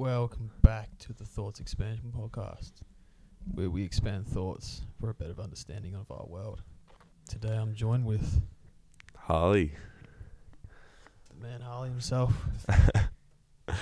Welcome 0.00 0.50
back 0.62 0.88
to 1.00 1.12
the 1.12 1.26
Thoughts 1.26 1.60
Expansion 1.60 2.10
Podcast, 2.16 2.72
where 3.52 3.68
we 3.68 3.84
expand 3.84 4.26
thoughts 4.26 4.80
for 4.98 5.10
a 5.10 5.14
better 5.14 5.34
understanding 5.38 5.94
of 5.94 6.10
our 6.10 6.24
world. 6.26 6.62
Today 7.28 7.54
I'm 7.54 7.74
joined 7.74 8.06
with 8.06 8.40
Harley. 9.14 9.72
the 11.28 11.46
man 11.46 11.60
Harley 11.60 11.90
himself. 11.90 12.32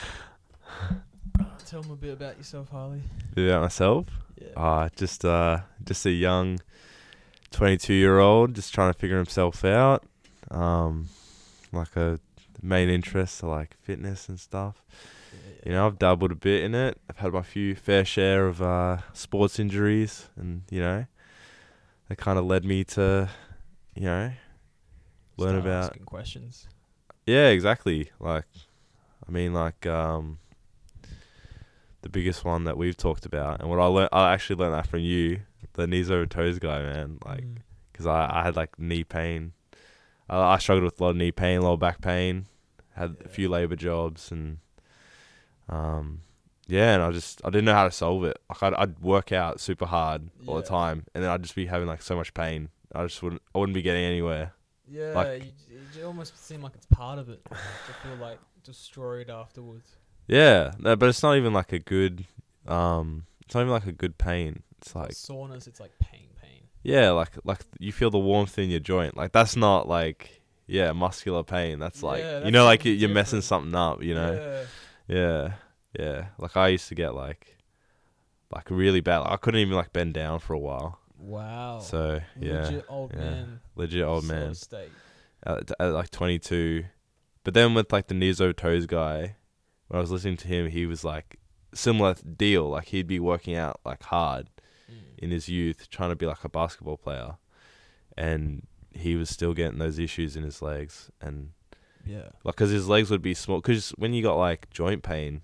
Tell 1.65 1.85
him 1.85 1.93
a 1.93 1.97
bit 1.97 2.15
about 2.15 2.37
yourself, 2.37 2.69
Harley. 2.71 3.03
About 3.37 3.63
myself. 3.63 4.07
Yeah. 4.43 4.61
Uh 4.61 4.89
just 4.97 5.25
uh 5.25 5.61
just 5.85 6.05
a 6.05 6.11
young 6.11 6.59
twenty 7.53 7.77
two 7.77 7.95
year 7.95 8.19
old 8.19 8.55
just 8.55 8.75
trying 8.75 8.93
to 8.93 8.99
figure 8.99 9.19
himself 9.19 9.65
out. 9.65 10.03
Um 10.51 11.11
like 11.71 11.95
a 11.95 12.19
main 12.61 12.89
interest 12.89 13.45
like 13.45 13.77
fitness 13.81 14.29
and 14.29 14.41
stuff. 14.41 14.83
You 15.65 15.73
know, 15.73 15.87
I've 15.87 15.99
dabbled 15.99 16.33
a 16.33 16.37
bit 16.37 16.65
in 16.65 16.75
it. 16.75 16.99
I've 17.11 17.19
had 17.19 17.33
my 17.33 17.43
few 17.43 17.75
fair 17.75 18.05
share 18.05 18.47
of 18.47 18.63
uh 18.63 18.99
sports 19.13 19.59
injuries 19.59 20.29
and, 20.37 20.63
you 20.71 20.81
know, 20.81 21.07
that 22.09 22.17
kinda 22.19 22.41
led 22.43 22.65
me 22.65 22.85
to, 22.85 23.29
you 23.95 24.03
know, 24.03 24.33
learn 25.37 25.51
Start 25.51 25.67
about 25.67 25.85
asking 25.91 26.05
questions. 26.05 26.69
Yeah, 27.27 27.49
exactly. 27.49 28.11
Like, 28.21 28.47
I 29.27 29.31
mean, 29.31 29.53
like, 29.53 29.85
um, 29.87 30.39
the 32.03 32.09
biggest 32.09 32.45
one 32.45 32.65
that 32.65 32.77
we've 32.79 32.97
talked 32.97 33.27
about, 33.27 33.61
and 33.61 33.69
what 33.69 33.79
I 33.81 33.85
learned, 33.85 34.09
I 34.13 34.33
actually 34.33 34.57
learned 34.57 34.75
that 34.75 34.87
from 34.87 35.01
you, 35.01 35.41
the 35.75 35.87
knees 35.87 36.11
over 36.11 36.25
toes 36.27 36.59
guy, 36.59 36.83
man. 36.83 37.19
Like, 37.25 37.45
Mm. 37.45 37.57
because 37.93 38.07
I, 38.07 38.31
I 38.41 38.45
had 38.45 38.55
like 38.57 38.79
knee 38.79 39.03
pain. 39.05 39.53
I, 40.31 40.39
I 40.55 40.59
struggled 40.59 40.85
with 40.85 41.01
a 41.01 41.05
lot 41.05 41.11
of 41.11 41.17
knee 41.17 41.33
pain, 41.33 41.59
a 41.59 41.63
lot 41.63 41.73
of 41.75 41.81
back 41.81 42.01
pain. 42.01 42.47
Had 42.95 43.17
a 43.25 43.29
few 43.29 43.49
labor 43.49 43.77
jobs, 43.77 44.31
and 44.31 44.59
um, 45.69 46.21
yeah, 46.67 46.95
and 46.95 47.03
I 47.03 47.11
just 47.11 47.41
I 47.45 47.51
didn't 47.51 47.65
know 47.65 47.75
how 47.75 47.85
to 47.85 47.91
solve 47.91 48.25
it. 48.25 48.39
Like, 48.49 48.63
I'd, 48.63 48.75
I'd 48.75 48.99
work 49.01 49.33
out 49.33 49.61
super 49.61 49.87
hard 49.87 50.29
all 50.47 50.57
the 50.57 50.63
Yeah. 50.63 50.69
time, 50.69 51.05
and 51.15 51.25
then 51.25 51.31
I'd 51.31 51.43
just 51.43 51.55
be 51.55 51.67
having 51.67 51.89
like 51.89 52.03
so 52.03 52.17
much 52.17 52.35
pain. 52.35 52.69
I 52.95 53.03
just 53.05 53.23
wouldn't, 53.23 53.43
I 53.55 53.59
wouldn't 53.59 53.75
be 53.75 53.83
getting 53.83 54.05
anywhere. 54.05 54.53
Yeah, 54.91 55.13
like- 55.15 55.45
you, 55.71 55.79
it 55.99 56.05
almost 56.05 56.43
seem 56.47 56.63
like 56.63 56.75
it's 56.75 56.87
part 56.87 57.19
of 57.19 57.29
it. 57.29 57.45
to 57.45 57.93
feel 58.03 58.17
like 58.21 58.39
destroyed 58.65 59.31
afterwards. 59.31 59.97
Yeah, 60.27 60.73
no, 60.79 60.95
but 60.97 61.09
it's 61.09 61.23
not 61.23 61.37
even 61.37 61.53
like 61.55 61.73
a 61.73 61.79
good, 61.79 62.25
um, 62.67 63.25
it's 63.45 63.55
not 63.55 63.63
even 63.63 63.73
like 63.73 63.87
a 63.87 63.93
good 63.93 64.19
pain. 64.19 64.63
It's 64.81 64.95
like 64.95 65.13
soreness, 65.13 65.67
it's 65.67 65.81
like 65.81 65.99
pain, 65.99 66.29
pain. 66.41 66.63
yeah, 66.83 67.11
like 67.11 67.31
like 67.45 67.61
you 67.79 67.93
feel 67.93 68.11
the 68.11 68.19
warmth 68.19 68.59
in 68.59 68.71
your 68.71 68.79
joint. 68.81 69.17
Like 69.17 69.33
that's 69.33 69.57
not 69.57 69.89
like 69.89 70.43
yeah 70.67 70.93
muscular 70.93 71.43
pain. 71.43 71.79
That's 71.79 72.03
like 72.03 72.21
Yeah, 72.21 72.35
you 72.37 72.41
that's 72.45 72.53
know 72.53 72.65
like 72.65 72.81
something 72.81 72.93
you- 72.93 72.99
you're 72.99 73.09
messing 73.09 73.39
different. 73.41 73.45
something 73.45 73.75
up. 73.75 74.03
You 74.03 74.15
know 74.15 74.33
Yeah. 74.35 74.65
Yeah 75.09 75.55
yeah. 75.99 76.27
Like 76.39 76.57
I 76.57 76.69
used 76.69 76.89
to 76.89 76.95
get 76.95 77.15
like 77.15 77.57
like 78.55 78.71
really 78.71 79.01
bad. 79.01 79.19
Like, 79.21 79.33
I 79.33 79.37
couldn't 79.37 79.61
even 79.61 79.75
like 79.75 79.93
bend 79.93 80.15
down 80.15 80.39
for 80.39 80.53
a 80.55 80.59
while. 80.59 80.99
Wow. 81.19 81.81
So 81.81 82.21
yeah, 82.39 82.65
Legit 82.65 82.85
old 82.89 83.13
yeah. 83.15 83.21
man. 83.21 83.61
legit 83.75 84.05
old 84.05 84.25
man 84.25 84.55
State. 84.55 84.91
at, 85.45 85.71
at 85.81 85.87
like 85.93 86.11
22. 86.11 86.85
But 87.45 87.55
then 87.55 87.75
with 87.75 87.93
like 87.93 88.07
the 88.09 88.15
knees 88.15 88.41
over 88.41 88.53
toes 88.53 88.87
guy, 88.87 89.37
when 89.89 89.99
I 89.99 90.01
was 90.01 90.11
listening 90.11 90.37
to 90.39 90.49
him, 90.49 90.69
he 90.69 90.87
was 90.87 91.03
like 91.05 91.39
similar 91.75 92.15
deal. 92.15 92.69
Like 92.69 92.87
he'd 92.89 93.07
be 93.07 93.19
working 93.21 93.57
out 93.57 93.81
like 93.85 94.03
hard 94.05 94.49
Mm. 94.91 95.19
in 95.19 95.31
his 95.31 95.51
youth, 95.51 95.91
trying 95.91 96.09
to 96.09 96.17
be 96.17 96.25
like 96.25 96.43
a 96.45 96.49
basketball 96.49 96.97
player, 96.97 97.37
and 98.17 98.67
he 98.91 99.17
was 99.17 99.29
still 99.29 99.53
getting 99.53 99.79
those 99.79 99.99
issues 99.99 100.35
in 100.35 100.45
his 100.45 100.63
legs, 100.63 101.11
and 101.21 101.51
Yeah. 102.09 102.29
like 102.45 102.57
because 102.57 102.71
his 102.71 102.89
legs 102.89 103.11
would 103.11 103.23
be 103.23 103.35
small. 103.35 103.61
Because 103.61 103.91
when 103.91 104.13
you 104.15 104.23
got 104.23 104.37
like 104.37 104.71
joint 104.71 105.03
pain, 105.03 105.43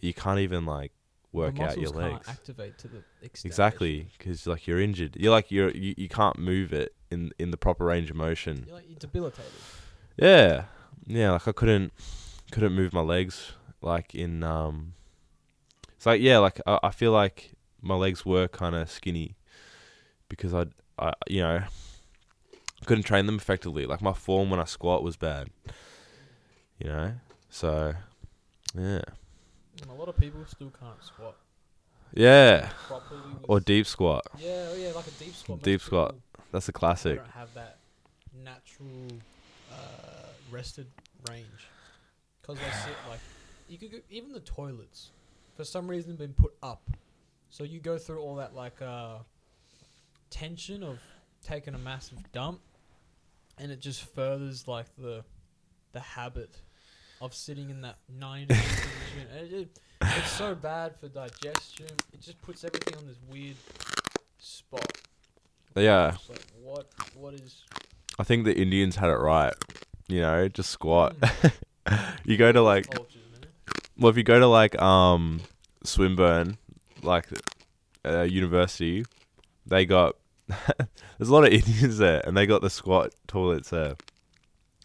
you 0.00 0.14
can't 0.14 0.38
even 0.40 0.64
like 0.64 0.92
work 1.32 1.60
out 1.60 1.78
your 1.78 1.90
legs. 1.90 2.28
activate 2.28 2.78
to 2.78 2.88
the 2.88 3.02
extent. 3.22 3.50
Exactly, 3.50 4.08
because 4.16 4.46
like 4.46 4.66
you're 4.66 4.80
injured. 4.80 5.16
You're 5.16 5.32
like 5.32 5.50
you're 5.50 5.70
you, 5.70 5.94
you 5.96 6.08
can't 6.08 6.38
move 6.38 6.72
it 6.72 6.94
in 7.10 7.32
in 7.38 7.50
the 7.50 7.56
proper 7.56 7.84
range 7.84 8.10
of 8.10 8.16
motion. 8.16 8.64
You're 8.66 8.76
like 8.76 8.88
you're 8.88 8.98
debilitated. 8.98 9.52
Yeah, 10.16 10.64
yeah. 11.06 11.32
Like 11.32 11.48
I 11.48 11.52
couldn't 11.52 11.92
couldn't 12.50 12.72
move 12.72 12.92
my 12.92 13.02
legs. 13.02 13.52
Like 13.80 14.14
in 14.14 14.42
um, 14.42 14.94
it's 15.96 16.06
like 16.06 16.20
yeah. 16.20 16.38
Like 16.38 16.60
I, 16.66 16.78
I 16.84 16.90
feel 16.90 17.12
like 17.12 17.52
my 17.80 17.94
legs 17.94 18.24
were 18.26 18.48
kind 18.48 18.74
of 18.74 18.90
skinny 18.90 19.36
because 20.28 20.54
I 20.54 20.66
I 20.98 21.12
you 21.28 21.42
know 21.42 21.62
couldn't 22.88 23.04
train 23.04 23.26
them 23.26 23.36
effectively. 23.36 23.86
Like 23.86 24.02
my 24.02 24.12
form 24.12 24.50
when 24.50 24.58
I 24.58 24.64
squat 24.64 25.02
was 25.02 25.16
bad. 25.16 25.50
You 26.78 26.88
know, 26.88 27.12
so 27.50 27.94
yeah, 28.74 29.02
And 29.82 29.90
a 29.90 29.94
lot 29.94 30.08
of 30.08 30.16
people 30.16 30.44
still 30.46 30.72
can't 30.80 31.02
squat 31.02 31.36
yeah. 32.14 32.70
properly. 32.86 33.20
Or 33.44 33.60
deep 33.60 33.86
squat. 33.86 34.26
Yeah, 34.38 34.68
oh 34.70 34.76
yeah, 34.76 34.92
like 34.92 35.06
a 35.06 35.10
deep 35.12 35.34
squat. 35.34 35.62
Deep 35.62 35.80
squat. 35.80 36.14
That's 36.52 36.68
a 36.68 36.72
classic. 36.72 37.16
don't 37.16 37.30
have 37.30 37.52
that 37.54 37.78
natural 38.44 39.08
uh, 39.72 40.28
rested 40.50 40.86
range 41.28 41.46
because 42.40 42.56
they 42.56 42.70
sit 42.70 42.94
like 43.08 43.20
you 43.68 43.76
could 43.76 43.92
go, 43.92 43.98
even 44.10 44.32
the 44.32 44.40
toilets 44.40 45.10
for 45.56 45.64
some 45.64 45.88
reason 45.88 46.16
been 46.16 46.32
put 46.32 46.54
up, 46.62 46.88
so 47.50 47.64
you 47.64 47.80
go 47.80 47.98
through 47.98 48.20
all 48.20 48.36
that 48.36 48.54
like 48.54 48.80
uh, 48.80 49.18
tension 50.30 50.82
of 50.82 50.98
taking 51.42 51.74
a 51.74 51.78
massive 51.78 52.18
dump, 52.32 52.60
and 53.60 53.70
it 53.72 53.80
just 53.80 54.04
furthers 54.14 54.66
like 54.68 54.86
the 54.96 55.24
the 55.92 56.00
habit 56.00 56.54
of 57.20 57.34
sitting 57.34 57.70
in 57.70 57.80
that 57.82 57.98
ninety 58.08 58.54
degree 58.54 58.64
position. 58.64 59.28
And 59.36 59.46
it, 59.46 59.52
it- 59.52 59.78
it's 60.00 60.30
so 60.30 60.54
bad 60.54 60.94
for 61.00 61.08
digestion. 61.08 61.86
It 62.12 62.20
just 62.20 62.40
puts 62.40 62.62
everything 62.62 62.96
on 62.96 63.06
this 63.08 63.16
weird 63.28 63.56
spot. 64.38 64.96
Yeah, 65.74 66.16
like 66.28 66.46
what 66.62 66.86
what 67.16 67.34
is 67.34 67.64
I 68.18 68.22
think 68.22 68.44
the 68.44 68.56
Indians 68.56 68.94
had 68.96 69.10
it 69.10 69.16
right. 69.16 69.52
You 70.06 70.20
know, 70.22 70.46
just 70.48 70.70
squat. 70.70 71.16
Mm. 71.18 72.14
you 72.24 72.36
go 72.36 72.52
to 72.52 72.62
like. 72.62 72.86
Well, 73.98 74.10
if 74.10 74.16
you 74.16 74.22
go 74.22 74.38
to 74.38 74.46
like 74.46 74.80
um 74.80 75.40
Swinburne, 75.82 76.58
like 77.02 77.26
uh, 78.04 78.22
university, 78.22 79.04
they 79.66 79.84
got 79.84 80.14
there's 81.18 81.28
a 81.28 81.32
lot 81.32 81.44
of 81.44 81.52
Indians 81.52 81.98
there, 81.98 82.20
and 82.26 82.36
they 82.36 82.46
got 82.46 82.62
the 82.62 82.70
squat 82.70 83.14
toilets 83.26 83.70
there, 83.70 83.96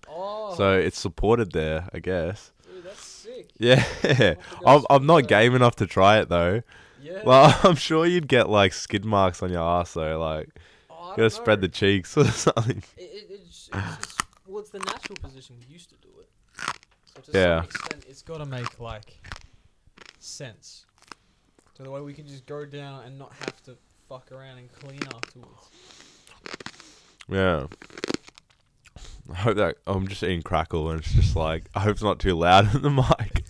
Oh, 0.10 0.54
so 0.56 0.74
it's 0.78 1.00
supported 1.00 1.52
there, 1.54 1.88
I 1.94 2.00
guess. 2.00 2.52
dude, 2.66 2.84
that's 2.84 3.04
sick. 3.06 3.50
Yeah, 3.60 3.84
I'll 4.04 4.10
have 4.10 4.10
to 4.10 4.36
go 4.36 4.66
I'm 4.66 4.86
I'm 4.90 5.06
not 5.06 5.28
game 5.28 5.56
enough 5.56 5.76
to 5.78 5.88
try 5.88 6.20
it 6.20 6.30
though. 6.30 6.62
Yeah. 7.02 7.22
Well, 7.24 7.58
I'm 7.64 7.76
sure 7.76 8.06
you'd 8.06 8.28
get 8.28 8.50
like 8.50 8.74
skid 8.74 9.06
marks 9.06 9.42
on 9.42 9.52
your 9.52 9.62
ass 9.62 9.94
though. 9.94 10.20
Like 10.20 10.50
oh, 10.90 10.96
you 10.96 11.10
gotta 11.12 11.22
don't 11.22 11.32
spread 11.32 11.62
the 11.62 11.70
cheeks 11.70 12.16
or 12.18 12.26
something. 12.26 12.84
It, 12.98 13.02
it, 13.02 13.28
it's, 13.30 13.70
it's 13.74 13.98
just, 13.98 14.22
well, 14.48 14.60
it's 14.60 14.70
the 14.72 14.80
natural 14.80 15.18
position 15.22 15.56
we 15.68 15.74
used 15.74 15.90
to 15.90 15.96
do 15.96 16.10
it. 16.20 16.30
So 17.16 17.32
to 17.32 17.38
Yeah. 17.38 17.62
some 17.62 17.66
extent, 17.66 18.06
it's 18.10 18.22
got 18.22 18.38
to 18.40 18.46
make 18.46 18.80
like 18.80 19.20
sense. 20.20 20.86
So 21.78 21.84
the 21.84 21.92
way 21.92 22.02
we 22.02 22.14
can 22.14 22.28
just 22.28 22.46
go 22.46 22.66
down 22.66 23.04
and 23.06 23.18
not 23.18 23.34
have 23.40 23.62
to 23.64 23.78
fuck 24.14 24.32
around 24.32 24.60
and 24.60 24.72
clean 24.72 25.00
afterwards. 25.16 25.70
Yeah. 27.28 27.66
I 29.32 29.36
hope 29.36 29.58
that 29.58 29.78
I'm 29.88 30.08
just 30.08 30.22
eating 30.22 30.44
crackle 30.44 30.92
and 30.92 31.00
it's 31.00 31.12
just 31.14 31.36
like 31.36 31.64
I 31.74 31.80
hope 31.80 31.94
it's 31.94 32.04
not 32.04 32.20
too 32.20 32.36
loud 32.36 32.76
in 32.76 32.84
the 32.84 32.92
mic. 32.92 33.44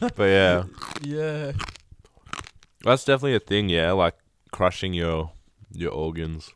but 0.16 0.24
yeah. 0.24 0.64
Yeah. 1.02 1.52
That's 2.82 3.04
definitely 3.04 3.34
a 3.34 3.40
thing, 3.40 3.68
yeah, 3.68 3.92
like 3.92 4.14
crushing 4.52 4.94
your 4.94 5.32
your 5.70 5.92
organs. 5.92 6.50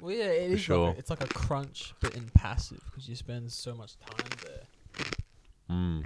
Well, 0.00 0.14
yeah, 0.14 0.24
it 0.24 0.50
is 0.52 0.60
sure. 0.60 0.88
like 0.88 0.96
a, 0.96 0.98
it's 0.98 1.10
like 1.10 1.22
a 1.22 1.28
crunch, 1.28 1.94
but 2.00 2.16
in 2.16 2.30
passive 2.34 2.80
because 2.86 3.08
you 3.08 3.14
spend 3.14 3.52
so 3.52 3.74
much 3.74 3.96
time 4.00 4.26
there. 4.44 5.06
Mm. 5.70 6.04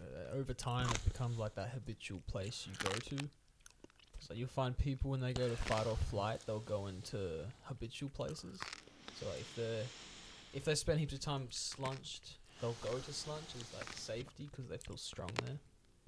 uh, 0.00 0.36
over 0.36 0.54
time 0.54 0.88
it 0.88 1.04
becomes 1.04 1.38
like 1.38 1.54
that 1.54 1.68
habitual 1.68 2.22
place 2.26 2.66
you 2.66 2.72
go 2.82 2.90
to. 2.90 3.28
So 4.26 4.34
you'll 4.34 4.48
find 4.48 4.76
people 4.76 5.12
when 5.12 5.20
they 5.20 5.32
go 5.32 5.48
to 5.48 5.56
fight 5.56 5.86
or 5.86 5.96
flight, 5.96 6.40
they'll 6.46 6.58
go 6.58 6.88
into 6.88 7.44
habitual 7.62 8.08
places. 8.10 8.58
So 9.20 9.28
like 9.28 9.40
if 9.40 9.56
they 9.56 9.82
if 10.52 10.64
they 10.64 10.74
spend 10.74 10.98
heaps 10.98 11.14
of 11.14 11.20
time 11.20 11.46
slunched, 11.50 12.38
they'll 12.60 12.76
go 12.82 12.90
to 12.90 13.10
slunch 13.12 13.54
as 13.54 13.72
like 13.72 13.86
safety 13.94 14.48
because 14.50 14.68
they 14.68 14.78
feel 14.78 14.96
strong 14.96 15.30
there. 15.44 15.58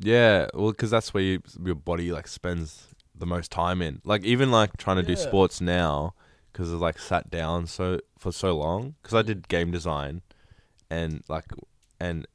Yeah, 0.01 0.49
well, 0.53 0.73
because 0.73 0.91
that's 0.91 1.15
where 1.15 1.23
you, 1.23 1.43
your 1.65 1.77
body 1.77 2.11
like 2.11 2.27
spends 2.27 2.89
the 3.15 3.27
most 3.27 3.53
time 3.53 3.81
in. 3.83 4.01
Like 4.05 4.25
even 4.25 4.51
like 4.51 4.77
trying 4.77 4.97
to 4.97 5.03
do 5.05 5.13
Yeah. 5.13 5.25
sports 5.25 5.61
now, 5.61 6.15
because 6.53 6.73
I've 6.73 6.81
like 6.81 6.99
sat 6.99 7.31
down 7.31 7.69
so 7.69 8.01
for 8.19 8.33
so 8.33 8.57
long. 8.57 8.97
Because 9.01 9.15
I 9.15 9.23
did 9.23 9.47
game 9.47 9.71
design, 9.71 10.23
and 10.91 11.23
like, 11.29 11.45
and 12.01 12.27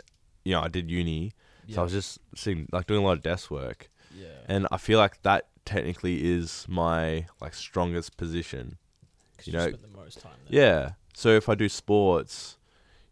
you 0.46 0.54
know 0.54 0.62
I 0.62 0.70
did 0.70 0.90
uni, 0.90 1.34
so 1.70 1.82
I 1.82 1.84
was 1.84 1.92
just 1.92 2.20
seeing 2.36 2.70
like 2.72 2.88
doing 2.88 3.02
a 3.02 3.04
lot 3.04 3.18
of 3.18 3.22
desk 3.22 3.52
work, 3.52 3.90
yeah. 4.16 4.28
and 4.46 4.66
I 4.72 4.78
feel 4.78 4.98
like 4.98 5.22
that 5.24 5.48
technically 5.66 6.24
is 6.26 6.66
my 6.68 7.26
like 7.42 7.54
strongest 7.54 8.18
position. 8.18 8.78
'Cause 9.38 9.48
you 9.48 9.54
you 9.54 9.60
know, 9.60 9.68
spent 9.68 9.82
the 9.82 9.98
most 9.98 10.20
time 10.20 10.38
there. 10.50 10.62
Yeah. 10.62 10.92
So 11.16 11.30
if 11.30 11.50
I 11.50 11.56
do 11.56 11.68
sports, 11.70 12.58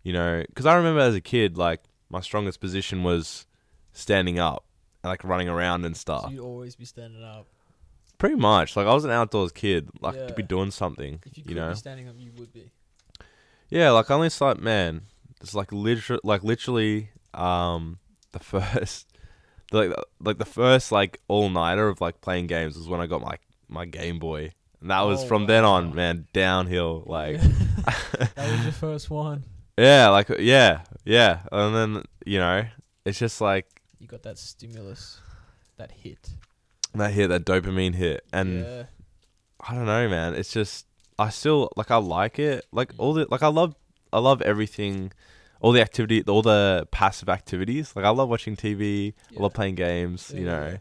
you 0.03 0.13
know, 0.13 0.43
because 0.47 0.65
I 0.65 0.75
remember 0.75 0.99
as 1.01 1.15
a 1.15 1.21
kid, 1.21 1.57
like 1.57 1.81
my 2.09 2.21
strongest 2.21 2.59
position 2.59 3.03
was 3.03 3.45
standing 3.93 4.39
up, 4.39 4.65
like 5.03 5.23
running 5.23 5.49
around 5.49 5.85
and 5.85 5.95
So 5.95 6.01
stuff. 6.01 6.31
you'd 6.31 6.39
always 6.41 6.75
be 6.75 6.85
standing 6.85 7.23
up. 7.23 7.47
Pretty 8.17 8.35
much. 8.35 8.75
Like 8.75 8.85
I 8.87 8.93
was 8.93 9.03
an 9.05 9.11
outdoors 9.11 9.51
kid, 9.51 9.89
like 9.99 10.27
to 10.27 10.33
be 10.33 10.43
doing 10.43 10.71
something. 10.71 11.21
If 11.25 11.37
you 11.37 11.43
You, 11.47 11.55
know. 11.55 11.69
be 11.69 11.75
standing 11.75 12.07
up, 12.07 12.15
you 12.17 12.31
would 12.37 12.53
be. 12.53 12.71
Yeah, 13.69 13.91
like 13.91 14.11
I 14.11 14.15
only 14.15 14.29
saw 14.29 14.51
it, 14.51 14.59
man. 14.59 15.03
It's 15.41 15.55
like 15.55 15.71
literally, 15.71 16.21
like 16.23 16.43
literally, 16.43 17.09
um, 17.33 17.99
the 18.31 18.39
first, 18.39 19.07
like, 19.71 19.93
like 20.19 20.37
the 20.37 20.45
first 20.45 20.91
like 20.91 21.19
all 21.27 21.49
nighter 21.49 21.87
of 21.87 22.01
like 22.01 22.21
playing 22.21 22.47
games 22.47 22.77
was 22.77 22.87
when 22.87 23.01
I 23.01 23.07
got 23.07 23.21
my 23.21 23.37
my 23.67 23.85
Game 23.85 24.19
Boy, 24.19 24.51
and 24.81 24.91
that 24.91 25.01
was 25.01 25.23
Oh, 25.23 25.27
from 25.27 25.45
then 25.45 25.63
on, 25.63 25.95
man, 25.95 26.27
downhill. 26.33 27.03
Like, 27.07 27.39
that 27.41 28.49
was 28.51 28.63
your 28.63 28.73
first 28.73 29.09
one. 29.09 29.45
yeah, 29.77 30.09
like 30.09 30.29
uh, 30.29 30.35
yeah, 30.39 30.81
yeah, 31.05 31.39
and 31.51 31.75
then 31.75 32.03
you 32.25 32.39
know, 32.39 32.65
it's 33.05 33.19
just 33.19 33.41
like 33.41 33.67
You 33.99 34.07
got 34.07 34.23
that 34.23 34.37
stimulus, 34.37 35.19
that 35.77 35.91
hit. 35.91 36.29
that 36.93 37.11
hit, 37.11 37.29
that 37.29 37.45
dopamine 37.45 37.95
hit, 37.95 38.25
and 38.33 38.63
yeah. 38.65 38.83
I 39.59 39.75
don't 39.75 39.85
know, 39.85 40.09
man. 40.09 40.33
It's 40.35 40.51
just 40.51 40.85
I 41.17 41.29
still 41.29 41.71
like 41.75 41.91
I 41.91 41.97
like 41.97 42.39
it. 42.39 42.65
Like 42.71 42.93
mm. 42.93 42.99
all 42.99 43.13
the 43.13 43.27
like 43.29 43.43
I 43.43 43.47
love 43.47 43.75
I 44.11 44.19
love 44.19 44.41
everything, 44.41 45.11
all 45.61 45.71
the 45.71 45.81
activity, 45.81 46.23
all 46.27 46.41
the 46.41 46.87
passive 46.91 47.29
activities. 47.29 47.95
Like 47.95 48.05
I 48.05 48.09
love 48.09 48.29
watching 48.29 48.55
TV. 48.55 49.13
I 49.37 49.41
love 49.41 49.53
playing 49.53 49.75
games. 49.75 50.31
You 50.35 50.45
know, 50.45 50.67
yeah. 50.71 50.77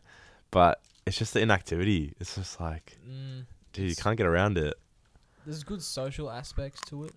but 0.50 0.80
it's 1.06 1.16
just 1.18 1.34
the 1.34 1.40
inactivity. 1.40 2.14
It's 2.20 2.34
just 2.34 2.60
like, 2.60 2.98
Mm, 3.08 3.44
dude, 3.72 3.90
you 3.90 3.96
can't 3.96 4.16
get 4.16 4.26
around 4.26 4.58
it. 4.58 4.74
there's 5.46 5.62
good 5.64 5.82
social 5.82 6.30
aspects 6.30 6.80
to 6.88 7.04
it. 7.04 7.12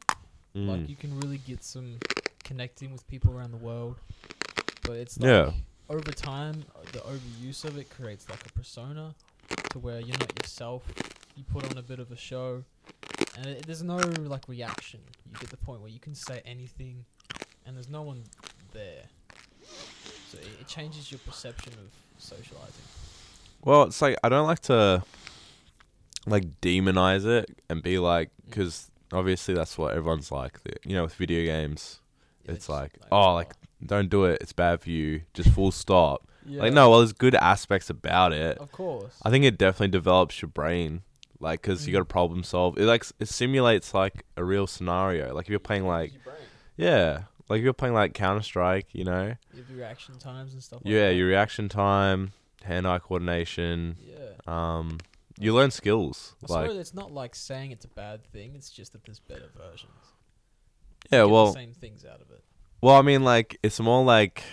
Mm. 0.56 0.68
Like 0.68 0.90
you 0.90 0.96
can 0.96 1.20
really 1.20 1.38
get 1.40 1.64
some 1.64 1.98
connecting 2.44 2.92
with 2.92 3.06
people 3.08 3.34
around 3.34 3.52
the 3.52 3.58
world. 3.58 3.96
But 4.84 4.98
it's 4.98 5.20
like 5.20 5.28
Yeah. 5.30 5.52
over 5.90 6.12
time, 6.12 6.64
uh, 6.76 6.80
the 6.92 7.00
overuse 7.00 7.64
of 7.66 7.78
it 7.78 7.90
creates 7.90 8.30
like 8.30 8.46
a 8.46 8.52
persona 8.54 9.16
to 9.72 9.80
where 9.80 10.00
you're 10.00 10.18
not 10.20 10.32
yourself. 10.42 10.84
You 11.36 11.44
put 11.44 11.70
on 11.72 11.78
a 11.78 11.82
bit 11.82 12.00
of 12.00 12.12
a 12.12 12.16
show, 12.18 12.64
and 13.38 13.46
it, 13.48 13.66
there's 13.66 13.82
no 13.84 13.98
like 13.98 14.48
reaction. 14.48 15.00
You 15.26 15.38
get 15.40 15.50
the 15.50 15.58
point 15.58 15.82
where 15.82 15.90
you 15.90 16.00
can 16.00 16.14
say 16.16 16.42
anything, 16.46 17.06
and 17.66 17.76
there's 17.76 17.90
no 17.90 18.02
one 18.02 18.24
there. 18.74 19.04
So 20.32 20.38
it, 20.40 20.48
it 20.62 20.68
changes 20.68 21.12
your 21.12 21.20
perception 21.20 21.74
of 21.74 21.92
socializing. 22.22 22.84
Well, 23.64 23.84
it's 23.84 24.02
like 24.02 24.18
I 24.24 24.30
don't 24.30 24.48
like 24.48 24.60
to 24.62 25.04
like 26.26 26.60
demonize 26.62 27.26
it 27.26 27.50
and 27.70 27.82
be 27.84 28.00
like, 28.00 28.30
Mm. 28.30 28.50
because 28.50 28.92
obviously 29.12 29.54
that's 29.54 29.78
what 29.78 29.94
everyone's 29.96 30.32
like. 30.32 30.60
You 30.86 30.96
know, 30.96 31.04
with 31.04 31.16
video 31.16 31.44
games, 31.46 32.00
Yeah, 32.46 32.52
it's 32.52 32.60
just 32.68 32.70
like, 32.70 32.92
oh, 33.12 33.34
like 33.36 33.52
don't 33.86 34.10
do 34.10 34.26
it. 34.26 34.40
It's 34.42 34.54
bad 34.54 34.82
for 34.82 34.90
you. 34.90 35.22
Just 35.34 35.50
full 35.50 35.72
stop. 35.72 36.28
yeah, 36.46 36.62
Like 36.62 36.74
no, 36.74 36.90
well, 36.90 37.00
there's 37.00 37.14
good 37.14 37.36
aspects 37.36 37.90
about 37.90 38.34
it. 38.34 38.58
of 38.58 38.72
course. 38.72 39.16
I 39.24 39.30
think 39.30 39.46
it 39.46 39.58
definitely 39.58 39.90
develops 39.90 40.42
your 40.42 40.50
brain, 40.50 41.04
like 41.40 41.62
because 41.62 41.86
you 41.88 41.94
got 41.94 42.00
to 42.00 42.06
Mm. 42.06 42.10
problem 42.10 42.44
solve. 42.44 42.78
It 42.78 42.86
like 42.86 43.06
it 43.20 43.28
simulates 43.30 43.94
like 43.94 44.26
a 44.38 44.44
real 44.44 44.68
scenario. 44.68 45.34
Like 45.34 45.46
if 45.46 45.50
you're 45.50 45.60
playing 45.60 45.86
like 45.88 46.12
yeah, 46.76 47.24
like 47.54 47.60
if 47.60 47.64
you're 47.64 47.74
playing 47.74 47.94
like 47.94 48.14
Counter 48.14 48.42
Strike, 48.42 48.88
you 48.94 49.04
know, 49.04 49.36
Your 49.54 49.66
reaction 49.78 50.18
times 50.18 50.54
and 50.54 50.64
stuff. 50.64 50.82
Like 50.84 50.92
yeah, 50.92 51.10
that. 51.10 51.16
your 51.16 51.28
reaction 51.28 51.70
time, 51.70 52.32
hand-eye 52.64 53.00
coordination, 53.00 53.98
Yeah. 54.02 54.32
um, 54.48 54.98
you 55.40 55.54
learn 55.54 55.72
skills. 55.72 56.36
I 56.50 56.54
Like 56.54 56.72
it's 56.72 56.94
not 56.94 57.12
like 57.12 57.36
saying 57.36 57.72
it's 57.72 57.86
a 57.86 57.90
bad 57.90 58.24
thing. 58.26 58.56
It's 58.56 58.70
just 58.70 58.94
that 58.94 59.04
there's 59.06 59.20
better 59.20 59.50
versions. 59.58 59.92
yeah, 61.12 61.20
Get 61.20 61.22
the 61.22 61.30
well, 61.30 61.54
same 61.54 61.74
things 61.74 62.06
out 62.06 62.22
of 62.22 62.30
it. 62.32 62.44
well, 62.82 62.96
I 62.96 63.02
mean, 63.02 63.24
like 63.24 63.58
it's 63.64 63.80
more 63.80 64.04
like 64.04 64.44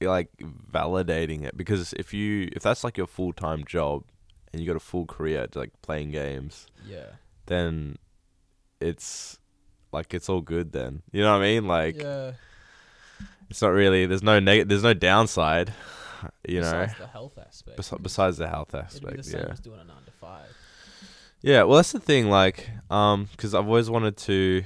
like 0.00 0.30
validating 0.72 1.44
it 1.44 1.56
because 1.56 1.92
if 1.96 2.12
you 2.12 2.48
if 2.52 2.62
that's 2.62 2.82
like 2.82 2.96
your 2.96 3.06
full-time 3.06 3.64
job 3.64 4.02
and 4.52 4.60
you 4.60 4.66
got 4.66 4.76
a 4.76 4.80
full 4.80 5.06
career 5.06 5.46
to, 5.46 5.58
like 5.60 5.70
playing 5.82 6.10
games 6.10 6.66
Yeah. 6.84 7.06
then 7.46 7.96
it's 8.80 9.38
like 9.92 10.14
it's 10.14 10.28
all 10.28 10.40
good 10.40 10.72
then. 10.72 11.02
You 11.12 11.22
know 11.22 11.32
what 11.32 11.42
I 11.44 11.52
mean? 11.54 11.66
Like 11.66 12.00
yeah. 12.00 12.32
it's 13.50 13.62
not 13.62 13.68
really 13.68 14.06
there's 14.06 14.22
no 14.22 14.40
neg- 14.40 14.68
there's 14.68 14.82
no 14.82 14.94
downside, 14.94 15.72
you 16.48 16.60
know, 16.60 16.70
Besides 16.72 16.98
the 16.98 17.06
health 17.06 17.38
aspect. 17.38 17.76
bes- 17.76 17.94
besides 18.00 18.36
the 18.38 18.48
health 18.48 18.74
aspect. 18.74 19.26
Yeah. 19.28 19.46
as 19.50 19.60
doing 19.60 19.80
a 19.80 19.84
nine 19.84 20.04
to 20.06 20.12
five. 20.12 20.48
Yeah, 21.42 21.64
well 21.64 21.76
that's 21.76 21.92
the 21.92 22.00
thing 22.00 22.28
like 22.30 22.70
um 22.90 23.28
cuz 23.36 23.54
I've 23.54 23.66
always 23.66 23.90
wanted 23.90 24.16
to 24.28 24.64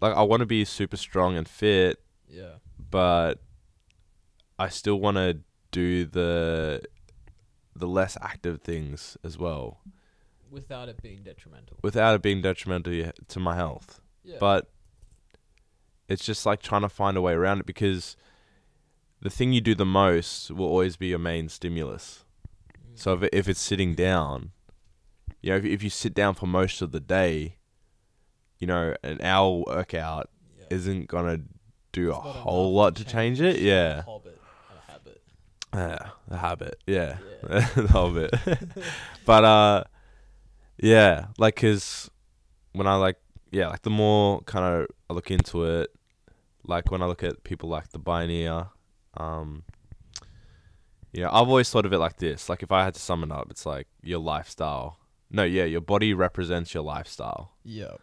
like 0.00 0.14
I 0.14 0.22
want 0.22 0.40
to 0.40 0.46
be 0.46 0.64
super 0.64 0.96
strong 0.96 1.36
and 1.36 1.48
fit, 1.48 2.00
Yeah. 2.28 2.56
but 2.90 3.40
I 4.58 4.68
still 4.68 5.00
want 5.00 5.16
to 5.16 5.38
do 5.70 6.04
the 6.04 6.82
the 7.74 7.86
less 7.86 8.16
active 8.22 8.62
things 8.62 9.16
as 9.22 9.36
well 9.38 9.80
Without 10.50 10.88
it 10.88 11.02
being 11.02 11.22
detrimental. 11.22 11.78
without 11.82 12.14
it 12.14 12.22
being 12.22 12.40
detrimental 12.40 13.12
to 13.28 13.40
my 13.40 13.54
health. 13.56 14.00
Yeah. 14.26 14.36
but 14.40 14.68
it's 16.08 16.24
just 16.24 16.44
like 16.46 16.60
trying 16.62 16.82
to 16.82 16.88
find 16.88 17.16
a 17.16 17.20
way 17.20 17.32
around 17.32 17.60
it 17.60 17.66
because 17.66 18.16
the 19.20 19.30
thing 19.30 19.52
you 19.52 19.60
do 19.60 19.74
the 19.74 19.86
most 19.86 20.50
will 20.50 20.66
always 20.66 20.96
be 20.96 21.08
your 21.08 21.18
main 21.18 21.48
stimulus. 21.48 22.24
Mm. 22.72 22.98
So 22.98 23.12
if 23.14 23.22
it, 23.22 23.30
if 23.32 23.48
it's 23.48 23.60
sitting 23.60 23.94
down, 23.94 24.50
you 25.42 25.50
know, 25.50 25.56
if 25.56 25.64
if 25.64 25.82
you 25.82 25.90
sit 25.90 26.12
down 26.14 26.34
for 26.34 26.46
most 26.46 26.82
of 26.82 26.92
the 26.92 27.00
day, 27.00 27.56
you 28.58 28.66
know, 28.66 28.94
an 29.02 29.20
hour 29.22 29.62
workout 29.66 30.28
yeah. 30.58 30.66
isn't 30.70 31.06
gonna 31.08 31.40
do 31.92 32.08
It's 32.10 32.18
a 32.18 32.20
whole 32.20 32.74
lot 32.74 32.94
to 32.96 33.04
change 33.04 33.40
it. 33.40 33.60
Yeah, 33.60 33.98
A 33.98 34.02
hobbit. 34.02 34.40
A 34.70 34.92
habit. 34.92 35.22
yeah, 35.74 35.98
the 36.28 36.36
habit. 36.46 36.76
Yeah, 36.86 37.16
Yeah. 37.48 37.68
the 37.74 37.88
habit. 37.88 38.60
but 39.24 39.44
uh, 39.44 39.84
yeah, 40.78 41.26
like, 41.38 41.56
cause 41.56 42.10
when 42.72 42.86
I 42.86 42.96
like, 42.96 43.16
yeah, 43.50 43.68
like 43.68 43.82
the 43.82 43.90
more 43.90 44.40
kind 44.42 44.64
of 44.82 44.86
I 45.08 45.14
look 45.14 45.30
into 45.30 45.64
it, 45.64 45.90
like 46.64 46.90
when 46.90 47.02
I 47.02 47.06
look 47.06 47.22
at 47.22 47.44
people 47.44 47.68
like 47.68 47.90
the 47.90 47.98
Pioneer, 47.98 48.66
um, 49.16 49.62
know, 51.26 51.30
I've 51.32 51.48
always 51.48 51.70
thought 51.70 51.86
of 51.86 51.92
it 51.92 51.98
like 51.98 52.16
this. 52.16 52.48
Like 52.48 52.62
if 52.62 52.72
I 52.72 52.84
had 52.84 52.94
to 52.94 53.00
sum 53.00 53.22
it 53.24 53.32
up, 53.32 53.48
it's 53.50 53.66
like 53.66 53.88
your 54.02 54.20
lifestyle. 54.20 54.98
No, 55.30 55.42
yeah, 55.42 55.64
your 55.64 55.80
body 55.80 56.14
represents 56.14 56.72
your 56.72 56.84
lifestyle. 56.84 57.52
Yeah. 57.64 57.96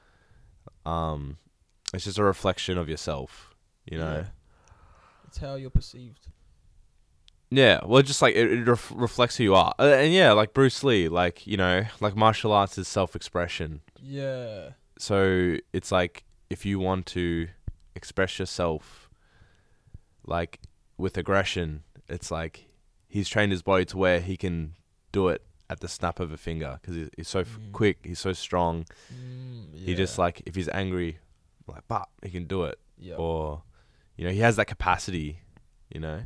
Um, 0.86 1.38
it's 1.94 2.04
just 2.04 2.18
a 2.18 2.24
reflection 2.24 2.78
of 2.78 2.89
yourself. 2.89 3.56
You 3.86 3.98
know. 4.00 4.13
Yeah. 4.13 4.25
It's 5.28 5.38
how 5.38 5.56
you're 5.56 5.69
perceived. 5.69 6.28
Yeah, 7.50 7.81
well, 7.86 8.01
just 8.01 8.22
like 8.22 8.36
it, 8.36 8.51
it 8.51 8.67
ref- 8.67 8.91
reflects 8.96 9.38
who 9.38 9.44
you 9.44 9.56
are, 9.56 9.75
uh, 9.77 9.84
and 9.84 10.12
yeah, 10.12 10.32
like 10.32 10.53
Bruce 10.53 10.84
Lee, 10.84 11.08
like 11.08 11.46
you 11.46 11.56
know, 11.56 11.84
like 12.00 12.15
martial 12.15 12.51
arts 12.51 12.79
is 12.79 12.88
self-expression. 12.88 13.82
Yeah. 14.01 14.70
So 15.07 15.57
it's 15.74 15.91
like 15.91 16.24
if 16.50 16.65
you 16.65 16.79
want 16.79 17.05
to 17.07 17.50
express 17.95 18.39
yourself, 18.39 19.10
like 20.25 20.60
with 20.98 21.17
aggression, 21.17 21.83
it's 22.07 22.31
like 22.31 22.67
he's 23.10 23.27
trained 23.27 23.51
his 23.51 23.62
body 23.62 23.86
to 23.86 23.98
where 23.98 24.19
he 24.22 24.38
can 24.38 24.75
do 25.12 25.27
it 25.27 25.41
at 25.69 25.79
the 25.81 25.88
snap 25.88 26.19
of 26.19 26.31
a 26.31 26.38
finger 26.38 26.79
because 26.81 26.95
he's, 26.95 27.10
he's 27.17 27.27
so 27.27 27.39
f- 27.41 27.57
Mm. 27.60 27.72
quick, 27.74 27.98
he's 28.03 28.19
so 28.19 28.33
strong. 28.33 28.86
Mm, 29.13 29.77
He 29.77 29.93
just 29.95 30.17
like 30.17 30.41
if 30.45 30.55
he's 30.55 30.69
angry, 30.69 31.19
like 31.67 31.86
bah, 31.88 32.05
he 32.22 32.29
can 32.29 32.45
do 32.45 32.63
it 32.63 32.79
Yeah. 32.98 33.15
or 33.15 33.63
you 34.17 34.24
know 34.25 34.31
he 34.31 34.39
has 34.39 34.55
that 34.55 34.67
capacity 34.67 35.39
you 35.93 36.00
know 36.00 36.25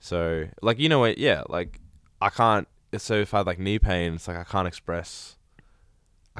so 0.00 0.46
like 0.62 0.78
you 0.78 0.88
know 0.88 0.98
what 0.98 1.18
yeah 1.18 1.42
like 1.48 1.80
i 2.20 2.28
can't 2.28 2.66
so 2.96 3.14
if 3.14 3.32
i 3.34 3.38
had 3.38 3.46
like 3.46 3.58
knee 3.58 3.78
pain 3.78 4.14
it's 4.14 4.26
like 4.28 4.36
i 4.36 4.44
can't 4.44 4.66
express 4.68 5.36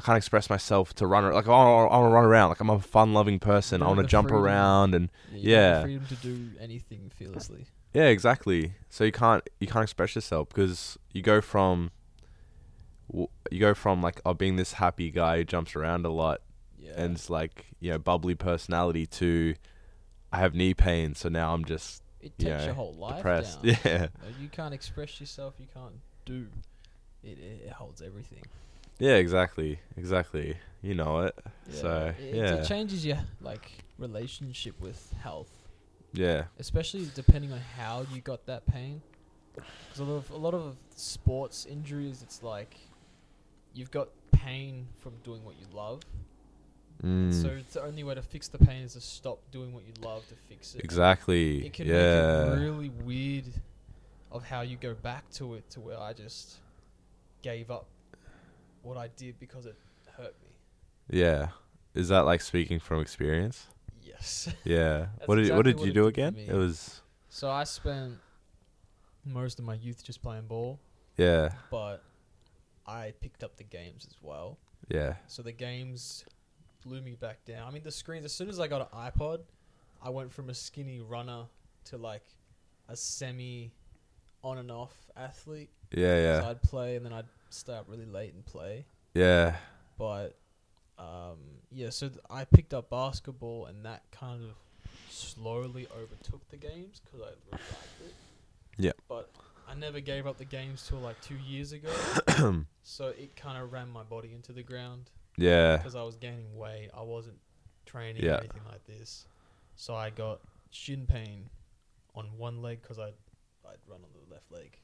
i 0.01 0.05
can't 0.05 0.17
express 0.17 0.49
myself 0.49 0.93
to 0.93 1.05
run 1.05 1.23
like 1.31 1.47
i 1.47 1.49
want 1.49 1.91
to 1.91 2.13
run 2.13 2.25
around 2.25 2.49
like 2.49 2.59
i'm 2.59 2.69
a 2.69 2.79
fun 2.79 3.13
loving 3.13 3.39
person 3.39 3.81
i 3.81 3.87
want 3.87 3.99
to 3.99 4.05
jump 4.05 4.29
freedom. 4.29 4.43
around 4.43 4.95
and 4.95 5.09
the 5.31 5.39
yeah. 5.39 5.81
freedom 5.81 6.05
to 6.07 6.15
do 6.15 6.49
anything 6.59 7.11
fearlessly. 7.15 7.65
yeah 7.93 8.05
exactly 8.05 8.73
so 8.89 9.03
you 9.03 9.11
can't 9.11 9.47
you 9.59 9.67
can't 9.67 9.83
express 9.83 10.15
yourself 10.15 10.49
because 10.49 10.97
you 11.11 11.21
go 11.21 11.41
from 11.41 11.91
you 13.13 13.59
go 13.59 13.73
from 13.73 14.01
like 14.01 14.21
oh 14.25 14.33
being 14.33 14.55
this 14.55 14.73
happy 14.73 15.11
guy 15.11 15.37
who 15.37 15.43
jumps 15.43 15.75
around 15.75 16.05
a 16.05 16.09
lot 16.09 16.41
Yeah. 16.79 16.93
and 16.95 17.15
it's 17.15 17.29
like 17.29 17.67
you 17.79 17.91
know 17.91 17.97
bubbly 17.99 18.35
personality 18.35 19.05
to 19.07 19.55
i 20.31 20.39
have 20.39 20.55
knee 20.55 20.73
pain 20.73 21.13
so 21.15 21.29
now 21.29 21.53
i'm 21.53 21.65
just 21.65 22.01
it 22.21 22.33
you 22.37 22.49
know, 22.49 22.63
your 22.63 22.73
whole 22.73 22.93
life 22.93 23.17
depressed 23.17 23.63
down. 23.63 23.77
yeah 23.85 24.07
you 24.39 24.47
can't 24.47 24.73
express 24.73 25.19
yourself. 25.19 25.55
You 25.59 25.67
can't 25.73 25.95
do. 26.25 26.47
It, 27.23 27.37
it 27.65 27.71
holds 27.71 28.01
everything. 28.01 28.43
Yeah, 29.01 29.15
exactly, 29.15 29.79
exactly. 29.97 30.57
You 30.81 30.95
know 30.95 31.21
it. 31.21 31.35
Yeah. 31.69 31.75
So 31.81 32.13
it, 32.19 32.35
yeah, 32.35 32.53
it 32.55 32.67
changes 32.67 33.05
your 33.05 33.17
like 33.41 33.83
relationship 33.97 34.79
with 34.79 35.13
health, 35.21 35.51
yeah, 36.13 36.43
especially 36.59 37.07
depending 37.15 37.51
on 37.51 37.59
how 37.77 38.05
you 38.13 38.21
got 38.21 38.45
that 38.45 38.65
pain. 38.65 39.01
Because 39.53 39.99
a 39.99 40.03
lot 40.03 40.17
of 40.17 40.29
a 40.29 40.37
lot 40.37 40.53
of 40.53 40.77
sports 40.95 41.65
injuries, 41.65 42.21
it's 42.21 42.43
like 42.43 42.75
you've 43.73 43.91
got 43.91 44.09
pain 44.31 44.87
from 44.99 45.13
doing 45.23 45.43
what 45.43 45.55
you 45.59 45.65
love, 45.73 46.01
Mm. 47.03 47.33
So 47.33 47.57
the 47.71 47.83
only 47.83 48.03
way 48.03 48.13
to 48.15 48.21
fix 48.21 48.47
the 48.47 48.59
pain 48.59 48.83
is 48.83 48.93
to 48.93 49.01
stop 49.01 49.39
doing 49.51 49.73
what 49.73 49.83
you 49.85 49.93
love 50.01 50.27
to 50.27 50.35
fix 50.35 50.75
it. 50.75 50.83
exactly. 50.83 51.65
It 51.65 51.73
can 51.73 51.87
yeah. 51.87 51.93
make 52.49 52.57
it 52.57 52.61
really 52.61 52.89
weird 52.89 53.45
of 54.31 54.47
how 54.47 54.61
you 54.61 54.77
go 54.77 54.93
back 54.93 55.29
to 55.31 55.55
it 55.55 55.69
to 55.71 55.79
where 55.79 55.99
I 55.99 56.13
just 56.13 56.57
gave 57.41 57.71
up 57.71 57.87
what 58.81 58.97
I 58.97 59.07
did 59.15 59.39
because 59.39 59.65
it 59.65 59.75
hurt 60.17 60.35
me. 60.43 60.49
yeah. 61.19 61.49
Is 61.93 62.07
that 62.07 62.21
like 62.21 62.39
speaking 62.41 62.79
from 62.79 63.01
experience? 63.01 63.67
Yes. 64.01 64.47
Yeah. 64.63 65.07
What 65.25 65.35
did 65.35 65.53
what 65.55 65.65
did 65.65 65.77
what 65.77 65.85
you 65.87 65.93
do 65.93 66.07
again? 66.07 66.35
It 66.37 66.53
was 66.53 67.01
So 67.29 67.49
I 67.49 67.63
spent 67.65 68.15
most 69.25 69.59
of 69.59 69.65
my 69.65 69.73
youth 69.75 70.03
just 70.03 70.21
playing 70.21 70.47
ball, 70.47 70.79
yeah. 71.17 71.49
but 71.69 72.03
I 72.87 73.13
picked 73.19 73.43
up 73.43 73.57
the 73.57 73.63
games 73.63 74.05
as 74.09 74.15
well. 74.21 74.57
Yeah. 74.89 75.15
So 75.27 75.41
the 75.41 75.51
games 75.51 76.25
blew 76.85 77.01
me 77.01 77.15
back 77.15 77.43
down. 77.45 77.67
I 77.67 77.71
mean, 77.71 77.83
the 77.83 77.91
screens. 77.91 78.25
As 78.25 78.33
soon 78.33 78.49
as 78.49 78.59
I 78.59 78.67
got 78.67 78.81
an 78.81 78.97
iPod, 78.97 79.41
I 80.01 80.09
went 80.09 80.31
from 80.31 80.49
a 80.49 80.53
skinny 80.53 80.99
runner 81.01 81.43
to 81.85 81.97
like 81.97 82.23
a 82.89 82.95
semi 82.95 83.71
on 84.43 84.57
and 84.57 84.71
off 84.71 84.93
athlete. 85.15 85.69
Yeah, 85.91 86.15
So 86.15 86.21
yeah. 86.43 86.49
I'd 86.49 86.61
play 86.63 86.95
and 86.95 87.05
then 87.05 87.13
I'd 87.13 87.25
stay 87.53 87.73
up 87.73 87.85
really 87.87 88.05
late 88.05 88.33
and 88.33 88.45
play. 88.45 88.85
Yeah. 89.13 89.55
But 89.97 90.37
um, 90.97 91.37
yeah, 91.71 91.89
so 91.89 92.09
th- 92.09 92.19
I 92.29 92.45
picked 92.45 92.73
up 92.73 92.89
basketball 92.89 93.65
and 93.65 93.85
that 93.85 94.03
kind 94.11 94.43
of 94.43 94.51
slowly 95.09 95.87
overtook 95.95 96.47
the 96.49 96.57
games 96.57 97.01
because 97.03 97.21
I 97.21 97.29
really 97.29 97.63
liked 97.63 98.01
it. 98.05 98.13
Yeah. 98.77 98.91
But 99.07 99.29
I 99.67 99.75
never 99.75 99.99
gave 99.99 100.27
up 100.27 100.37
the 100.37 100.45
games 100.45 100.85
till 100.87 100.99
like 100.99 101.19
two 101.21 101.37
years 101.47 101.71
ago. 101.71 101.89
so 102.83 103.07
it 103.07 103.35
kind 103.35 103.61
of 103.61 103.71
ran 103.71 103.89
my 103.89 104.03
body 104.03 104.31
into 104.33 104.53
the 104.53 104.63
ground 104.63 105.09
yeah. 105.37 105.77
because 105.77 105.95
I 105.95 106.03
was 106.03 106.15
gaining 106.15 106.55
weight. 106.55 106.89
I 106.95 107.01
wasn't 107.01 107.37
training 107.85 108.23
Yeah. 108.23 108.35
or 108.35 108.39
anything 108.39 108.63
like 108.69 108.85
this. 108.85 109.25
So 109.75 109.95
I 109.95 110.09
got 110.09 110.41
shin 110.71 111.05
pain 111.05 111.49
on 112.15 112.25
one 112.37 112.61
leg 112.61 112.81
because 112.81 112.99
I'd, 112.99 113.13
I'd 113.65 113.77
run 113.87 114.01
on 114.03 114.09
the 114.13 114.33
left 114.33 114.51
leg. 114.51 114.77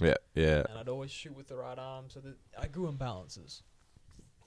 Yeah. 0.00 0.14
Yeah. 0.34 0.62
And 0.68 0.78
I'd 0.78 0.88
always 0.88 1.10
shoot 1.10 1.36
with 1.36 1.48
the 1.48 1.56
right 1.56 1.78
arm. 1.78 2.06
So 2.08 2.20
that 2.20 2.36
I 2.58 2.66
grew 2.66 2.90
imbalances. 2.90 3.62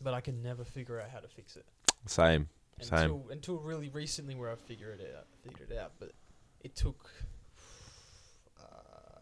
But 0.01 0.13
I 0.13 0.22
could 0.22 0.41
never 0.41 0.63
figure 0.65 1.00
out 1.00 1.10
how 1.10 1.19
to 1.19 1.27
fix 1.27 1.55
it. 1.55 1.65
Same. 2.05 2.50
Same. 2.81 3.00
Until, 3.00 3.25
until 3.29 3.60
really 3.60 3.89
recently 3.89 4.36
where 4.36 4.51
I 4.51 4.55
figured 4.55 5.00
it 5.00 5.15
out. 5.17 5.27
Figured 5.43 5.72
it 5.72 5.77
out. 5.77 5.93
But 6.00 6.12
it 6.62 6.75
took 6.75 7.10
uh, 8.60 9.19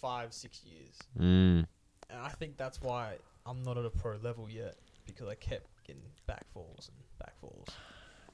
five, 0.00 0.32
six 0.32 0.62
years. 0.64 0.98
Mm. 1.18 1.66
And 2.10 2.20
I 2.20 2.30
think 2.30 2.56
that's 2.56 2.80
why 2.80 3.16
I'm 3.46 3.62
not 3.62 3.78
at 3.78 3.84
a 3.84 3.90
pro 3.90 4.16
level 4.16 4.48
yet 4.48 4.76
because 5.06 5.28
I 5.28 5.34
kept 5.34 5.68
getting 5.86 6.02
backfalls 6.28 6.88
and 6.88 6.96
backfalls. 7.22 7.68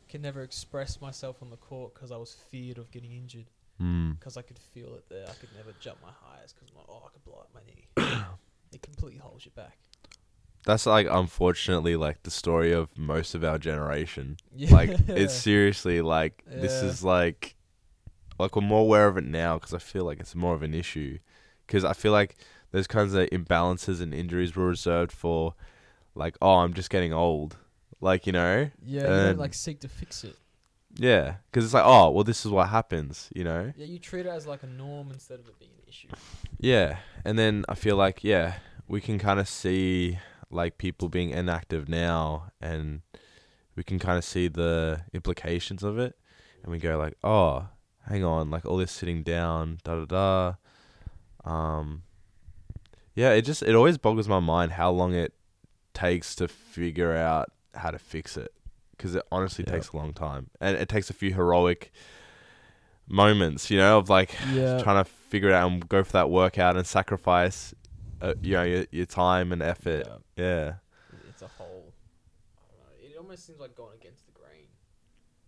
Could 0.08 0.22
never 0.22 0.42
express 0.42 1.00
myself 1.00 1.42
on 1.42 1.50
the 1.50 1.56
court 1.56 1.94
because 1.94 2.10
I 2.10 2.16
was 2.16 2.34
feared 2.50 2.78
of 2.78 2.90
getting 2.90 3.12
injured. 3.12 3.46
Mm. 3.80 4.18
because 4.18 4.36
I 4.36 4.42
could 4.42 4.58
feel 4.58 4.94
it 4.94 5.04
there. 5.08 5.24
I 5.26 5.32
could 5.34 5.48
never 5.56 5.72
jump 5.80 5.98
my 6.02 6.10
highest 6.22 6.54
because 6.54 6.68
I'm 6.70 6.76
like, 6.78 6.86
oh, 6.90 7.02
I 7.06 7.10
could 7.12 7.24
blow 7.24 7.38
up 7.40 7.48
my 7.54 7.60
knee. 7.66 7.86
it 8.72 8.82
completely 8.82 9.18
holds 9.18 9.44
you 9.46 9.52
back. 9.52 9.78
That's 10.66 10.84
like 10.84 11.06
unfortunately 11.10 11.96
like 11.96 12.22
the 12.22 12.30
story 12.30 12.72
of 12.72 12.96
most 12.98 13.34
of 13.34 13.42
our 13.42 13.58
generation. 13.58 14.36
Yeah. 14.54 14.74
Like 14.74 14.90
it's 15.08 15.32
seriously 15.48 16.02
like 16.02 16.42
this 16.46 16.82
Yeah. 16.82 16.88
is 16.90 17.02
like 17.02 17.54
like 18.38 18.54
we're 18.56 18.62
more 18.62 18.82
aware 18.82 19.08
of 19.08 19.16
it 19.16 19.24
now 19.24 19.54
because 19.58 19.72
I 19.72 19.78
feel 19.78 20.04
like 20.04 20.20
it's 20.20 20.34
more 20.34 20.54
of 20.54 20.62
an 20.62 20.74
issue 20.74 21.18
because 21.66 21.82
I 21.84 21.94
feel 21.94 22.12
like 22.12 22.36
those 22.72 22.86
kinds 22.86 23.14
of 23.14 23.28
imbalances 23.30 24.00
and 24.02 24.12
injuries 24.12 24.54
were 24.54 24.66
reserved 24.66 25.12
for 25.12 25.54
like 26.14 26.36
oh 26.42 26.56
I'm 26.56 26.74
just 26.74 26.90
getting 26.90 27.12
old 27.14 27.56
like 28.02 28.26
you 28.26 28.32
know 28.32 28.70
yeah, 28.84 29.00
you 29.00 29.06
don't 29.06 29.38
like 29.38 29.54
seek 29.54 29.80
to 29.80 29.88
fix 29.88 30.24
it. 30.24 30.36
Yeah 30.96 31.36
because 31.50 31.64
it's 31.64 31.74
like 31.74 31.84
oh 31.86 32.10
well 32.10 32.24
this 32.24 32.44
is 32.44 32.50
what 32.50 32.68
happens 32.68 33.28
you 33.34 33.44
know 33.44 33.72
Yeah, 33.76 33.86
you 33.86 33.98
treat 33.98 34.26
it 34.26 34.28
as 34.28 34.46
like 34.46 34.62
a 34.62 34.66
norm 34.66 35.10
instead 35.12 35.38
of 35.38 35.46
it 35.48 35.58
being 35.58 35.70
an 35.76 35.84
issue. 35.88 36.08
Yeah, 36.58 36.98
and 37.24 37.38
then 37.38 37.64
I 37.68 37.74
feel 37.74 37.96
like 37.96 38.22
yeah, 38.24 38.54
we 38.88 39.00
can 39.00 39.18
kind 39.18 39.40
of 39.40 39.48
see 39.48 40.18
like 40.50 40.78
people 40.78 41.08
being 41.08 41.30
inactive 41.30 41.88
now, 41.88 42.50
and 42.60 43.02
we 43.76 43.82
can 43.84 43.98
kind 43.98 44.18
of 44.18 44.24
see 44.24 44.48
the 44.48 45.02
implications 45.12 45.82
of 45.82 45.98
it, 45.98 46.16
and 46.62 46.72
we 46.72 46.78
go 46.78 46.98
like, 46.98 47.16
oh, 47.22 47.68
hang 48.08 48.24
on, 48.24 48.50
like 48.50 48.66
all 48.66 48.76
this 48.76 48.90
sitting 48.92 49.22
down, 49.22 49.78
da 49.84 50.04
da 50.04 50.04
da. 50.04 51.50
Um, 51.50 52.02
yeah, 53.14 53.30
it 53.30 53.42
just 53.42 53.62
it 53.62 53.74
always 53.74 53.96
boggles 53.96 54.28
my 54.28 54.40
mind 54.40 54.72
how 54.72 54.90
long 54.90 55.14
it 55.14 55.32
takes 55.94 56.34
to 56.36 56.48
figure 56.48 57.14
out 57.14 57.52
how 57.74 57.90
to 57.90 57.98
fix 57.98 58.36
it, 58.36 58.52
because 59.00 59.14
it 59.14 59.24
honestly 59.32 59.64
Yeah. 59.66 59.72
takes 59.74 59.88
a 59.88 59.96
long 59.96 60.12
time, 60.12 60.50
and 60.60 60.76
it 60.76 60.88
takes 60.90 61.08
a 61.08 61.14
few 61.14 61.32
heroic 61.32 61.90
moments, 63.08 63.70
you 63.70 63.78
know, 63.78 63.98
of 63.98 64.08
like 64.08 64.34
Yeah. 64.52 64.78
trying 64.82 65.02
to 65.02 65.10
figure 65.10 65.48
it 65.48 65.54
out 65.54 65.70
and 65.70 65.88
go 65.88 66.04
for 66.04 66.12
that 66.12 66.30
workout 66.30 66.76
and 66.76 66.86
sacrifice, 66.86 67.74
uh, 68.20 68.34
you 68.42 68.52
know, 68.54 68.62
your, 68.62 68.86
your 68.90 69.06
time 69.06 69.52
and 69.52 69.62
effort. 69.62 70.06
Yeah. 70.36 70.44
Yeah. 70.44 70.72
It's 71.28 71.42
a 71.42 71.48
whole. 71.48 71.92
I. 73.02 73.06
It 73.06 73.16
almost 73.18 73.46
seems 73.46 73.58
like 73.60 73.74
going 73.74 73.96
against 74.00 74.26
the 74.26 74.32
grain. 74.32 74.66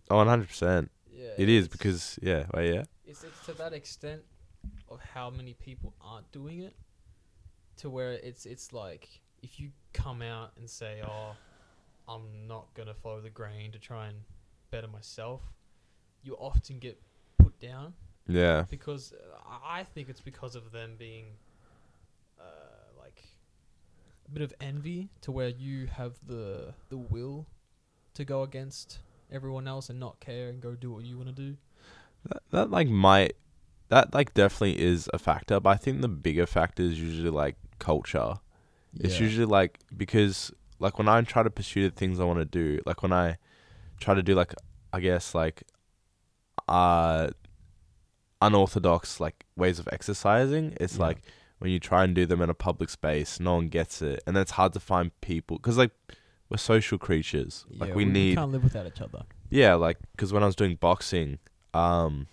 Oh, 0.09 0.15
Oh, 0.15 0.17
one 0.17 0.27
hundred 0.27 0.47
percent. 0.49 0.91
Yeah. 1.11 1.29
It 1.37 1.47
is 1.49 1.67
because 1.67 2.17
yeah, 2.21 2.45
wait, 2.53 2.73
yeah, 2.73 2.83
it's 3.05 3.23
it's 3.23 3.45
to 3.45 3.53
that 3.53 3.71
extent 3.73 4.23
of 4.89 4.99
how 5.13 5.29
many 5.29 5.53
people 5.53 5.93
aren't 6.01 6.29
doing 6.31 6.59
it 6.61 6.75
to 7.77 7.89
where 7.89 8.13
it's 8.13 8.45
it's 8.45 8.73
like 8.73 9.07
if 9.41 9.59
you 9.59 9.71
come 9.93 10.21
out 10.21 10.51
and 10.57 10.69
say 10.69 11.01
oh 11.05 11.35
i'm 12.07 12.47
not 12.47 12.73
going 12.73 12.87
to 12.87 12.93
follow 12.93 13.21
the 13.21 13.29
grain 13.29 13.71
to 13.71 13.79
try 13.79 14.07
and 14.07 14.17
better 14.71 14.87
myself. 14.87 15.41
You 16.23 16.35
often 16.35 16.79
get 16.79 16.99
put 17.37 17.59
down. 17.59 17.93
Yeah, 18.27 18.63
because 18.69 19.13
uh, 19.13 19.57
i 19.65 19.83
think 19.83 20.07
it's 20.07 20.21
because 20.21 20.55
of 20.55 20.71
them 20.71 20.95
being 20.97 21.25
uh, 22.39 22.43
like 22.97 23.23
a 24.25 24.31
bit 24.31 24.41
of 24.41 24.53
envy 24.61 25.09
to 25.21 25.31
where 25.31 25.49
you 25.49 25.87
have 25.87 26.13
the 26.25 26.73
the 26.89 26.97
will 26.97 27.45
to 28.13 28.23
go 28.23 28.43
against 28.43 28.99
everyone 29.31 29.67
else 29.67 29.89
and 29.89 29.99
not 29.99 30.19
care 30.19 30.47
and 30.47 30.61
go 30.61 30.75
do 30.75 30.91
what 30.91 31.03
you 31.03 31.17
want 31.17 31.35
to 31.35 31.35
do. 31.35 31.57
That, 32.25 32.41
that 32.51 32.71
like 32.71 32.87
might 32.87 33.33
that 33.89 34.13
like 34.13 34.33
definitely 34.33 34.81
is 34.81 35.09
a 35.13 35.19
factor, 35.19 35.59
but 35.59 35.69
I 35.69 35.75
think 35.75 36.01
the 36.01 36.07
bigger 36.07 36.45
factor 36.45 36.83
is 36.83 36.99
usually 36.99 37.29
like 37.29 37.55
culture. 37.79 38.35
It's 38.99 39.19
usually 39.19 39.47
like 39.47 39.79
because 39.95 40.51
like 40.83 40.97
when 40.99 41.07
I 41.07 41.19
try 41.21 41.41
to 41.43 41.49
pursue 41.49 41.89
the 41.89 41.95
things 41.95 42.19
I 42.19 42.25
want 42.25 42.39
to 42.39 42.45
do, 42.45 42.79
like 42.85 43.01
when 43.01 43.13
I 43.13 43.37
try 43.99 44.13
to 44.13 44.21
do 44.23 44.35
like 44.35 44.53
I 44.91 44.99
guess 44.99 45.33
like 45.33 45.63
uh 46.67 47.29
unorthodox 48.41 49.19
like 49.19 49.45
ways 49.55 49.79
of 49.79 49.87
exercising, 49.91 50.75
it's 50.79 50.97
Yeah. 50.97 51.03
like 51.07 51.17
when 51.59 51.71
you 51.71 51.79
try 51.79 52.03
and 52.03 52.13
do 52.13 52.25
them 52.25 52.41
in 52.41 52.49
a 52.49 52.53
public 52.53 52.89
space, 52.89 53.39
no 53.39 53.55
one 53.55 53.69
gets 53.69 54.01
it, 54.01 54.21
and 54.27 54.35
then 54.35 54.41
it's 54.41 54.51
hard 54.51 54.73
to 54.73 54.79
find 54.79 55.11
people 55.21 55.57
because 55.57 55.77
like 55.77 55.91
we're 56.49 56.57
social 56.57 56.97
creatures. 56.97 57.65
like 57.77 57.95
we, 57.95 58.05
need 58.05 58.35
can't 58.37 58.51
live 58.51 58.63
without 58.63 58.85
each 58.85 59.01
other 59.01 59.23
yeah, 59.49 59.75
like 59.75 59.97
because 60.11 60.33
when 60.33 60.43
I 60.43 60.45
was 60.47 60.55
doing 60.55 60.75
boxing, 60.75 61.37
um, 61.73 62.27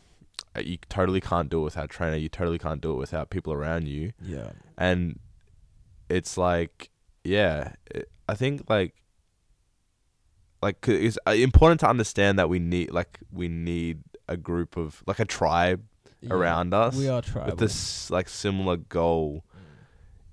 uh, 0.57 0.61
you 0.61 0.78
totally 0.88 1.21
can't 1.21 1.49
do 1.50 1.61
it 1.61 1.64
without 1.64 1.85
a 1.85 1.88
trainer. 1.88 2.16
You 2.16 2.28
totally 2.30 2.59
can't 2.59 2.80
do 2.80 2.92
it 2.92 2.97
without 2.97 3.30
people 3.30 3.52
around 3.52 3.87
you 3.88 4.12
yeah 4.23 4.50
and 4.78 5.19
it's 6.09 6.37
like 6.37 6.90
yeah 7.23 7.75
it, 7.95 8.09
i 8.30 8.34
think 8.34 8.62
like 8.68 8.94
like 10.62 10.87
it's 10.88 11.18
uh, 11.26 11.30
important 11.30 11.80
to 11.80 11.88
understand 11.88 12.38
that 12.38 12.49
we 12.49 12.58
need 12.58 12.90
like 12.90 13.18
we 13.32 13.49
need 13.49 14.02
a 14.28 14.37
group 14.37 14.76
of 14.76 15.02
like 15.06 15.18
a 15.18 15.25
tribe 15.25 15.82
around 16.30 16.75
us 16.75 16.94
we 16.96 17.08
are 17.08 17.22
tribal. 17.22 17.50
with 17.50 17.58
this 17.58 18.10
like 18.10 18.28
similar 18.28 18.76
goal. 18.76 19.42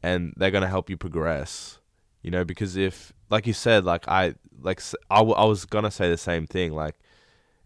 And 0.03 0.33
they're 0.37 0.51
going 0.51 0.61
to 0.61 0.67
help 0.69 0.89
you 0.89 0.95
progress 0.95 1.79
you 2.21 2.31
know 2.31 2.45
because 2.45 2.77
if 2.77 3.13
like 3.29 3.47
you 3.47 3.53
said 3.53 3.83
like 3.83 4.07
i 4.07 4.35
like 4.61 4.81
I, 5.09 5.17
w- 5.17 5.35
I 5.35 5.43
was 5.45 5.65
going 5.65 5.83
to 5.83 5.91
say 5.91 6.09
the 6.09 6.17
same 6.17 6.45
thing 6.45 6.73
like 6.73 6.95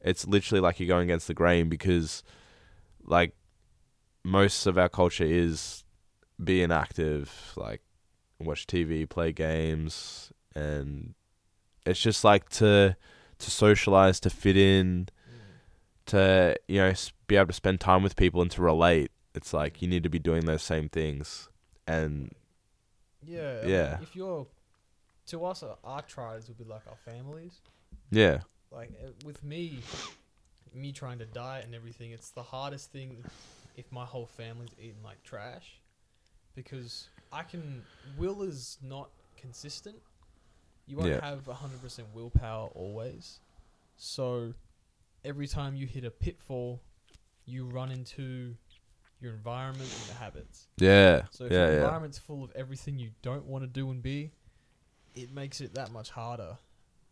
it's 0.01 0.25
literally 0.25 0.61
like 0.61 0.79
you're 0.79 0.87
going 0.87 1.09
against 1.09 1.27
the 1.27 1.33
grain 1.33 1.69
because 1.69 2.23
like 3.05 3.33
most 4.23 4.65
of 4.65 4.77
our 4.77 4.89
culture 4.89 5.25
is 5.25 5.83
being 6.43 6.71
active, 6.71 7.53
like 7.55 7.81
watch 8.45 8.67
tv 8.67 9.07
play 9.07 9.31
games 9.31 10.31
and 10.55 11.13
it's 11.85 11.99
just 11.99 12.23
like 12.23 12.49
to 12.49 12.95
to 13.39 13.51
socialize 13.51 14.19
to 14.19 14.29
fit 14.29 14.55
in 14.57 15.07
to 16.07 16.55
you 16.67 16.77
know 16.79 16.93
be 17.27 17.35
able 17.37 17.47
to 17.47 17.53
spend 17.53 17.79
time 17.79 18.03
with 18.03 18.15
people 18.15 18.41
and 18.41 18.51
to 18.51 18.61
relate. 18.61 19.11
It's 19.33 19.53
like 19.53 19.81
you 19.81 19.87
need 19.87 20.03
to 20.03 20.09
be 20.09 20.19
doing 20.19 20.45
those 20.45 20.61
same 20.61 20.89
things. 20.89 21.47
And 21.87 22.33
yeah 23.23 23.59
I 23.63 23.67
Yeah. 23.67 23.91
mean, 23.93 24.03
if 24.03 24.15
you're 24.15 24.47
to 25.27 25.45
us 25.45 25.63
our 25.83 26.01
tribes 26.01 26.47
would 26.47 26.57
be 26.57 26.65
like 26.65 26.81
our 26.87 26.97
families. 26.97 27.61
Yeah. 28.09 28.39
Like 28.71 28.91
uh, 29.03 29.11
with 29.25 29.43
me 29.43 29.83
me 30.73 30.91
trying 30.91 31.19
to 31.19 31.25
diet 31.25 31.65
and 31.65 31.75
everything 31.75 32.11
it's 32.11 32.31
the 32.31 32.43
hardest 32.43 32.91
thing 32.91 33.17
if 33.75 33.91
my 33.91 34.05
whole 34.05 34.25
family's 34.25 34.71
eating 34.77 35.03
like 35.03 35.23
trash. 35.23 35.79
Because 36.55 37.07
i 37.31 37.43
can 37.43 37.83
will 38.17 38.41
is 38.43 38.77
not 38.83 39.09
consistent 39.37 39.97
You 40.87 40.97
won't 40.97 41.09
Yeah. 41.09 41.23
have 41.23 41.45
100% 41.47 42.11
willpower 42.13 42.67
always. 42.75 43.39
So 43.95 44.53
every 45.23 45.47
time 45.47 45.75
you 45.75 45.85
hit 45.87 46.03
a 46.03 46.11
pitfall, 46.11 46.81
you 47.45 47.65
run 47.65 47.91
into 47.91 48.55
your 49.21 49.31
environment 49.33 49.89
and 49.89 50.07
your 50.07 50.17
habits. 50.17 50.67
Yeah. 50.77 51.27
So 51.31 51.45
if 51.45 51.51
yeah. 51.51 51.57
your 51.59 51.71
Yeah. 51.73 51.77
environment's 51.83 52.17
full 52.17 52.43
of 52.43 52.51
everything 52.55 52.99
you 52.99 53.11
don't 53.21 53.45
want 53.45 53.63
to 53.63 53.67
do 53.67 53.89
and 53.91 54.01
be, 54.03 54.31
it 55.15 55.31
makes 55.31 55.61
it 55.61 55.75
that 55.75 55.91
much 55.91 56.09
harder 56.09 56.57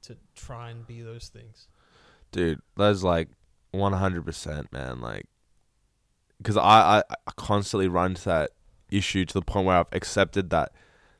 to 0.02 0.18
try 0.36 0.72
and 0.72 0.86
be 0.86 1.02
those 1.02 1.30
things. 1.30 1.68
Dude, 2.32 2.62
that's 2.76 3.04
like 3.04 3.30
100%, 3.74 4.72
man. 4.74 5.00
Like, 5.00 5.28
because 6.38 6.58
I, 6.58 6.98
I, 7.00 7.04
I 7.28 7.32
constantly 7.38 7.88
run 7.88 8.16
to 8.16 8.26
that 8.26 8.52
issue 8.92 9.26
to 9.26 9.34
the 9.34 9.42
point 9.42 9.66
where 9.66 9.78
I've 9.78 9.88
accepted 9.92 10.50
that 10.52 10.72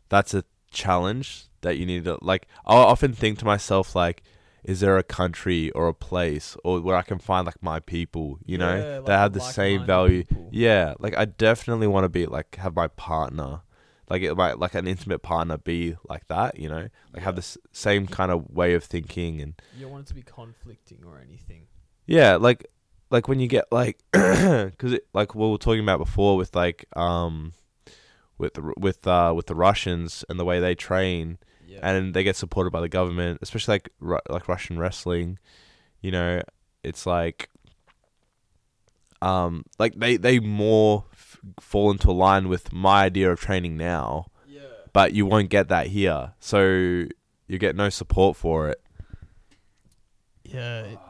that's 0.10 0.34
a 0.34 0.44
challenge 0.72 1.46
that 1.62 1.78
you 1.78 1.86
need 1.86 2.06
to, 2.06 2.18
like, 2.22 2.48
I'll 2.66 2.78
often 2.80 3.14
think 3.14 3.38
to 3.40 3.46
myself, 3.46 3.96
like, 3.96 4.24
is 4.64 4.80
there 4.82 4.98
a 4.98 5.04
country 5.04 5.72
or 5.72 5.88
a 5.88 5.94
place 5.94 6.58
or 6.64 6.82
where 6.82 6.96
I 6.96 7.02
can 7.02 7.18
find 7.20 7.46
like 7.46 7.62
my 7.64 7.80
people, 7.80 8.40
you 8.46 8.58
know, 8.58 8.76
Yeah, 8.78 8.84
that 9.00 9.08
like 9.08 9.20
have 9.20 9.34
the 9.34 9.40
same 9.42 9.86
value. 9.86 10.24
people. 10.26 10.50
Yeah, 10.52 10.96
like 11.00 11.18
I 11.18 11.26
definitely 11.26 11.88
want 11.88 12.04
to 12.04 12.10
be 12.10 12.26
like 12.26 12.56
have 12.58 12.76
my 12.76 12.88
partner, 12.90 13.62
like 14.10 14.22
it 14.22 14.36
might 14.36 14.60
like 14.60 14.76
an 14.76 14.86
intimate 14.86 15.20
partner 15.20 15.58
be 15.58 15.96
like 16.10 16.28
that, 16.28 16.60
you 16.60 16.68
know, 16.68 16.90
like 17.14 17.24
have 17.24 17.36
Yeah. 17.36 17.42
the 17.42 17.48
s- 17.54 17.58
same 17.72 18.06
kind 18.06 18.32
of 18.32 18.50
way 18.50 18.74
of 18.74 18.84
thinking 18.84 19.40
and 19.42 19.54
You 19.76 19.84
don't 19.84 19.92
want 19.94 20.06
it 20.06 20.08
to 20.10 20.14
be 20.16 20.24
conflicting 20.24 21.04
or 21.06 21.20
anything. 21.20 21.68
yeah, 22.06 22.36
like 22.36 22.68
like 23.12 23.28
when 23.28 23.40
you 23.40 23.48
get 23.48 23.66
like 23.72 23.98
because 24.12 25.00
like 25.14 25.34
what 25.36 25.48
we 25.48 25.52
were 25.52 25.58
talking 25.58 25.82
about 25.84 25.98
before 26.00 26.38
with 26.38 26.56
like 26.56 26.86
um 26.96 27.54
with 28.38 28.54
the, 28.54 28.74
with 28.78 29.06
uh 29.08 29.34
with 29.36 29.48
the 29.48 29.56
Russians 29.56 30.24
and 30.30 30.40
the 30.40 30.46
way 30.46 30.60
they 30.60 30.76
train 30.76 31.38
Yeah. 31.68 31.80
and 31.82 32.14
they 32.14 32.24
get 32.24 32.36
supported 32.36 32.72
by 32.72 32.82
the 32.82 32.90
government, 32.90 33.40
especially 33.42 33.74
like 33.76 33.90
Ru- 34.00 34.20
like 34.30 34.48
Russian 34.48 34.78
wrestling. 34.80 35.40
You 36.02 36.12
know, 36.12 36.42
it's 36.84 37.06
like 37.06 37.50
um 39.22 39.66
like 39.78 39.96
they 39.96 40.16
they 40.18 40.40
more 40.40 41.06
f- 41.12 41.40
fall 41.60 41.92
into 41.92 42.12
line 42.12 42.48
with 42.48 42.72
my 42.72 43.04
idea 43.04 43.32
of 43.32 43.40
training 43.40 43.76
now, 43.76 44.28
yeah. 44.48 44.62
but 44.94 45.14
you 45.14 45.26
won't 45.26 45.50
get 45.50 45.68
that 45.68 45.88
here. 45.88 46.34
So 46.40 46.62
you 47.48 47.58
get 47.58 47.76
no 47.76 47.90
support 47.90 48.38
for 48.38 48.70
it. 48.70 48.82
Yeah, 50.44 50.82
it, 50.82 50.94
it- 50.94 51.00
that's 51.00 51.09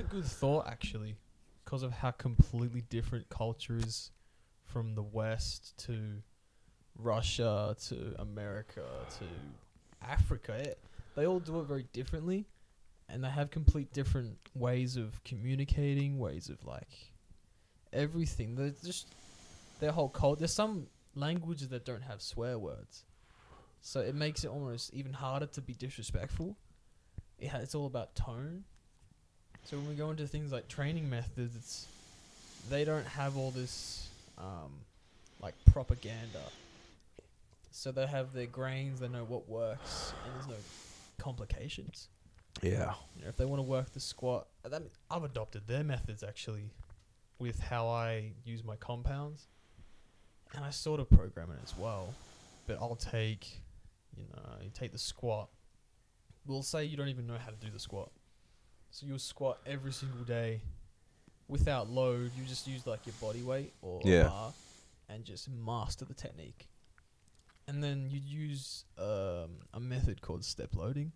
a 0.00 0.02
good 0.04 0.24
thought 0.24 0.66
actually, 0.66 1.16
because 1.64 1.82
of 1.82 1.92
how 1.92 2.10
completely 2.10 2.82
different 2.88 3.28
culture 3.28 3.76
is 3.76 4.10
from 4.64 4.94
the 4.94 5.02
West 5.02 5.76
to 5.86 6.22
Russia 6.96 7.76
to 7.88 8.14
America 8.18 8.82
to 9.18 9.24
Africa. 10.06 10.54
It, 10.54 10.78
they 11.14 11.26
all 11.26 11.40
do 11.40 11.60
it 11.60 11.64
very 11.64 11.86
differently, 11.92 12.46
and 13.08 13.22
they 13.22 13.28
have 13.28 13.50
complete 13.50 13.92
different 13.92 14.38
ways 14.54 14.96
of 14.96 15.22
communicating, 15.24 16.18
ways 16.18 16.48
of 16.48 16.64
like 16.64 17.12
everything. 17.92 18.54
They're 18.54 18.72
just 18.84 19.14
their 19.80 19.92
whole 19.92 20.08
cult. 20.08 20.38
There's 20.38 20.52
some 20.52 20.86
languages 21.14 21.68
that 21.68 21.84
don't 21.84 22.02
have 22.02 22.22
swear 22.22 22.58
words, 22.58 23.04
so 23.80 24.00
it 24.00 24.14
makes 24.14 24.44
it 24.44 24.48
almost 24.48 24.94
even 24.94 25.12
harder 25.12 25.46
to 25.46 25.60
be 25.60 25.74
disrespectful 25.74 26.56
it 27.40 27.48
ha- 27.48 27.58
it's 27.58 27.74
all 27.74 27.86
about 27.86 28.14
tone. 28.14 28.64
So 29.64 29.76
when 29.76 29.88
we 29.88 29.94
go 29.94 30.10
into 30.10 30.26
things 30.26 30.52
like 30.52 30.68
training 30.68 31.08
methods, 31.08 31.86
they 32.68 32.84
don't 32.84 33.06
have 33.06 33.36
all 33.36 33.50
this 33.50 34.08
um, 34.38 34.72
like 35.40 35.54
propaganda. 35.70 36.42
So 37.70 37.92
they 37.92 38.06
have 38.06 38.32
their 38.32 38.46
grains, 38.46 39.00
they 39.00 39.08
know 39.08 39.24
what 39.24 39.48
works, 39.48 40.12
and 40.24 40.34
there's 40.34 40.48
no 40.48 40.54
complications. 41.18 42.08
Yeah. 42.62 42.94
You 43.16 43.22
know, 43.22 43.28
if 43.28 43.36
they 43.36 43.44
want 43.44 43.60
to 43.60 43.62
work 43.62 43.92
the 43.92 44.00
squat, 44.00 44.48
that, 44.64 44.82
I've 45.10 45.24
adopted 45.24 45.66
their 45.66 45.84
methods 45.84 46.22
actually 46.22 46.70
with 47.38 47.60
how 47.60 47.88
I 47.88 48.32
use 48.44 48.64
my 48.64 48.76
compounds, 48.76 49.46
and 50.54 50.64
I 50.64 50.70
sort 50.70 51.00
of 51.00 51.08
program 51.08 51.50
it 51.52 51.58
as 51.62 51.76
well. 51.76 52.12
But 52.66 52.78
I'll 52.80 52.96
take, 52.96 53.60
you 54.16 54.24
know, 54.34 54.42
you 54.62 54.70
take 54.74 54.92
the 54.92 54.98
squat. 54.98 55.48
We'll 56.46 56.62
say 56.62 56.84
you 56.84 56.96
don't 56.96 57.08
even 57.08 57.26
know 57.26 57.38
how 57.38 57.50
to 57.50 57.56
do 57.56 57.70
the 57.72 57.78
squat, 57.78 58.10
so 58.90 59.06
you'll 59.06 59.18
squat 59.18 59.58
every 59.66 59.92
single 59.92 60.24
day, 60.24 60.60
without 61.48 61.88
load. 61.90 62.32
You 62.36 62.44
just 62.44 62.66
use 62.66 62.86
like 62.86 63.06
your 63.06 63.14
body 63.20 63.42
weight 63.42 63.72
or 63.82 64.00
Yeah. 64.04 64.28
bar, 64.28 64.52
and 65.08 65.24
just 65.24 65.48
master 65.48 66.04
the 66.04 66.14
technique. 66.14 66.68
And 67.66 67.82
then 67.84 68.08
you'd 68.10 68.24
use 68.24 68.84
um, 68.98 69.50
a 69.72 69.80
method 69.80 70.20
called 70.22 70.44
step 70.44 70.74
loading, 70.74 71.12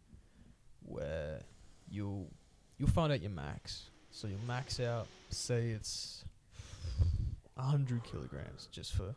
where 0.82 1.42
you'll 1.88 2.30
you'll 2.78 2.88
find 2.90 3.12
out 3.12 3.20
your 3.20 3.30
max. 3.30 3.90
So 4.10 4.28
you'll 4.28 4.38
max 4.46 4.78
out, 4.80 5.08
say 5.30 5.70
it's 5.70 6.24
hundred 7.56 8.02
kilograms, 8.04 8.68
just 8.70 8.92
for 8.94 9.14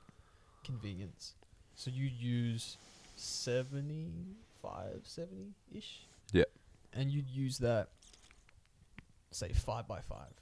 convenience. 0.63 1.33
So 1.75 1.91
you 1.91 2.05
use 2.05 2.77
75, 3.15 5.01
70 5.03 5.53
ish. 5.75 6.07
Yeah. 6.31 6.43
And 6.93 7.11
you'd 7.11 7.29
use 7.29 7.59
that, 7.59 7.89
say 9.31 9.51
five 9.53 9.87
by 9.87 9.99
five, 10.01 10.33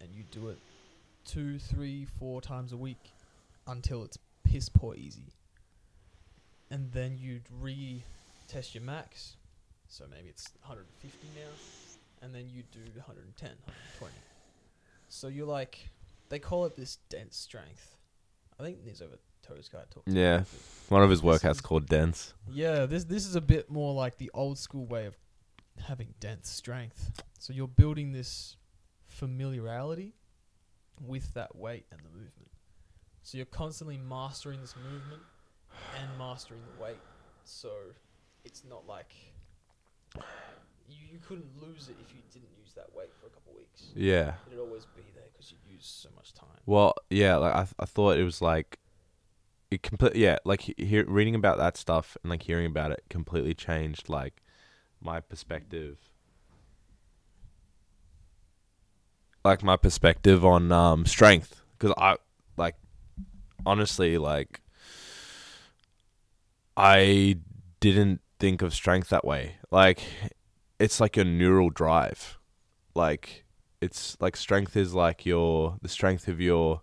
and 0.00 0.10
you 0.14 0.24
do 0.30 0.48
it 0.48 0.58
two, 1.24 1.58
three, 1.58 2.04
four 2.18 2.40
times 2.40 2.72
a 2.72 2.76
week 2.76 3.12
until 3.66 4.04
it's 4.04 4.18
piss 4.44 4.68
poor 4.68 4.94
easy. 4.94 5.32
And 6.70 6.90
then 6.92 7.16
you'd 7.18 7.44
re-test 7.60 8.74
your 8.74 8.82
max. 8.82 9.36
So 9.88 10.04
maybe 10.10 10.28
it's 10.28 10.50
150 10.62 11.28
now, 11.36 11.42
and 12.22 12.34
then 12.34 12.48
you 12.52 12.62
do 12.72 12.80
110, 12.96 13.48
120. 13.48 14.12
So 15.08 15.28
you're 15.28 15.46
like, 15.46 15.88
they 16.30 16.38
call 16.38 16.64
it 16.64 16.74
this 16.74 16.98
dense 17.08 17.36
strength. 17.36 17.96
I 18.58 18.64
think 18.64 18.84
Knees 18.84 19.02
over 19.02 19.16
Toes 19.46 19.68
guy 19.72 19.80
about 19.80 20.02
Yeah. 20.06 20.42
One 20.88 21.02
of 21.02 21.10
his 21.10 21.20
workouts 21.22 21.62
called 21.62 21.86
dense. 21.86 22.34
Yeah, 22.50 22.86
this 22.86 23.04
this 23.04 23.26
is 23.26 23.36
a 23.36 23.40
bit 23.40 23.70
more 23.70 23.94
like 23.94 24.16
the 24.16 24.30
old 24.34 24.58
school 24.58 24.86
way 24.86 25.06
of 25.06 25.16
having 25.80 26.14
dense 26.20 26.50
strength. 26.50 27.22
So 27.38 27.52
you're 27.52 27.68
building 27.68 28.12
this 28.12 28.56
familiarity 29.06 30.14
with 31.00 31.34
that 31.34 31.56
weight 31.56 31.86
and 31.90 32.00
the 32.00 32.08
movement. 32.10 32.50
So 33.22 33.36
you're 33.36 33.46
constantly 33.46 33.98
mastering 33.98 34.60
this 34.60 34.74
movement 34.76 35.22
and 35.98 36.18
mastering 36.18 36.60
the 36.76 36.82
weight. 36.82 37.00
So 37.44 37.70
it's 38.44 38.62
not 38.68 38.86
like 38.86 39.12
you, 40.88 40.96
you 41.12 41.18
couldn't 41.26 41.46
lose 41.60 41.88
it 41.88 41.96
if 42.00 42.14
you 42.14 42.20
didn't 42.32 42.50
use 42.58 42.72
that 42.74 42.94
weight 42.94 43.10
for 43.20 43.26
a 43.26 43.30
couple 43.30 43.54
weeks. 43.56 43.92
Yeah. 43.94 44.34
It'd 44.46 44.58
always 44.58 44.86
be 44.96 45.02
there 45.14 45.24
because 45.32 45.50
you'd 45.52 45.72
use 45.72 45.86
so 45.86 46.10
much 46.14 46.34
time. 46.34 46.48
Well, 46.66 46.94
yeah, 47.10 47.36
like 47.36 47.54
I, 47.54 47.60
th- 47.60 47.74
I 47.78 47.86
thought 47.86 48.18
it 48.18 48.24
was 48.24 48.40
like 48.42 48.78
it 49.70 49.82
complete. 49.82 50.16
Yeah, 50.16 50.38
like 50.44 50.60
he- 50.62 51.02
reading 51.02 51.34
about 51.34 51.58
that 51.58 51.76
stuff 51.76 52.16
and 52.22 52.30
like 52.30 52.42
hearing 52.42 52.66
about 52.66 52.92
it 52.92 53.02
completely 53.10 53.54
changed 53.54 54.08
like 54.08 54.42
my 55.04 55.20
perspective. 55.20 55.98
Like 59.44 59.62
my 59.62 59.76
perspective 59.76 60.44
on 60.44 60.72
um 60.72 61.04
strength, 61.04 61.62
because 61.78 61.94
I 61.98 62.16
like 62.56 62.76
honestly 63.66 64.16
like 64.16 64.62
I 66.76 67.38
didn't 67.80 68.20
think 68.40 68.62
of 68.62 68.72
strength 68.72 69.10
that 69.10 69.24
way. 69.24 69.56
Like 69.70 70.02
it's 70.78 70.98
like 70.98 71.16
your 71.16 71.26
neural 71.26 71.68
drive, 71.68 72.38
like 72.94 73.44
it's 73.82 74.16
like 74.18 74.34
strength 74.36 74.76
is 74.76 74.94
like 74.94 75.26
your 75.26 75.76
the 75.82 75.88
strength 75.88 76.26
of 76.26 76.40
your 76.40 76.80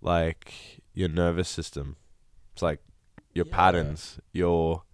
like 0.00 0.80
your 0.94 1.08
nervous 1.08 1.48
system. 1.48 1.96
It's 2.52 2.62
like 2.62 2.78
your 3.34 3.46
Yeah. 3.46 3.56
patterns, 3.56 4.20
your 4.32 4.84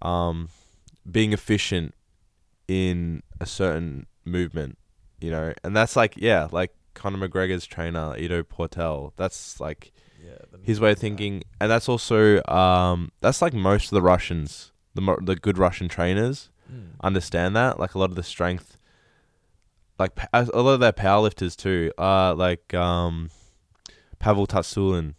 um 0.00 0.48
being 1.10 1.32
efficient 1.32 1.94
in 2.68 3.22
a 3.40 3.46
certain 3.46 4.06
movement, 4.24 4.78
you 5.20 5.30
know. 5.30 5.52
And 5.64 5.76
that's 5.76 5.96
like 5.96 6.14
yeah, 6.16 6.48
like 6.52 6.74
Conor 6.94 7.28
McGregor's 7.28 7.66
trainer, 7.66 8.14
Ido 8.16 8.42
Portal. 8.42 9.12
That's 9.16 9.60
like 9.60 9.92
Yeah, 10.24 10.38
his 10.62 10.80
way 10.80 10.92
of 10.92 10.98
thinking, 10.98 11.42
and 11.60 11.70
that's 11.70 11.88
also 11.88 12.42
um 12.44 13.10
that's 13.20 13.42
like 13.42 13.52
most 13.54 13.86
of 13.86 13.90
the 13.96 14.02
Russians, 14.02 14.72
the 14.94 15.00
mo- 15.00 15.18
the 15.20 15.36
good 15.36 15.58
Russian 15.58 15.88
trainers 15.88 16.48
Mm. 16.72 16.92
understand 17.02 17.54
that. 17.56 17.78
Like 17.80 17.94
a 17.94 17.98
lot 17.98 18.08
of 18.10 18.16
the 18.16 18.22
strength, 18.22 18.78
like 19.98 20.14
pa- 20.14 20.28
a 20.32 20.44
lot 20.62 20.72
of 20.74 20.80
their 20.80 20.92
powerlifters 20.92 21.56
too. 21.56 21.92
Uh, 21.98 22.34
like 22.34 22.72
um, 22.72 23.30
Pavel 24.18 24.46
Tsatsouline. 24.46 25.14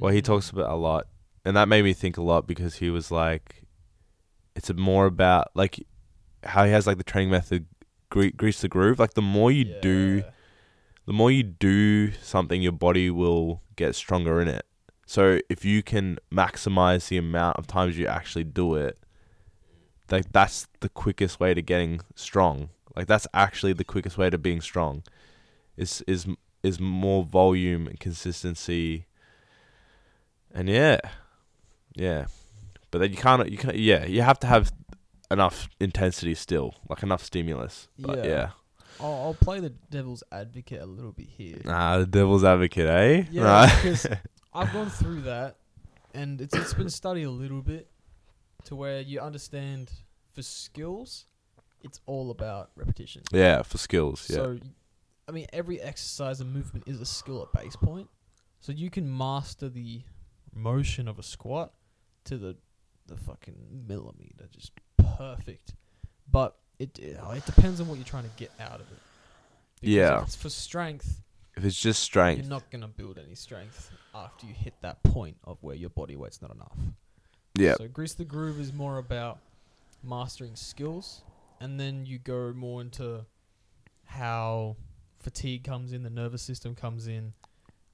Well, 0.00 0.12
he 0.12 0.20
Mm. 0.20 0.24
talks 0.24 0.50
about 0.50 0.68
a 0.70 0.74
lot, 0.74 1.06
and 1.44 1.56
that 1.56 1.68
made 1.68 1.84
me 1.84 1.92
think 1.94 2.16
a 2.16 2.22
lot 2.22 2.46
because 2.48 2.76
he 2.76 2.90
was 2.90 3.10
like, 3.12 3.62
it's 4.58 4.72
more 4.74 5.06
about 5.06 5.50
like 5.54 5.86
how 6.42 6.64
he 6.64 6.72
has 6.72 6.86
like 6.86 6.98
the 6.98 7.04
training 7.04 7.30
method, 7.30 7.66
gre- 8.10 8.34
grease 8.36 8.60
the 8.60 8.68
groove. 8.68 8.98
Like 8.98 9.14
the 9.14 9.22
more 9.22 9.52
you 9.52 9.64
do, 9.64 10.24
the 11.06 11.12
more 11.12 11.30
you 11.30 11.44
do 11.44 12.12
something, 12.12 12.60
your 12.60 12.72
body 12.72 13.08
will 13.08 13.62
get 13.76 13.94
stronger 13.94 14.40
in 14.40 14.48
it. 14.48 14.66
So 15.06 15.38
if 15.48 15.64
you 15.64 15.82
can 15.82 16.18
maximize 16.30 17.08
the 17.08 17.16
amount 17.16 17.56
of 17.56 17.66
times 17.66 17.96
you 17.96 18.06
actually 18.06 18.44
do 18.44 18.74
it, 18.74 18.98
like 20.10 20.32
that's 20.32 20.66
the 20.80 20.88
quickest 20.88 21.38
way 21.38 21.54
to 21.54 21.62
getting 21.62 22.00
strong. 22.16 22.70
Like 22.96 23.06
that's 23.06 23.28
actually 23.32 23.74
the 23.74 23.84
quickest 23.84 24.18
way 24.18 24.28
to 24.28 24.38
being 24.38 24.60
strong. 24.60 25.04
Is 25.76 26.02
is 26.08 26.26
is 26.64 26.80
more 26.80 27.22
volume 27.24 27.86
and 27.86 28.00
consistency. 28.00 29.06
And 30.52 30.68
yeah, 30.68 30.98
yeah, 31.94 32.26
but 32.90 32.98
then 32.98 33.10
you 33.10 33.16
can't. 33.16 33.50
You 33.50 33.58
can 33.58 33.72
Yeah, 33.74 34.04
you 34.06 34.22
have 34.22 34.38
to 34.40 34.46
have 34.46 34.72
enough 35.30 35.68
intensity 35.80 36.34
still, 36.34 36.74
like 36.88 37.02
enough 37.02 37.22
stimulus. 37.24 37.88
But 37.98 38.18
Yeah. 38.18 38.24
yeah, 38.26 38.50
I'll, 39.00 39.14
I'll 39.14 39.34
play 39.40 39.60
the 39.60 39.70
devil's 39.90 40.22
advocate 40.32 40.80
a 40.80 40.86
little 40.86 41.12
bit 41.12 41.26
here. 41.28 41.60
ah, 41.66 41.98
the 41.98 42.06
devil's 42.06 42.44
advocate, 42.44 42.86
eh? 42.88 43.24
Yeah, 43.30 43.42
Nah. 43.42 43.66
because 43.66 44.06
I've 44.54 44.72
gone 44.72 44.90
through 44.90 45.22
that, 45.22 45.56
and 46.14 46.40
it's 46.40 46.54
it's 46.56 46.74
been 46.74 46.90
studied 46.90 47.24
a 47.24 47.30
little 47.30 47.62
bit 47.62 47.90
to 48.64 48.74
where 48.76 49.00
you 49.00 49.20
understand 49.20 49.90
for 50.32 50.42
skills, 50.42 51.26
it's 51.82 52.00
all 52.06 52.30
about 52.30 52.70
repetition. 52.76 53.22
yeah, 53.32 53.62
for 53.62 53.78
skills. 53.78 54.26
Yeah, 54.30 54.36
So, 54.36 54.58
I 55.28 55.32
mean, 55.32 55.46
every 55.52 55.80
exercise 55.80 56.40
and 56.40 56.52
movement 56.52 56.84
is 56.88 57.00
a 57.00 57.06
skill 57.06 57.42
at 57.42 57.52
base 57.62 57.76
point. 57.76 58.08
So 58.60 58.72
you 58.72 58.90
can 58.90 59.14
master 59.16 59.68
the 59.68 60.02
motion 60.54 61.06
of 61.06 61.18
a 61.18 61.22
squat 61.22 61.72
to 62.24 62.36
the 62.38 62.56
the 63.08 63.16
fucking 63.16 63.84
millimeter, 63.86 64.48
just 64.52 64.72
perfect. 64.96 65.74
But 66.30 66.56
it 66.78 66.98
it, 66.98 67.18
oh, 67.22 67.32
it 67.32 67.44
depends 67.46 67.80
on 67.80 67.88
what 67.88 67.96
you're 67.96 68.04
trying 68.04 68.24
to 68.24 68.30
get 68.36 68.52
out 68.60 68.76
of 68.76 68.86
it. 68.92 68.98
Because 69.80 69.94
Yeah. 69.94 70.18
If 70.18 70.24
it's 70.24 70.36
for 70.36 70.50
strength, 70.50 71.22
if 71.56 71.64
it's 71.64 71.80
just 71.80 72.02
strength, 72.02 72.40
you're 72.40 72.48
not 72.48 72.70
gonna 72.70 72.88
build 72.88 73.18
any 73.18 73.34
strength 73.34 73.90
after 74.14 74.46
you 74.46 74.52
hit 74.54 74.74
that 74.82 75.02
point 75.02 75.36
of 75.44 75.58
where 75.62 75.74
your 75.76 75.90
body 75.90 76.16
weight's 76.16 76.40
not 76.40 76.54
enough. 76.54 76.76
yeah, 77.54 77.74
So 77.76 77.88
grease 77.88 78.14
the 78.14 78.24
groove 78.24 78.60
is 78.60 78.72
more 78.72 78.98
about 78.98 79.38
mastering 80.04 80.54
skills, 80.54 81.22
and 81.60 81.80
then 81.80 82.06
you 82.06 82.18
go 82.18 82.52
more 82.52 82.80
into 82.80 83.24
how 84.04 84.76
fatigue 85.18 85.64
comes 85.64 85.92
in, 85.92 86.02
the 86.02 86.10
nervous 86.10 86.42
system 86.42 86.74
comes 86.74 87.06
in, 87.08 87.32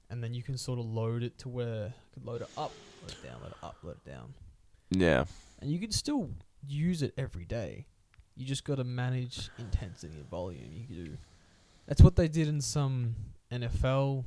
and 0.09 0.23
then 0.23 0.33
you 0.33 0.43
can 0.43 0.57
sort 0.57 0.77
of 0.79 0.85
load 0.85 1.23
it 1.23 1.37
to 1.39 1.49
where 1.49 1.87
you 1.87 1.93
could 2.13 2.25
load 2.25 2.41
it 2.41 2.49
up, 2.57 2.71
load 3.01 3.11
it 3.11 3.23
down, 3.23 3.41
load 3.41 3.51
it 3.51 3.57
up, 3.63 3.75
load 3.83 3.97
it 4.05 4.09
down, 4.09 4.33
yeah, 4.99 5.25
and 5.59 5.71
you 5.71 5.79
can 5.79 5.91
still 5.91 6.29
use 6.67 7.01
it 7.01 7.13
every 7.17 7.45
day. 7.45 7.85
You 8.35 8.45
just 8.45 8.65
got 8.65 8.75
to 8.75 8.83
manage 8.83 9.49
intensity 9.57 10.13
and 10.15 10.29
volume. 10.29 10.69
You 10.73 11.05
do. 11.05 11.17
That's 11.87 12.01
what 12.01 12.15
they 12.15 12.27
did 12.27 12.47
in 12.47 12.59
some 12.61 13.15
NFL 13.51 14.25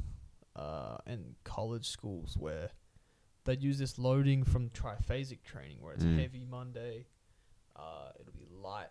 uh, 0.56 0.96
and 1.06 1.34
college 1.44 1.86
schools 1.88 2.36
where 2.38 2.70
they'd 3.44 3.62
use 3.62 3.78
this 3.78 3.98
loading 3.98 4.44
from 4.44 4.70
triphasic 4.70 5.42
training 5.44 5.78
where 5.80 5.94
it's 5.94 6.04
Mm. 6.04 6.18
heavy 6.20 6.44
Monday, 6.48 7.06
uh, 7.76 8.10
it'll 8.20 8.32
be 8.32 8.46
light, 8.62 8.88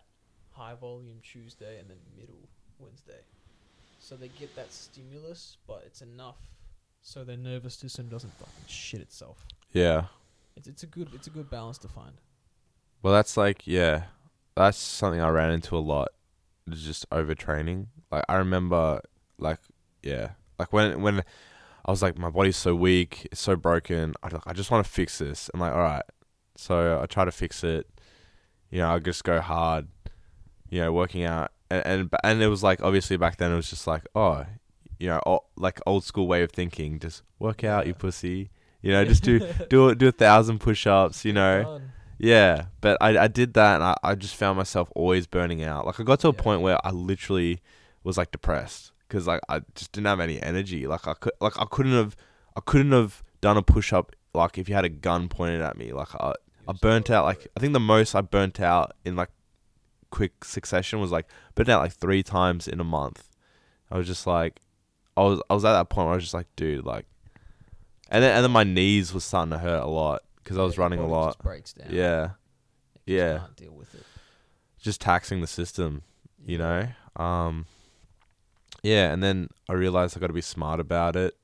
high 0.50 0.74
volume 0.74 1.18
Tuesday, 1.22 1.78
and 1.80 1.88
then 1.90 1.98
middle 2.16 2.48
Wednesday. 2.78 3.20
So 4.00 4.14
they 4.16 4.28
get 4.28 4.54
that 4.56 4.72
stimulus, 4.72 5.56
but 5.66 5.82
it's 5.86 6.00
enough 6.02 6.36
so 7.00 7.24
their 7.24 7.36
nervous 7.36 7.74
system 7.74 8.08
doesn't 8.08 8.32
fucking 8.34 8.64
shit 8.66 9.00
itself. 9.00 9.44
yeah. 9.72 10.04
It's 10.58 10.66
it's 10.66 10.82
a 10.82 10.86
good 10.86 11.08
it's 11.14 11.28
a 11.28 11.30
good 11.30 11.48
balance 11.48 11.78
to 11.78 11.88
find. 11.88 12.20
Well, 13.00 13.14
that's 13.14 13.36
like 13.36 13.66
yeah, 13.66 14.04
that's 14.56 14.76
something 14.76 15.20
I 15.20 15.28
ran 15.28 15.52
into 15.52 15.76
a 15.76 15.78
lot. 15.78 16.08
Is 16.70 16.82
just 16.82 17.08
overtraining. 17.10 17.86
Like 18.10 18.24
I 18.28 18.34
remember, 18.36 19.00
like 19.38 19.60
yeah, 20.02 20.30
like 20.58 20.72
when 20.72 21.00
when 21.00 21.20
I 21.86 21.90
was 21.92 22.02
like 22.02 22.18
my 22.18 22.28
body's 22.28 22.56
so 22.56 22.74
weak, 22.74 23.28
it's 23.30 23.40
so 23.40 23.54
broken. 23.54 24.14
I 24.20 24.28
like 24.28 24.42
I 24.46 24.52
just 24.52 24.72
want 24.72 24.84
to 24.84 24.90
fix 24.90 25.18
this. 25.18 25.48
I'm 25.54 25.60
like, 25.60 25.72
all 25.72 25.78
right. 25.78 26.02
So 26.56 27.00
I 27.00 27.06
try 27.06 27.24
to 27.24 27.30
fix 27.30 27.62
it. 27.62 27.86
You 28.70 28.80
know, 28.80 28.90
I 28.90 28.98
just 28.98 29.22
go 29.22 29.40
hard. 29.40 29.86
You 30.70 30.80
know, 30.80 30.92
working 30.92 31.22
out, 31.22 31.52
and 31.70 31.86
and 31.86 32.10
and 32.24 32.42
it 32.42 32.48
was 32.48 32.64
like 32.64 32.82
obviously 32.82 33.16
back 33.16 33.36
then 33.36 33.52
it 33.52 33.56
was 33.56 33.70
just 33.70 33.86
like 33.86 34.06
oh, 34.16 34.44
you 34.98 35.06
know, 35.06 35.40
like 35.56 35.80
old 35.86 36.02
school 36.02 36.26
way 36.26 36.42
of 36.42 36.50
thinking. 36.50 36.98
Just 36.98 37.22
work 37.38 37.62
out, 37.62 37.86
you 37.86 37.94
pussy. 37.94 38.50
You 38.82 38.92
know, 38.92 39.04
just 39.04 39.22
do 39.24 39.40
do 39.70 39.94
do 39.94 40.08
a 40.08 40.12
thousand 40.12 40.60
push-ups. 40.60 41.24
You 41.24 41.32
know, 41.32 41.80
yeah, 42.18 42.66
but 42.80 42.96
I 43.00 43.18
I 43.24 43.28
did 43.28 43.54
that 43.54 43.76
and 43.76 43.84
I, 43.84 43.96
I 44.02 44.14
just 44.14 44.36
found 44.36 44.56
myself 44.56 44.90
always 44.94 45.26
burning 45.26 45.62
out. 45.62 45.86
Like 45.86 45.98
I 46.00 46.02
got 46.04 46.20
to 46.20 46.28
a 46.28 46.32
Yeah. 46.32 46.40
point 46.42 46.60
where 46.62 46.78
I 46.86 46.90
literally 46.90 47.60
was 48.04 48.16
like 48.16 48.30
depressed 48.30 48.92
because 49.08 49.26
like 49.26 49.40
I 49.48 49.60
just 49.74 49.92
didn't 49.92 50.06
have 50.06 50.20
any 50.20 50.40
energy. 50.42 50.86
Like 50.86 51.06
I 51.08 51.14
could 51.14 51.32
like 51.40 51.58
I 51.60 51.64
couldn't 51.64 51.92
have 51.92 52.16
I 52.56 52.60
couldn't 52.60 52.92
have 52.92 53.22
done 53.40 53.56
a 53.56 53.62
push 53.62 53.92
up 53.92 54.14
like 54.34 54.58
if 54.58 54.68
you 54.68 54.74
had 54.74 54.84
a 54.84 54.88
gun 54.88 55.28
pointed 55.28 55.60
at 55.60 55.76
me. 55.76 55.92
Like 55.92 56.14
I 56.14 56.34
I 56.68 56.72
burnt 56.72 57.10
out 57.10 57.24
like. 57.24 57.48
I 57.56 57.60
think 57.60 57.72
the 57.72 57.80
most 57.80 58.14
I 58.14 58.20
burnt 58.20 58.60
out 58.60 58.92
in 59.04 59.16
like 59.16 59.30
quick 60.10 60.44
succession 60.44 61.00
was 61.00 61.10
like 61.10 61.26
burnt 61.54 61.68
out 61.68 61.82
like 61.82 61.92
three 61.92 62.22
times 62.22 62.68
in 62.68 62.78
a 62.80 62.84
month. 62.84 63.28
I 63.90 63.98
was 63.98 64.06
just 64.06 64.26
like 64.26 64.60
I 65.16 65.22
was 65.22 65.40
I 65.50 65.54
was 65.54 65.64
at 65.64 65.72
that 65.72 65.88
point 65.88 66.06
where 66.06 66.12
I 66.12 66.16
was 66.16 66.24
just 66.24 66.34
like 66.34 66.46
dude 66.56 66.84
like 66.84 67.06
and 68.08 68.22
then 68.22 68.34
and 68.34 68.44
then 68.44 68.50
my 68.50 68.64
knees 68.64 69.12
was 69.12 69.24
starting 69.24 69.50
to 69.52 69.58
hurt 69.58 69.82
a 69.82 69.86
lot 69.86 70.22
because 70.42 70.58
I 70.58 70.62
was 70.62 70.78
running 70.78 70.98
a 70.98 71.06
lot. 71.06 71.30
Just 71.30 71.42
breaks 71.42 71.72
down. 71.72 71.88
Yeah. 71.90 72.30
You 73.06 73.16
Yeah. 73.16 73.38
Can't 73.38 73.56
deal 73.56 73.72
with 73.72 73.94
it. 73.94 74.04
just 74.80 75.00
taxing 75.00 75.40
the 75.40 75.46
system, 75.46 76.02
you 76.46 76.58
know. 76.58 76.88
Um, 77.16 77.66
yeah, 78.82 79.12
and 79.12 79.22
then 79.22 79.48
I 79.68 79.72
realized 79.72 80.16
I 80.16 80.20
got 80.20 80.28
to 80.28 80.32
be 80.32 80.40
smart 80.40 80.78
about 80.80 81.16
it, 81.16 81.36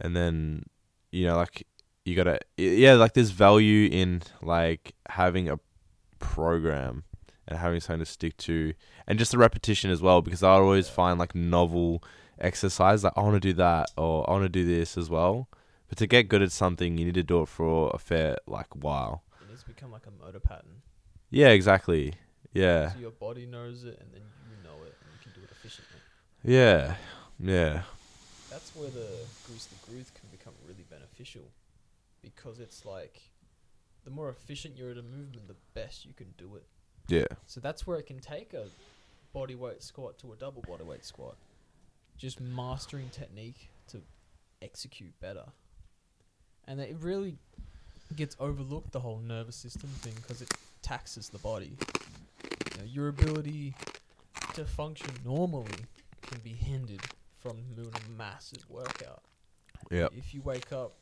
and 0.00 0.14
then 0.14 0.64
you 1.10 1.26
know, 1.26 1.36
like 1.36 1.66
you 2.04 2.14
gotta, 2.14 2.38
yeah, 2.56 2.94
like 2.94 3.14
there's 3.14 3.30
value 3.30 3.88
in 3.90 4.22
like 4.42 4.94
having 5.10 5.48
a 5.48 5.58
program 6.18 7.04
and 7.46 7.58
having 7.58 7.80
something 7.80 8.00
to 8.04 8.06
stick 8.10 8.36
to, 8.38 8.74
and 9.06 9.18
just 9.18 9.32
the 9.32 9.38
repetition 9.38 9.90
as 9.90 10.02
well, 10.02 10.20
because 10.22 10.42
I 10.42 10.50
always 10.50 10.88
find 10.88 11.18
like 11.18 11.34
novel 11.34 12.02
exercise, 12.40 13.04
like 13.04 13.12
I 13.16 13.20
want 13.20 13.34
to 13.34 13.40
do 13.40 13.52
that 13.54 13.90
or 13.96 14.28
I 14.28 14.32
want 14.32 14.44
to 14.44 14.48
do 14.48 14.64
this 14.64 14.96
as 14.96 15.08
well. 15.10 15.48
But 15.88 15.98
to 15.98 16.06
get 16.06 16.28
good 16.28 16.42
at 16.42 16.52
something, 16.52 16.98
you 16.98 17.04
need 17.06 17.14
to 17.14 17.22
do 17.22 17.42
it 17.42 17.48
for 17.48 17.90
a 17.94 17.98
fair 17.98 18.36
like 18.46 18.74
while. 18.74 19.22
It 19.42 19.48
needs 19.48 19.62
to 19.62 19.68
become 19.68 19.90
like 19.90 20.06
a 20.06 20.24
motor 20.24 20.40
pattern. 20.40 20.82
Yeah, 21.30 21.48
exactly. 21.48 22.14
Yeah. 22.52 22.92
So 22.92 22.98
your 23.00 23.10
body 23.10 23.46
knows 23.46 23.84
it, 23.84 23.98
and 24.00 24.12
then 24.12 24.22
you 24.50 24.56
know 24.62 24.76
it, 24.84 24.94
and 25.00 25.10
you 25.12 25.18
can 25.22 25.32
do 25.32 25.44
it 25.44 25.50
efficiently. 25.50 26.00
Yeah, 26.44 26.94
yeah, 27.40 27.82
That's 28.50 28.74
where 28.74 28.88
the 28.90 29.08
grease 29.46 29.66
the 29.66 29.90
groove 29.90 30.12
can 30.14 30.28
become 30.30 30.54
really 30.66 30.84
beneficial, 30.88 31.42
because 32.22 32.60
it's 32.60 32.84
like 32.86 33.20
the 34.04 34.10
more 34.10 34.30
efficient 34.30 34.76
you're 34.76 34.90
at 34.90 34.96
a 34.98 35.02
movement, 35.02 35.48
the 35.48 35.56
best 35.74 36.06
you 36.06 36.14
can 36.14 36.28
do 36.38 36.56
it. 36.56 36.64
yeah, 37.08 37.26
So 37.46 37.60
that's 37.60 37.86
where 37.86 37.98
it 37.98 38.06
can 38.06 38.20
take 38.20 38.54
a 38.54 38.64
body 39.32 39.54
weight 39.54 39.82
squat 39.82 40.18
to 40.20 40.32
a 40.32 40.36
double 40.36 40.62
body 40.62 40.84
weight 40.84 41.04
squat. 41.04 41.36
Just 42.18 42.40
mastering 42.40 43.08
technique 43.10 43.70
to 43.88 44.02
execute 44.60 45.18
better. 45.20 45.44
And 46.66 46.80
it 46.80 46.96
really 47.00 47.38
gets 48.16 48.36
overlooked 48.40 48.92
the 48.92 49.00
whole 49.00 49.20
nervous 49.20 49.56
system 49.56 49.88
thing 50.00 50.14
because 50.16 50.42
it 50.42 50.52
taxes 50.82 51.28
the 51.28 51.38
body. 51.38 51.76
You 52.42 52.78
know, 52.78 52.84
your 52.84 53.08
ability 53.08 53.74
to 54.54 54.64
function 54.64 55.10
normally 55.24 55.70
can 56.22 56.40
be 56.40 56.50
hindered 56.50 57.02
from 57.40 57.56
doing 57.74 57.92
a 57.94 58.10
massive 58.10 58.68
workout. 58.68 59.22
Yep. 59.90 60.12
If 60.16 60.34
you 60.34 60.42
wake 60.42 60.72
up 60.72 60.94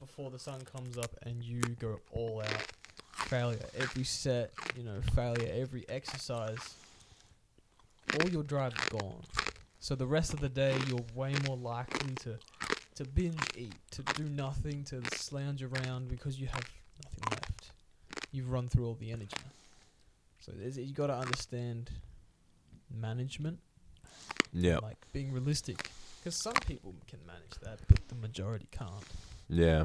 before 0.00 0.30
the 0.30 0.38
sun 0.38 0.60
comes 0.62 0.96
up 0.96 1.14
and 1.22 1.42
you 1.42 1.60
go 1.78 2.00
all 2.12 2.40
out, 2.40 2.66
failure 3.12 3.58
every 3.78 4.04
set, 4.04 4.52
you 4.76 4.84
know, 4.84 5.00
failure 5.14 5.52
every 5.54 5.84
exercise, 5.88 6.74
all 8.18 8.28
your 8.30 8.42
drive's 8.42 8.88
gone. 8.88 9.22
So 9.80 9.94
the 9.94 10.06
rest 10.06 10.32
of 10.32 10.40
the 10.40 10.48
day, 10.48 10.76
you're 10.88 11.04
way 11.14 11.34
more 11.46 11.56
likely 11.56 12.14
to 12.16 12.38
to 12.96 13.04
binge 13.04 13.38
eat, 13.56 13.74
to 13.92 14.02
do 14.14 14.24
nothing, 14.24 14.82
to 14.82 15.00
slouge 15.14 15.62
around 15.62 16.08
because 16.08 16.40
you 16.40 16.48
have 16.48 16.68
nothing 17.04 17.24
left. 17.30 17.70
You've 18.32 18.50
run 18.50 18.66
through 18.66 18.86
all 18.86 18.94
the 18.94 19.12
energy. 19.12 19.36
So 20.40 20.50
there's, 20.50 20.76
you 20.78 20.92
got 20.92 21.06
to 21.06 21.14
understand 21.16 21.90
management, 22.92 23.60
yeah, 24.52 24.78
like 24.78 24.96
being 25.12 25.30
realistic, 25.32 25.90
because 26.18 26.34
some 26.34 26.54
people 26.66 26.94
can 27.06 27.20
manage 27.24 27.58
that, 27.62 27.78
but 27.86 28.08
the 28.08 28.16
majority 28.16 28.66
can't. 28.72 28.90
yeah. 29.48 29.84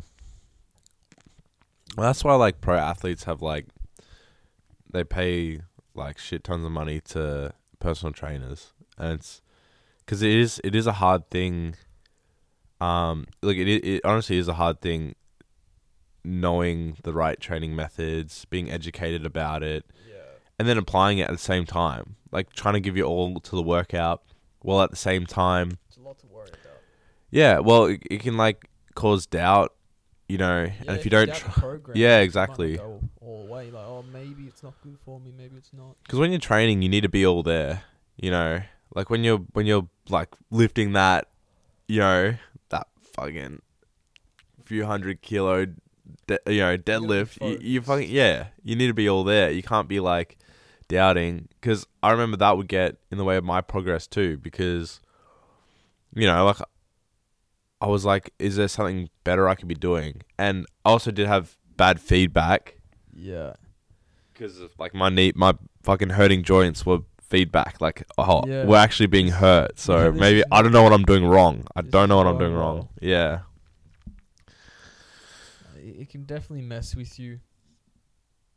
Well, 1.95 2.07
that's 2.07 2.23
why 2.23 2.33
like 2.33 2.61
pro 2.61 2.75
athletes 2.75 3.25
have 3.25 3.43
like 3.43 3.67
they 4.91 5.03
pay 5.03 5.59
like 5.93 6.17
shit 6.17 6.43
tons 6.43 6.65
of 6.65 6.71
money 6.71 6.99
to 7.09 7.53
personal 7.79 8.11
trainers, 8.11 8.73
and 8.97 9.13
it's 9.19 9.43
because 10.05 10.21
it 10.21 10.31
is 10.31 10.61
it 10.63 10.75
is 10.75 10.87
a 10.87 10.93
hard 10.93 11.29
thing. 11.29 11.75
Um, 12.81 13.27
like 13.41 13.57
it, 13.57 13.67
it 13.67 14.01
honestly 14.03 14.37
is 14.37 14.47
a 14.47 14.53
hard 14.55 14.81
thing. 14.81 15.15
Knowing 16.25 16.95
the 17.03 17.11
right 17.11 17.37
training 17.37 17.75
methods, 17.75 18.45
being 18.45 18.71
educated 18.71 19.25
about 19.25 19.61
it, 19.61 19.83
Yeah. 20.09 20.15
and 20.57 20.69
then 20.69 20.77
applying 20.77 21.17
it 21.17 21.23
at 21.23 21.31
the 21.31 21.37
same 21.37 21.65
time. 21.65 22.15
Like 22.31 22.53
trying 22.53 22.75
to 22.75 22.79
give 22.79 22.95
you 22.95 23.03
all 23.03 23.41
to 23.41 23.55
the 23.57 23.61
workout 23.61 24.23
while 24.61 24.81
at 24.81 24.89
the 24.89 24.95
same 24.95 25.25
time 25.25 25.77
It's 25.89 25.97
a 25.97 26.01
lot 26.01 26.17
to 26.19 26.27
worry 26.27 26.47
about. 26.47 26.79
Yeah, 27.29 27.59
well, 27.59 27.85
it, 27.87 28.03
it 28.09 28.21
can 28.21 28.37
like 28.37 28.69
cause 28.95 29.25
doubt, 29.25 29.73
you 30.29 30.37
know, 30.37 30.63
Yeah, 30.63 30.71
and 30.87 30.97
if 30.97 31.03
you 31.03 31.11
don't, 31.11 31.27
doubt 31.27 31.39
the 31.43 31.51
tr- 31.51 31.59
program, 31.59 31.97
Yeah, 31.97 32.07
you 32.07 32.13
might 32.13 32.17
not 32.19 32.23
exactly. 32.23 32.77
Go 32.77 33.01
all 33.19 33.47
way, 33.47 33.69
like, 33.69 33.83
oh, 33.85 34.05
maybe 34.13 34.43
it's 34.47 34.63
not 34.63 34.75
good 34.81 34.97
for 35.03 35.19
me. 35.19 35.33
Maybe 35.37 35.57
it's 35.57 35.73
not. 35.73 35.97
because 36.03 36.19
when 36.19 36.31
you're 36.31 36.39
training, 36.39 36.81
you 36.81 36.87
need 36.87 37.01
to 37.01 37.09
be 37.09 37.25
all 37.25 37.43
there, 37.43 37.83
you 38.15 38.31
know, 38.31 38.61
like 38.95 39.09
when 39.09 39.23
you're 39.23 39.39
when 39.53 39.65
you're 39.65 39.87
like 40.09 40.29
lifting 40.51 40.93
that, 40.93 41.29
you 41.87 41.99
know, 41.99 42.35
that 42.69 42.87
fucking 43.15 43.61
few 44.65 44.85
hundred 44.85 45.21
kilo, 45.21 45.65
de- 46.27 46.39
you 46.47 46.59
know, 46.59 46.77
deadlift. 46.77 47.37
You, 47.41 47.57
you 47.61 47.81
fucking 47.81 48.09
yeah, 48.09 48.47
you 48.63 48.75
need 48.75 48.87
to 48.87 48.93
be 48.93 49.09
all 49.09 49.23
there. 49.23 49.51
You 49.51 49.63
can't 49.63 49.87
be 49.87 49.99
like 49.99 50.37
doubting 50.87 51.47
because 51.59 51.87
I 52.01 52.11
remember 52.11 52.37
that 52.37 52.57
would 52.57 52.67
get 52.67 52.97
in 53.11 53.17
the 53.17 53.23
way 53.23 53.37
of 53.37 53.43
my 53.43 53.61
progress 53.61 54.05
too 54.07 54.37
because, 54.37 54.99
you 56.13 56.27
know, 56.27 56.45
like 56.45 56.57
I 57.81 57.87
was 57.87 58.05
like, 58.05 58.33
is 58.39 58.55
there 58.55 58.67
something 58.67 59.09
better 59.23 59.49
I 59.49 59.55
could 59.55 59.67
be 59.67 59.75
doing? 59.75 60.21
And 60.37 60.65
I 60.85 60.89
also 60.91 61.11
did 61.11 61.27
have 61.27 61.57
bad 61.75 61.99
feedback 61.99 62.75
Yeah. 63.13 63.53
because 64.31 64.59
of 64.59 64.71
like 64.79 64.93
my 64.93 65.09
knee, 65.09 65.33
my 65.35 65.55
fucking 65.81 66.11
hurting 66.11 66.43
joints 66.43 66.85
were 66.85 66.99
feedback. 67.33 67.81
Like, 67.81 68.03
oh, 68.17 68.43
Yeah. 68.47 68.65
we're 68.65 68.77
actually 68.87 69.07
being 69.07 69.29
hurt. 69.29 69.79
So 69.79 70.11
maybe 70.23 70.43
I 70.51 70.61
don't 70.61 70.71
know 70.71 70.83
what 70.83 70.93
I'm 70.93 71.03
doing 71.13 71.25
wrong. 71.25 71.65
I 71.75 71.81
don't 71.81 72.07
know 72.09 72.17
what 72.17 72.27
I'm 72.27 72.37
doing 72.37 72.53
wrong. 72.53 72.89
Yeah, 73.01 73.39
It, 75.77 76.01
it 76.01 76.09
can 76.09 76.23
definitely 76.23 76.65
mess 76.65 76.95
with 76.95 77.19
you, 77.19 77.39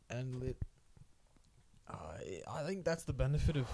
and 0.09 0.43
it. 0.43 0.57
I 1.89 2.41
I 2.57 2.63
think 2.67 2.83
that's 2.85 3.03
the 3.03 3.13
benefit 3.13 3.55
of 3.57 3.67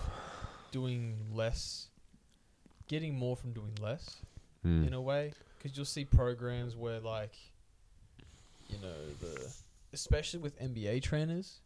doing 0.71 1.17
less, 1.33 1.89
getting 2.87 3.13
more 3.15 3.35
from 3.35 3.51
doing 3.53 3.75
less. 3.81 4.21
Mm. 4.65 4.87
in 4.87 4.93
a 4.93 5.01
way 5.01 5.33
because 5.57 5.75
you'll 5.75 5.85
see 5.97 6.05
programs 6.05 6.73
where 6.77 7.01
like 7.01 7.35
you 8.69 8.77
know 8.81 8.95
the 9.19 9.33
especially 9.91 10.39
with 10.39 10.57
NBA 10.57 11.01
trainers 11.03 11.59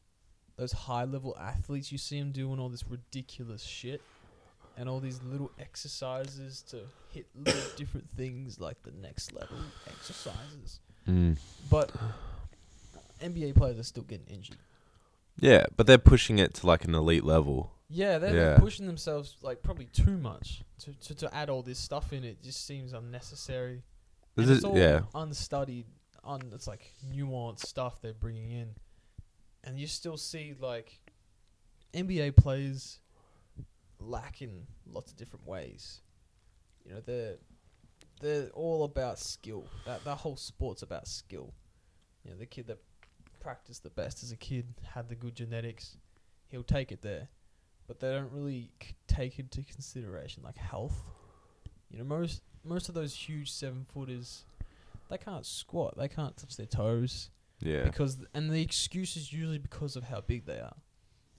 those 0.58 0.72
high 0.74 1.04
level 1.06 1.36
athletes 1.40 1.92
you 1.92 1.98
see 1.98 2.20
them 2.20 2.32
doing 2.32 2.60
all 2.60 2.70
this 2.70 2.84
ridiculous 2.90 3.64
shit 3.64 4.02
and 4.78 4.88
all 4.90 5.00
these 5.00 5.20
little 5.24 5.52
exercises 5.60 6.62
to 6.64 6.80
hit 7.12 7.26
little 7.36 7.62
different 7.78 8.10
things 8.18 8.60
like 8.60 8.82
the 8.84 8.92
next 9.02 9.34
level 9.34 9.58
exercises 9.88 10.80
Mm. 11.08 11.38
but 11.70 11.90
NBA 13.22 13.56
players 13.56 13.80
are 13.80 13.84
still 13.84 14.04
getting 14.04 14.28
injured 14.28 14.58
Yeah, 15.40 15.66
but 15.76 15.88
they're 15.88 15.98
pushing 15.98 16.40
it 16.40 16.54
to 16.56 16.68
like 16.68 16.84
an 16.86 16.94
elite 16.96 17.24
level. 17.24 17.72
yeah 17.90 18.18
they're, 18.18 18.30
Yeah. 18.36 18.40
they're 18.50 18.60
pushing 18.60 18.88
themselves 18.88 19.36
like 19.42 19.64
probably 19.64 19.86
too 19.86 20.18
much 20.18 20.64
to, 20.80 20.94
to, 20.94 21.16
to 21.16 21.34
add 21.36 21.50
all 21.50 21.62
this 21.64 21.80
stuff 21.80 22.12
in 22.14 22.24
it 22.24 22.42
just 22.44 22.66
seems 22.68 22.94
unnecessary 22.94 23.84
This 24.36 24.44
and 24.48 24.52
is 24.52 24.58
it's 24.58 24.66
all 24.66 24.78
yeah, 24.78 25.02
unstudied, 25.16 25.86
un 26.24 26.42
it's 26.54 26.68
like 26.68 26.92
nuanced 27.10 27.66
stuff 27.66 28.02
they're 28.02 28.14
bringing 28.14 28.52
in, 28.52 28.76
and 29.64 29.80
you 29.80 29.88
still 29.88 30.18
see 30.18 30.56
like 30.60 31.00
NBA 31.94 32.36
players 32.36 33.00
lack 34.00 34.42
in 34.42 34.68
lots 34.86 35.12
of 35.12 35.18
different 35.18 35.48
ways. 35.48 36.02
You 36.86 36.94
know, 36.94 37.02
they're 37.06 37.36
they're 38.22 38.50
all 38.54 38.84
about 38.84 39.20
skill. 39.20 39.66
That 39.86 40.04
that 40.06 40.16
whole 40.18 40.38
sport's 40.38 40.82
about 40.82 41.08
skill. 41.08 41.54
You 42.24 42.32
know, 42.32 42.38
the 42.38 42.46
kid 42.46 42.68
that 42.68 42.80
practiced 43.40 43.84
the 43.84 43.90
best 43.90 44.24
as 44.24 44.32
a 44.32 44.38
kid 44.38 44.66
had 44.94 45.10
the 45.10 45.16
good 45.16 45.36
genetics, 45.36 45.98
he'll 46.48 46.64
take 46.64 46.92
it 46.92 47.02
there, 47.02 47.30
but 47.88 48.00
they 48.00 48.12
don't 48.12 48.32
really 48.32 48.72
c- 48.82 48.96
take 49.08 49.40
into 49.40 49.64
consideration 49.64 50.44
like 50.44 50.58
health. 50.58 51.02
You 51.90 52.00
know, 52.00 52.06
most 52.06 52.42
most 52.64 52.90
of 52.90 52.96
those 52.96 53.14
huge 53.14 53.52
seven 53.52 53.86
footers, 53.94 54.46
they 55.10 55.18
can't 55.18 55.46
squat. 55.46 55.96
They 55.98 56.08
can't 56.08 56.36
touch 56.36 56.58
their 56.58 56.66
toes 56.66 57.30
yeah, 57.60 57.84
because, 57.84 58.18
and 58.34 58.50
the 58.52 58.62
excuse 58.62 59.16
is 59.18 59.32
usually 59.34 59.58
because 59.58 59.96
of 59.96 60.04
how 60.04 60.22
big 60.22 60.46
they 60.46 60.60
are. 60.60 60.76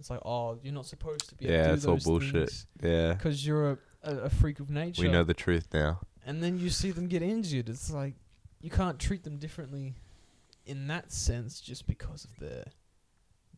It's 0.01 0.11
like, 0.11 0.21
oh, 0.25 0.59
you're 0.63 0.73
not 0.75 0.87
supposed 0.87 1.29
to 1.31 1.35
be. 1.35 1.47
Yeah, 1.47 1.51
able 1.53 1.65
to 1.67 1.73
it's 1.75 1.85
all 1.87 1.95
those 1.95 2.05
bullshit. 2.05 2.65
yeah. 2.83 3.15
Because 3.15 3.45
you're 3.47 3.73
a, 3.73 3.79
a, 4.05 4.15
a 4.25 4.31
freak 4.31 4.61
of 4.61 4.71
nature. 4.71 5.03
We 5.03 5.09
know 5.09 5.25
the 5.25 5.35
truth 5.35 5.67
now. 5.75 6.01
and 6.25 6.41
then 6.43 6.59
you 6.59 6.71
see 6.71 6.91
them 6.93 7.09
get 7.09 7.23
injured. 7.23 7.69
It's 7.69 7.91
like 7.91 8.15
you 8.61 8.71
can't 8.71 8.99
treat 9.01 9.25
them 9.25 9.39
differently, 9.39 9.95
in 10.67 10.87
that 10.89 11.11
sense, 11.13 11.61
just 11.61 11.87
because 11.89 12.25
of 12.25 12.37
their 12.39 12.65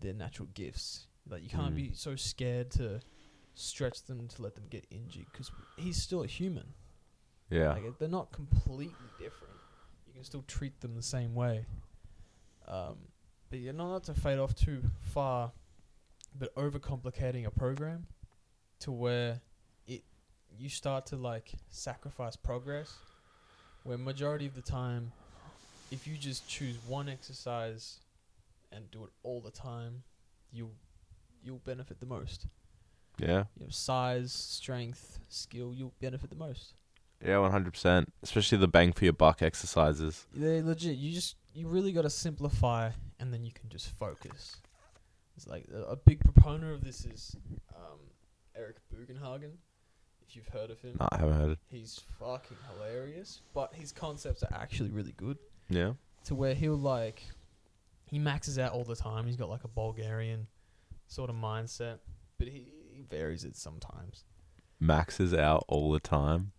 their 0.00 0.14
natural 0.14 0.48
gifts. 0.54 1.06
Like 1.28 1.42
you 1.42 1.50
can't 1.50 1.74
Mm. 1.74 1.76
be 1.76 1.90
so 1.94 2.16
scared 2.16 2.70
to 2.72 3.00
stretch 3.54 4.04
them 4.04 4.26
to 4.28 4.42
let 4.42 4.54
them 4.54 4.64
get 4.70 4.86
injured 4.90 5.26
because 5.30 5.50
he's 5.76 6.00
still 6.00 6.22
a 6.22 6.26
human. 6.26 6.72
Yeah, 7.50 7.72
Like 7.74 7.98
they're 7.98 8.08
not 8.08 8.32
completely 8.32 8.94
different. 9.18 9.52
You 10.06 10.14
can 10.14 10.24
still 10.24 10.44
treat 10.46 10.80
them 10.80 10.94
the 10.94 11.02
same 11.02 11.34
way. 11.34 11.66
Um, 12.70 12.96
but 13.50 13.58
you're 13.58 13.72
not 13.72 13.88
not 13.88 14.04
to 14.04 14.14
fade 14.14 14.38
off 14.38 14.54
too 14.54 14.82
far, 15.00 15.50
but 16.38 16.54
overcomplicating 16.54 17.44
a 17.46 17.50
program 17.50 18.06
to 18.80 18.92
where 18.92 19.40
it 19.86 20.04
you 20.56 20.68
start 20.68 21.06
to 21.06 21.16
like 21.16 21.52
sacrifice 21.68 22.36
progress. 22.36 22.94
Where 23.82 23.98
majority 23.98 24.46
of 24.46 24.54
the 24.54 24.62
time, 24.62 25.10
if 25.90 26.06
you 26.06 26.16
just 26.16 26.46
choose 26.48 26.76
one 26.86 27.08
exercise 27.08 27.98
and 28.70 28.88
do 28.90 29.04
it 29.04 29.10
all 29.24 29.40
the 29.40 29.50
time, 29.50 30.04
you 30.52 30.70
you'll 31.42 31.62
benefit 31.64 31.98
the 31.98 32.06
most. 32.06 32.46
yeah, 33.18 33.44
You 33.58 33.64
know, 33.64 33.70
size, 33.70 34.32
strength, 34.32 35.18
skill, 35.28 35.74
you'll 35.74 35.94
benefit 36.00 36.30
the 36.30 36.36
most. 36.36 36.74
Yeah. 37.24 37.38
One 37.38 37.50
hundred 37.50 37.72
percent. 37.72 38.12
Especially 38.22 38.58
the 38.58 38.68
bang 38.68 38.92
for 38.92 39.04
your 39.04 39.12
buck 39.12 39.42
exercises. 39.42 40.26
They're 40.34 40.62
legit. 40.62 40.96
You 40.96 41.12
just 41.12 41.36
you 41.54 41.68
really 41.68 41.92
got 41.92 42.02
to 42.02 42.10
simplify, 42.10 42.90
and 43.18 43.32
then 43.32 43.44
you 43.44 43.52
can 43.52 43.68
just 43.68 43.88
focus. 43.98 44.56
It's 45.36 45.46
like 45.46 45.66
a, 45.74 45.82
a 45.92 45.96
big 45.96 46.20
proponent 46.20 46.72
of 46.74 46.84
this 46.84 47.04
is 47.04 47.34
um, 47.74 47.98
Eric 48.56 48.76
Bugenhagen. 48.94 49.52
If 50.28 50.36
you've 50.36 50.48
heard 50.48 50.70
of 50.70 50.80
him, 50.80 50.96
No, 51.00 51.08
I 51.10 51.16
haven't 51.18 51.40
heard 51.40 51.50
it. 51.52 51.58
he's 51.70 52.00
fucking 52.20 52.56
hilarious. 52.72 53.40
But 53.52 53.74
his 53.74 53.90
concepts 53.90 54.42
are 54.44 54.52
actually 54.52 54.90
really 54.90 55.14
good. 55.16 55.38
Yeah, 55.68 55.94
To 56.26 56.34
where 56.36 56.54
he'll 56.54 56.76
like, 56.76 57.22
he 58.06 58.18
maxes 58.20 58.56
out 58.58 58.72
all 58.72 58.84
the 58.84 58.94
time. 58.94 59.26
He's 59.26 59.36
got 59.36 59.48
like 59.48 59.64
a 59.64 59.68
Bulgarian 59.68 60.46
sort 61.08 61.30
of 61.30 61.36
mindset, 61.36 61.98
but 62.38 62.46
he, 62.46 62.68
he 62.92 63.02
varies 63.02 63.42
it 63.44 63.56
sometimes. 63.56 64.22
maxes 64.78 65.34
out 65.34 65.64
all 65.66 65.90
the 65.90 65.98
time. 66.00 66.52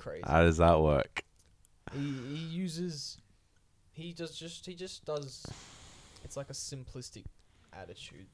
Crazy. 0.00 0.24
How 0.26 0.42
does 0.42 0.56
that 0.56 0.80
work? 0.80 1.24
he 1.92 1.98
he 2.22 2.36
uses 2.36 3.18
he 3.92 4.12
does 4.12 4.38
just 4.38 4.64
he 4.64 4.74
just 4.74 5.04
does 5.04 5.44
it's 6.22 6.36
like 6.36 6.48
a 6.48 6.52
simplistic 6.52 7.24
attitude 7.72 8.28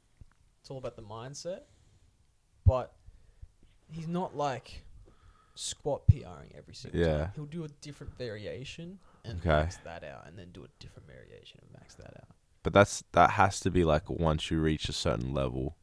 it's 0.60 0.70
all 0.70 0.76
about 0.76 0.94
the 0.94 1.02
mindset 1.02 1.60
but 2.66 2.92
he's 3.90 4.08
not 4.08 4.36
like 4.36 4.84
squat 5.54 6.06
PRing 6.06 6.52
every 6.54 6.74
single 6.74 7.00
Yeah. 7.00 7.18
time 7.18 7.30
he'll 7.34 7.46
do 7.46 7.64
a 7.64 7.68
different 7.68 8.16
variation 8.18 8.98
and 9.24 9.38
Okay. 9.38 9.48
max 9.48 9.78
that 9.78 10.04
out 10.04 10.26
and 10.26 10.38
then 10.38 10.50
do 10.52 10.62
a 10.64 10.68
different 10.78 11.06
variation 11.08 11.58
and 11.62 11.72
max 11.72 11.94
that 11.94 12.14
out 12.20 12.28
But 12.62 12.74
that's 12.74 13.04
that 13.12 13.30
has 13.30 13.58
to 13.60 13.70
be 13.70 13.84
like 13.84 14.10
once 14.10 14.50
you 14.50 14.60
reach 14.60 14.88
a 14.90 14.92
certain 14.92 15.32
level. 15.32 15.76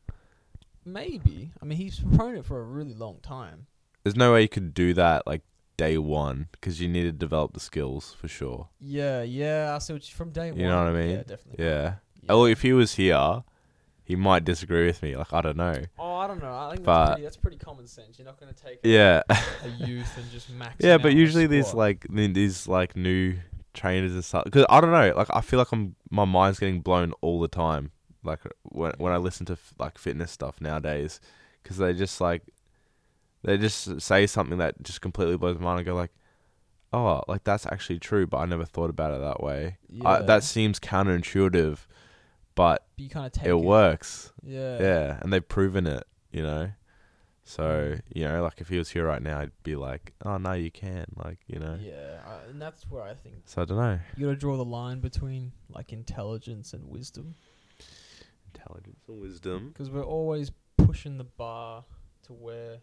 maybe 0.86 1.52
i 1.62 1.66
mean 1.66 1.78
he's 1.80 2.00
promoted 2.00 2.40
it 2.42 2.46
for 2.46 2.60
a 2.60 2.64
really 2.64 2.94
long 2.94 3.18
time 3.24 3.66
There's 4.04 4.16
no 4.16 4.34
way 4.34 4.44
you 4.44 4.50
could 4.50 4.74
do 4.76 4.94
that 4.94 5.26
like 5.26 5.42
day 5.78 5.98
one 5.98 6.48
because 6.52 6.80
you 6.82 6.88
need 6.88 7.04
to 7.04 7.12
develop 7.12 7.54
the 7.54 7.60
skills 7.60 8.16
for 8.20 8.28
sure. 8.28 8.68
yeah 8.80 9.22
yeah 9.24 9.74
i 9.76 9.80
see 9.80 9.94
what 9.94 10.08
you, 10.08 10.16
from 10.16 10.30
day 10.32 10.52
one. 10.52 10.60
You 10.60 10.68
know 10.68 10.78
what 10.84 10.94
I 10.96 11.00
mean? 11.00 11.10
yeah 11.12 11.24
definitely 11.24 11.66
Yeah. 11.66 11.82
yeah. 11.82 11.94
Oh, 12.30 12.46
if 12.46 12.62
he 12.62 12.72
was 12.72 12.94
here, 12.96 13.44
he 14.06 14.16
might 14.16 14.46
disagree 14.46 14.86
with 14.86 15.02
me. 15.04 15.16
Like 15.18 15.34
I 15.34 15.42
don't 15.42 15.58
know. 15.58 15.76
oh 16.00 16.16
i 16.16 16.28
don't 16.28 16.42
know 16.42 16.54
i 16.56 16.74
think 16.74 16.86
that's 16.86 17.10
pretty, 17.10 17.24
that's 17.24 17.38
pretty 17.38 17.58
common 17.58 17.88
sense 17.88 18.18
you're 18.20 18.26
not 18.26 18.40
going 18.40 18.54
to 18.54 18.64
take 18.64 18.80
Yeah. 18.84 19.24
a 19.30 19.70
youth 19.86 20.16
and 20.18 20.30
just 20.32 20.50
max. 20.52 20.76
yeah, 20.80 20.98
but 20.98 21.14
usually 21.14 21.48
these 21.48 21.74
like 21.74 22.06
these 22.10 22.68
like 22.68 22.96
new 22.96 23.36
trainers 23.74 24.14
and 24.14 24.24
stuff. 24.24 24.44
Because 24.44 24.66
I 24.70 24.80
don't 24.82 24.92
know. 24.92 25.14
Like 25.16 25.30
I 25.32 25.42
feel 25.42 25.58
like 25.58 25.72
I'm 25.72 25.96
my 26.12 26.26
mind's 26.26 26.60
getting 26.60 26.82
blown 26.82 27.12
all 27.22 27.40
the 27.42 27.48
time. 27.48 27.92
Like 28.24 28.40
when 28.64 28.94
when 29.00 29.12
I 29.12 29.18
listen 29.18 29.46
to 29.48 29.54
f- 29.54 29.74
like 29.80 29.98
fitness 29.98 30.32
stuff 30.32 30.62
nowadays, 30.62 31.20
because 31.62 31.78
they 31.78 31.92
just 31.94 32.22
like 32.22 32.44
they 33.44 33.58
just 33.58 34.02
say 34.02 34.26
something 34.28 34.58
that 34.58 34.82
just 34.84 35.02
completely 35.02 35.38
blows 35.38 35.58
my 35.60 35.66
mind. 35.66 35.80
I 35.80 35.84
go 35.84 35.96
like, 35.96 36.12
oh, 36.92 37.22
like 37.28 37.44
that's 37.44 37.66
actually 37.66 38.00
true, 38.00 38.26
but 38.28 38.38
I 38.38 38.46
never 38.46 38.66
thought 38.66 38.90
about 38.90 39.14
it 39.14 39.22
that 39.22 39.42
way. 39.44 39.78
I, 40.06 40.22
that 40.22 40.44
seems 40.44 40.80
counterintuitive, 40.80 41.80
but 42.56 42.86
But 42.96 43.04
you 43.04 43.10
kind 43.10 43.26
of 43.26 43.32
take 43.34 43.46
it 43.46 43.50
it. 43.52 43.60
works. 43.60 44.32
Yeah. 44.44 44.80
Yeah, 44.80 45.18
and 45.22 45.32
they've 45.34 45.48
proven 45.48 45.88
it, 45.88 46.04
you 46.32 46.44
know. 46.44 46.72
So 47.46 47.64
mm. 47.64 48.02
you 48.14 48.24
know, 48.24 48.42
like 48.42 48.62
if 48.62 48.70
he 48.70 48.78
was 48.78 48.90
here 48.90 49.06
right 49.06 49.22
now, 49.22 49.40
I'd 49.40 49.52
be 49.64 49.76
like, 49.76 50.14
"Oh 50.24 50.38
no, 50.38 50.54
you 50.54 50.72
can," 50.72 51.06
like 51.18 51.40
you 51.48 51.60
know. 51.60 51.78
Yeah, 51.82 52.20
and 52.50 52.62
that's 52.62 52.90
where 52.90 53.04
I 53.04 53.14
think 53.16 53.36
So 53.46 53.62
I 53.62 53.66
don't 53.66 53.78
know. 53.78 54.00
you 54.16 54.28
got 54.28 54.32
to 54.32 54.38
draw 54.38 54.56
the 54.56 54.64
line 54.64 55.02
between 55.02 55.52
like 55.70 55.92
intelligence 55.92 56.72
and 56.72 56.88
wisdom, 56.88 57.36
Intelligence 58.56 59.02
and 59.10 59.20
wisdom. 59.20 59.70
because 59.70 59.90
we're 59.90 60.06
always 60.06 60.52
pushing 60.78 61.18
the 61.18 61.24
bar 61.26 61.84
to 62.28 62.34
where 62.34 62.78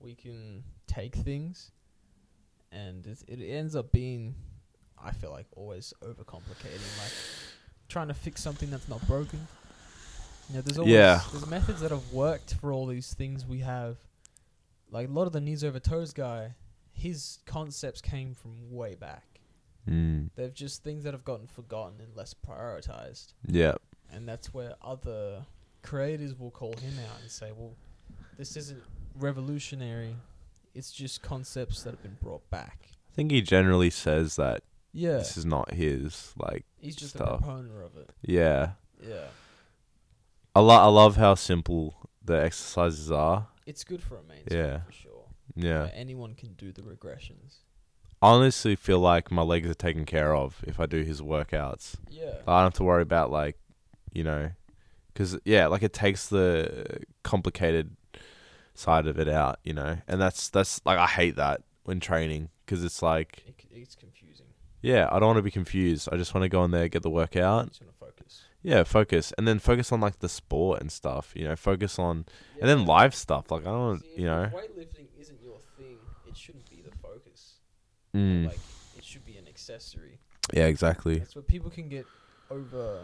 we 0.00 0.14
can 0.14 0.62
take 0.86 1.14
things, 1.14 1.70
and 2.72 3.06
it, 3.06 3.18
it 3.28 3.44
ends 3.44 3.74
up 3.76 3.92
being 3.92 4.34
I 5.02 5.12
feel 5.12 5.30
like 5.30 5.46
always 5.56 5.92
overcomplicating, 6.02 6.98
like 7.02 7.12
trying 7.88 8.08
to 8.08 8.14
fix 8.14 8.42
something 8.42 8.70
that's 8.70 8.88
not 8.88 9.06
broken. 9.06 9.46
You 10.48 10.56
know, 10.56 10.60
there's 10.62 10.78
always 10.78 10.92
Yeah. 10.92 11.20
there's 11.32 11.46
methods 11.46 11.80
that 11.80 11.90
have 11.90 12.12
worked 12.12 12.54
for 12.54 12.72
all 12.72 12.86
these 12.86 13.14
things 13.14 13.44
we 13.44 13.60
have. 13.60 13.96
Like 14.90 15.08
a 15.08 15.10
lot 15.10 15.26
of 15.26 15.32
the 15.32 15.40
knees 15.40 15.64
over 15.64 15.78
toes 15.80 16.12
guy, 16.12 16.54
his 16.92 17.38
concepts 17.46 18.00
came 18.00 18.34
from 18.34 18.70
way 18.70 18.94
back. 18.94 19.40
Mm. 19.88 20.30
They're 20.34 20.48
just 20.48 20.82
things 20.82 21.04
that 21.04 21.14
have 21.14 21.24
gotten 21.24 21.46
forgotten 21.46 22.00
and 22.00 22.14
less 22.16 22.34
prioritized. 22.34 23.34
Yeah. 23.46 23.74
And 24.10 24.28
that's 24.28 24.54
where 24.54 24.74
other 24.82 25.44
creators 25.82 26.38
will 26.38 26.50
call 26.50 26.72
him 26.74 26.94
out 27.10 27.20
and 27.20 27.30
say, 27.30 27.50
well, 27.52 27.74
this 28.38 28.56
isn't 28.56 28.82
revolutionary. 29.18 30.16
It's 30.74 30.92
just 30.92 31.22
concepts 31.22 31.82
that 31.82 31.90
have 31.92 32.02
been 32.02 32.18
brought 32.22 32.48
back. 32.50 32.88
I 33.10 33.14
think 33.14 33.30
he 33.30 33.40
generally 33.42 33.90
says 33.90 34.36
that 34.36 34.62
Yeah. 34.92 35.18
this 35.18 35.36
is 35.36 35.44
not 35.46 35.72
his. 35.74 36.32
Like, 36.36 36.64
He's 36.78 36.96
just 36.96 37.14
a 37.14 37.18
stuff. 37.18 37.40
proponent 37.40 37.72
of 37.82 37.96
it. 37.96 38.10
yeah. 38.22 38.72
Yeah. 39.02 39.26
I, 40.54 40.60
lo- 40.60 40.74
I 40.82 40.86
love 40.88 41.16
how 41.16 41.34
simple 41.34 42.08
the 42.24 42.34
exercises 42.42 43.10
are. 43.10 43.48
It's 43.66 43.84
good 43.84 44.02
for 44.02 44.16
a 44.18 44.22
mainstream 44.22 44.58
Yeah. 44.60 44.80
for 44.82 44.92
sure. 44.92 45.24
Yeah. 45.54 45.82
Where 45.84 45.92
anyone 45.94 46.34
can 46.34 46.54
do 46.54 46.72
the 46.72 46.82
regressions. 46.82 47.56
I 48.22 48.30
honestly 48.30 48.74
feel 48.76 48.98
like 49.00 49.30
my 49.30 49.42
legs 49.42 49.68
are 49.68 49.74
taken 49.74 50.04
care 50.06 50.34
of 50.34 50.62
if 50.66 50.80
I 50.80 50.86
do 50.86 51.02
his 51.02 51.20
workouts. 51.20 51.96
Yeah. 52.10 52.36
I 52.46 52.58
don't 52.58 52.64
have 52.64 52.74
to 52.74 52.84
worry 52.84 53.02
about 53.02 53.30
like, 53.30 53.56
you 54.12 54.24
know, 54.24 54.50
because 55.12 55.38
yeah, 55.44 55.66
like 55.66 55.82
it 55.82 55.92
takes 55.92 56.28
the 56.28 57.00
complicated 57.22 57.94
side 58.78 59.06
of 59.06 59.18
it 59.18 59.28
out, 59.28 59.58
you 59.64 59.72
know, 59.72 59.98
and 60.08 60.20
that's 60.20 60.48
that's 60.48 60.80
like 60.84 60.98
I 60.98 61.06
hate 61.06 61.36
that 61.36 61.62
when 61.84 62.00
training 62.00 62.50
because 62.64 62.82
it's 62.84 63.02
like, 63.02 63.44
It, 63.46 63.54
it's 63.70 63.94
confusing. 63.94 64.46
yeah, 64.82 65.08
I 65.10 65.18
don't 65.18 65.28
want 65.28 65.36
to 65.38 65.42
be 65.42 65.50
confused. 65.50 66.08
I 66.12 66.16
just 66.16 66.34
want 66.34 66.42
to 66.42 66.48
go 66.48 66.64
in 66.64 66.70
there, 66.72 66.88
get 66.88 67.02
the 67.02 67.10
workout, 67.10 67.68
just 67.68 67.80
want 67.82 67.92
to 67.92 67.98
focus. 67.98 68.42
yeah, 68.62 68.82
focus, 68.84 69.32
and 69.38 69.46
then 69.46 69.58
focus 69.58 69.92
on 69.92 70.00
like 70.00 70.18
the 70.18 70.28
sport 70.28 70.80
and 70.80 70.90
stuff, 70.90 71.32
you 71.36 71.44
know, 71.44 71.54
focus 71.56 71.98
on 71.98 72.24
and 72.60 72.68
then 72.68 72.84
live 72.86 73.14
stuff. 73.14 73.50
Like 73.50 73.62
I 73.62 73.70
don't, 73.70 74.00
See, 74.00 74.22
you 74.22 74.24
know, 74.26 74.42
If 74.44 74.52
weightlifting 74.52 75.06
isn't 75.20 75.40
your 75.42 75.58
thing, 75.78 75.98
it 76.26 76.36
shouldn't 76.36 76.68
be 76.70 76.82
the 76.82 76.96
focus. 76.98 77.54
mm, 78.14 78.46
Like, 78.46 78.58
it 78.98 79.04
should 79.04 79.24
be 79.24 79.36
an 79.36 79.46
accessory. 79.48 80.18
yeah, 80.52 80.66
exactly, 80.66 81.18
That's 81.20 81.34
where 81.36 81.42
people 81.42 81.70
can 81.70 81.88
get 81.88 82.06
over. 82.50 83.00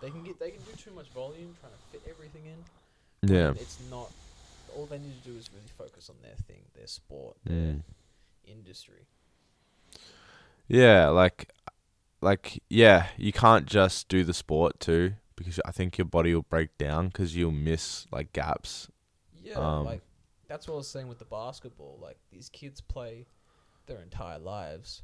They 0.00 0.10
can 0.10 0.22
get. 0.22 0.38
They 0.38 0.50
can 0.50 0.60
do 0.62 0.72
too 0.76 0.90
much 0.94 1.08
volume 1.10 1.54
trying 1.60 1.72
to 1.72 1.78
fit 1.90 2.02
everything 2.10 2.42
in. 2.46 3.34
yeah, 3.34 3.50
It's 3.52 3.78
not. 3.90 4.10
All 4.76 4.86
they 4.86 4.98
need 4.98 5.22
to 5.22 5.28
do 5.30 5.36
is 5.36 5.50
really 5.52 5.68
focus 5.78 6.10
on 6.10 6.16
their 6.22 6.36
thing, 6.46 6.62
their 6.74 6.86
sport, 6.86 7.36
their 7.44 7.56
mm. 7.56 7.82
industry. 8.46 9.06
Yeah, 10.68 11.08
like 11.08 11.50
like 12.20 12.62
yeah, 12.68 13.08
you 13.16 13.32
can't 13.32 13.66
just 13.66 14.08
do 14.08 14.24
the 14.24 14.34
sport 14.34 14.80
too 14.80 15.14
because 15.36 15.60
I 15.66 15.72
think 15.72 15.98
your 15.98 16.06
body 16.06 16.34
will 16.34 16.42
break 16.42 16.76
down 16.78 17.10
cuz 17.10 17.36
you'll 17.36 17.50
miss 17.52 18.06
like 18.10 18.32
gaps. 18.32 18.88
Yeah, 19.42 19.54
Um, 19.58 19.84
like 19.84 20.02
that's 20.48 20.66
what 20.68 20.74
I 20.74 20.78
was 20.78 20.88
saying 20.88 21.08
with 21.08 21.18
the 21.18 21.24
basketball. 21.26 21.98
Like 22.00 22.18
these 22.30 22.48
kids 22.48 22.80
play 22.80 23.26
their 23.86 24.00
entire 24.00 24.38
lives, 24.38 25.02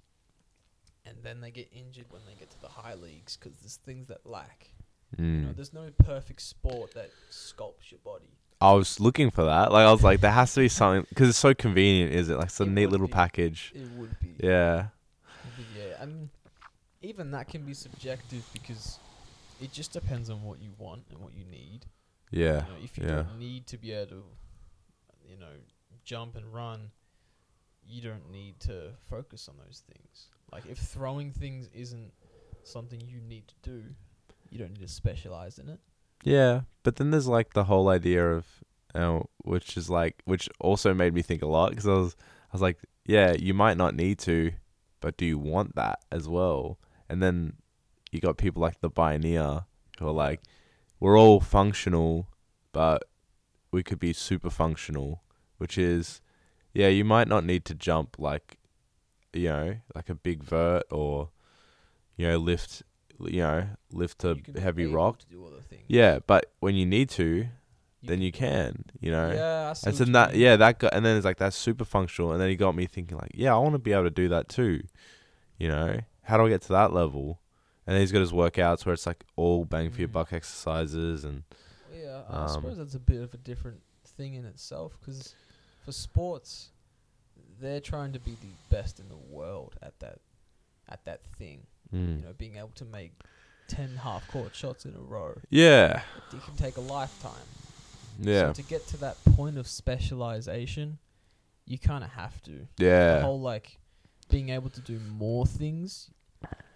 and 1.05 1.19
then 1.23 1.41
they 1.41 1.51
get 1.51 1.69
injured 1.73 2.07
when 2.11 2.23
they 2.27 2.35
get 2.35 2.51
to 2.51 2.61
the 2.61 2.69
high 2.69 2.95
leagues 2.95 3.37
because 3.37 3.59
there's 3.61 3.77
things 3.77 4.09
that 4.09 4.25
lack. 4.27 4.73
You 5.19 5.25
know, 5.25 5.49
Mm. 5.49 5.57
there's 5.57 5.73
no 5.73 5.91
perfect 5.91 6.41
sport 6.41 6.95
that 6.95 7.11
sculpts 7.31 7.91
your 7.91 7.99
body. 8.01 8.39
I 8.61 8.73
was 8.73 9.01
looking 9.01 9.31
for 9.31 9.45
that. 9.45 9.73
Like 9.73 9.87
I 9.87 9.93
was 9.93 10.03
like 10.03 10.21
there 10.21 10.31
has 10.33 10.53
to 10.55 10.61
be 10.61 10.69
something 10.69 11.07
cuz 11.15 11.31
it's 11.31 11.39
so 11.39 11.55
convenient, 11.55 12.13
is 12.13 12.29
it? 12.29 12.37
Like 12.37 12.47
it's 12.47 12.61
a 12.61 12.65
It 12.65 12.71
neat 12.71 12.87
little 12.89 13.07
be. 13.07 13.13
package. 13.13 13.73
It 13.75 13.89
would 13.93 14.19
be. 14.21 14.37
Yeah. 14.39 14.89
But 15.57 15.65
yeah, 15.77 15.97
I 16.01 16.07
mean, 16.07 16.31
even 17.03 17.31
that 17.31 17.49
can 17.49 17.65
be 17.65 17.75
subjective 17.75 18.45
because 18.53 18.99
it 19.61 19.73
just 19.73 19.93
depends 19.93 20.31
on 20.31 20.43
what 20.43 20.61
you 20.61 20.71
want 20.79 21.05
and 21.11 21.19
what 21.21 21.33
you 21.35 21.45
need. 21.45 21.87
Yeah. 22.31 22.47
You 22.67 22.73
know, 22.73 22.79
if 22.83 22.99
you 22.99 23.05
yeah. 23.05 23.15
don't 23.23 23.39
need 23.39 23.67
to 23.69 23.79
be 23.79 23.93
able 23.93 24.11
to, 24.11 24.25
you 25.29 25.37
know, 25.39 25.53
jump 26.05 26.37
and 26.37 26.53
run, 26.53 26.91
you 27.87 28.03
don't 28.03 28.31
need 28.31 28.61
to 28.61 28.93
focus 29.09 29.49
on 29.49 29.57
those 29.65 29.83
things. 29.87 30.29
Like 30.53 30.67
if 30.67 30.79
throwing 30.79 31.33
things 31.33 31.69
isn't 31.75 32.13
something 32.65 33.01
you 33.01 33.21
need 33.21 33.49
to 33.49 33.55
do, 33.63 33.85
you 34.51 34.59
don't 34.59 34.73
need 34.73 34.81
to 34.83 34.89
specialize 34.89 35.59
in 35.59 35.69
it. 35.69 35.81
Yeah, 36.23 36.63
but 36.83 36.97
then 36.97 37.11
there's 37.11 37.29
like 37.29 37.55
the 37.55 37.65
whole 37.65 37.89
idea 37.89 38.27
of 38.31 38.47
uh, 38.95 39.21
which 39.39 39.77
is 39.77 39.89
like 39.89 40.21
which 40.25 40.49
also 40.59 40.93
made 40.93 41.15
me 41.15 41.23
think 41.23 41.43
a 41.43 41.47
lot 41.47 41.75
cuz 41.75 41.87
I 41.87 41.95
was 41.95 42.17
I 42.21 42.53
was 42.53 42.63
like, 42.63 42.79
yeah, 43.07 43.33
you 43.33 43.55
might 43.55 43.77
not 43.77 43.95
need 43.95 44.19
to, 44.21 44.53
but 45.01 45.17
do 45.17 45.25
you 45.25 45.39
want 45.39 45.77
that 45.77 46.01
as 46.11 46.29
well? 46.29 46.79
And 47.09 47.23
then 47.23 47.55
you 48.11 48.21
got 48.21 48.39
people 48.39 48.61
like 48.61 48.81
the 48.81 48.91
Pioneer 48.91 49.65
who 49.99 50.09
are 50.09 50.13
like, 50.13 50.41
we're 50.99 51.19
all 51.19 51.41
functional, 51.41 52.29
but 52.73 53.05
we 53.71 53.83
could 53.83 53.99
be 53.99 54.13
super 54.13 54.51
functional, 54.51 55.23
which 55.59 55.79
is, 55.79 56.21
yeah, 56.75 56.89
you 56.89 57.05
might 57.05 57.29
not 57.29 57.45
need 57.45 57.65
to 57.67 57.75
jump 57.75 58.19
like, 58.19 58.59
you 59.33 59.49
know, 59.49 59.77
like 59.95 60.09
a 60.09 60.15
big 60.15 60.43
vert 60.43 60.85
or, 60.91 61.31
you 62.17 62.27
know, 62.27 62.37
lift, 62.37 62.83
you 63.27 63.41
know, 63.41 63.67
lift 63.93 64.25
a 64.25 64.37
You 64.47 64.61
heavy 64.61 64.87
rock. 64.87 65.19
to 65.21 65.27
do 65.27 65.45
other 65.47 65.61
things. 65.61 65.85
Yeah, 65.89 66.19
but 66.27 66.53
when 66.61 66.75
you 66.75 66.87
need 66.87 67.09
to, 67.11 67.47
then 68.03 68.21
you 68.23 68.33
can, 68.33 68.85
you 69.01 69.11
know. 69.11 69.31
Yeah, 69.33 69.75
I 69.77 69.89
And 69.89 69.97
so 69.97 70.05
that 70.05 70.33
mean. 70.33 70.41
yeah, 70.41 70.57
that 70.57 70.79
got 70.79 70.95
and 70.95 71.05
then 71.05 71.17
it's 71.17 71.25
like 71.27 71.37
that's 71.39 71.57
super 71.57 71.85
functional 71.85 72.33
and 72.33 72.41
then 72.41 72.49
he 72.49 72.57
got 72.57 72.75
me 72.75 72.87
thinking 72.87 73.19
like, 73.19 73.33
yeah, 73.35 73.55
I 73.55 73.59
want 73.59 73.75
to 73.75 73.79
be 73.79 73.93
able 73.93 74.05
to 74.05 74.11
do 74.11 74.29
that 74.31 74.49
too. 74.49 74.83
You 75.59 75.69
know? 75.69 76.01
How 76.23 76.37
do 76.39 76.47
I 76.47 76.49
get 76.49 76.63
to 76.63 76.69
that 76.73 76.93
level? 76.93 77.41
And 77.87 77.95
then 77.95 78.01
he's 78.03 78.13
got 78.13 78.21
his 78.21 78.33
workouts 78.33 78.87
where 78.87 78.93
it's 78.95 79.07
like 79.07 79.25
all 79.37 79.65
bang 79.65 79.91
for 79.91 80.01
your 80.01 80.09
Mhm. 80.09 80.13
buck 80.13 80.33
exercises 80.33 81.25
and 81.25 81.43
Yeah, 81.93 82.23
I 82.29 82.45
Um, 82.45 82.49
suppose 82.49 82.77
that's 82.79 82.95
a 82.95 83.01
bit 83.01 83.21
of 83.21 83.35
a 83.35 83.37
different 83.37 83.83
thing 84.07 84.35
in 84.35 84.45
itself 84.47 84.97
because 85.01 85.35
for 85.85 85.93
sports, 85.93 86.71
they're 87.61 87.81
trying 87.81 88.13
to 88.13 88.19
be 88.21 88.33
the 88.37 88.47
best 88.71 89.01
in 89.01 89.09
the 89.09 89.17
world 89.17 89.77
at 89.83 89.99
that 90.01 90.21
at 90.89 91.05
that 91.05 91.23
thing. 91.37 91.67
Mm. 91.95 92.19
You 92.21 92.25
know, 92.25 92.33
being 92.37 92.57
able 92.57 92.73
to 92.77 92.85
make 92.85 93.13
ten 93.69 93.97
half 93.97 94.27
court 94.29 94.55
shots 94.55 94.85
in 94.85 94.95
a 94.95 95.01
row. 95.01 95.35
Yeah. 95.49 96.03
It 96.33 96.43
can 96.45 96.57
take 96.57 96.77
a 96.77 96.81
lifetime. 96.81 97.33
Yeah. 98.21 98.49
So 98.49 98.53
to 98.55 98.63
get 98.63 98.87
to 98.89 98.97
that 98.99 99.17
point 99.37 99.57
of 99.59 99.67
specialization, 99.69 100.99
you 101.67 101.79
kind 101.79 102.03
of 102.05 102.11
have 102.11 102.43
to. 102.43 102.67
The 102.77 102.85
Yeah. 102.85 103.21
whole 103.21 103.41
like 103.41 103.79
being 104.29 104.51
able 104.51 104.71
to 104.71 104.81
do 104.81 104.99
more 104.99 105.47
things, 105.47 106.11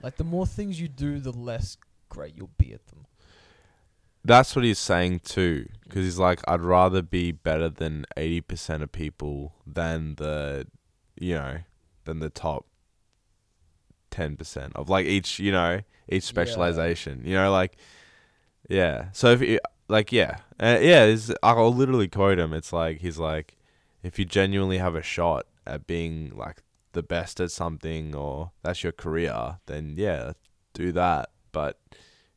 like 0.03 0.17
the 0.17 0.25
more 0.25 0.47
things 0.47 0.81
you 0.81 0.89
do, 0.89 1.19
the 1.21 1.33
less 1.33 1.77
great 2.09 2.37
you'll 2.37 2.51
be 2.59 2.73
at 2.73 2.87
them. 2.89 3.07
That's 4.25 4.57
what 4.57 4.65
he's 4.65 4.79
saying 4.79 5.21
too 5.21 5.69
cuz 5.91 6.05
he's 6.05 6.19
like 6.19 6.41
I'd 6.49 6.63
rather 6.63 7.03
be 7.03 7.31
better 7.31 7.69
than 7.69 8.07
80% 8.17 8.83
of 8.83 8.91
people 8.91 9.55
than 9.67 10.15
the 10.15 10.67
you 11.21 11.35
know, 11.35 11.59
than 12.05 12.21
the 12.21 12.31
top 12.31 12.67
10% 14.15 14.73
of 14.75 14.89
like 14.89 15.07
each, 15.07 15.39
you 15.39 15.53
know, 15.53 15.81
each 16.09 16.25
Yeah. 16.25 16.29
specialization. 16.29 17.23
You 17.25 17.35
know, 17.35 17.51
like 17.51 17.77
yeah. 18.69 19.09
So 19.13 19.31
if 19.33 19.41
you, 19.43 19.59
like 19.89 20.13
yeah. 20.13 20.39
Uh, 20.61 20.79
yeah, 20.81 21.05
is 21.05 21.33
I'll 21.43 21.75
literally 21.75 22.09
quote 22.09 22.39
him. 22.39 22.53
It's 22.53 22.73
like 22.73 23.01
he's 23.01 23.19
like 23.19 23.57
if 24.03 24.19
you 24.19 24.25
genuinely 24.25 24.79
have 24.79 24.95
a 24.95 25.03
shot 25.03 25.47
at 25.67 25.87
being 25.87 26.33
like 26.37 26.63
the 26.93 27.03
best 27.03 27.41
at 27.41 27.51
something 27.51 28.15
or 28.15 28.53
that's 28.63 28.83
your 28.83 28.93
career, 28.93 29.59
then 29.67 29.95
yeah, 29.97 30.33
do 30.73 30.93
that. 30.93 31.31
But 31.53 31.79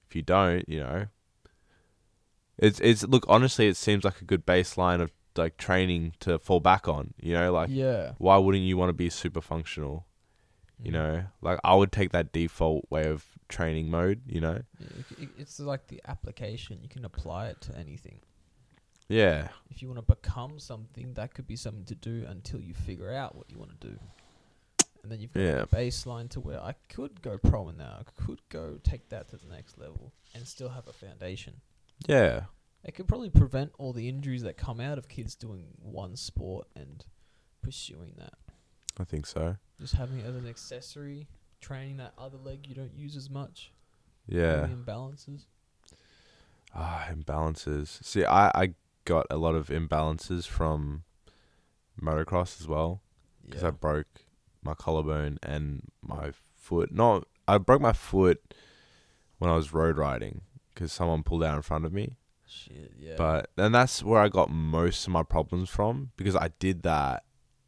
if 0.07 0.15
you 0.15 0.21
don't, 0.21 0.67
you 0.67 0.79
know, 0.79 1.05
it's 2.57 2.79
it's 2.79 3.03
look 3.03 3.25
honestly, 3.27 3.67
it 3.67 3.77
seems 3.77 4.03
like 4.03 4.21
a 4.21 4.25
good 4.25 4.45
baseline 4.45 5.01
of 5.01 5.11
like 5.35 5.57
training 5.57 6.13
to 6.21 6.39
fall 6.39 6.59
back 6.59 6.87
on. 6.87 7.13
You 7.21 7.33
know, 7.33 7.51
like 7.53 7.69
yeah. 7.71 8.13
why 8.17 8.37
wouldn't 8.37 8.63
you 8.63 8.77
want 8.77 8.89
to 8.89 8.93
be 8.93 9.09
super 9.09 9.41
functional? 9.41 10.06
You 10.79 10.91
Mhm. 10.91 10.93
know, 10.93 11.25
like 11.41 11.59
I 11.63 11.73
would 11.75 11.91
take 11.91 12.11
that 12.11 12.31
default 12.31 12.85
way 12.91 13.07
of 13.07 13.25
training 13.49 13.89
mode. 13.89 14.21
You 14.27 14.41
know, 14.41 14.61
Yeah, 14.79 15.03
it's 15.37 15.59
like 15.59 15.87
the 15.87 16.01
application. 16.05 16.81
You 16.83 16.89
can 16.89 17.03
apply 17.05 17.47
it 17.47 17.61
to 17.61 17.75
anything. 17.77 18.21
yeah, 19.09 19.49
If 19.69 19.81
you 19.81 19.87
want 19.87 19.99
to 20.05 20.15
become 20.15 20.59
something, 20.59 21.13
that 21.15 21.33
could 21.33 21.47
be 21.47 21.55
something 21.55 21.85
to 21.85 21.95
do 21.95 22.25
until 22.27 22.59
you 22.61 22.73
figure 22.73 23.11
out 23.11 23.35
what 23.35 23.49
you 23.49 23.57
want 23.57 23.79
to 23.79 23.87
do. 23.87 23.99
And 25.03 25.11
then 25.11 25.19
you've 25.21 25.31
got 25.31 25.41
Yeah. 25.41 25.61
a 25.61 25.65
baseline 25.67 26.29
to 26.31 26.39
where 26.41 26.61
I 26.61 26.73
could 26.89 27.21
go 27.21 27.37
pro 27.37 27.69
in 27.69 27.77
that. 27.77 27.93
I 27.99 28.03
could 28.03 28.41
go 28.49 28.77
take 28.83 29.07
that 29.09 29.29
to 29.29 29.37
the 29.37 29.47
next 29.47 29.77
level 29.77 30.11
and 30.33 30.45
still 30.47 30.69
have 30.69 30.87
a 30.87 30.93
foundation. 30.93 31.61
yeah, 32.07 32.45
It 32.83 32.93
could 32.93 33.07
probably 33.07 33.29
prevent 33.31 33.71
all 33.79 33.91
the 33.93 34.07
injuries 34.07 34.43
that 34.43 34.55
come 34.57 34.79
out 34.79 34.97
of 34.97 35.07
kids 35.09 35.35
doing 35.35 35.75
one 35.81 36.15
sport 36.15 36.67
and 36.75 37.03
pursuing 37.61 38.13
that. 38.17 38.37
I 38.99 39.03
think 39.03 39.25
so. 39.25 39.57
Just 39.79 39.93
having 39.95 40.19
it 40.19 40.25
as 40.25 40.35
an 40.35 40.47
accessory, 40.47 41.27
training 41.61 41.97
that 41.97 42.13
other 42.17 42.37
leg 42.37 42.65
you 42.67 42.75
don't 42.75 42.95
use 42.95 43.15
as 43.15 43.29
much. 43.29 43.71
Yeah. 44.27 44.67
imbalances. 44.67 45.45
Ah, 46.75 47.07
imbalances. 47.11 48.03
See, 48.03 48.25
I 48.25 48.49
I 48.53 48.73
got 49.05 49.25
a 49.29 49.37
lot 49.37 49.55
of 49.55 49.67
imbalances 49.69 50.45
from 50.45 51.03
motocross 52.01 52.59
as 52.61 52.67
well 52.67 53.01
because 53.45 53.61
Yeah. 53.61 53.69
I 53.69 53.71
broke 53.71 54.07
my 54.61 54.73
collarbone 54.73 55.39
and 55.41 55.83
my 56.01 56.31
foot. 56.55 56.91
No, 56.91 57.23
I 57.47 57.57
broke 57.57 57.81
my 57.81 57.93
foot 57.93 58.53
when 59.37 59.49
I 59.49 59.55
was 59.55 59.73
road 59.73 59.97
riding 59.97 60.41
because 60.73 60.91
someone 60.91 61.23
pulled 61.23 61.43
out 61.43 61.55
in 61.55 61.61
front 61.61 61.85
of 61.85 61.93
me. 61.93 62.17
Shit, 62.45 62.93
yeah. 62.97 63.15
But 63.17 63.49
and 63.57 63.73
that's 63.73 64.03
where 64.03 64.21
I 64.21 64.29
got 64.29 64.49
most 64.49 65.05
of 65.07 65.13
my 65.13 65.23
problems 65.23 65.69
from 65.69 66.11
because 66.17 66.35
I 66.35 66.49
did 66.59 66.83
that 66.83 67.23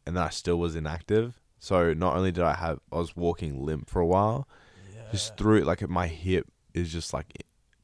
and 0.06 0.16
then 0.16 0.22
I 0.22 0.30
still 0.30 0.56
was 0.58 0.76
inactive. 0.76 1.40
So 1.58 1.92
not 1.92 2.16
only 2.16 2.32
did 2.32 2.44
I 2.44 2.54
have 2.54 2.80
I 2.92 2.96
was 2.96 3.14
walking 3.16 3.64
limp 3.64 3.88
for 3.90 4.00
a 4.00 4.06
while, 4.06 4.48
yeah. 4.94 5.02
just 5.12 5.36
through 5.36 5.58
it 5.58 5.66
like 5.66 5.86
my 5.88 6.06
hip 6.06 6.46
is 6.74 6.92
just 6.92 7.12
like 7.12 7.32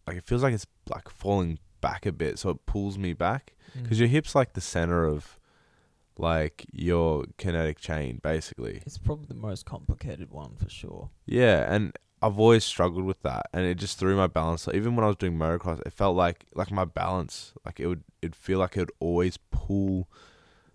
like 0.06 0.16
it 0.16 0.24
feels 0.24 0.42
like 0.42 0.54
it's 0.54 0.66
like 0.88 1.08
falling 1.10 1.58
back 1.80 2.06
a 2.06 2.12
bit, 2.12 2.38
so 2.38 2.50
it 2.50 2.64
pulls 2.66 2.96
me 2.98 3.12
back 3.12 3.54
because 3.74 3.98
Mm. 3.98 4.00
your 4.00 4.08
hip's 4.08 4.34
like 4.34 4.54
the 4.54 4.60
center 4.60 5.04
of 5.04 5.38
like 6.18 6.64
your 6.72 7.24
kinetic 7.36 7.78
chain 7.78 8.20
basically. 8.22 8.82
It's 8.86 8.98
probably 8.98 9.26
the 9.26 9.34
most 9.34 9.66
complicated 9.66 10.30
one 10.30 10.56
for 10.56 10.70
sure. 10.70 11.10
Yeah, 11.26 11.72
and 11.72 11.96
I've 12.22 12.38
always 12.38 12.64
struggled 12.64 13.04
with 13.04 13.20
that, 13.22 13.46
and 13.52 13.66
it 13.66 13.74
just 13.74 13.98
threw 13.98 14.16
my 14.16 14.26
balance. 14.26 14.66
Like, 14.66 14.76
Even 14.76 14.96
when 14.96 15.04
I 15.04 15.08
was 15.08 15.16
doing 15.16 15.34
motocross, 15.36 15.80
it 15.86 15.92
felt 15.92 16.16
like 16.16 16.46
like 16.54 16.70
my 16.70 16.86
balance, 16.86 17.52
like 17.66 17.78
it 17.78 17.86
would, 17.88 18.04
it'd 18.22 18.34
feel 18.34 18.58
like 18.58 18.76
it 18.76 18.80
would 18.80 18.92
always 19.00 19.36
pull 19.50 20.08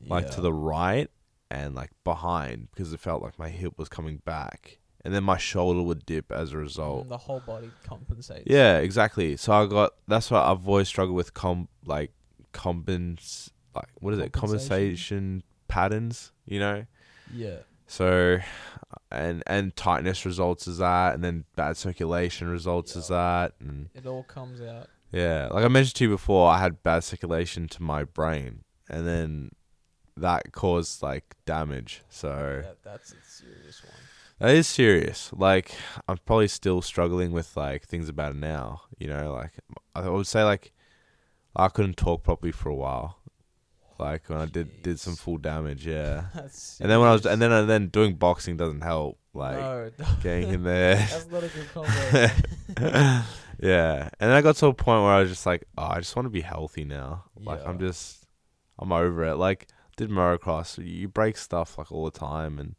like 0.07 0.29
to 0.31 0.41
the 0.41 0.53
right 0.53 1.09
and 1.51 1.75
like 1.75 1.91
behind 2.03 2.69
because 2.71 2.93
it 2.93 2.99
felt 2.99 3.21
like 3.21 3.37
my 3.37 3.49
hip 3.49 3.73
was 3.77 3.89
coming 3.89 4.21
back, 4.25 4.79
and 5.03 5.13
then 5.13 5.23
my 5.23 5.37
shoulder 5.37 5.81
would 5.83 6.05
dip 6.05 6.31
as 6.31 6.53
a 6.53 6.57
result. 6.57 7.05
Mm, 7.05 7.09
the 7.09 7.17
whole 7.17 7.41
body 7.41 7.69
compensates. 7.85 8.43
Yeah, 8.47 8.77
exactly. 8.77 9.37
So 9.37 9.51
I 9.53 9.65
got 9.67 9.91
that's 10.07 10.31
why 10.31 10.41
I've 10.41 10.67
always 10.67 10.87
struggled 10.87 11.15
with 11.15 11.33
com 11.33 11.67
like 11.85 12.11
compens 12.53 13.49
like 13.75 13.87
what 13.99 14.13
is 14.13 14.19
it 14.19 14.31
Compensation? 14.31 15.43
patterns, 15.67 16.31
you 16.45 16.59
know. 16.59 16.85
Yeah. 17.33 17.57
So, 17.87 18.39
and 19.11 19.43
and 19.47 19.75
tightness 19.75 20.25
results 20.25 20.67
as 20.67 20.77
that, 20.79 21.13
and 21.15 21.23
then 21.23 21.45
bad 21.55 21.75
circulation 21.77 22.47
results 22.49 22.95
as 22.95 23.07
that, 23.09 23.53
and 23.59 23.89
It 23.93 24.05
all 24.05 24.23
comes 24.23 24.61
out. 24.61 24.87
yeah, 25.11 25.47
like 25.51 25.65
I 25.65 25.67
mentioned 25.67 25.95
to 25.95 26.03
you 26.05 26.09
before, 26.09 26.49
I 26.49 26.59
had 26.59 26.83
bad 26.83 27.03
circulation 27.03 27.67
to 27.69 27.83
my 27.83 28.03
brain, 28.05 28.63
and 28.89 29.05
then 29.07 29.51
that 30.21 30.51
caused 30.51 31.01
like 31.03 31.35
damage. 31.45 32.01
So 32.09 32.61
Yeah, 32.63 32.71
that's 32.83 33.11
a 33.11 33.15
serious 33.25 33.83
one. 33.83 33.93
that 34.39 34.55
is 34.55 34.67
serious. 34.67 35.31
Like 35.35 35.73
I'm 36.07 36.17
probably 36.25 36.47
still 36.47 36.81
struggling 36.81 37.31
with 37.31 37.55
like 37.57 37.85
things 37.85 38.09
about 38.09 38.31
it 38.31 38.37
now. 38.37 38.81
You 38.97 39.07
know, 39.07 39.33
like 39.33 39.51
I 39.95 40.07
would 40.09 40.27
say 40.27 40.43
like 40.43 40.71
I 41.55 41.67
couldn't 41.67 41.97
talk 41.97 42.23
properly 42.23 42.51
for 42.51 42.69
a 42.69 42.75
while. 42.75 43.17
Like 43.99 44.29
when 44.29 44.39
I 44.39 44.45
did 44.45 44.81
did 44.81 44.99
some 44.99 45.15
full 45.15 45.37
damage, 45.37 45.85
yeah. 45.85 46.25
And 46.79 46.89
then 46.89 46.99
when 46.99 47.09
I 47.09 47.13
was 47.13 47.25
and 47.25 47.39
then 47.41 47.51
and 47.51 47.69
then 47.69 47.87
doing 47.89 48.15
boxing 48.15 48.57
doesn't 48.57 48.81
help. 48.81 49.17
Like 49.33 49.57
no, 49.57 50.05
getting 50.23 50.49
in 50.49 50.63
there. 50.71 50.95
that's 50.95 51.27
not 51.31 51.43
a 51.43 51.47
good 51.47 51.67
combo. 51.73 53.23
yeah. 53.61 54.09
And 54.19 54.29
then 54.29 54.31
I 54.31 54.41
got 54.41 54.55
to 54.57 54.67
a 54.67 54.73
point 54.73 55.03
where 55.03 55.11
I 55.11 55.19
was 55.21 55.29
just 55.29 55.45
like, 55.45 55.63
oh, 55.77 55.83
I 55.83 55.99
just 55.99 56.15
want 56.15 56.25
to 56.25 56.29
be 56.31 56.41
healthy 56.41 56.83
now. 56.83 57.25
Like 57.39 57.61
I'm 57.65 57.79
just 57.79 58.25
I'm 58.79 58.91
over 58.91 59.23
it. 59.25 59.35
Like 59.35 59.67
did 60.01 60.09
motocross, 60.09 60.83
you 60.83 61.07
break 61.07 61.37
stuff 61.37 61.77
like 61.77 61.91
all 61.91 62.05
the 62.05 62.11
time 62.11 62.59
and 62.59 62.75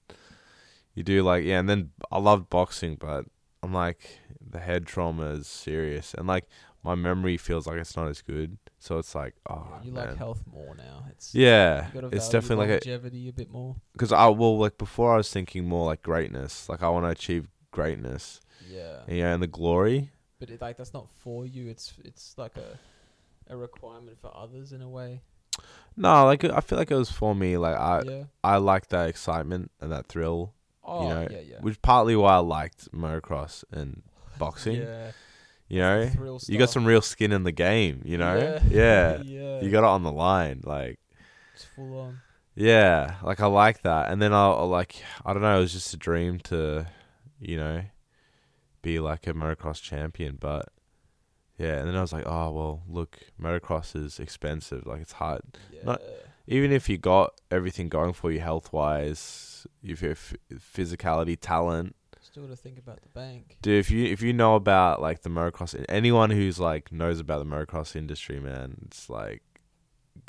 you 0.95 1.03
do 1.03 1.23
like 1.23 1.45
yeah, 1.45 1.59
and 1.61 1.69
then 1.69 1.91
I 2.11 2.19
loved 2.19 2.51
boxing, 2.51 2.97
but 2.97 3.25
I'm 3.63 3.73
like 3.73 4.19
the 4.41 4.59
head 4.59 4.87
trauma 4.87 5.31
is 5.35 5.47
serious 5.47 6.15
and 6.15 6.27
like 6.27 6.47
my 6.85 6.95
memory 6.97 7.37
feels 7.37 7.67
like 7.67 7.79
it's 7.79 7.97
not 7.97 8.09
as 8.09 8.23
good. 8.23 8.59
So 8.81 8.99
it's 8.99 9.15
like, 9.15 9.35
oh, 9.49 9.69
Yeah, 9.71 9.83
you 9.85 9.93
man. 9.93 10.09
like 10.09 10.17
health 10.17 10.43
more 10.53 10.75
now. 10.75 11.05
It's 11.11 11.33
yeah, 11.33 11.87
it's 12.11 12.29
definitely 12.29 12.67
like 12.67 12.71
a 12.71 12.89
longevity 12.89 13.29
a 13.29 13.33
bit 13.33 13.51
more. 13.51 13.77
because 13.93 14.13
I 14.13 14.27
well 14.29 14.59
like 14.59 14.77
before 14.79 15.15
I 15.15 15.17
was 15.19 15.31
thinking 15.31 15.69
more 15.69 15.87
like 15.87 16.03
greatness, 16.03 16.69
like 16.69 16.83
I 16.83 16.89
want 16.89 17.05
to 17.07 17.11
achieve 17.11 17.47
greatness, 17.71 18.41
Yeah, 18.69 19.03
yeah, 19.09 19.33
and 19.33 19.41
the 19.43 19.47
glory, 19.47 20.11
but 20.41 20.51
it, 20.51 20.61
like 20.61 20.77
that's 20.77 20.93
not 20.93 21.07
for 21.19 21.47
you. 21.47 21.69
It's 21.69 21.95
it's 22.05 22.35
like 22.37 22.57
a 22.57 22.79
a 23.53 23.57
requirement 23.57 24.19
for 24.21 24.31
others 24.37 24.73
in 24.73 24.83
a 24.83 24.89
way. 24.89 25.21
No, 25.97 26.25
like 26.25 26.43
I 26.45 26.61
feel 26.61 26.79
like 26.79 26.91
it 26.91 26.97
was 26.97 27.11
for 27.11 27.35
me. 27.35 27.57
Like 27.59 27.77
I, 27.77 28.03
yeah. 28.05 28.23
I 28.43 28.57
like 28.57 28.89
that 28.89 29.09
excitement 29.09 29.71
and 29.81 29.93
that 29.93 30.07
thrill, 30.07 30.55
Oh 30.85 31.09
know, 31.09 31.29
yeah, 31.31 31.41
yeah. 31.41 31.57
which 31.61 31.81
partly 31.83 32.17
why 32.17 32.35
I 32.35 32.39
liked 32.39 32.91
motocross 32.93 33.63
and 33.73 34.03
boxing. 34.39 34.77
Yeah. 34.83 35.13
You 35.69 35.79
know, 35.79 36.11
you 36.49 36.59
got 36.59 36.69
some 36.71 36.85
real 36.85 37.01
skin 37.01 37.33
in 37.33 37.45
the 37.45 37.53
game. 37.53 38.03
You 38.05 38.19
know, 38.19 38.37
Yeah. 38.37 38.61
yeah, 38.71 39.23
yeah. 39.25 39.61
you 39.63 39.71
got 39.71 39.79
it 39.85 39.85
on 39.85 40.03
the 40.03 40.13
line. 40.13 40.61
Like, 40.65 40.99
It's 41.55 41.65
full 41.65 41.99
on. 41.99 42.21
yeah, 42.55 43.17
like 43.23 43.41
I 43.41 43.47
like 43.47 43.83
that. 43.83 44.11
And 44.11 44.21
then 44.21 44.33
I'll, 44.35 44.53
I'll 44.55 44.69
like, 44.69 45.03
I 45.25 45.33
don't 45.33 45.41
know, 45.43 45.57
it 45.57 45.61
was 45.61 45.73
just 45.73 45.95
a 45.95 45.97
dream 45.97 46.41
to, 46.41 46.87
you 47.41 47.57
know, 47.57 47.83
be 48.83 48.99
like 49.01 49.27
a 49.27 49.33
motocross 49.33 49.81
champion. 49.81 50.37
But 50.39 50.69
yeah, 51.63 51.79
and 51.79 51.89
then 51.89 51.97
I 51.97 52.01
was 52.01 52.13
like, 52.13 52.27
oh 52.27 52.51
well, 52.51 52.83
look, 52.89 53.19
motocross 53.41 53.95
is 53.97 54.19
expensive. 54.19 54.87
Like 54.87 55.01
it's 55.01 55.13
hard. 55.13 55.43
Yeah. 55.73 55.81
Not- 55.85 56.03
even 56.49 56.73
if 56.73 56.89
you 56.89 56.99
got 56.99 57.41
everything 57.53 57.89
going 57.89 58.13
for 58.13 58.33
you 58.33 58.41
health 58.41 58.73
wise, 58.73 59.65
if 59.83 60.03
you 60.03 60.09
have 60.09 60.35
physicality, 60.53 61.39
talent, 61.41 61.95
Still 62.21 62.49
to 62.49 62.57
think 62.57 62.79
about 62.79 63.01
the 63.03 63.09
bank. 63.11 63.59
dude. 63.63 63.79
If 63.79 63.91
you 63.91 64.07
if 64.07 64.23
you 64.23 64.33
know 64.33 64.55
about 64.57 65.01
like 65.01 65.23
the 65.23 65.29
motocross, 65.29 65.85
anyone 65.89 66.31
who's 66.31 66.59
like 66.59 66.91
knows 66.91 67.21
about 67.21 67.39
the 67.39 67.45
motocross 67.45 67.95
industry, 67.95 68.41
man, 68.41 68.77
it's 68.87 69.09
like, 69.11 69.43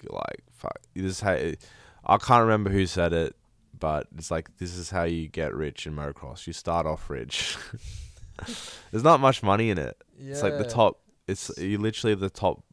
like 0.10 0.44
fuck. 0.52 0.80
This 0.94 1.06
is 1.06 1.20
how 1.22 1.34
I 1.34 2.18
can't 2.18 2.42
remember 2.42 2.70
who 2.70 2.86
said 2.86 3.14
it, 3.14 3.36
but 3.80 4.08
it's 4.18 4.30
like 4.32 4.56
this 4.58 4.76
is 4.76 4.90
how 4.90 5.04
you 5.04 5.28
get 5.30 5.54
rich 5.56 5.88
in 5.88 5.96
motocross. 5.96 6.46
You 6.46 6.54
start 6.54 6.86
off 6.86 7.10
rich. 7.10 7.58
There's 8.92 9.04
not 9.04 9.20
much 9.20 9.42
money 9.42 9.70
in 9.70 9.78
it. 9.78 9.96
Yeah. 10.20 10.32
It's 10.32 10.44
like 10.44 10.58
the 10.58 10.66
top. 10.66 11.00
It's 11.28 11.52
you 11.58 11.78
literally 11.78 12.16
the 12.16 12.30
top, 12.30 12.64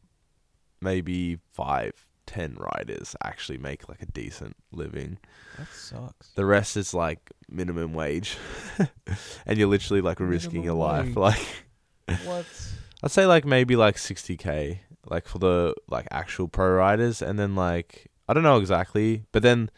maybe 0.81 1.39
five, 1.53 1.93
ten 2.25 2.55
riders 2.55 3.15
actually 3.23 3.57
make 3.57 3.87
like 3.89 4.01
a 4.01 4.05
decent 4.05 4.55
living. 4.71 5.17
That 5.57 5.67
sucks. 5.67 6.29
The 6.35 6.45
rest 6.45 6.77
is 6.77 6.93
like 6.93 7.31
minimum 7.49 7.93
wage, 7.93 8.37
and 9.45 9.57
you're 9.57 9.67
literally 9.67 10.01
like 10.01 10.19
risking 10.19 10.63
your 10.63 10.75
life. 10.75 11.15
Like 11.15 11.65
what? 12.23 12.45
I'd 13.03 13.11
say 13.11 13.25
like 13.25 13.45
maybe 13.45 13.75
like 13.75 13.97
sixty 13.97 14.37
k, 14.37 14.81
like 15.09 15.27
for 15.27 15.39
the 15.39 15.75
like 15.89 16.07
actual 16.11 16.47
pro 16.47 16.71
riders, 16.71 17.21
and 17.21 17.39
then 17.39 17.55
like 17.55 18.11
I 18.27 18.33
don't 18.33 18.43
know 18.43 18.57
exactly, 18.57 19.23
but 19.31 19.43
then, 19.43 19.69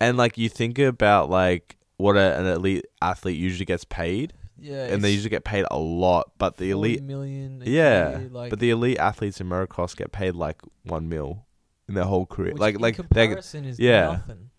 and 0.00 0.16
like 0.16 0.38
you 0.38 0.48
think 0.48 0.78
about 0.78 1.30
like 1.30 1.76
what 1.96 2.16
a, 2.16 2.38
an 2.38 2.46
elite 2.46 2.86
athlete 3.02 3.36
usually 3.36 3.64
gets 3.64 3.84
paid, 3.84 4.32
Yeah. 4.60 4.86
and 4.86 5.02
they 5.04 5.10
usually 5.10 5.30
get 5.30 5.44
paid 5.44 5.64
a 5.70 5.78
lot, 5.78 6.32
but 6.38 6.56
the 6.56 6.70
elite 6.70 7.02
million. 7.02 7.62
Yeah, 7.64 8.18
year, 8.18 8.28
like, 8.30 8.50
but 8.50 8.58
the 8.58 8.70
elite 8.70 8.98
athletes 8.98 9.40
in 9.40 9.48
motocross 9.48 9.96
get 9.96 10.12
paid 10.12 10.34
like 10.34 10.60
one 10.84 11.08
mil 11.08 11.46
in 11.88 11.94
their 11.94 12.04
whole 12.04 12.26
career. 12.26 12.54
like 12.54 12.80
like 12.80 12.96
they 12.96 13.02
comparison 13.02 13.64
is 13.64 13.78
yeah. 13.78 14.06
nothing. 14.06 14.50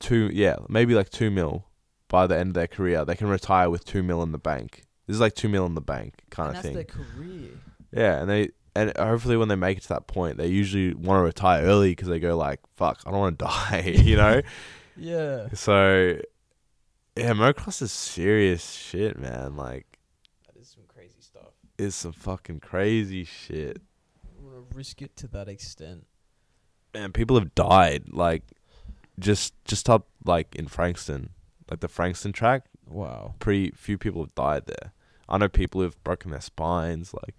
two 0.00 0.30
yeah 0.32 0.56
maybe 0.68 0.94
like 0.94 1.10
two 1.10 1.30
mil 1.30 1.66
by 2.08 2.26
the 2.26 2.36
end 2.36 2.48
of 2.50 2.54
their 2.54 2.66
career. 2.68 3.04
They 3.04 3.14
can 3.16 3.28
retire 3.28 3.70
with 3.70 3.84
two 3.84 4.02
mil 4.02 4.22
in 4.22 4.32
the 4.32 4.38
bank. 4.38 4.82
This 5.06 5.14
is 5.14 5.20
like 5.20 5.34
two 5.34 5.48
mil 5.48 5.66
in 5.66 5.74
the 5.74 5.80
bank 5.80 6.22
kind 6.30 6.48
and 6.48 6.56
of 6.56 6.62
that's 6.62 6.66
thing. 6.66 6.74
their 6.74 6.84
career. 6.84 7.50
Yeah, 7.92 8.20
and 8.20 8.28
they 8.30 8.50
and 8.76 8.92
hopefully 8.96 9.36
when 9.36 9.48
they 9.48 9.54
make 9.56 9.78
it 9.78 9.82
to 9.82 9.88
that 9.90 10.06
point, 10.08 10.36
they 10.36 10.48
usually 10.48 10.94
want 10.94 11.20
to 11.20 11.22
retire 11.22 11.62
early 11.64 11.90
because 11.92 12.08
they 12.08 12.18
go 12.18 12.36
like, 12.36 12.58
"Fuck, 12.74 13.00
I 13.06 13.10
don't 13.12 13.20
want 13.20 13.38
to 13.38 13.44
die," 13.46 13.94
you 13.96 14.16
know. 14.16 14.42
Yeah. 14.96 15.48
so 15.54 16.18
yeah, 17.16 17.32
motocross 17.32 17.82
is 17.82 17.92
serious 17.92 18.72
shit, 18.72 19.18
man. 19.18 19.56
Like, 19.56 19.98
That 20.46 20.60
is 20.60 20.68
some 20.68 20.84
crazy 20.88 21.20
stuff. 21.20 21.52
it's 21.78 21.96
some 21.96 22.12
fucking 22.12 22.60
crazy 22.60 23.24
shit. 23.24 23.80
I 24.24 24.42
want 24.42 24.70
to 24.70 24.76
risk 24.76 25.00
it 25.02 25.16
to 25.18 25.28
that 25.28 25.48
extent. 25.48 26.06
man, 26.92 27.12
people 27.12 27.38
have 27.38 27.54
died. 27.54 28.04
Like, 28.10 28.42
just 29.18 29.54
just 29.64 29.88
up 29.88 30.08
like 30.24 30.54
in 30.56 30.66
Frankston, 30.66 31.30
like 31.70 31.80
the 31.80 31.88
Frankston 31.88 32.32
track. 32.32 32.64
Wow. 32.88 33.34
Pretty 33.38 33.70
few 33.70 33.96
people 33.96 34.22
have 34.22 34.34
died 34.34 34.66
there. 34.66 34.92
I 35.26 35.38
know 35.38 35.48
people 35.48 35.80
who've 35.80 36.04
broken 36.04 36.32
their 36.32 36.40
spines. 36.42 37.14
Like, 37.14 37.34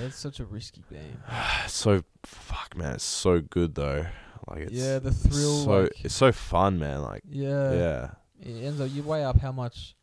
Yeah, 0.00 0.06
it's 0.06 0.16
such 0.16 0.40
a 0.40 0.44
risky 0.46 0.82
game. 0.90 1.22
so 1.66 2.02
fuck, 2.24 2.76
man. 2.76 2.94
It's 2.94 3.04
so 3.04 3.40
good 3.40 3.74
though. 3.74 4.06
Like, 4.48 4.60
it's 4.60 4.72
yeah, 4.72 4.98
the 4.98 5.12
thrill. 5.12 5.64
so 5.64 5.80
like, 5.82 6.04
it's 6.04 6.14
so 6.14 6.32
fun, 6.32 6.78
man. 6.78 7.02
Like, 7.02 7.22
yeah. 7.28 7.72
yeah, 7.72 8.10
It 8.40 8.64
ends 8.64 8.80
up 8.80 8.90
you 8.92 9.02
weigh 9.02 9.24
up 9.24 9.40
how 9.40 9.52
much 9.52 9.94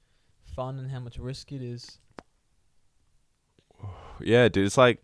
fun 0.55 0.79
and 0.79 0.91
how 0.91 0.99
much 0.99 1.17
risk 1.17 1.51
it 1.51 1.61
is. 1.61 1.99
yeah, 4.19 4.47
dude. 4.47 4.65
It's 4.65 4.77
like. 4.77 5.01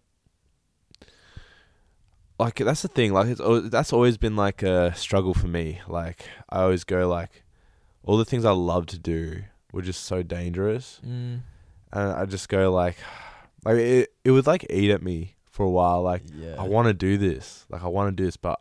Like 2.40 2.56
that's 2.56 2.82
the 2.82 2.88
thing. 2.88 3.14
Like 3.14 3.28
it's 3.28 3.42
that's 3.70 3.94
always 3.94 4.18
been 4.18 4.36
like 4.36 4.64
a 4.64 4.96
struggle 4.96 5.36
for 5.36 5.48
me. 5.48 5.80
Like 5.88 6.26
I 6.50 6.62
always 6.62 6.84
go 6.84 7.08
like, 7.08 7.44
all 8.04 8.18
the 8.18 8.26
things 8.26 8.46
I 8.46 8.52
love 8.52 8.88
to 8.88 8.98
do 8.98 9.44
were 9.72 9.84
just 9.84 10.04
so 10.06 10.24
dangerous. 10.24 11.00
Mm. 11.06 11.42
and 11.94 12.12
I 12.12 12.26
just 12.26 12.50
go 12.50 12.72
like, 12.72 12.98
like 13.66 13.78
it, 13.78 14.10
it 14.24 14.32
would 14.32 14.48
like 14.48 14.66
eat 14.72 14.90
at 14.90 15.04
me 15.04 15.36
for 15.52 15.68
a 15.68 15.70
while. 15.70 16.02
Like 16.02 16.24
Yeah. 16.34 16.56
I 16.58 16.64
want 16.64 16.88
to 16.88 16.94
do 16.96 17.18
this, 17.20 17.66
like 17.70 17.84
I 17.84 17.88
want 17.88 18.10
to 18.10 18.16
do 18.16 18.26
this, 18.26 18.38
but 18.38 18.60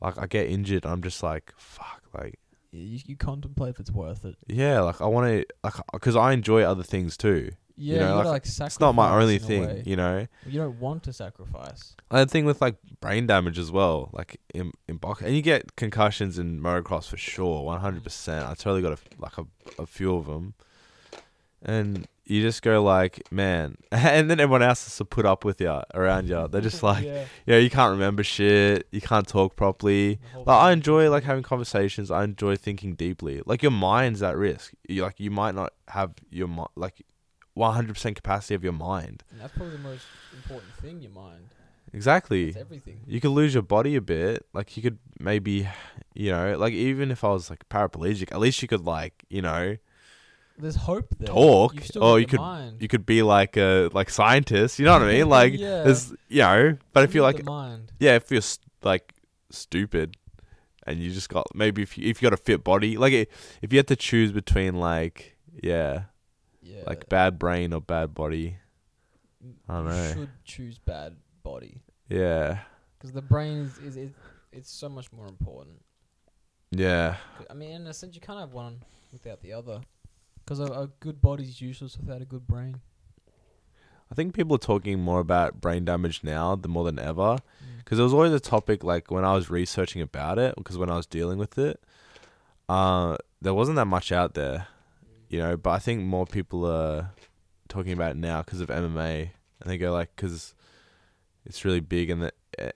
like 0.00 0.16
I 0.16 0.26
get 0.26 0.48
injured. 0.48 0.86
I'm 0.86 1.02
just 1.02 1.24
like, 1.24 1.52
fuck, 1.56 2.02
like 2.16 2.38
you, 2.72 3.00
you 3.06 3.16
contemplate 3.16 3.74
if 3.74 3.80
it's 3.80 3.90
worth 3.90 4.24
it. 4.24 4.36
Yeah, 4.46 4.80
like 4.80 5.00
I 5.00 5.06
want 5.06 5.26
to, 5.28 5.46
like, 5.62 5.74
because 5.92 6.16
I 6.16 6.32
enjoy 6.32 6.62
other 6.62 6.82
things 6.82 7.16
too. 7.16 7.52
Yeah, 7.76 8.00
know, 8.00 8.02
you 8.02 8.14
like, 8.14 8.24
gotta, 8.24 8.28
like 8.30 8.46
sacrifice. 8.46 8.74
It's 8.74 8.80
not 8.80 8.94
my 8.94 9.18
only 9.18 9.38
thing, 9.38 9.82
you 9.86 9.96
know. 9.96 10.26
You 10.44 10.60
don't 10.60 10.78
want 10.78 11.02
to 11.04 11.14
sacrifice. 11.14 11.96
And 12.10 12.28
the 12.28 12.30
thing 12.30 12.44
with 12.44 12.60
like 12.60 12.76
brain 13.00 13.26
damage 13.26 13.58
as 13.58 13.72
well, 13.72 14.10
like 14.12 14.38
in 14.52 14.72
in 14.86 14.98
box, 14.98 15.22
and 15.22 15.34
you 15.34 15.40
get 15.40 15.76
concussions 15.76 16.38
in 16.38 16.60
motocross 16.60 17.08
for 17.08 17.16
sure, 17.16 17.64
one 17.64 17.80
hundred 17.80 18.04
percent. 18.04 18.44
I 18.44 18.52
totally 18.52 18.82
got 18.82 18.92
a, 18.92 18.98
like 19.18 19.38
a 19.38 19.46
a 19.78 19.86
few 19.86 20.14
of 20.14 20.26
them, 20.26 20.52
and 21.62 22.06
you 22.24 22.42
just 22.42 22.62
go 22.62 22.82
like, 22.82 23.20
man, 23.32 23.76
and 23.92 24.30
then 24.30 24.38
everyone 24.38 24.62
else 24.62 24.84
has 24.84 24.96
to 24.96 25.04
put 25.04 25.26
up 25.26 25.44
with 25.44 25.60
you 25.60 25.80
around 25.94 26.28
you. 26.28 26.46
They're 26.48 26.60
just 26.60 26.82
like, 26.82 27.04
yeah. 27.04 27.24
yeah, 27.44 27.56
you 27.56 27.70
can't 27.70 27.90
remember 27.90 28.22
shit, 28.22 28.86
you 28.92 29.00
can't 29.00 29.26
talk 29.26 29.56
properly. 29.56 30.20
Like 30.36 30.48
I 30.48 30.72
enjoy 30.72 31.10
like 31.10 31.24
having 31.24 31.42
conversations. 31.42 32.10
I 32.10 32.24
enjoy 32.24 32.56
thinking 32.56 32.94
deeply. 32.94 33.42
Like 33.44 33.62
your 33.62 33.72
mind's 33.72 34.22
at 34.22 34.36
risk. 34.36 34.72
You 34.88 35.02
like 35.02 35.18
you 35.18 35.30
might 35.30 35.54
not 35.54 35.72
have 35.88 36.12
your 36.30 36.48
mi- 36.48 36.66
like 36.76 37.02
one 37.54 37.74
hundred 37.74 37.94
percent 37.94 38.16
capacity 38.16 38.54
of 38.54 38.62
your 38.62 38.72
mind. 38.72 39.24
And 39.30 39.40
that's 39.40 39.52
probably 39.56 39.76
the 39.76 39.82
most 39.82 40.06
important 40.34 40.72
thing. 40.74 41.02
Your 41.02 41.12
mind. 41.12 41.48
Exactly. 41.92 42.50
It's 42.50 42.56
everything. 42.56 43.00
You 43.06 43.20
could 43.20 43.32
lose 43.32 43.54
your 43.54 43.64
body 43.64 43.96
a 43.96 44.00
bit. 44.00 44.46
Like 44.52 44.76
you 44.76 44.82
could 44.82 44.98
maybe, 45.18 45.68
you 46.14 46.30
know, 46.30 46.56
like 46.56 46.72
even 46.72 47.10
if 47.10 47.24
I 47.24 47.30
was 47.30 47.50
like 47.50 47.68
paraplegic, 47.68 48.30
at 48.30 48.38
least 48.38 48.62
you 48.62 48.68
could 48.68 48.84
like, 48.84 49.24
you 49.28 49.42
know, 49.42 49.76
There's 50.60 50.76
hope 50.76 51.14
there. 51.18 51.28
Talk, 51.28 51.74
or 52.00 52.20
you 52.20 52.26
could- 52.26 52.40
mind. 52.40 52.80
you 52.80 52.88
could 52.88 53.06
be 53.06 53.22
like 53.22 53.56
a 53.56 53.88
like 53.92 54.10
scientist. 54.10 54.78
You 54.78 54.84
know 54.84 54.92
what 54.92 55.02
I 55.02 55.12
mean? 55.12 55.28
Like 55.28 55.54
yeah. 55.58 55.82
there's, 55.82 56.12
you 56.28 56.42
know, 56.42 56.76
but 56.92 57.04
if 57.04 57.14
you're 57.14 57.22
like, 57.24 57.44
mind. 57.44 57.92
yeah, 57.98 58.16
if 58.16 58.30
you're 58.30 58.42
like 58.82 59.14
stupid, 59.50 60.16
and 60.86 60.98
you 61.00 61.10
just 61.10 61.28
got 61.28 61.46
maybe 61.54 61.82
if 61.82 61.96
you, 61.98 62.08
if 62.08 62.20
you 62.20 62.26
got 62.30 62.34
a 62.38 62.42
fit 62.42 62.64
body, 62.64 62.96
like 62.96 63.12
if 63.62 63.72
you 63.72 63.78
had 63.78 63.86
to 63.88 63.96
choose 63.96 64.32
between 64.32 64.76
like 64.76 65.36
yeah, 65.62 66.04
Yeah. 66.62 66.82
like 66.86 67.08
bad 67.08 67.38
brain 67.38 67.72
or 67.72 67.80
bad 67.80 68.14
body, 68.14 68.56
I 69.68 69.74
don't 69.74 69.84
you 69.84 69.90
know. 69.90 70.12
should 70.14 70.30
choose 70.44 70.78
bad 70.78 71.16
body 71.42 71.82
yeah, 72.08 72.58
because 72.98 73.12
the 73.12 73.22
brain 73.22 73.58
is, 73.58 73.78
is 73.78 73.96
it, 73.96 74.12
it's 74.52 74.70
so 74.70 74.88
much 74.88 75.12
more 75.12 75.26
important. 75.28 75.80
yeah, 76.70 77.16
I 77.48 77.54
mean, 77.54 77.70
in 77.72 77.86
a 77.86 77.92
sense, 77.94 78.14
you 78.14 78.20
can't 78.20 78.38
have 78.40 78.52
one 78.52 78.82
without 79.12 79.40
the 79.42 79.52
other. 79.52 79.80
Because 80.50 80.68
a, 80.68 80.72
a 80.72 80.90
good 80.98 81.22
body's 81.22 81.60
useless 81.60 81.96
without 81.96 82.20
a 82.20 82.24
good 82.24 82.48
brain. 82.48 82.80
I 84.10 84.16
think 84.16 84.34
people 84.34 84.56
are 84.56 84.58
talking 84.58 84.98
more 84.98 85.20
about 85.20 85.60
brain 85.60 85.84
damage 85.84 86.24
now 86.24 86.56
than 86.56 86.72
more 86.72 86.82
than 86.82 86.98
ever. 86.98 87.36
Mm. 87.36 87.78
because 87.78 87.98
there 87.98 88.04
was 88.04 88.12
always 88.12 88.32
a 88.32 88.40
topic 88.40 88.82
like 88.82 89.12
when 89.12 89.24
I 89.24 89.32
was 89.34 89.48
researching 89.48 90.02
about 90.02 90.40
it, 90.40 90.56
because 90.56 90.76
when 90.76 90.90
I 90.90 90.96
was 90.96 91.06
dealing 91.06 91.38
with 91.38 91.56
it, 91.56 91.80
uh, 92.68 93.16
there 93.40 93.54
wasn't 93.54 93.76
that 93.76 93.84
much 93.84 94.10
out 94.10 94.34
there, 94.34 94.66
you 95.28 95.38
know. 95.38 95.56
But 95.56 95.70
I 95.70 95.78
think 95.78 96.02
more 96.02 96.26
people 96.26 96.66
are 96.66 97.12
talking 97.68 97.92
about 97.92 98.10
it 98.10 98.16
now 98.16 98.42
because 98.42 98.60
of 98.60 98.70
MMA, 98.70 99.30
and 99.60 99.70
they 99.70 99.78
go 99.78 99.92
like, 99.92 100.10
because 100.16 100.52
it's 101.46 101.64
really 101.64 101.78
big, 101.78 102.10
and 102.10 102.22
the, 102.24 102.32
uh, 102.60 102.70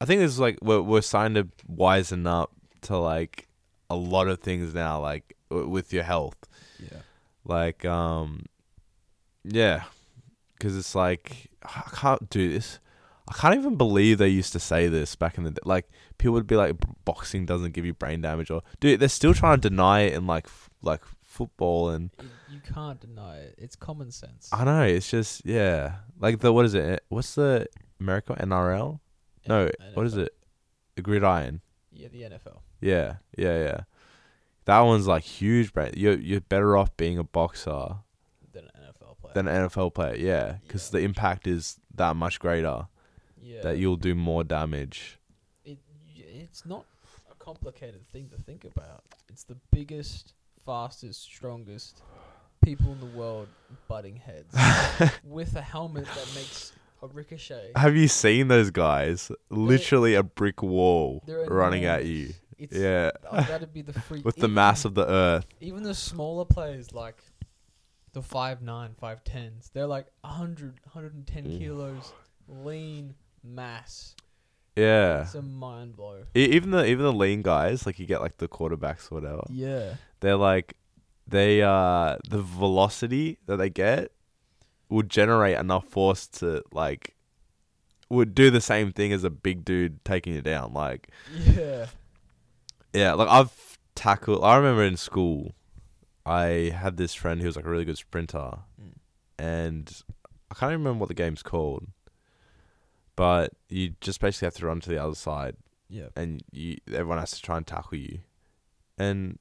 I 0.00 0.04
think 0.04 0.22
it's 0.22 0.38
like 0.38 0.58
we're 0.62 0.80
we're 0.80 1.02
starting 1.02 1.34
to 1.34 1.48
wisen 1.68 2.28
up 2.28 2.52
to 2.82 2.96
like 2.96 3.48
a 3.90 3.96
lot 3.96 4.28
of 4.28 4.38
things 4.38 4.74
now, 4.74 5.00
like 5.00 5.36
w- 5.50 5.68
with 5.68 5.92
your 5.92 6.04
health, 6.04 6.36
Yeah. 6.78 6.98
Like 7.46 7.84
um, 7.84 8.46
yeah, 9.44 9.84
because 10.54 10.76
it's 10.76 10.94
like 10.94 11.50
I 11.64 11.88
can't 11.94 12.28
do 12.30 12.50
this. 12.52 12.78
I 13.28 13.34
can't 13.34 13.56
even 13.56 13.76
believe 13.76 14.18
they 14.18 14.28
used 14.28 14.52
to 14.52 14.60
say 14.60 14.86
this 14.86 15.16
back 15.16 15.36
in 15.36 15.44
the 15.44 15.50
day. 15.50 15.60
Like 15.64 15.88
people 16.18 16.34
would 16.34 16.46
be 16.46 16.56
like, 16.56 16.76
boxing 17.04 17.44
doesn't 17.44 17.72
give 17.72 17.84
you 17.84 17.92
brain 17.94 18.20
damage, 18.20 18.50
or 18.50 18.62
dude, 18.80 19.00
they're 19.00 19.08
still 19.08 19.34
trying 19.34 19.60
to 19.60 19.68
deny 19.68 20.02
it 20.02 20.14
in 20.14 20.26
like 20.26 20.46
f- 20.46 20.70
like 20.82 21.02
football 21.24 21.90
and 21.90 22.10
you 22.48 22.60
can't 22.72 23.00
deny 23.00 23.38
it. 23.38 23.54
It's 23.58 23.76
common 23.76 24.10
sense. 24.10 24.48
I 24.52 24.64
know 24.64 24.82
it's 24.82 25.10
just 25.10 25.44
yeah, 25.44 25.96
like 26.18 26.40
the 26.40 26.52
what 26.52 26.64
is 26.64 26.74
it? 26.74 27.04
What's 27.08 27.34
the 27.34 27.66
America 28.00 28.36
NRL? 28.38 29.00
No, 29.48 29.64
N- 29.64 29.72
what 29.94 30.06
is 30.06 30.16
it? 30.16 30.34
The 30.94 31.02
gridiron. 31.02 31.60
Yeah, 31.92 32.08
the 32.08 32.22
NFL. 32.22 32.60
Yeah, 32.80 33.16
yeah, 33.36 33.58
yeah. 33.58 33.80
That 34.66 34.80
one's 34.80 35.06
like 35.06 35.22
huge, 35.24 35.72
brain. 35.72 35.92
You're 35.96 36.18
you're 36.18 36.40
better 36.40 36.76
off 36.76 36.96
being 36.96 37.18
a 37.18 37.24
boxer 37.24 37.96
Than 38.52 38.64
an 38.74 38.82
NFL 38.92 39.18
player. 39.20 39.34
than 39.34 39.48
an 39.48 39.68
NFL 39.68 39.94
player. 39.94 40.14
Yeah, 40.16 40.56
because 40.66 40.88
Yeah. 40.92 40.98
the 41.00 41.04
impact 41.04 41.46
is 41.46 41.78
that 41.94 42.14
much 42.16 42.38
greater. 42.38 42.88
yeah. 43.40 43.62
That 43.62 43.78
you'll 43.78 43.96
do 43.96 44.14
more 44.14 44.44
damage. 44.44 45.18
it, 45.64 45.78
it's 46.16 46.66
not 46.66 46.84
a 47.30 47.34
complicated 47.36 48.06
thing 48.12 48.28
to 48.30 48.36
think 48.42 48.64
about. 48.64 49.02
It's 49.28 49.44
the 49.44 49.56
biggest, 49.70 50.34
fastest, 50.64 51.22
strongest 51.22 52.02
people 52.62 52.90
in 52.92 52.98
the 53.00 53.16
world 53.18 53.46
butting 53.86 54.16
heads 54.16 54.52
with 55.24 55.54
a 55.54 55.62
helmet 55.62 56.04
that 56.06 56.26
makes 56.34 56.72
a 57.02 57.06
ricochet. 57.06 57.70
Have 57.76 57.94
you 57.94 58.08
seen 58.08 58.48
those 58.48 58.70
guys? 58.70 59.30
Literally 59.50 60.14
a 60.14 60.22
brick 60.24 60.60
wall 60.62 61.22
running 61.46 61.84
at 61.84 62.04
you. 62.06 62.32
It's, 62.58 62.76
Yeah. 62.76 63.10
oh, 63.30 63.36
that'd 63.42 63.72
be 63.72 63.82
the 63.82 63.92
freak. 63.92 64.24
With 64.24 64.36
the 64.36 64.42
even- 64.44 64.54
mass 64.54 64.84
of 64.84 64.94
the 64.94 65.06
earth. 65.08 65.46
even 65.60 65.82
the 65.82 65.94
smaller 65.94 66.44
players 66.44 66.92
like 66.92 67.22
the 68.12 68.22
five 68.22 68.62
nine, 68.62 68.94
five 68.98 69.22
tens, 69.24 69.70
they're 69.74 69.86
like 69.86 70.06
100, 70.22 70.80
110 70.84 71.44
Mm. 71.44 71.58
kilos, 71.58 72.12
lean 72.48 73.14
mass. 73.44 74.14
Yeah. 74.74 75.22
It's 75.22 75.34
a 75.34 75.42
mind 75.42 75.96
blow. 75.96 76.22
E- 76.34 76.44
even 76.56 76.70
the 76.70 76.84
even 76.86 77.04
the 77.04 77.12
lean 77.12 77.42
guys, 77.42 77.86
like 77.86 77.98
you 77.98 78.06
get 78.06 78.20
like 78.20 78.36
the 78.38 78.48
quarterbacks 78.48 79.10
or 79.10 79.16
whatever. 79.16 79.42
Yeah. 79.50 79.94
They're 80.20 80.36
like 80.36 80.76
they 81.26 81.62
uh 81.62 82.16
the 82.28 82.40
velocity 82.42 83.38
that 83.46 83.56
they 83.56 83.68
get 83.70 84.12
would 84.88 85.10
generate 85.10 85.58
enough 85.58 85.86
force 85.88 86.26
to 86.28 86.62
like 86.72 87.14
would 88.08 88.34
do 88.34 88.50
the 88.50 88.60
same 88.60 88.92
thing 88.92 89.12
as 89.12 89.24
a 89.24 89.30
big 89.30 89.64
dude 89.64 90.04
taking 90.04 90.34
you 90.34 90.42
down. 90.42 90.72
Like 90.72 91.08
Yeah. 91.34 91.86
Yeah, 92.96 93.12
like 93.14 93.28
I've 93.28 93.78
tackled. 93.94 94.42
I 94.42 94.56
remember 94.56 94.82
in 94.84 94.96
school, 94.96 95.54
I 96.24 96.72
had 96.74 96.96
this 96.96 97.14
friend 97.14 97.40
who 97.40 97.46
was 97.46 97.56
like 97.56 97.64
a 97.66 97.70
really 97.70 97.84
good 97.84 97.98
sprinter, 97.98 98.58
Mm. 98.80 98.94
and 99.38 100.02
I 100.50 100.54
can't 100.54 100.70
even 100.72 100.80
remember 100.84 101.00
what 101.00 101.08
the 101.08 101.14
game's 101.14 101.42
called. 101.42 101.88
But 103.16 103.52
you 103.68 103.94
just 104.00 104.20
basically 104.20 104.46
have 104.46 104.54
to 104.56 104.66
run 104.66 104.80
to 104.80 104.88
the 104.90 104.98
other 105.02 105.14
side, 105.14 105.56
Yeah. 105.88 106.08
and 106.16 106.42
you 106.52 106.76
everyone 106.88 107.18
has 107.18 107.30
to 107.32 107.42
try 107.42 107.56
and 107.56 107.66
tackle 107.66 107.98
you. 107.98 108.20
And 108.98 109.38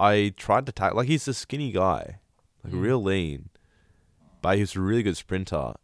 I 0.00 0.32
tried 0.36 0.66
to 0.66 0.72
tackle. 0.72 0.96
Like 0.98 1.08
he's 1.08 1.28
a 1.28 1.34
skinny 1.34 1.70
guy, 1.72 2.20
like 2.64 2.72
Mm. 2.72 2.80
real 2.82 3.02
lean, 3.02 3.50
but 4.40 4.56
he 4.56 4.62
was 4.62 4.74
a 4.76 4.80
really 4.80 5.02
good 5.02 5.16
sprinter, 5.16 5.74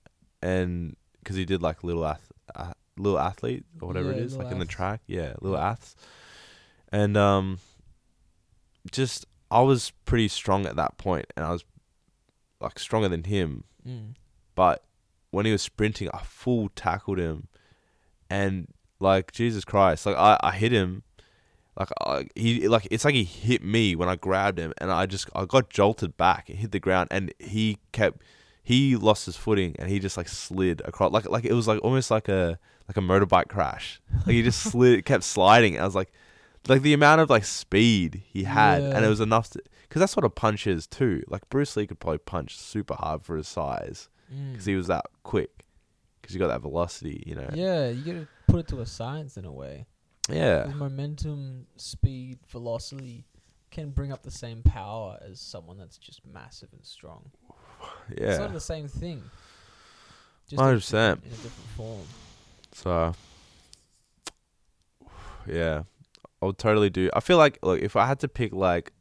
and 0.43 0.97
because 1.23 1.37
he 1.37 1.45
did 1.45 1.63
like 1.63 1.85
little 1.85 2.07
ath- 2.07 2.33
uh, 2.55 2.73
little 2.97 3.19
athlete 3.19 3.65
or 3.81 3.89
whatever 3.89 4.11
it 4.13 4.17
Yeah, 4.17 4.23
is, 4.23 4.33
little 4.33 4.45
like 4.47 4.53
in 4.53 4.59
the 4.59 4.65
track, 4.67 5.03
yeah, 5.07 5.35
little 5.41 5.57
Yeah. 5.59 5.71
aths, 5.71 5.95
and 6.93 7.17
um, 7.17 7.59
just 8.91 9.27
I 9.51 9.61
was 9.63 9.93
pretty 10.05 10.29
strong 10.29 10.67
at 10.67 10.77
that 10.77 10.99
point, 10.99 11.27
and 11.37 11.45
I 11.45 11.51
was 11.53 11.65
like 12.61 12.79
stronger 12.79 13.09
than 13.09 13.25
him, 13.25 13.65
Mm. 13.87 14.15
but 14.55 14.85
when 15.31 15.47
he 15.47 15.53
was 15.53 15.63
sprinting, 15.63 16.09
I 16.13 16.19
full 16.23 16.69
tackled 16.71 17.19
him, 17.19 17.49
and 18.29 18.69
like 19.01 19.33
Jesus 19.33 19.65
Christ, 19.65 20.07
like 20.07 20.17
I, 20.17 20.39
I 20.41 20.53
hit 20.53 20.73
him, 20.73 21.03
like 21.79 21.89
I, 22.01 22.27
he 22.35 22.67
like 22.69 22.89
it's 22.91 23.05
like 23.05 23.15
he 23.15 23.25
hit 23.25 23.63
me 23.63 23.95
when 23.95 24.09
I 24.09 24.17
grabbed 24.17 24.59
him, 24.59 24.73
and 24.79 24.91
I 24.91 25.07
just 25.07 25.29
I 25.35 25.45
got 25.45 25.71
jolted 25.71 26.17
back. 26.17 26.49
And 26.49 26.59
hit 26.59 26.73
the 26.73 26.81
ground, 26.81 27.09
and 27.11 27.33
he 27.39 27.79
kept 27.93 28.23
he 28.63 28.97
lost 28.97 29.25
his 29.25 29.35
footing 29.37 29.75
and 29.79 29.89
he 29.89 29.99
just 29.99 30.19
like 30.19 30.29
slid 30.29 30.83
across 30.85 31.11
like 31.11 31.27
like 31.31 31.47
it 31.47 31.55
was 31.55 31.67
like 31.67 31.83
almost 31.83 32.11
like 32.11 32.29
a 32.29 32.59
like 32.89 32.97
a 32.97 33.01
motorbike 33.01 33.49
crash, 33.49 34.01
like 34.27 34.35
he 34.35 34.43
just 34.43 34.61
slid 34.73 35.05
kept 35.07 35.25
sliding. 35.25 35.79
I 35.81 35.85
was 35.85 35.95
like 35.95 36.13
like 36.67 36.83
the 36.83 36.93
amount 36.93 37.21
of 37.21 37.31
like 37.31 37.45
speed 37.45 38.23
he 38.27 38.45
had, 38.45 38.83
and 38.83 39.05
it 39.05 39.09
was 39.09 39.21
enough 39.21 39.51
to 39.51 39.63
because 39.83 40.01
that's 40.01 40.17
what 40.17 40.25
a 40.25 40.31
punch 40.31 40.67
is 40.67 40.87
too. 40.87 41.23
Like 41.29 41.49
Bruce 41.49 41.77
Lee 41.77 41.87
could 41.87 42.01
probably 42.01 42.19
punch 42.19 42.59
super 42.59 42.95
hard 42.95 43.23
for 43.23 43.37
his 43.37 43.49
size 43.49 44.09
Mm. 44.33 44.53
because 44.53 44.67
he 44.67 44.75
was 44.75 44.89
that 44.89 45.07
quick. 45.23 45.65
Because 46.21 46.35
you 46.35 46.39
got 46.41 46.49
that 46.49 46.61
velocity, 46.61 47.23
you 47.27 47.35
know. 47.35 47.49
Yeah, 47.55 47.89
you 47.89 48.05
gotta 48.05 48.29
put 48.47 48.61
it 48.61 48.69
to 48.69 48.81
a 48.81 48.87
science 48.87 49.39
in 49.39 49.47
a 49.47 49.53
way. 49.53 49.87
Yeah. 50.29 50.65
'Cause 50.65 50.75
momentum, 50.75 51.67
speed, 51.77 52.41
velocity 52.49 53.25
can 53.71 53.89
bring 53.91 54.13
up 54.13 54.23
the 54.23 54.31
same 54.31 54.63
power 54.63 55.19
as 55.23 55.41
someone 55.41 55.79
that's 55.79 55.97
just 55.97 56.21
massive 56.27 56.69
and 56.75 56.85
strong. 56.85 57.31
Yeah. 58.11 58.17
It's 58.31 58.39
not 58.39 58.49
Yeah. 58.49 58.53
the 58.53 58.61
same 58.61 58.89
thing. 58.89 59.23
Just 60.49 60.59
100%. 60.61 61.25
In 61.25 61.29
a 61.29 61.37
different 61.37 61.71
form. 61.77 62.07
So. 62.73 63.15
Yeah, 65.47 65.85
I 66.43 66.47
would 66.47 66.59
totally 66.59 66.91
do. 66.91 67.11
I 67.15 67.21
feel 67.21 67.37
like 67.39 67.59
look 67.63 67.81
if 67.81 67.97
I 67.97 68.07
had 68.07 68.21
to 68.21 68.29
pick 68.29 68.53
like, 68.53 68.93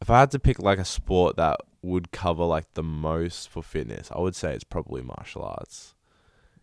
if 0.00 0.10
I 0.10 0.18
had 0.20 0.30
to 0.32 0.38
pick 0.38 0.58
like 0.58 0.78
a 0.78 0.84
sport 0.84 1.36
that 1.36 1.60
would 1.82 2.10
cover 2.10 2.44
like 2.44 2.74
the 2.74 2.82
most 2.82 3.48
for 3.48 3.62
fitness, 3.62 4.10
I 4.12 4.20
would 4.20 4.34
say 4.34 4.52
it's 4.54 4.64
probably 4.64 5.02
martial 5.02 5.42
arts. 5.42 5.94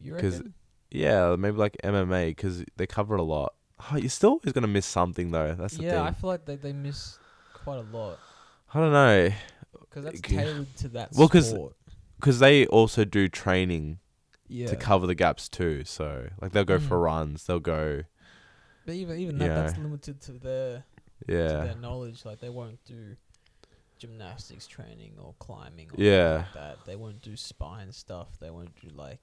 You 0.02 0.16
'Cause 0.18 0.36
reckon? 0.36 0.54
Yeah, 0.92 1.36
maybe 1.38 1.58
like 1.58 1.78
MMA 1.84 2.28
because 2.32 2.64
they 2.78 2.86
cover 2.86 3.16
a 3.16 3.24
lot. 3.24 3.56
oh, 3.92 3.98
you're 3.98 4.10
still 4.10 4.32
always 4.32 4.54
gonna 4.54 4.68
miss 4.68 4.86
something 4.86 5.32
though. 5.32 5.56
That's 5.56 5.76
the 5.78 5.84
yeah, 5.84 6.04
I 6.04 6.12
feel 6.12 6.30
like 6.30 6.46
they 6.46 6.56
they 6.56 6.74
miss 6.74 7.20
quite 7.54 7.78
a 7.78 7.82
lot 7.82 8.20
I 8.74 8.80
don't 8.80 8.92
know, 8.94 9.30
because 9.82 10.04
that's 10.06 10.22
tailored 10.22 10.76
to 10.78 10.90
that 10.90 11.16
Well, 11.16 11.30
'cause 11.30 11.50
sport. 11.50 11.76
because 12.20 12.40
they 12.40 12.66
also 12.68 13.06
do 13.06 13.28
training 13.30 14.00
Yeah, 14.48 14.68
to 14.68 14.76
cover 14.76 15.06
the 15.08 15.16
gaps 15.16 15.48
too. 15.50 15.84
So 15.86 16.30
like 16.42 16.52
they'll 16.54 16.64
go 16.66 16.80
for 16.80 16.98
Mm. 17.00 17.04
runs, 17.04 17.46
they'll 17.46 17.60
go, 17.60 18.04
but 18.86 18.96
even 18.96 19.18
even 19.20 19.38
that 19.40 19.48
that's 19.50 19.78
limited 19.78 20.22
to 20.22 20.32
their 20.34 20.84
to 21.28 21.34
yeah, 21.34 21.64
their 21.64 21.76
knowledge. 21.76 22.26
Like 22.26 22.40
they 22.40 22.50
won't 22.50 22.84
do 22.86 23.16
gymnastics 23.98 24.68
training 24.68 25.14
or 25.22 25.34
climbing 25.40 25.90
or 25.92 26.04
Yeah. 26.04 26.36
like 26.38 26.54
that. 26.54 26.86
They 26.86 26.96
won't 26.96 27.22
do 27.22 27.36
spine 27.38 27.92
stuff. 27.92 28.38
They 28.40 28.50
won't 28.50 28.76
do 28.82 28.90
like 28.96 29.22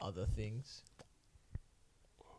other 0.00 0.24
things. 0.26 0.82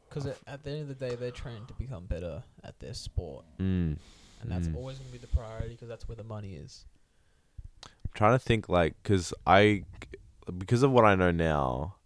Because 0.09 0.25
at, 0.25 0.37
at 0.47 0.63
the 0.63 0.71
end 0.71 0.81
of 0.83 0.87
the 0.87 0.95
day, 0.95 1.15
they're 1.15 1.31
trained 1.31 1.67
to 1.67 1.73
become 1.73 2.05
better 2.05 2.41
at 2.63 2.79
their 2.79 2.93
sport, 2.93 3.43
mm. 3.59 3.97
and 4.41 4.51
that's 4.51 4.67
Mm. 4.69 4.75
always 4.77 4.97
going 4.97 5.09
to 5.09 5.11
be 5.11 5.17
the 5.17 5.27
priority 5.27 5.69
because 5.69 5.89
that's 5.89 6.07
where 6.07 6.15
the 6.15 6.23
money 6.23 6.53
is. 6.55 6.85
I'm 7.85 8.11
trying 8.13 8.31
to 8.33 8.39
think 8.39 8.69
like 8.69 8.95
because 9.03 9.33
I 9.45 9.83
because 10.57 10.81
of 10.81 10.91
what 10.91 11.03
I 11.03 11.15
know 11.15 11.31
now, 11.31 11.96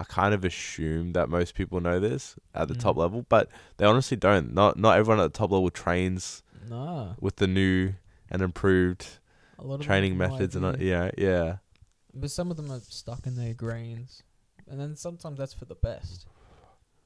I 0.00 0.04
kind 0.04 0.32
of 0.32 0.46
assume 0.46 1.12
that 1.12 1.28
most 1.28 1.54
people 1.54 1.78
know 1.78 2.00
this 2.00 2.36
at 2.54 2.68
the 2.68 2.74
top 2.74 2.96
Mm. 2.96 3.00
level, 3.00 3.26
but 3.28 3.50
they 3.76 3.84
honestly 3.84 4.16
don't. 4.16 4.54
Not 4.54 4.78
not 4.78 4.96
everyone 4.96 5.22
at 5.22 5.30
the 5.32 5.38
top 5.38 5.50
level 5.52 5.68
trains 5.70 6.42
Nah, 6.66 7.14
with 7.20 7.36
the 7.36 7.46
new 7.46 7.94
and 8.30 8.40
improved 8.40 9.18
a 9.58 9.64
lot 9.64 9.74
of 9.80 9.82
training 9.82 10.16
methods 10.16 10.56
and 10.56 10.64
uh, 10.64 10.74
yeah, 10.78 11.10
yeah, 11.18 11.58
But 12.14 12.30
some 12.30 12.50
of 12.50 12.56
them 12.56 12.70
are 12.72 12.80
stuck 12.80 13.26
in 13.26 13.36
their 13.36 13.52
grains, 13.52 14.22
and 14.66 14.80
then 14.80 14.96
sometimes 14.96 15.36
that's 15.36 15.52
for 15.52 15.66
the 15.66 15.74
best. 15.74 16.26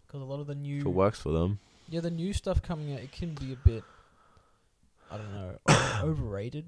Because 0.07 0.21
a 0.23 0.25
lot 0.25 0.39
of 0.39 0.47
the 0.47 0.55
new 0.55 0.79
if 0.79 0.87
it 0.87 0.91
works 0.91 1.21
for 1.21 1.33
them. 1.33 1.59
Yeah, 1.89 2.01
the 2.01 2.11
new 2.13 2.33
stuff 2.33 2.63
coming 2.63 2.93
out, 2.95 3.01
it 3.01 3.11
can 3.11 3.35
be 3.35 3.53
a 3.53 3.57
bit, 3.57 3.85
I 5.11 5.17
don't 5.17 5.33
know, 5.35 5.59
overrated 6.03 6.67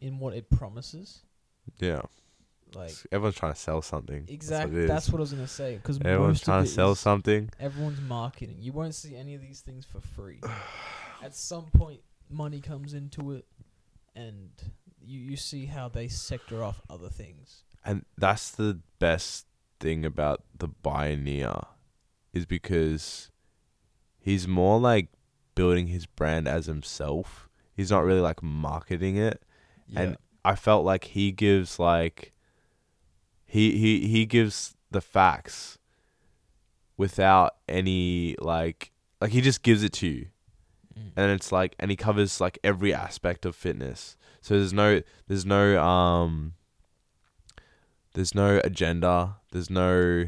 in 0.00 0.18
what 0.18 0.34
it 0.34 0.50
promises. 0.50 1.20
Yeah, 1.78 2.02
Like 2.74 2.92
everyone's 3.10 3.36
trying 3.36 3.54
to 3.54 3.58
sell 3.58 3.82
something. 3.82 4.24
exactly, 4.28 4.80
That's, 4.86 5.06
that's, 5.06 5.10
what 5.10 5.18
I 5.18 5.20
was 5.20 5.32
gonna 5.32 5.46
say. 5.46 5.76
Because 5.76 5.98
everyone's 6.04 6.40
trying 6.40 6.64
to 6.64 6.70
sell 6.70 6.94
something. 6.94 7.48
something. 7.48 7.64
Everyone's 7.64 8.00
marketing. 8.00 8.56
You 8.60 8.72
won't 8.72 8.94
see 8.94 9.16
any 9.16 9.34
of 9.34 9.40
these 9.40 9.60
things 9.60 9.86
for 9.86 10.00
free. 10.00 10.40
At 11.22 11.34
some 11.34 11.66
point, 11.66 12.00
money 12.30 12.60
comes 12.60 12.94
into 12.94 13.32
it, 13.32 13.46
and 14.14 14.50
you 15.00 15.18
you 15.18 15.36
see 15.36 15.66
how 15.66 15.88
they 15.88 16.08
sector 16.08 16.62
off 16.62 16.80
other 16.90 17.08
things. 17.08 17.64
And 17.84 18.04
that's 18.16 18.50
the 18.50 18.80
best 18.98 19.46
thing 19.80 20.04
about 20.04 20.42
the 20.56 20.68
Pioneer 20.68 21.54
is 22.32 22.44
because 22.44 23.30
he's 24.18 24.46
more 24.46 24.78
like 24.78 25.08
building 25.54 25.86
his 25.88 26.06
brand 26.06 26.46
as 26.46 26.66
himself. 26.66 27.48
He's 27.74 27.90
not 27.90 28.04
really 28.04 28.20
like 28.20 28.42
marketing 28.42 29.16
it. 29.16 29.42
yeah. 29.86 30.00
And 30.00 30.16
I 30.44 30.54
felt 30.54 30.84
like 30.84 31.04
he 31.04 31.32
gives 31.32 31.78
like 31.78 32.32
he 33.48 33.76
he 33.78 34.06
he 34.06 34.26
gives 34.26 34.76
the 34.90 35.00
facts 35.00 35.78
without 36.96 37.56
any 37.68 38.36
like 38.40 38.92
like 39.20 39.30
he 39.30 39.40
just 39.40 39.62
gives 39.62 39.82
it 39.82 39.92
to 39.94 40.06
you. 40.06 40.26
Mm. 40.98 41.10
and 41.16 41.30
it's 41.32 41.50
like 41.52 41.74
and 41.78 41.90
he 41.90 41.96
covers 41.96 42.40
like 42.40 42.58
every 42.64 42.92
aspect 42.92 43.46
of 43.46 43.54
fitness 43.56 44.16
so 44.40 44.54
there's 44.54 44.72
no 44.72 45.00
there's 45.28 45.46
no 45.46 45.80
um 45.82 46.54
there's 48.14 48.34
no 48.34 48.60
agenda 48.64 49.36
there's 49.52 49.70
no 49.70 50.24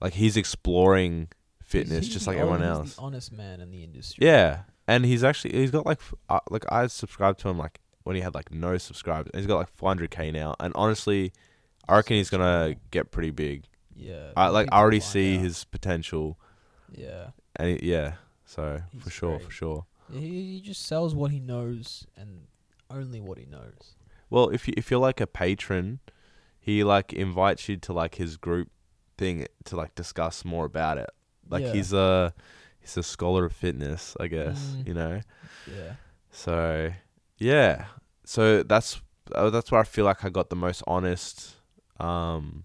like 0.00 0.14
he's 0.14 0.36
exploring 0.36 1.28
fitness 1.62 2.06
he's 2.06 2.14
just 2.14 2.26
like 2.26 2.38
everyone 2.38 2.62
else 2.62 2.94
The 2.94 3.02
honest 3.02 3.32
man 3.32 3.60
in 3.60 3.70
the 3.70 3.82
industry. 3.84 4.26
yeah 4.26 4.62
and 4.88 5.04
he's 5.04 5.22
actually 5.22 5.52
he's 5.58 5.70
got 5.70 5.84
like 5.86 6.00
uh, 6.28 6.40
like 6.50 6.64
i 6.72 6.86
subscribed 6.86 7.40
to 7.40 7.48
him 7.50 7.58
like 7.58 7.80
when 8.04 8.16
he 8.16 8.22
had 8.22 8.34
like 8.34 8.50
no 8.52 8.78
subscribers 8.78 9.30
and 9.34 9.40
he's 9.40 9.46
got 9.46 9.58
like 9.58 9.76
400k 9.76 10.32
now 10.32 10.54
and 10.58 10.72
honestly 10.74 11.32
i 11.88 11.96
reckon 11.96 12.16
he's 12.16 12.30
gonna 12.30 12.74
get 12.90 13.10
pretty 13.10 13.30
big 13.30 13.64
yeah. 13.94 14.30
i 14.36 14.48
like 14.48 14.68
i 14.72 14.78
already 14.78 15.00
see 15.00 15.36
out. 15.36 15.42
his 15.42 15.64
potential 15.64 16.38
Yeah. 16.92 17.28
and 17.56 17.78
he, 17.80 17.90
yeah 17.90 18.14
so 18.44 18.82
He's 18.92 19.02
for 19.02 19.10
sure 19.10 19.36
great. 19.36 19.44
for 19.46 19.50
sure 19.50 19.86
He, 20.12 20.54
he 20.54 20.60
just 20.60 20.84
sells 20.86 21.14
what 21.14 21.30
he 21.30 21.38
knows 21.40 22.06
and 22.16 22.46
only 22.90 23.20
what 23.20 23.38
he 23.38 23.46
knows. 23.46 23.94
Well, 24.28 24.50
if 24.50 24.68
you 24.68 24.74
if 24.76 24.90
you're 24.90 25.00
like 25.00 25.20
a 25.22 25.26
patron, 25.26 26.00
he 26.60 26.84
like 26.84 27.14
invites 27.14 27.66
you 27.68 27.78
to 27.78 27.92
like 27.94 28.16
his 28.16 28.36
group 28.36 28.68
thing 29.16 29.46
to 29.64 29.76
like 29.76 29.94
discuss 29.94 30.44
more 30.44 30.66
about 30.66 30.98
it. 30.98 31.08
Like 31.48 31.62
Yeah. 31.62 31.72
he's 31.72 31.92
a 31.94 32.34
he's 32.80 32.96
a 32.98 33.02
scholar 33.02 33.46
of 33.46 33.52
fitness, 33.54 34.14
I 34.20 34.26
guess. 34.26 34.58
Mm. 34.76 34.86
You 34.88 34.94
know. 34.94 35.20
Yeah. 35.66 35.92
So 36.30 36.92
yeah, 37.38 37.86
so 38.24 38.62
that's 38.62 39.00
uh, 39.34 39.48
that's 39.48 39.70
where 39.72 39.80
I 39.80 39.84
feel 39.84 40.04
like 40.04 40.22
I 40.24 40.28
got 40.28 40.50
the 40.50 40.56
most 40.56 40.82
honest 40.86 41.54
um 41.98 42.64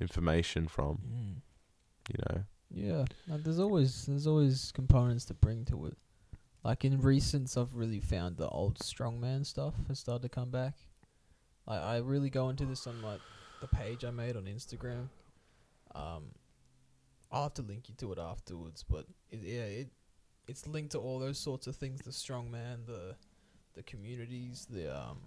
information 0.00 0.68
from. 0.68 0.98
You 2.08 2.16
know. 2.28 2.44
Yeah. 2.70 3.04
No, 3.26 3.38
there's 3.38 3.58
always 3.58 4.06
there's 4.06 4.26
always 4.26 4.72
components 4.72 5.24
to 5.26 5.34
bring 5.34 5.64
to 5.66 5.86
it. 5.86 5.96
Like 6.64 6.84
in 6.84 7.00
recent, 7.00 7.56
I've 7.56 7.74
really 7.74 8.00
found 8.00 8.36
the 8.36 8.48
old 8.48 8.78
strongman 8.78 9.46
stuff 9.46 9.74
has 9.88 9.98
started 9.98 10.22
to 10.22 10.28
come 10.28 10.50
back. 10.50 10.74
I 11.66 11.76
I 11.76 11.96
really 11.98 12.30
go 12.30 12.48
into 12.48 12.66
this 12.66 12.86
on 12.86 13.02
like 13.02 13.20
the 13.60 13.68
page 13.68 14.04
I 14.04 14.10
made 14.10 14.36
on 14.36 14.44
Instagram. 14.44 15.08
Um, 15.94 16.32
I'll 17.30 17.44
have 17.44 17.54
to 17.54 17.62
link 17.62 17.88
you 17.88 17.94
to 17.98 18.12
it 18.12 18.18
afterwards, 18.18 18.84
but 18.88 19.06
it, 19.30 19.40
yeah, 19.42 19.62
it 19.62 19.88
it's 20.46 20.66
linked 20.66 20.92
to 20.92 20.98
all 20.98 21.18
those 21.18 21.38
sorts 21.38 21.66
of 21.66 21.76
things: 21.76 22.00
the 22.02 22.10
strongman, 22.10 22.86
the 22.86 23.16
the 23.74 23.82
communities, 23.82 24.66
the 24.70 24.94
um, 24.94 25.18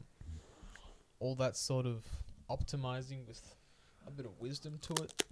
all 1.20 1.36
that 1.36 1.58
sort 1.58 1.86
of 1.86 2.06
optimizing 2.50 3.28
with 3.28 3.56
a 4.08 4.12
bit 4.12 4.26
of 4.26 4.32
wisdom 4.40 4.80
to 4.82 4.94
it. 5.04 5.24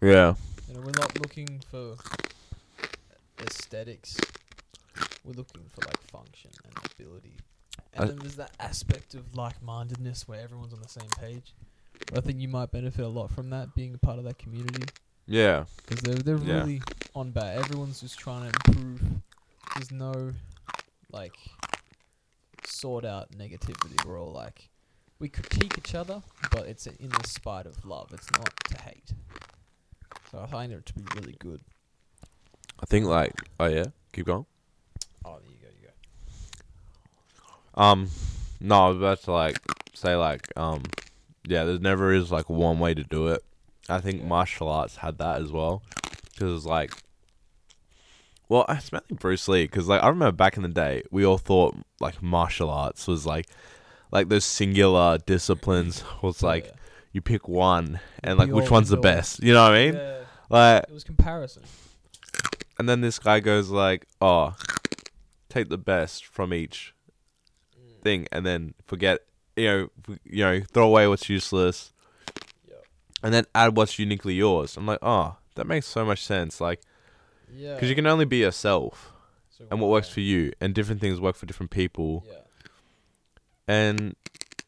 Yeah. 0.00 0.34
You 0.68 0.74
know, 0.74 0.80
we're 0.80 0.92
not 1.00 1.18
looking 1.20 1.60
for 1.70 1.96
aesthetics. 3.40 4.16
We're 5.24 5.32
looking 5.34 5.62
for 5.70 5.86
like 5.86 6.00
function 6.10 6.50
and 6.64 6.90
ability. 6.92 7.36
And 7.94 8.04
I- 8.04 8.06
then 8.08 8.16
there's 8.18 8.36
that 8.36 8.52
aspect 8.60 9.14
of 9.14 9.34
like-mindedness 9.34 10.26
where 10.28 10.40
everyone's 10.40 10.72
on 10.72 10.80
the 10.82 10.88
same 10.88 11.08
page. 11.18 11.54
I 12.14 12.20
think 12.20 12.40
you 12.40 12.48
might 12.48 12.70
benefit 12.70 13.04
a 13.04 13.08
lot 13.08 13.30
from 13.30 13.50
that 13.50 13.74
being 13.74 13.94
a 13.94 13.98
part 13.98 14.18
of 14.18 14.24
that 14.24 14.38
community 14.38 14.84
Yeah. 15.26 15.64
because 15.78 16.00
they're 16.00 16.14
they're 16.16 16.36
Yeah. 16.38 16.58
really 16.60 16.82
on 17.14 17.30
bat. 17.30 17.56
Everyone's 17.56 18.00
just 18.00 18.18
trying 18.18 18.50
to 18.52 18.58
improve. 18.68 19.02
There's 19.74 19.90
no 19.90 20.34
like 21.10 21.34
sort 22.64 23.04
out 23.04 23.30
negativity. 23.32 24.04
We're 24.04 24.20
all 24.20 24.32
like 24.32 24.68
we 25.18 25.28
critique 25.28 25.74
each 25.78 25.94
other, 25.94 26.22
but 26.50 26.66
it's 26.66 26.86
in 26.86 27.08
the 27.08 27.26
spite 27.26 27.66
of 27.66 27.84
love. 27.84 28.10
It's 28.12 28.30
not 28.32 28.52
to 28.70 28.80
hate. 28.82 29.12
So 30.30 30.40
I 30.40 30.46
find 30.46 30.72
it 30.72 30.84
to 30.86 30.92
be 30.94 31.02
really 31.14 31.36
good. 31.38 31.60
I 32.80 32.86
think 32.86 33.06
like 33.06 33.32
oh 33.58 33.66
yeah, 33.66 33.86
keep 34.12 34.26
going. 34.26 34.46
Oh, 35.24 35.38
there 35.42 35.50
you 35.50 35.58
go, 35.60 35.68
you 35.80 35.88
go. 37.76 37.82
Um, 37.82 38.10
no, 38.60 38.86
I 38.86 38.88
was 38.88 38.96
about 38.98 39.22
to 39.22 39.32
like 39.32 39.58
say 39.94 40.14
like 40.16 40.48
um, 40.56 40.82
yeah, 41.46 41.64
there 41.64 41.78
never 41.78 42.12
is 42.12 42.30
like 42.30 42.50
one 42.50 42.78
way 42.78 42.92
to 42.94 43.04
do 43.04 43.28
it. 43.28 43.42
I 43.88 44.00
think 44.00 44.20
Yeah. 44.20 44.26
martial 44.28 44.68
arts 44.68 44.96
had 44.96 45.18
that 45.18 45.40
as 45.40 45.52
well, 45.52 45.82
because 46.34 46.56
it's 46.56 46.66
like, 46.66 46.92
well, 48.48 48.66
mainly 48.68 49.00
Bruce 49.12 49.48
Lee. 49.48 49.64
Because 49.64 49.88
like 49.88 50.02
I 50.02 50.08
remember 50.08 50.32
back 50.32 50.56
in 50.56 50.62
the 50.62 50.68
day, 50.68 51.02
we 51.10 51.24
all 51.24 51.38
thought 51.38 51.76
like 52.00 52.22
martial 52.22 52.68
arts 52.68 53.06
was 53.06 53.24
like, 53.26 53.46
like 54.12 54.28
those 54.28 54.44
singular 54.44 55.18
disciplines 55.18 56.02
was 56.22 56.42
like 56.42 56.66
Yeah. 56.66 56.72
you 57.12 57.20
pick 57.20 57.48
one 57.48 58.00
and 58.22 58.38
like 58.38 58.50
which 58.50 58.70
one's 58.70 58.88
the 58.88 58.96
best. 58.96 59.42
You 59.42 59.52
know 59.54 59.62
what 59.64 59.72
I 59.72 59.84
mean? 59.84 59.94
Yeah, 59.94 60.18
Like, 60.48 60.84
it 60.88 60.92
was 60.92 61.04
comparison. 61.04 61.62
and 62.78 62.88
then 62.88 63.00
this 63.00 63.18
guy 63.18 63.40
goes 63.40 63.70
like, 63.70 64.06
oh, 64.20 64.54
take 65.48 65.68
the 65.68 65.78
best 65.78 66.24
from 66.26 66.52
each 66.54 66.92
Mm. 67.78 68.02
thing 68.02 68.26
and 68.32 68.44
then 68.46 68.74
forget 68.86 69.20
you 69.56 69.64
know 69.66 69.88
you 70.24 70.44
know 70.44 70.60
throw 70.72 70.86
away 70.86 71.06
what's 71.08 71.28
useless 71.30 71.92
and 73.22 73.32
then 73.32 73.44
add 73.54 73.76
what's 73.76 73.98
uniquely 73.98 74.34
yours 74.34 74.76
i'm 74.76 74.86
like 74.86 74.98
oh 75.02 75.36
that 75.54 75.66
makes 75.66 75.86
so 75.86 76.04
much 76.04 76.22
sense 76.24 76.60
like 76.60 76.80
Yeah. 77.54 77.74
because 77.74 77.88
you 77.88 77.94
can 77.94 78.06
only 78.06 78.24
be 78.26 78.38
yourself 78.38 79.12
So 79.50 79.64
and 79.70 79.80
what 79.80 79.88
works 79.90 80.08
for 80.10 80.20
you 80.20 80.52
and 80.60 80.74
different 80.74 81.00
things 81.00 81.20
work 81.20 81.36
for 81.36 81.46
different 81.46 81.70
people 81.70 82.24
Yeah. 82.28 82.34
And 83.66 84.14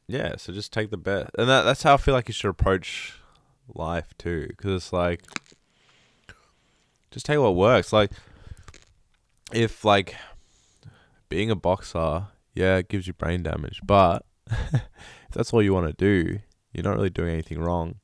yeah 0.06 0.36
so 0.36 0.52
just 0.52 0.72
take 0.72 0.90
the 0.90 0.96
best 0.96 1.30
and 1.38 1.48
that, 1.48 1.62
that's 1.62 1.82
how 1.82 1.94
i 1.94 1.96
feel 1.96 2.14
like 2.14 2.28
you 2.28 2.34
should 2.34 2.48
approach 2.48 3.14
life 3.74 4.14
too 4.18 4.46
because 4.48 4.72
it's 4.72 4.92
like 4.92 5.22
just 7.10 7.26
take 7.26 7.38
what 7.38 7.54
works 7.54 7.92
like 7.92 8.10
if 9.52 9.84
like 9.84 10.16
being 11.28 11.50
a 11.50 11.56
boxer 11.56 12.26
yeah 12.54 12.76
it 12.76 12.88
gives 12.88 13.06
you 13.06 13.12
brain 13.12 13.42
damage 13.42 13.80
but 13.84 14.24
if 14.50 14.82
that's 15.32 15.52
all 15.52 15.62
you 15.62 15.74
want 15.74 15.86
to 15.86 15.92
do 15.92 16.38
you're 16.72 16.84
not 16.84 16.96
really 16.96 17.10
doing 17.10 17.32
anything 17.32 17.60
wrong 17.60 17.96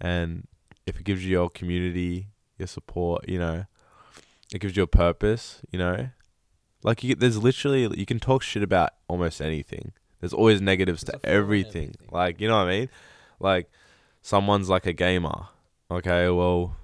and 0.00 0.46
if 0.86 0.98
it 0.98 1.04
gives 1.04 1.24
you 1.24 1.30
your 1.30 1.48
community 1.48 2.28
your 2.58 2.66
support 2.66 3.28
you 3.28 3.38
know 3.38 3.64
It 4.52 4.60
gives 4.60 4.76
you 4.76 4.82
a 4.84 4.86
purpose, 4.86 5.62
you 5.72 5.78
know. 5.78 6.10
Like 6.82 7.02
you, 7.02 7.14
there's 7.14 7.38
literally 7.42 7.88
you 7.98 8.06
can 8.06 8.20
talk 8.20 8.42
shit 8.42 8.62
about 8.62 8.90
almost 9.08 9.40
anything. 9.40 9.92
There's 10.24 10.32
always 10.32 10.62
negatives 10.62 11.04
to 11.04 11.14
everything. 11.24 11.94
everything. 11.94 11.94
Like 12.10 12.40
you 12.40 12.48
know 12.48 12.56
what 12.58 12.68
I 12.68 12.78
mean? 12.80 12.88
Like 13.40 13.70
someone's 14.22 14.68
like 14.70 14.86
a 14.86 14.92
gamer. 14.94 15.48
Okay, 15.90 16.30
well, 16.30 16.76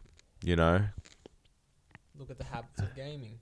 you 0.45 0.57
know, 0.57 0.85
Look 2.19 2.31
at 2.31 2.39
the 2.39 2.45
habits 2.45 2.83
of 2.83 2.95
gaming. 2.95 3.41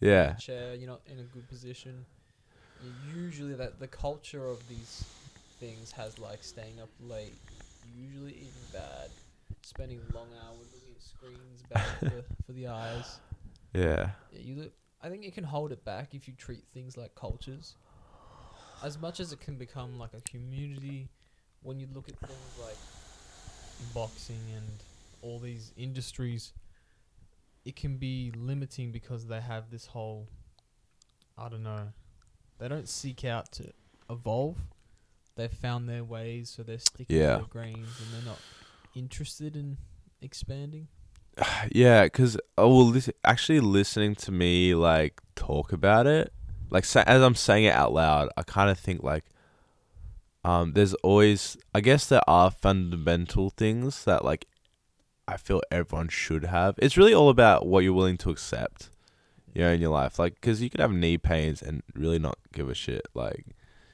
yeah, 0.00 0.36
chair, 0.36 0.74
you're 0.74 0.88
not 0.88 1.02
in 1.06 1.20
a 1.20 1.24
good 1.24 1.48
position. 1.48 2.06
You 2.78 2.90
usually 2.90 3.54
that 3.54 3.80
the 3.80 3.88
culture 3.88 4.46
of 4.46 4.68
these 4.68 5.06
things 5.60 5.92
has 5.92 6.18
like 6.18 6.44
staying 6.44 6.80
up 6.80 6.90
late, 7.00 7.40
usually 7.84 8.32
eating 8.32 8.68
bad, 8.72 9.10
spending 9.62 10.02
long 10.12 10.28
hours 10.44 10.72
looking 10.74 10.94
at 10.94 11.02
screens 11.02 11.62
bad 11.62 12.00
for, 12.06 12.24
for 12.46 12.52
the 12.52 12.68
eyes. 12.68 13.20
yeah, 13.74 14.10
Yeah, 14.30 14.40
you 14.40 14.54
look, 14.56 14.72
I 15.02 15.08
think 15.08 15.24
it 15.24 15.34
can 15.34 15.44
hold 15.44 15.72
it 15.72 15.84
back 15.84 16.14
if 16.14 16.28
you 16.28 16.34
treat 16.34 16.64
things 16.72 16.96
like 16.96 17.14
cultures. 17.14 17.76
As 18.82 18.98
much 18.98 19.20
as 19.20 19.32
it 19.32 19.40
can 19.40 19.56
become 19.56 19.98
like 19.98 20.10
a 20.14 20.20
community, 20.28 21.08
when 21.62 21.80
you 21.80 21.88
look 21.92 22.08
at 22.08 22.18
things 22.20 22.58
like 22.62 22.76
boxing 23.94 24.40
and 24.54 24.66
all 25.22 25.38
these 25.38 25.72
industries, 25.76 26.52
it 27.64 27.76
can 27.76 27.96
be 27.96 28.32
limiting 28.36 28.92
because 28.92 29.26
they 29.26 29.40
have 29.40 29.70
this 29.70 29.86
whole, 29.86 30.28
I 31.36 31.48
don't 31.48 31.62
know, 31.62 31.88
they 32.58 32.68
don't 32.68 32.88
seek 32.88 33.24
out 33.24 33.52
to 33.52 33.72
evolve. 34.08 34.56
They've 35.36 35.52
found 35.52 35.88
their 35.88 36.02
ways, 36.04 36.50
so 36.50 36.62
they're 36.62 36.78
sticking 36.78 37.16
Yeah. 37.16 37.32
to 37.32 37.38
their 37.38 37.46
grains 37.48 38.00
and 38.00 38.12
they're 38.12 38.30
not 38.30 38.40
interested 38.94 39.56
in 39.56 39.76
expanding. 40.20 40.88
yeah. 41.72 42.04
Because 42.04 42.36
oh, 42.56 42.90
well, 42.90 43.02
actually 43.24 43.60
listening 43.60 44.14
to 44.16 44.32
me 44.32 44.74
like 44.74 45.20
talk 45.36 45.72
about 45.72 46.06
it, 46.06 46.32
like 46.70 46.84
sa- 46.84 47.04
as 47.06 47.22
I'm 47.22 47.34
saying 47.34 47.64
it 47.64 47.74
out 47.74 47.92
loud, 47.92 48.28
I 48.36 48.42
kind 48.42 48.70
of 48.70 48.78
think 48.78 49.02
like, 49.02 49.24
um, 50.44 50.72
there's 50.72 50.94
always, 50.94 51.56
I 51.74 51.80
guess 51.80 52.06
there 52.06 52.22
are 52.28 52.50
fundamental 52.50 53.50
things 53.50 54.04
that 54.04 54.24
like, 54.24 54.46
I 55.26 55.36
feel 55.36 55.60
everyone 55.70 56.08
should 56.08 56.44
have. 56.44 56.76
It's 56.78 56.96
really 56.96 57.12
all 57.12 57.28
about 57.28 57.66
what 57.66 57.84
you're 57.84 57.92
willing 57.92 58.16
to 58.18 58.30
accept, 58.30 58.88
you 59.54 59.60
know, 59.62 59.70
in 59.70 59.80
your 59.80 59.90
life. 59.90 60.18
Like, 60.18 60.34
because 60.36 60.62
you 60.62 60.70
could 60.70 60.80
have 60.80 60.92
knee 60.92 61.18
pains 61.18 61.60
and 61.60 61.82
really 61.94 62.18
not 62.18 62.38
give 62.52 62.70
a 62.70 62.74
shit. 62.74 63.02
Like, 63.14 63.44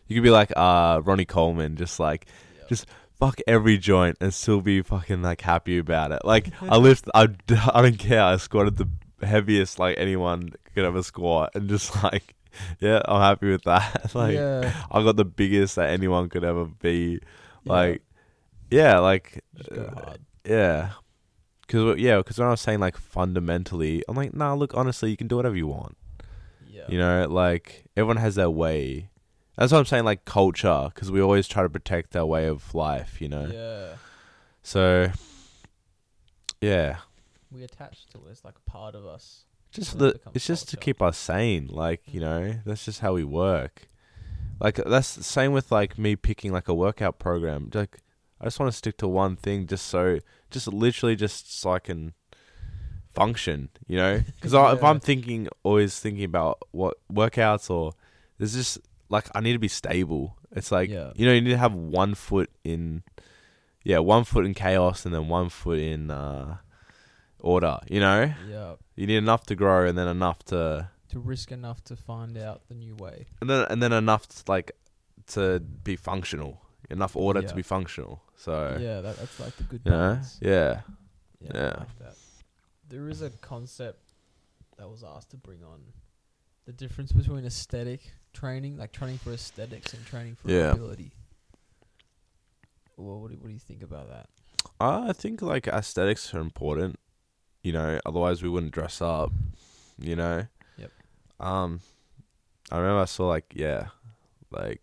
you 0.07 0.15
could 0.17 0.23
be 0.23 0.31
like, 0.31 0.53
uh, 0.57 1.01
Ronnie 1.05 1.25
Coleman, 1.25 1.77
just 1.77 1.99
like 1.99 2.27
Yeah. 2.59 2.65
Just- 2.69 2.87
fuck 3.21 3.39
every 3.47 3.79
joint 3.79 4.17
and 4.21 4.35
still 4.35 4.61
be 4.61 4.83
fucking 4.83 5.23
like 5.23 5.41
happy 5.41 5.79
about 5.79 6.11
it. 6.13 6.21
Like 6.25 6.51
I 6.63 6.77
lift, 6.77 7.09
I, 7.15 7.29
I 7.73 7.81
don't 7.83 7.99
care. 7.99 8.23
I 8.23 8.37
squatted 8.37 8.77
the 8.77 8.89
heaviest 9.27 9.79
like 9.79 9.97
anyone 9.99 10.53
could 10.75 10.85
ever 10.85 11.03
squat, 11.03 11.51
and 11.55 11.69
just 11.69 12.03
like, 12.03 12.35
yeah, 12.81 13.01
I'm 13.05 13.21
happy 13.21 13.51
with 13.51 13.63
that. 13.65 14.15
like 14.15 14.35
yeah, 14.35 14.85
I 14.91 15.03
got 15.03 15.17
the 15.17 15.25
biggest 15.25 15.77
that 15.77 15.91
anyone 15.91 16.29
could 16.29 16.45
ever 16.45 16.65
be. 16.67 17.21
Like, 17.65 18.03
yeah, 18.71 18.99
like, 18.99 19.43
uh, 19.71 20.15
yeah. 20.45 20.91
Cause 21.67 21.99
yeah, 21.99 22.21
cause 22.23 22.39
when 22.39 22.47
I 22.47 22.51
was 22.51 22.61
saying 22.61 22.81
like 22.81 22.97
fundamentally, 22.99 24.05
I'm 24.07 24.17
like, 24.17 24.35
nah, 24.35 24.53
look, 24.53 24.75
honestly, 24.75 25.11
you 25.11 25.17
can 25.17 25.29
do 25.29 25.37
whatever 25.37 25.57
you 25.57 25.67
want. 25.67 25.97
Yeah. 26.69 26.83
You 26.89 26.99
know, 26.99 27.27
like 27.29 27.85
everyone 27.97 28.19
has 28.19 28.35
their 28.35 28.51
way. 28.51 29.09
That's 29.57 29.73
what 29.73 29.79
I'm 29.79 29.85
saying, 29.87 30.05
like 30.05 30.25
culture, 30.25 30.91
because 30.93 31.11
we 31.11 31.23
always 31.23 31.47
try 31.49 31.63
to 31.63 31.71
protect 31.71 32.17
our 32.17 32.27
way 32.27 32.47
of 32.49 32.75
life. 32.75 33.21
You 33.21 33.29
know. 33.29 33.47
Yeah. 33.47 33.97
So, 34.63 35.11
yeah, 36.61 36.97
We 37.53 37.63
attach 37.63 38.07
to 38.07 38.19
it. 38.27 38.31
It's 38.31 38.45
like 38.45 38.57
a 38.57 38.71
part 38.71 38.95
of 38.95 39.07
us. 39.07 39.45
Just 39.75 39.99
the 39.99 40.07
it 40.09 40.23
it's 40.35 40.47
just 40.47 40.69
to 40.71 40.77
keep 40.77 41.03
us 41.03 41.19
sane. 41.19 41.67
Like 41.71 42.03
you 42.07 42.21
know, 42.21 42.55
that's 42.65 42.85
just 42.85 43.01
how 43.01 43.15
we 43.15 43.25
work. 43.25 43.89
Like 44.61 44.77
that's 44.77 45.15
the 45.15 45.25
same 45.25 45.53
with 45.53 45.71
like 45.73 45.99
me 45.99 46.17
picking 46.17 46.53
like 46.53 46.69
a 46.69 46.75
workout 46.75 47.19
program. 47.19 47.71
Like 47.75 47.99
I 48.41 48.45
just 48.45 48.59
want 48.61 48.71
to 48.73 48.77
stick 48.77 48.97
to 48.99 49.09
one 49.09 49.37
thing, 49.37 49.67
just 49.67 49.87
so, 49.87 50.19
just 50.51 50.69
literally 50.69 51.17
just 51.17 51.59
so 51.61 51.73
I 51.73 51.79
can 51.81 52.15
function. 53.15 53.69
You 53.87 53.97
know, 53.97 54.23
because 54.41 54.55
if 54.55 54.83
I'm 54.83 55.01
thinking 55.01 55.49
always 55.63 55.99
thinking 55.99 56.25
about 56.25 56.59
what 56.71 56.97
workouts 57.13 57.71
or 57.71 57.93
there's 58.39 58.55
just 58.55 58.79
like 59.09 59.27
I 59.35 59.41
need 59.41 59.53
to 59.55 59.59
be 59.59 59.69
stable. 59.69 60.37
It's 60.53 60.71
like 60.71 60.89
Yeah. 60.91 61.13
you 61.17 61.27
know 61.27 61.33
you 61.33 61.41
need 61.41 61.51
to 61.51 61.59
have 61.59 61.75
one 61.75 62.15
foot 62.15 62.49
in, 62.63 63.03
yeah, 63.83 63.99
one 63.99 64.25
foot 64.25 64.47
in 64.47 64.55
chaos 64.55 65.05
and 65.05 65.13
then 65.15 65.29
one 65.29 65.49
foot 65.49 65.79
in 65.81 66.11
uh, 66.11 66.59
order. 67.45 67.79
You 67.89 68.01
know, 68.01 68.33
Yeah. 68.49 68.75
you 68.97 69.07
need 69.07 69.17
enough 69.19 69.45
to 69.47 69.55
grow 69.55 69.87
and 69.87 69.97
then 69.99 70.09
enough 70.09 70.43
to 70.47 70.89
To 71.11 71.21
risk 71.21 71.53
enough 71.53 71.83
to 71.85 71.95
find 71.97 72.37
out 72.39 72.67
the 72.69 72.75
new 72.75 72.95
way. 72.97 73.27
and 73.41 73.49
then 73.51 73.67
and 73.71 73.83
then 73.83 73.93
enough 73.93 74.27
to, 74.29 74.43
like 74.51 74.73
to 75.29 75.61
be 75.61 75.97
functional. 75.97 76.61
Enough 76.91 77.17
order 77.17 77.41
Yeah. 77.41 77.49
to 77.49 77.55
be 77.55 77.63
functional. 77.63 78.23
So 78.37 78.77
yeah, 78.81 79.01
that, 79.01 79.17
that's 79.17 79.39
like 79.41 79.57
the 79.57 79.65
good 79.65 79.85
know, 79.87 79.91
balance. 79.93 80.39
yeah, 80.43 80.81
Yeah, 81.41 81.51
yeah. 81.55 81.77
like. 81.79 82.15
There 82.89 83.09
is 83.09 83.23
a 83.23 83.31
concept 83.31 84.01
that 84.77 84.89
was 84.89 85.03
asked 85.03 85.31
to 85.31 85.37
bring 85.39 85.63
on 85.65 85.81
the 86.67 86.73
difference 86.73 87.13
between 87.13 87.45
aesthetic 87.47 88.13
training, 88.33 88.77
like 88.77 88.93
training 88.93 89.19
for 89.19 89.33
aesthetics, 89.33 89.95
and 89.95 90.05
training 90.07 90.35
for 90.37 90.51
Yeah. 90.51 90.73
ability. 90.73 91.13
Well, 92.97 93.21
what 93.21 93.31
do, 93.31 93.37
what 93.39 93.49
do 93.49 93.53
you 93.53 93.59
think 93.59 93.83
about 93.83 94.09
that? 94.11 94.29
I 94.81 95.13
think 95.13 95.41
like 95.43 95.67
aesthetics 95.67 96.33
are 96.35 96.41
important. 96.41 96.99
You 97.65 97.73
know, 97.73 97.99
otherwise 98.07 98.41
we 98.43 98.49
wouldn't 98.49 98.73
dress 98.73 99.03
up. 99.03 99.33
You 99.99 100.15
know. 100.15 100.47
Yep. 100.79 100.91
Um, 101.41 101.81
I 102.71 102.79
remember 102.79 103.01
I 103.01 103.07
saw 103.07 103.27
like 103.27 103.53
yeah, 103.57 103.87
like 104.53 104.81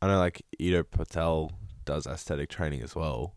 I 0.00 0.06
know 0.06 0.18
like 0.18 0.42
Ido 0.58 0.84
Portal 0.84 1.52
does 1.84 2.06
aesthetic 2.06 2.48
training 2.50 2.82
as 2.82 2.94
well. 2.94 3.34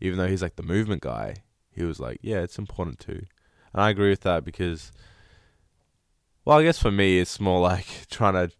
Even 0.00 0.16
though 0.18 0.26
he's 0.28 0.42
like 0.42 0.56
the 0.56 0.62
movement 0.62 1.02
guy, 1.02 1.36
he 1.70 1.84
was 1.84 2.00
like, 2.00 2.18
yeah, 2.22 2.40
it's 2.40 2.58
important 2.58 2.98
too, 2.98 3.26
and 3.74 3.82
I 3.82 3.90
agree 3.90 4.08
with 4.10 4.22
that 4.22 4.44
because. 4.44 4.90
Well, 6.44 6.58
I 6.58 6.64
guess 6.64 6.80
for 6.80 6.90
me, 6.90 7.20
it's 7.20 7.38
more 7.38 7.60
like 7.60 7.86
trying 8.10 8.34
to. 8.34 8.50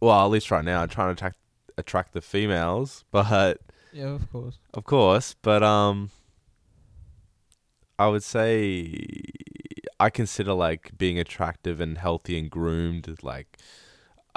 Well, 0.00 0.22
at 0.24 0.30
least 0.30 0.50
right 0.50 0.64
now, 0.64 0.82
I'm 0.82 0.88
trying 0.88 1.08
to 1.08 1.12
attract 1.12 1.38
attract 1.78 2.12
the 2.12 2.20
females, 2.20 3.04
but 3.10 3.58
Yeah, 3.92 4.08
of 4.08 4.30
course. 4.30 4.58
of 4.74 4.84
course, 4.84 5.34
but 5.40 5.62
um 5.62 6.10
I 7.98 8.08
would 8.08 8.22
say 8.22 9.04
I 9.98 10.10
consider 10.10 10.52
like 10.52 10.96
being 10.96 11.18
attractive 11.18 11.80
and 11.80 11.98
healthy 11.98 12.38
and 12.38 12.50
groomed 12.50 13.18
like 13.22 13.58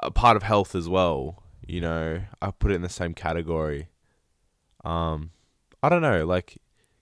a 0.01 0.09
part 0.09 0.35
of 0.35 0.43
health 0.43 0.73
as 0.73 0.89
well, 0.89 1.43
you 1.65 1.79
know. 1.81 2.21
I 2.41 2.51
put 2.51 2.71
it 2.71 2.75
in 2.75 2.81
the 2.81 2.89
same 2.89 3.13
category. 3.13 3.89
Um 4.83 5.31
I 5.83 5.89
don't 5.89 6.01
know, 6.01 6.25
like 6.25 6.57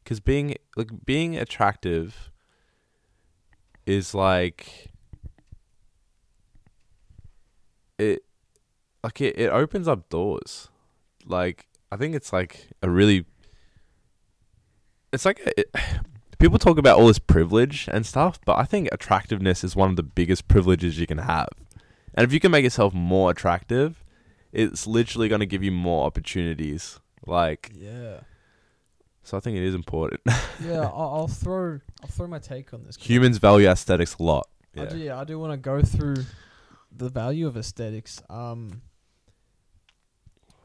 cuz 0.05 0.19
being 0.19 0.55
like 0.75 1.05
being 1.05 1.37
attractive 1.37 2.31
is 3.85 4.13
like 4.13 4.91
it 7.97 8.23
like 9.03 9.21
it, 9.21 9.37
it 9.37 9.49
opens 9.49 9.87
up 9.87 10.09
doors 10.09 10.69
like 11.25 11.67
I 11.91 11.97
think 11.97 12.15
it's 12.15 12.31
like 12.33 12.69
a 12.81 12.89
really 12.89 13.25
it's 15.11 15.25
like 15.25 15.39
a, 15.39 15.59
it, 15.59 15.75
people 16.39 16.57
talk 16.57 16.77
about 16.77 16.97
all 16.97 17.07
this 17.07 17.19
privilege 17.19 17.87
and 17.91 18.05
stuff, 18.05 18.39
but 18.45 18.57
I 18.57 18.63
think 18.63 18.89
attractiveness 18.91 19.63
is 19.63 19.75
one 19.75 19.89
of 19.89 19.95
the 19.95 20.03
biggest 20.03 20.47
privileges 20.47 20.99
you 20.99 21.05
can 21.07 21.19
have. 21.19 21.49
And 22.15 22.25
if 22.25 22.33
you 22.33 22.39
can 22.39 22.51
make 22.51 22.63
yourself 22.63 22.93
more 22.93 23.29
attractive, 23.31 24.03
it's 24.51 24.87
literally 24.87 25.27
going 25.29 25.39
to 25.41 25.45
give 25.45 25.63
you 25.63 25.71
more 25.71 26.05
opportunities. 26.05 26.99
Like 27.27 27.71
Yeah. 27.75 28.21
so 29.23 29.37
I 29.37 29.39
think 29.41 29.57
it 29.57 29.63
is 29.63 29.75
important. 29.75 30.21
yeah, 30.63 30.81
I'll, 30.81 31.11
I'll 31.15 31.27
throw 31.27 31.79
I'll 32.01 32.09
throw 32.09 32.27
my 32.27 32.39
take 32.39 32.73
on 32.73 32.83
this. 32.85 32.95
Humans 32.97 33.37
value 33.37 33.67
aesthetics 33.67 34.15
a 34.15 34.23
lot. 34.23 34.47
I 34.75 34.81
Yeah. 34.83 34.89
do, 34.89 34.97
yeah, 34.97 35.19
I 35.19 35.23
do 35.25 35.37
want 35.37 35.51
to 35.53 35.57
go 35.57 35.81
through 35.81 36.23
the 36.95 37.09
value 37.09 37.45
of 37.45 37.57
aesthetics. 37.57 38.21
Um, 38.29 38.81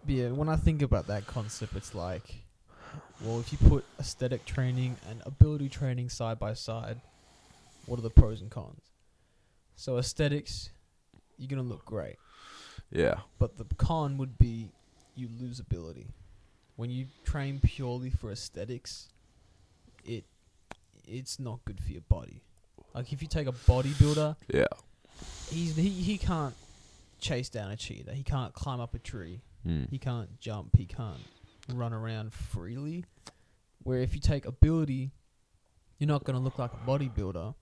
yeah, 0.07 0.29
when 0.29 0.49
I 0.49 0.57
think 0.57 0.83
about 0.83 1.07
that 1.09 1.27
concept, 1.27 1.75
it's 1.77 1.95
like, 1.95 2.44
well, 3.25 3.41
if 3.41 3.53
you 3.53 3.59
put 3.69 3.85
aesthetic 3.99 4.45
training 4.45 4.97
and 5.09 5.23
ability 5.27 5.69
training 5.69 6.09
side 6.09 6.39
by 6.39 6.55
side, 6.55 7.01
what 7.87 7.99
are 7.99 8.03
the 8.03 8.11
pros 8.11 8.41
and 8.41 8.51
cons? 8.51 8.81
So 9.77 9.99
aesthetics, 9.99 10.71
you're 11.39 11.49
gonna 11.49 11.63
look 11.63 11.85
great, 11.85 12.17
Yeah. 12.91 13.21
but 13.39 13.57
the 13.59 13.65
con 13.77 14.17
would 14.19 14.39
be 14.39 14.71
you 15.17 15.29
lose 15.41 15.59
ability. 15.61 16.07
When 16.77 16.91
you 16.91 17.07
train 17.25 17.61
purely 17.61 18.11
for 18.11 18.31
aesthetics, 18.31 19.09
it 20.05 20.25
it's 21.07 21.39
not 21.39 21.65
good 21.65 21.81
for 21.81 21.93
your 21.93 22.01
body. 22.03 22.41
Like 22.95 23.13
if 23.13 23.21
you 23.23 23.29
take 23.29 23.47
a 23.47 23.53
bodybuilder 23.53 24.37
Yeah. 24.53 24.67
he's 25.51 25.77
he, 25.77 25.89
he 25.91 26.19
can't 26.19 26.55
chase 27.21 27.49
down 27.49 27.71
a 27.71 27.77
cheetah. 27.77 28.13
He 28.15 28.23
can't 28.23 28.53
climb 28.55 28.81
up 28.81 28.95
a 28.95 28.99
tree. 28.99 29.41
Mm. 29.67 29.89
He 29.91 29.99
can't 29.99 30.39
jump. 30.41 30.77
He 30.77 30.85
can't 30.87 31.21
run 31.73 31.93
around 31.93 32.33
freely. 32.33 33.05
Where 33.83 34.01
if 34.01 34.15
you 34.15 34.21
take 34.21 34.47
ability, 34.47 35.11
you're 35.99 36.09
not 36.09 36.25
gonna 36.25 36.41
look 36.41 36.59
like 36.59 36.73
a 36.73 36.89
bodybuilder, 36.89 37.55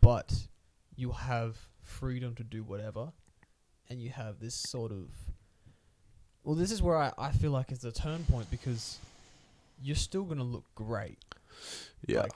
but 0.00 0.46
you 0.94 1.12
have 1.12 1.56
freedom 1.82 2.34
to 2.34 2.44
do 2.44 2.62
whatever, 2.62 3.12
and 3.88 4.00
you 4.00 4.10
have 4.10 4.40
this 4.40 4.54
sort 4.54 4.92
of. 4.92 5.08
Well, 6.44 6.54
this 6.54 6.70
is 6.70 6.82
where 6.82 6.96
I, 6.96 7.12
I 7.18 7.32
feel 7.32 7.50
like 7.50 7.72
it's 7.72 7.84
a 7.84 7.92
turn 7.92 8.24
point 8.24 8.50
because 8.50 8.98
you're 9.82 9.96
still 9.96 10.24
gonna 10.24 10.44
look 10.44 10.64
great. 10.74 11.18
Yeah. 12.06 12.22
Like 12.22 12.32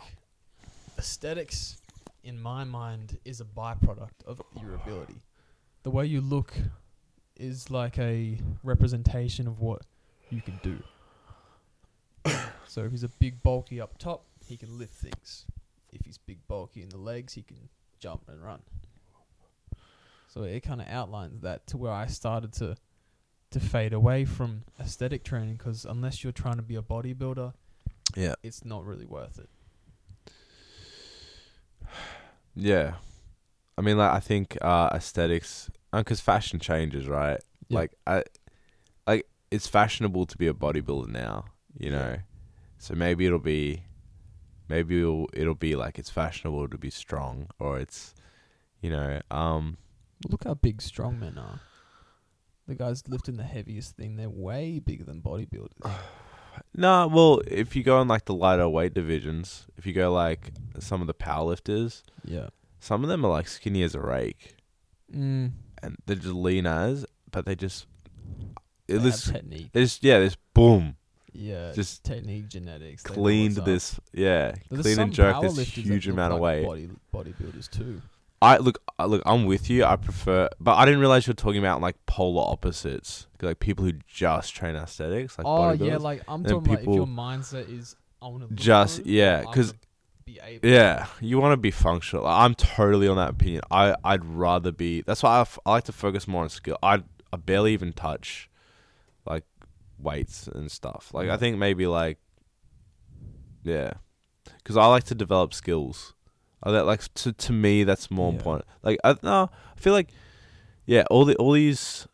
aesthetics, 0.98 1.76
in 2.24 2.40
my 2.40 2.64
mind, 2.64 3.18
is 3.24 3.40
a 3.40 3.44
byproduct 3.44 4.24
of 4.26 4.40
your 4.60 4.74
ability. 4.74 5.22
The 5.82 5.90
way 5.90 6.06
you 6.06 6.20
look 6.20 6.54
is 7.36 7.70
like 7.70 7.98
a 7.98 8.38
representation 8.62 9.46
of 9.48 9.60
what 9.60 9.82
you 10.32 10.40
can 10.40 10.58
do. 10.62 10.82
so 12.66 12.84
if 12.84 12.90
he's 12.90 13.04
a 13.04 13.08
big 13.08 13.42
bulky 13.42 13.80
up 13.80 13.98
top, 13.98 14.24
he 14.44 14.56
can 14.56 14.78
lift 14.78 14.94
things. 14.94 15.44
If 15.92 16.04
he's 16.04 16.18
big 16.18 16.38
bulky 16.48 16.82
in 16.82 16.88
the 16.88 16.98
legs, 16.98 17.34
he 17.34 17.42
can 17.42 17.68
jump 18.00 18.22
and 18.28 18.42
run. 18.42 18.60
So 20.28 20.44
it 20.44 20.60
kind 20.60 20.80
of 20.80 20.88
outlines 20.88 21.42
that 21.42 21.66
to 21.68 21.76
where 21.76 21.92
I 21.92 22.06
started 22.06 22.52
to 22.54 22.76
to 23.50 23.60
fade 23.60 23.92
away 23.92 24.24
from 24.24 24.62
aesthetic 24.80 25.24
training 25.24 25.56
because 25.56 25.84
unless 25.84 26.24
you're 26.24 26.32
trying 26.32 26.56
to 26.56 26.62
be 26.62 26.74
a 26.74 26.80
bodybuilder, 26.80 27.52
yeah. 28.16 28.34
it's 28.42 28.64
not 28.64 28.86
really 28.86 29.04
worth 29.04 29.38
it. 29.38 29.50
Yeah. 32.54 32.94
I 33.76 33.82
mean, 33.82 33.98
like 33.98 34.10
I 34.10 34.20
think 34.20 34.56
uh, 34.62 34.88
aesthetics, 34.94 35.70
because 35.92 36.20
fashion 36.20 36.60
changes, 36.60 37.06
right? 37.06 37.40
Yeah. 37.68 37.78
Like 37.78 37.92
I, 38.06 38.22
it's 39.54 39.66
fashionable 39.66 40.24
to 40.26 40.36
be 40.38 40.46
a 40.48 40.54
bodybuilder 40.54 41.08
now, 41.08 41.44
you 41.78 41.90
Yeah. 41.90 41.98
know. 41.98 42.16
So 42.78 42.94
maybe 42.94 43.26
it'll 43.26 43.38
be, 43.56 43.84
maybe 44.68 45.00
it'll 45.00 45.28
it'll 45.32 45.54
be 45.68 45.76
like 45.76 45.98
it's 46.00 46.10
fashionable 46.10 46.68
to 46.68 46.78
be 46.78 46.90
strong, 46.90 47.48
or 47.58 47.78
it's, 47.78 48.14
you 48.80 48.90
know, 48.90 49.20
um, 49.30 49.76
Look 50.28 50.44
how 50.44 50.54
big 50.54 50.78
strongmen 50.78 51.36
are. 51.36 51.60
The 52.68 52.74
guys 52.76 53.02
lifting 53.08 53.36
the 53.36 53.42
heaviest 53.56 53.96
thing, 53.96 54.16
they're 54.16 54.30
way 54.48 54.78
bigger 54.78 55.04
than 55.04 55.20
bodybuilders. 55.20 55.82
no. 56.74 57.06
Well, 57.08 57.40
if 57.46 57.74
you 57.76 57.82
go 57.82 58.00
in 58.00 58.08
like 58.08 58.24
the 58.26 58.34
lighter 58.34 58.68
weight 58.68 58.94
divisions, 58.94 59.66
if 59.76 59.84
you 59.86 59.92
go 59.92 60.12
like 60.12 60.52
some 60.78 61.00
of 61.00 61.06
the 61.08 61.14
powerlifters, 61.14 62.02
yeah. 62.24 62.48
some 62.80 63.02
of 63.04 63.08
them 63.10 63.24
are 63.24 63.30
like 63.30 63.48
skinny 63.48 63.82
as 63.82 63.94
a 63.94 64.00
rake, 64.00 64.56
Mm. 65.14 65.52
and 65.82 65.96
they're 66.06 66.16
just 66.16 66.34
lean 66.34 66.66
as, 66.66 67.04
but 67.30 67.44
they 67.46 67.54
just, 67.54 67.86
it 68.88 68.98
looks, 68.98 69.30
technique. 69.30 69.70
there's 69.72 69.98
yeah, 70.02 70.18
there's 70.18 70.36
boom. 70.54 70.96
Yeah. 71.34 71.72
just 71.72 72.04
technique, 72.04 72.48
genetics. 72.48 73.02
cleaned 73.02 73.56
this 73.56 73.98
yeah 74.12 74.54
there's 74.70 74.82
clean 74.82 74.98
and 74.98 75.12
jerk 75.14 75.40
this 75.40 75.58
huge 75.60 76.06
amount 76.06 76.34
of 76.34 76.40
weight 76.40 76.66
Body 76.66 76.90
bodybuilders 77.14 77.70
too. 77.70 78.02
i 78.42 78.58
look 78.58 78.82
I- 78.98 79.06
look 79.06 79.22
i'm 79.24 79.46
with 79.46 79.70
you 79.70 79.82
i 79.86 79.96
prefer 79.96 80.50
but 80.60 80.74
i 80.74 80.84
didn't 80.84 81.00
realize 81.00 81.26
you 81.26 81.30
were 81.30 81.36
talking 81.36 81.58
about 81.60 81.80
like 81.80 81.96
polar 82.04 82.42
opposites, 82.52 83.28
like 83.40 83.60
people 83.60 83.82
who 83.86 83.94
just 84.06 84.54
train 84.54 84.76
aesthetics 84.76 85.38
like 85.38 85.46
oh 85.46 85.72
yeah, 85.72 85.96
like 85.96 86.22
I'm 86.28 86.44
talking 86.44 86.74
about 86.74 86.80
if 86.82 86.86
your 86.94 87.06
mindset 87.06 87.72
is 87.74 87.96
I 88.20 88.26
want 88.28 88.46
to 88.50 88.54
just- 88.54 89.06
yeah, 89.06 89.42
'cause- 89.44 89.72
be 90.26 90.38
able. 90.44 90.68
yeah 90.68 91.06
you 91.22 91.40
want 91.40 91.52
to 91.54 91.56
be 91.56 91.70
functional 91.70 92.24
Like, 92.26 92.38
i'm 92.44 92.54
totally 92.54 93.08
on 93.08 93.16
that 93.16 93.30
opinion 93.30 93.62
i 93.70 93.96
i'd 94.04 94.24
rather 94.24 94.70
be 94.70 95.00
that's 95.00 95.22
why 95.22 95.38
I, 95.38 95.40
f- 95.40 95.58
I 95.66 95.70
like 95.72 95.84
to 95.84 95.92
focus 95.92 96.28
more 96.28 96.42
on 96.42 96.50
skill 96.50 96.78
i 96.82 97.02
i 97.32 97.36
barely 97.38 97.72
even 97.72 97.92
touch 97.94 98.48
like 98.50 98.51
weights 100.02 100.48
and 100.48 100.70
stuff. 100.70 101.10
Like 101.14 101.28
i 101.28 101.36
think 101.36 101.58
maybe 101.58 101.86
like 101.86 102.18
yeah. 103.64 103.92
Because 104.58 104.76
i 104.76 104.86
like 104.86 105.04
to 105.04 105.14
develop 105.14 105.54
skills. 105.54 106.14
I 106.62 106.70
that 106.72 106.86
like 106.86 107.02
to 107.14 107.32
to 107.32 107.52
me 107.52 107.84
that's 107.84 108.10
more 108.10 108.30
Yeah. 108.30 108.38
important. 108.38 108.64
Like 108.82 108.98
i 109.04 109.16
no 109.22 109.50
i 109.76 109.80
feel 109.80 109.92
like 109.92 110.08
yeah 110.86 111.04
all 111.10 111.24
the 111.24 111.36
all 111.36 111.52
these 111.52 112.06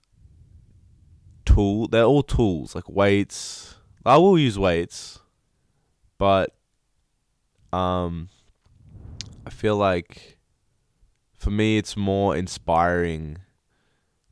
tool 1.45 1.89
they're 1.89 2.05
all 2.05 2.23
tools 2.23 2.75
like 2.75 2.89
weights. 2.89 3.77
I 4.05 4.17
will 4.19 4.39
use 4.39 4.59
weights 4.59 5.19
but 6.19 6.55
um 7.73 8.29
i 9.47 9.51
feel 9.51 9.77
like 9.77 10.39
for 11.37 11.51
me 11.51 11.77
it's 11.79 11.97
more 11.97 12.35
inspiring 12.37 13.39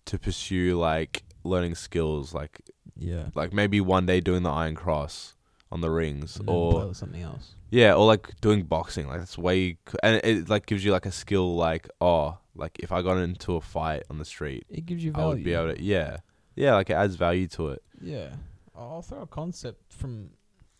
to 0.07 0.19
pursue 0.19 0.77
like 0.79 1.25
learning 1.45 1.75
skills 1.75 2.33
like 2.33 2.61
Yeah. 2.99 3.29
like 3.35 3.53
maybe 3.53 3.81
one 3.81 4.07
day 4.07 4.21
doing 4.21 4.43
the 4.43 4.51
iron 4.51 4.75
cross 4.75 5.35
on 5.73 5.81
the 5.81 5.91
rings 5.91 6.37
And 6.37 6.49
or 6.49 6.95
something 6.95 7.21
else. 7.23 7.55
yeah 7.71 7.93
or 7.95 8.07
like 8.07 8.41
doing 8.41 8.63
boxing 8.63 9.07
like 9.09 9.19
that's 9.19 9.37
way 9.37 9.73
c- 9.73 9.99
and 10.03 10.21
it, 10.25 10.49
like 10.49 10.65
gives 10.67 10.85
you 10.85 10.93
like 10.93 11.07
a 11.07 11.11
skill 11.13 11.57
like 11.57 11.89
oh 12.01 12.39
like 12.55 12.79
if 12.79 12.93
i 12.93 13.03
got 13.03 13.19
into 13.19 13.57
a 13.57 13.61
fight 13.61 14.05
on 14.09 14.19
the 14.19 14.25
street 14.25 14.65
It 14.71 14.87
gives 14.87 15.05
you 15.05 15.11
i 15.15 15.17
value. 15.19 15.29
would 15.35 15.45
be 15.45 15.53
able 15.55 15.75
to 15.75 15.83
yeah 15.83 16.19
yeah 16.55 16.75
like 16.75 16.89
it 16.89 16.95
adds 16.95 17.17
value 17.17 17.49
to 17.49 17.69
it 17.71 17.83
Yeah, 18.01 18.31
I'll 18.75 19.03
throw 19.03 19.23
a 19.23 19.27
concept 19.27 19.93
from 19.93 20.31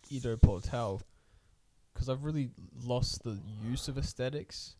Ido 0.09 0.37
Portal 0.37 1.01
because 1.93 2.09
I've 2.09 2.23
really 2.23 2.49
lost 2.83 3.23
the 3.23 3.37
use 3.69 3.87
of 3.87 3.97
aesthetics 3.97 4.75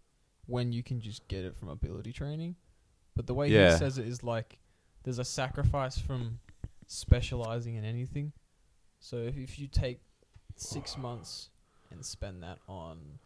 when 0.45 0.71
you 0.71 0.83
can 0.83 1.01
just 1.01 1.27
get 1.27 1.43
it 1.43 1.55
from 1.55 1.67
ability 1.69 2.13
training. 2.13 2.55
But 3.15 3.25
the 3.27 3.33
way 3.33 3.49
Yeah. 3.49 3.71
he 3.71 3.77
says 3.77 3.97
it 3.97 4.07
is 4.07 4.23
like 4.23 4.59
there's 5.03 5.19
a 5.19 5.25
sacrifice 5.25 5.97
from 5.97 6.39
specializing 6.87 7.75
in 7.75 7.85
anything. 7.85 8.31
So 8.99 9.17
if, 9.17 9.37
if 9.37 9.59
you 9.59 9.67
take 9.67 10.01
six 10.55 10.97
months 10.97 11.49
and 11.91 12.03
spend 12.03 12.41
that 12.43 12.57
on 12.67 13.19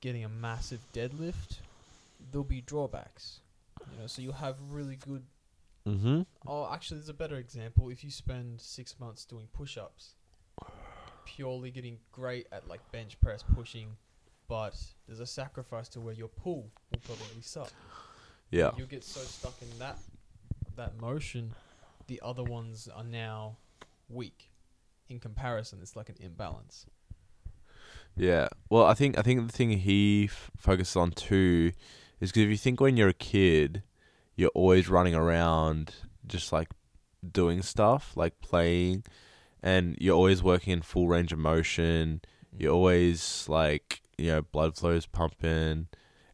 getting 0.00 0.24
a 0.24 0.28
massive 0.28 0.80
deadlift, 0.92 1.60
there'll 2.30 2.44
be 2.44 2.60
drawbacks. 2.60 3.40
You 3.92 4.00
know, 4.00 4.06
so 4.06 4.22
you'll 4.22 4.34
have 4.34 4.56
really 4.70 4.96
good 4.96 5.22
mm-hmm 5.86 6.22
Oh, 6.46 6.68
actually, 6.72 6.98
there's 6.98 7.08
a 7.08 7.14
better 7.14 7.36
example. 7.36 7.88
If 7.90 8.04
you 8.04 8.10
spend 8.10 8.60
six 8.60 8.98
months 9.00 9.24
doing 9.24 9.48
push-ups, 9.52 10.14
purely 11.24 11.70
getting 11.70 11.98
great 12.12 12.46
at 12.52 12.68
like 12.68 12.80
bench 12.92 13.20
press 13.20 13.42
pushing, 13.54 13.96
but 14.48 14.76
there's 15.06 15.20
a 15.20 15.26
sacrifice 15.26 15.88
to 15.90 16.00
where 16.00 16.14
your 16.14 16.28
pull 16.28 16.70
will 16.92 17.00
probably 17.04 17.42
suck. 17.42 17.72
yeah 18.50 18.70
You'll 18.76 18.86
get 18.86 19.02
so 19.02 19.20
stuck 19.20 19.60
in 19.60 19.68
that 19.78 19.98
that 20.76 21.00
motion, 21.00 21.52
the 22.06 22.20
other 22.24 22.42
ones 22.42 22.88
are 22.94 23.04
now 23.04 23.58
weak. 24.08 24.50
In 25.08 25.20
comparison, 25.20 25.78
it's 25.82 25.94
like 25.94 26.08
an 26.08 26.16
imbalance. 26.18 26.86
Yeah. 28.16 28.48
Well, 28.70 28.84
I 28.84 28.94
think 28.94 29.18
I 29.18 29.22
think 29.22 29.46
the 29.46 29.52
thing 29.52 29.70
he 29.70 30.24
f- 30.24 30.50
focuses 30.56 30.96
on 30.96 31.12
too 31.12 31.72
is 32.20 32.30
because 32.30 32.44
if 32.44 32.50
you 32.50 32.56
think 32.56 32.80
when 32.80 32.96
you're 32.96 33.08
a 33.08 33.14
kid, 33.14 33.82
you're 34.34 34.50
always 34.54 34.88
running 34.88 35.14
around 35.14 35.94
just 36.26 36.52
like 36.52 36.68
doing 37.30 37.62
stuff, 37.62 38.16
like 38.16 38.40
playing, 38.40 39.04
and 39.62 39.96
you're 40.00 40.16
always 40.16 40.42
working 40.42 40.72
in 40.72 40.82
full 40.82 41.08
range 41.08 41.32
of 41.32 41.38
motion. 41.38 42.20
Mm. 42.54 42.60
You're 42.62 42.72
always 42.72 43.46
like 43.48 44.00
you 44.16 44.28
know 44.28 44.42
blood 44.42 44.76
flows 44.76 45.06
pumping, 45.06 45.88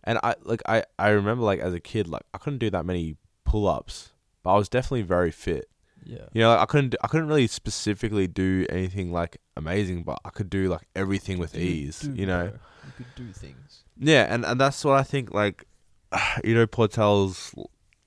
and 0.05 0.19
I 0.23 0.35
like 0.43 0.63
I 0.67 0.85
I 0.99 1.11
remember 1.11 1.43
like 1.43 1.61
as 1.61 1.75
a 1.75 1.81
kid 1.81 2.09
like 2.09 2.23
I 2.33 2.39
couldn't 2.39 2.61
do 2.61 2.71
that 2.71 2.87
many 2.87 3.17
pull 3.45 3.69
ups, 3.69 4.12
but 4.43 4.55
I 4.55 4.57
was 4.59 4.69
definitely 4.69 5.03
very 5.03 5.31
fit. 5.31 5.69
Yeah. 6.05 6.27
You 6.33 6.43
know, 6.43 6.49
like, 6.51 6.61
I 6.61 6.67
couldn't 6.67 6.95
I 7.03 7.07
couldn't 7.09 7.29
really 7.29 7.47
specifically 7.47 8.27
do 8.27 8.67
anything 8.69 9.13
like 9.13 9.39
amazing, 9.57 10.03
but 10.03 10.19
I 10.25 10.31
could 10.31 10.51
do 10.51 10.69
like 10.69 10.89
everything 10.97 11.39
with 11.39 11.57
ease. 11.57 12.01
do, 12.01 12.13
You 12.15 12.27
know, 12.27 12.49
bro. 12.49 12.59
you 12.87 12.93
could 12.97 13.15
do 13.15 13.33
things. 13.33 13.85
yeah, 13.99 14.27
and, 14.33 14.45
and 14.45 14.61
that's 14.61 14.85
what 14.85 14.99
I 14.99 15.03
think. 15.05 15.33
Like, 15.33 15.65
you 16.45 16.55
know, 16.55 16.67
Portal's 16.67 17.55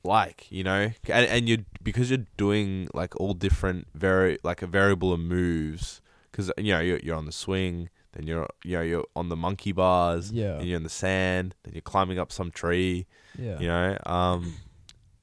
like 0.03 0.45
you 0.51 0.63
know, 0.63 0.91
and 1.09 1.25
and 1.27 1.49
you 1.49 1.65
because 1.81 2.09
you're 2.11 2.25
doing 2.37 2.87
like 2.93 3.15
all 3.15 3.33
different 3.33 3.87
very 3.95 4.37
like 4.43 4.61
a 4.61 4.67
variable 4.67 5.11
of 5.13 5.19
moves 5.19 6.01
because 6.31 6.51
you 6.57 6.73
know 6.73 6.79
you're 6.81 6.99
you're 6.99 7.15
on 7.15 7.25
the 7.25 7.31
swing, 7.31 7.89
then 8.11 8.27
you're 8.27 8.47
you 8.63 8.73
know 8.77 8.81
you're 8.83 9.05
on 9.15 9.29
the 9.29 9.35
monkey 9.37 9.71
bars, 9.71 10.31
Yeah. 10.33 10.57
then 10.57 10.67
you're 10.67 10.77
in 10.77 10.83
the 10.83 10.89
sand, 10.89 11.55
then 11.63 11.73
you're 11.73 11.81
climbing 11.81 12.19
up 12.19 12.31
some 12.31 12.51
tree, 12.51 13.07
Yeah. 13.39 13.57
you 13.59 13.67
know, 13.67 13.97
um, 14.05 14.53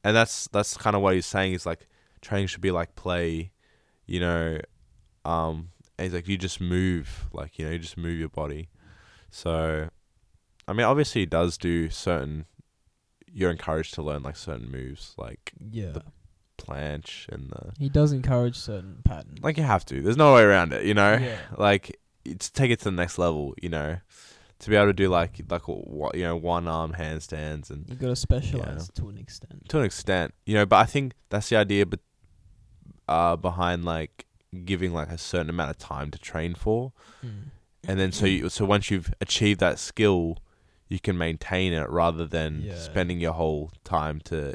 and 0.05 0.14
that's 0.16 0.48
that's 0.48 0.76
kind 0.76 0.96
of 0.96 1.03
what 1.03 1.14
he's 1.14 1.26
saying 1.26 1.53
is 1.55 1.66
like 1.66 1.86
training 2.20 2.46
should 2.48 2.61
be 2.61 2.70
like 2.70 2.94
play, 2.94 3.53
you 4.07 4.20
know, 4.20 4.59
um, 5.24 5.68
and 5.98 6.07
he's 6.07 6.14
like 6.14 6.28
you 6.28 6.36
just 6.38 6.61
move, 6.61 7.26
like 7.32 7.59
you 7.59 7.64
know, 7.66 7.72
you 7.72 7.78
just 7.78 7.96
move 7.96 8.18
your 8.18 8.28
body. 8.28 8.68
So, 9.30 9.88
I 10.68 10.72
mean, 10.72 10.84
obviously, 10.86 11.22
he 11.22 11.26
does 11.26 11.57
do 11.57 11.88
certain. 11.90 12.46
You're 13.34 13.50
encouraged 13.50 13.94
to 13.94 14.03
learn 14.03 14.22
like 14.22 14.36
certain 14.36 14.70
moves, 14.70 15.14
like 15.16 15.53
Yeah. 15.70 15.92
the- 15.92 16.05
planche 16.59 17.28
and 17.28 17.50
the 17.50 17.72
he 17.76 17.88
does 17.88 18.12
encourage 18.12 18.55
certain 18.57 18.98
patterns. 19.05 19.40
like 19.42 19.57
you 19.57 19.64
have 19.64 19.84
to. 19.86 20.00
There's 20.00 20.16
no 20.18 20.34
way 20.34 20.42
around 20.42 20.72
it, 20.72 20.84
you 20.84 20.94
know. 20.94 21.14
yeah. 21.20 21.38
Like 21.57 21.98
it's 22.24 22.50
take 22.50 22.70
it 22.70 22.78
to 22.80 22.84
the 22.84 22.90
next 22.92 23.18
level, 23.18 23.55
you 23.61 23.68
know, 23.68 23.96
to 24.63 24.71
be 24.71 24.77
able 24.77 24.87
to 24.87 24.93
do 24.93 25.09
like 25.09 25.41
like 25.51 25.63
you 25.69 26.23
know 26.23 26.37
one 26.37 26.67
arm 26.67 26.95
handstands 26.99 27.71
and 27.71 27.85
You 27.89 27.95
gotta 27.97 28.17
specialize 28.17 28.89
to 28.95 29.09
an 29.09 29.19
extent. 29.19 29.69
to 29.69 29.79
an 29.79 29.85
extent, 29.85 30.35
you 30.47 30.55
know. 30.55 30.65
But 30.67 30.77
I 30.77 30.85
think 30.87 31.13
that's 31.31 31.49
the 31.51 31.57
idea, 31.57 31.85
but 31.87 32.01
uh, 33.09 33.37
behind 33.37 33.85
like 33.85 34.27
giving 34.65 34.93
like 34.93 35.09
a 35.09 35.19
certain 35.19 35.51
amount 35.51 35.71
of 35.71 35.79
time 35.79 36.11
to 36.11 36.19
train 36.19 36.55
for, 36.55 36.93
Mm. 37.25 37.51
and 37.89 37.99
then 38.01 38.13
so 38.13 38.27
you 38.27 38.49
so 38.49 38.65
once 38.65 38.91
you've 38.91 39.13
achieved 39.21 39.61
that 39.61 39.79
skill, 39.79 40.39
you 40.89 40.99
can 41.01 41.17
maintain 41.19 41.73
it 41.73 41.89
rather 41.91 42.27
than 42.27 42.63
Yeah. 42.63 42.79
spending 42.79 43.21
your 43.21 43.33
whole 43.33 43.73
time 43.85 44.21
to 44.27 44.55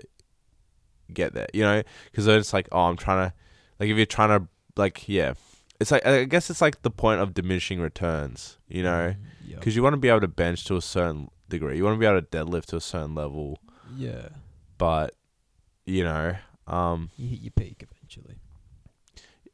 get 1.13 1.33
there. 1.33 1.47
You 1.53 1.61
know, 1.63 1.83
because 2.11 2.27
it's 2.27 2.53
like, 2.53 2.67
oh, 2.71 2.81
I'm 2.85 2.97
trying 2.97 3.29
to, 3.29 3.33
like, 3.79 3.89
if 3.89 3.97
you're 3.97 4.05
trying 4.05 4.39
to, 4.39 4.47
like, 4.75 5.07
yeah, 5.09 5.33
it's 5.79 5.91
like 5.91 6.05
I 6.05 6.23
guess 6.25 6.49
it's 6.49 6.61
like 6.61 6.81
the 6.81 6.91
point 6.91 7.21
of 7.21 7.33
diminishing 7.33 7.79
returns. 7.81 8.57
You 8.67 8.83
know, 8.83 9.15
Mm. 9.15 9.36
Because 9.55 9.75
you 9.75 9.83
want 9.83 9.93
to 9.93 9.97
be 9.97 10.09
able 10.09 10.21
to 10.21 10.27
bench 10.27 10.65
to 10.65 10.75
a 10.77 10.81
certain 10.81 11.29
degree, 11.49 11.77
you 11.77 11.83
want 11.83 11.95
to 11.95 11.99
be 11.99 12.05
able 12.05 12.21
to 12.21 12.27
deadlift 12.27 12.65
to 12.67 12.75
a 12.77 12.81
certain 12.81 13.15
level, 13.15 13.59
yeah, 13.95 14.29
but 14.77 15.13
you 15.85 16.03
know, 16.03 16.35
um, 16.67 17.09
you 17.17 17.29
hit 17.29 17.39
your 17.39 17.51
peak 17.51 17.83
eventually. 17.89 18.35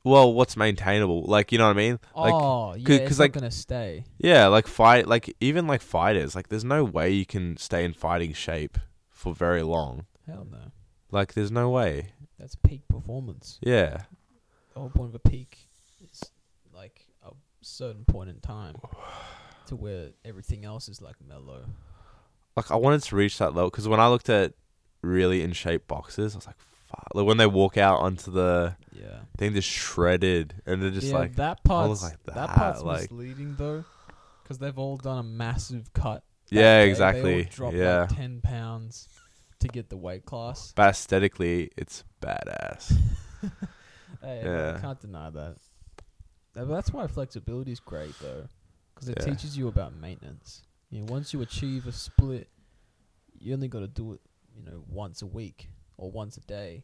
well, 0.03 0.33
what's 0.33 0.57
maintainable? 0.57 1.23
Like, 1.23 1.51
you 1.51 1.57
know 1.57 1.65
what 1.67 1.77
I 1.77 1.79
mean? 1.79 1.99
Like, 2.15 2.33
oh, 2.33 2.73
yeah, 2.75 2.83
'cause- 2.85 2.95
it's 2.97 3.07
'cause, 3.09 3.19
not 3.19 3.23
like- 3.25 3.33
gonna 3.33 3.51
stay. 3.51 4.03
Yeah, 4.17 4.47
like 4.47 4.67
fight, 4.67 5.07
like 5.07 5.35
even 5.39 5.65
like 5.67 5.81
fighters, 5.81 6.35
like 6.35 6.49
there's 6.49 6.65
no 6.65 6.83
way 6.83 7.11
you 7.11 7.25
can 7.25 7.55
stay 7.57 7.85
in 7.85 7.93
fighting 7.93 8.33
shape 8.33 8.77
for 9.09 9.33
very 9.33 9.61
long. 9.63 10.05
Hell 10.25 10.45
no, 10.51 10.71
Like, 11.11 11.33
there's 11.33 11.51
no 11.51 11.69
way. 11.69 12.13
that's 12.39 12.55
peak 12.55 12.87
performance. 12.87 13.59
Yeah, 13.61 14.03
The 14.73 14.79
whole 14.79 14.89
point 14.89 15.09
of 15.09 15.15
a 15.23 15.29
peak 15.29 15.69
is 16.11 16.23
like 16.73 17.05
a 17.23 17.31
certain 17.61 18.03
point 18.05 18.29
in 18.31 18.39
time 18.41 18.75
to 19.67 19.75
where 19.75 20.09
everything 20.25 20.65
else 20.65 20.89
is 20.89 21.01
like 21.01 21.15
mellow. 21.27 21.65
like 22.55 22.69
I 22.71 22.75
wanted 22.75 23.03
to 23.03 23.15
reach 23.15 23.37
that 23.39 23.53
level 23.55 23.69
because 23.69 23.87
when 23.87 23.99
I 23.99 24.07
looked 24.07 24.29
at 24.29 24.53
really 25.01 25.41
in 25.41 25.53
shape 25.53 25.87
boxers, 25.87 26.33
I 26.35 26.37
was 26.37 26.47
like, 26.47 26.57
fuck. 26.89 27.07
Like 27.13 27.25
when 27.25 27.37
they 27.37 27.47
walk 27.47 27.77
out 27.77 27.99
onto 27.99 28.31
the 28.31 28.75
Yeah. 28.91 29.19
thing, 29.37 29.53
just 29.53 29.67
shredded, 29.69 30.55
and 30.65 30.81
they're 30.81 30.91
just 30.91 31.07
yeah, 31.07 31.17
like, 31.17 31.35
that 31.35 31.63
part. 31.63 31.89
like 31.89 32.23
that, 32.25 32.35
that, 32.35 32.49
part's 32.49 32.81
like- 32.81 33.01
misleading 33.11 33.55
though, 33.57 33.83
because 34.43 34.59
they've 34.59 34.77
all 34.77 34.97
done 34.97 35.17
a 35.19 35.23
massive 35.23 35.91
cut. 35.93 36.23
yeah, 36.49 36.61
day. 36.79 36.85
They 36.85 36.89
exactly, 36.91 37.43
all 37.43 37.49
dropped 37.51 37.75
yeah. 37.75 37.99
like 38.01 38.15
ten 38.15 38.41
pounds 38.41 39.07
to 39.59 39.67
get 39.67 39.89
the 39.89 39.97
weight 39.97 40.25
class. 40.25 40.73
But 40.75 40.89
aesthetically, 40.89 41.71
it's 41.77 42.03
badass. 42.21 42.95
Hey, 44.21 44.41
Yeah. 44.45 44.75
I 44.77 44.79
can't 44.79 45.01
deny 45.01 45.29
that. 45.31 45.57
That's 46.53 46.93
why 46.93 47.07
flexibility 47.07 47.71
is 47.73 47.79
great 47.81 48.13
though, 48.21 48.47
because 48.93 49.09
it 49.09 49.17
Yeah. 49.19 49.25
teaches 49.25 49.57
you 49.57 49.67
about 49.67 49.95
maintenance. 49.95 50.61
You 50.89 50.99
know, 50.99 51.05
once 51.11 51.33
you 51.33 51.41
achieve 51.41 51.87
a 51.87 51.91
split, 51.91 52.47
you 53.39 53.53
only 53.53 53.67
got 53.67 53.79
to 53.79 53.87
do 53.87 54.13
it, 54.13 54.21
you 54.55 54.63
know, 54.63 54.83
once 54.87 55.21
a 55.21 55.25
week 55.25 55.69
or 55.97 56.11
once 56.11 56.37
a 56.37 56.41
day. 56.41 56.83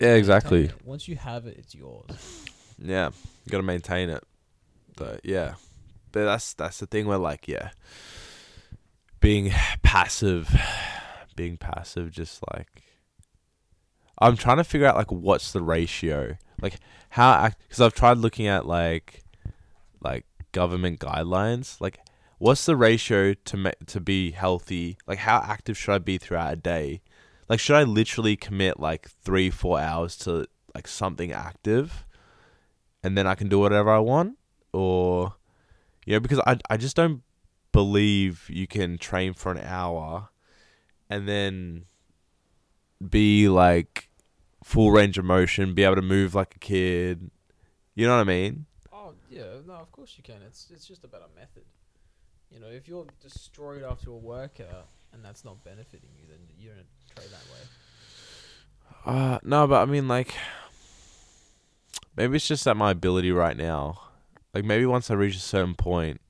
yeah, 0.00 0.14
exactly. 0.14 0.70
Once 0.84 1.08
you 1.08 1.16
have 1.16 1.46
it, 1.46 1.56
it's 1.58 1.74
yours. 1.74 2.06
Yeah, 2.80 3.06
you 3.44 3.50
gotta 3.50 3.64
maintain 3.64 4.08
it. 4.08 4.22
But 4.96 5.22
yeah, 5.24 5.54
but 6.12 6.24
that's 6.26 6.54
that's 6.54 6.78
the 6.78 6.86
thing 6.86 7.06
where 7.06 7.18
like 7.18 7.48
yeah, 7.48 7.70
being 9.20 9.50
passive, 9.82 10.48
being 11.34 11.56
passive, 11.56 12.12
just 12.12 12.40
like 12.54 12.84
I'm 14.20 14.36
trying 14.36 14.58
to 14.58 14.64
figure 14.64 14.86
out 14.86 14.94
like 14.94 15.10
what's 15.10 15.50
the 15.50 15.60
ratio, 15.60 16.36
like 16.60 16.78
how 17.10 17.50
because 17.66 17.80
I've 17.80 17.94
tried 17.94 18.18
looking 18.18 18.46
at 18.46 18.64
like 18.64 19.24
like 20.00 20.24
government 20.52 21.00
guidelines, 21.00 21.80
like 21.80 21.98
what's 22.38 22.66
the 22.66 22.76
ratio 22.76 23.34
to 23.34 23.56
ma- 23.56 23.70
to 23.86 24.00
be 24.00 24.32
healthy, 24.32 24.98
like 25.06 25.18
how 25.18 25.42
active 25.44 25.76
should 25.76 25.94
I 25.94 25.98
be 25.98 26.18
throughout 26.18 26.52
a 26.52 26.56
day, 26.56 27.02
like 27.48 27.60
should 27.60 27.76
I 27.76 27.82
literally 27.82 28.36
commit 28.36 28.80
like 28.80 29.08
three 29.08 29.50
four 29.50 29.80
hours 29.80 30.16
to 30.18 30.46
like 30.74 30.86
something 30.86 31.32
active 31.32 32.04
and 33.02 33.16
then 33.16 33.26
I 33.26 33.34
can 33.34 33.48
do 33.48 33.58
whatever 33.58 33.90
I 33.90 33.98
want 33.98 34.38
or 34.72 35.34
you 36.04 36.12
know 36.14 36.20
because 36.20 36.40
I 36.46 36.58
I 36.68 36.76
just 36.76 36.96
don't 36.96 37.22
believe 37.72 38.46
you 38.48 38.66
can 38.66 38.98
train 38.98 39.34
for 39.34 39.52
an 39.52 39.58
hour 39.58 40.28
and 41.08 41.28
then 41.28 41.84
be 43.06 43.48
like 43.48 44.08
full 44.64 44.90
range 44.90 45.18
of 45.18 45.24
motion, 45.24 45.74
be 45.74 45.84
able 45.84 45.96
to 45.96 46.02
move 46.02 46.34
like 46.34 46.54
a 46.56 46.58
kid. 46.58 47.30
You 47.94 48.06
know 48.06 48.14
what 48.16 48.20
I 48.20 48.24
mean? 48.24 48.66
Yeah, 49.28 49.60
no, 49.66 49.74
of 49.74 49.92
course 49.92 50.14
you 50.16 50.22
can. 50.22 50.42
It's 50.46 50.70
it's 50.72 50.86
just 50.86 51.04
about 51.04 51.22
a 51.22 51.38
method. 51.38 51.64
You 52.50 52.60
know, 52.60 52.68
if 52.68 52.88
you're 52.88 53.06
destroyed 53.20 53.82
after 53.82 54.10
a 54.10 54.16
workout 54.16 54.86
and 55.12 55.22
that's 55.24 55.44
not 55.44 55.62
benefiting 55.64 56.08
you, 56.16 56.24
then 56.28 56.38
you're 56.58 56.72
gonna 56.72 56.86
train 57.14 57.28
that 57.30 57.44
way. 57.52 57.64
Uh 59.04 59.38
no, 59.42 59.66
but 59.66 59.82
I 59.82 59.84
mean 59.84 60.08
like 60.08 60.34
maybe 62.16 62.36
it's 62.36 62.48
just 62.48 62.64
that 62.64 62.76
my 62.76 62.90
ability 62.90 63.30
right 63.32 63.56
now. 63.56 64.00
Like 64.54 64.64
maybe 64.64 64.86
once 64.86 65.10
I 65.10 65.14
reach 65.14 65.36
a 65.36 65.40
certain 65.40 65.74
point. 65.74 66.20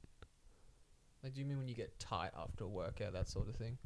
Like, 1.22 1.34
do 1.34 1.40
you 1.40 1.46
mean 1.46 1.58
when 1.58 1.68
you 1.68 1.74
get 1.74 1.98
tight 1.98 2.30
after 2.36 2.64
a 2.64 2.68
workout, 2.68 3.12
that 3.12 3.28
sort 3.28 3.48
of 3.48 3.56
thing? 3.56 3.78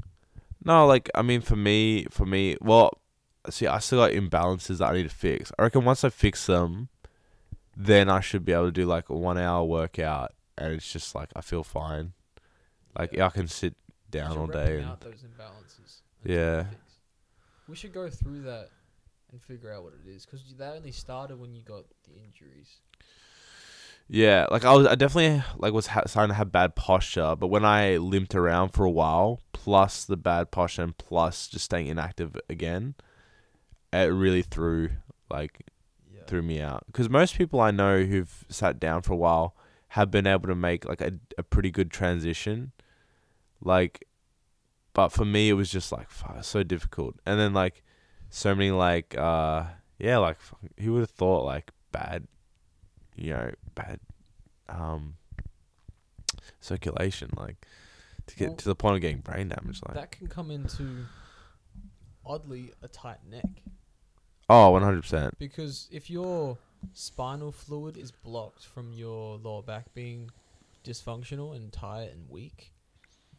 No, 0.65 0.87
like 0.87 1.11
I 1.15 1.23
mean 1.23 1.41
for 1.41 1.57
me, 1.57 2.07
for 2.11 2.25
me, 2.25 2.57
well, 2.61 2.99
see, 3.51 3.67
I 3.67 3.79
still 3.79 3.99
got 3.99 4.13
imbalances 4.13 4.79
that 4.79 4.91
I 4.91 4.95
need 4.95 5.03
to 5.05 5.09
fix. 5.15 5.53
I 5.59 5.63
reckon 5.63 5.85
once 5.85 6.05
I 6.05 6.09
fix 6.09 6.47
them, 6.47 6.89
then 7.77 8.09
I 8.09 8.21
should 8.21 8.45
be 8.45 8.53
able 8.53 8.67
to 8.67 8.73
do 8.73 8.87
like 8.87 9.09
a 9.09 9.15
one 9.15 9.39
hour 9.39 9.65
workout, 9.65 10.33
and 10.59 10.73
it's 10.75 10.93
just 10.93 11.15
like 11.15 11.31
I 11.35 11.41
feel 11.41 11.65
fine. 11.65 12.13
Like 12.99 13.19
I 13.19 13.29
can 13.31 13.49
sit 13.49 13.75
down 14.11 14.37
all 14.37 14.47
day. 14.47 14.79
And, 14.81 14.91
out 14.91 15.01
those 15.01 15.25
imbalances. 15.25 16.01
Yeah. 16.25 16.67
We 17.69 17.75
should 17.77 17.95
go 17.95 18.11
through 18.11 18.43
that 18.43 18.69
and 19.31 19.41
figure 19.43 19.73
out 19.73 19.83
what 19.83 19.95
it 19.95 20.09
is, 20.09 20.27
because 20.27 20.43
that 20.59 20.75
only 20.75 20.93
started 20.93 21.41
when 21.41 21.55
you 21.55 21.63
got 21.63 21.85
the 22.05 22.23
injuries. 22.23 22.81
yeah, 24.09 24.47
like 24.51 24.65
I 24.67 24.75
was, 24.75 24.87
I 24.87 24.95
definitely 24.95 25.43
like 25.57 25.73
was 25.73 25.87
ha- 25.87 26.03
starting 26.07 26.29
to 26.29 26.35
have 26.35 26.53
bad 26.53 26.75
posture, 26.77 27.35
but 27.37 27.47
when 27.47 27.65
I 27.65 27.97
limped 27.97 28.35
around 28.35 28.71
for 28.71 28.85
a 28.85 28.91
while, 28.91 29.41
plus 29.55 30.05
the 30.05 30.19
bad 30.19 30.51
posture 30.51 30.83
and 30.83 30.97
plus 30.97 31.49
just 31.49 31.65
staying 31.65 31.87
inactive 31.87 32.37
again, 32.51 32.95
it 33.93 34.13
really 34.13 34.43
threw 34.43 34.91
like 35.31 35.61
Yeah. 35.61 35.72
Threw 36.33 36.41
me 36.41 36.63
out. 36.63 36.85
Because 36.87 37.11
most 37.11 37.37
people 37.37 37.61
I 37.61 37.71
know 37.71 38.05
who've 38.05 38.47
sat 38.49 38.81
down 38.81 39.03
for 39.03 39.13
a 39.13 39.17
while 39.17 39.55
have 39.89 40.11
been 40.11 40.27
able 40.27 40.49
to 40.49 40.55
make 40.55 40.89
like 40.89 41.03
a, 41.03 41.13
a 41.37 41.43
pretty 41.43 41.71
good 41.71 41.91
transition. 41.91 42.73
Like 43.61 44.09
but 44.95 45.11
for 45.11 45.27
me 45.27 45.51
it 45.51 45.53
was 45.53 45.71
just 45.71 45.93
like 45.93 46.09
fuck, 46.09 46.37
it's 46.39 46.49
so 46.49 46.63
difficult. 46.63 47.17
And 47.27 47.39
then 47.39 47.53
like 47.53 47.85
so 48.31 48.55
many 48.55 48.71
like 48.71 49.15
uh 49.19 49.65
yeah 49.99 50.17
like 50.17 50.39
who 50.81 50.95
would 50.95 51.01
have 51.01 51.11
thought 51.11 51.45
like 51.45 51.71
bad 51.93 52.27
you 53.15 53.35
know 53.35 53.51
bad 53.75 54.01
um 54.71 55.17
circulation 56.61 57.29
like 57.37 57.67
to 58.27 58.37
get 58.37 58.49
Well, 58.49 58.57
to 58.57 58.65
the 58.71 58.75
point 58.75 58.95
of 58.95 59.03
getting 59.03 59.19
brain 59.19 59.49
damage 59.49 59.83
like 59.87 59.97
That 59.97 60.13
can 60.13 60.29
come 60.29 60.51
into 60.51 61.05
oddly 62.25 62.73
a 62.81 62.89
tight 62.89 63.19
neck. 63.29 63.45
Oh 64.53 64.73
100% 64.73 65.33
Because 65.39 65.89
if 65.91 66.11
your 66.11 66.59
spinal 66.93 67.53
fluid 67.53 67.97
is 67.97 68.11
blocked 68.11 68.65
from 68.65 68.93
your 68.93 69.39
lower 69.39 69.63
back 69.63 69.87
being 69.95 70.31
dysfunctional 70.85 71.55
and 71.57 71.73
tight 71.73 72.11
and 72.13 72.29
weak, 72.29 72.73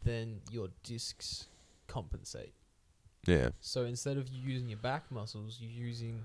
then 0.02 0.40
your 0.50 0.68
discs 0.82 1.46
compensate. 1.86 2.54
yeah 3.26 3.50
So 3.60 3.84
instead 3.84 4.16
of 4.16 4.28
you 4.28 4.40
using 4.52 4.68
your 4.68 4.78
back 4.78 5.04
muscles, 5.10 5.58
you're 5.60 5.70
using 5.88 6.24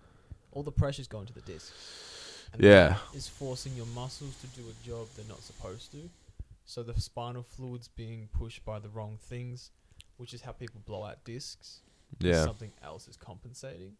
all 0.52 0.64
the 0.64 0.72
pressure's 0.72 1.08
going 1.08 1.28
to 1.28 1.34
the 1.34 1.42
discs. 1.42 1.72
And 2.54 2.64
Yeah. 2.64 2.98
is 3.14 3.28
forcing 3.28 3.76
your 3.76 3.86
muscles 3.88 4.36
to 4.42 4.48
do 4.60 4.64
a 4.68 4.88
job 4.88 5.08
they're 5.16 5.26
not 5.36 5.44
supposed 5.44 5.92
to. 5.92 6.10
So 6.66 6.84
the 6.84 7.00
spinal 7.00 7.44
fluid's 7.44 7.88
being 7.90 8.30
pushed 8.32 8.64
by 8.66 8.80
the 8.80 8.90
wrong 8.90 9.18
things, 9.22 9.72
which 10.18 10.34
is 10.34 10.42
how 10.42 10.52
people 10.54 10.82
blow 10.86 11.04
out 11.04 11.24
discs. 11.24 11.82
yeah 12.20 12.44
Something 12.46 12.72
else 12.82 13.08
is 13.08 13.18
compensating. 13.18 13.98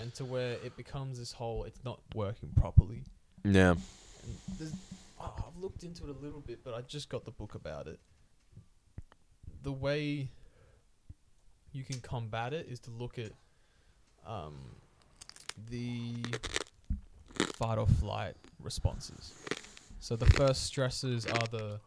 And 0.00 0.14
to 0.14 0.24
where 0.24 0.52
it 0.52 0.76
becomes 0.76 1.18
this 1.18 1.32
whole, 1.32 1.64
it's 1.64 1.84
not 1.84 2.00
working 2.14 2.50
properly. 2.56 3.02
yeah 3.44 3.72
And 3.72 3.80
there's, 4.58 4.72
oh, 5.20 5.32
I've 5.38 5.62
looked 5.62 5.82
into 5.82 6.04
it 6.04 6.16
a 6.16 6.24
little 6.24 6.40
bit, 6.40 6.60
but 6.64 6.74
I 6.74 6.82
just 6.82 7.08
got 7.08 7.24
the 7.24 7.32
book 7.32 7.54
about 7.54 7.86
it. 7.86 7.98
The 9.62 9.72
way 9.72 10.28
you 11.72 11.84
can 11.84 12.00
combat 12.00 12.52
it 12.52 12.68
is 12.70 12.78
to 12.80 12.90
look 12.90 13.18
at 13.18 13.32
um, 14.26 14.54
the 15.68 16.22
fight 17.54 17.78
or 17.78 17.86
flight 17.86 18.34
responses. 18.62 19.34
So 20.00 20.14
the 20.14 20.26
first 20.26 20.64
stresses 20.64 21.26
are 21.26 21.46
the 21.50 21.80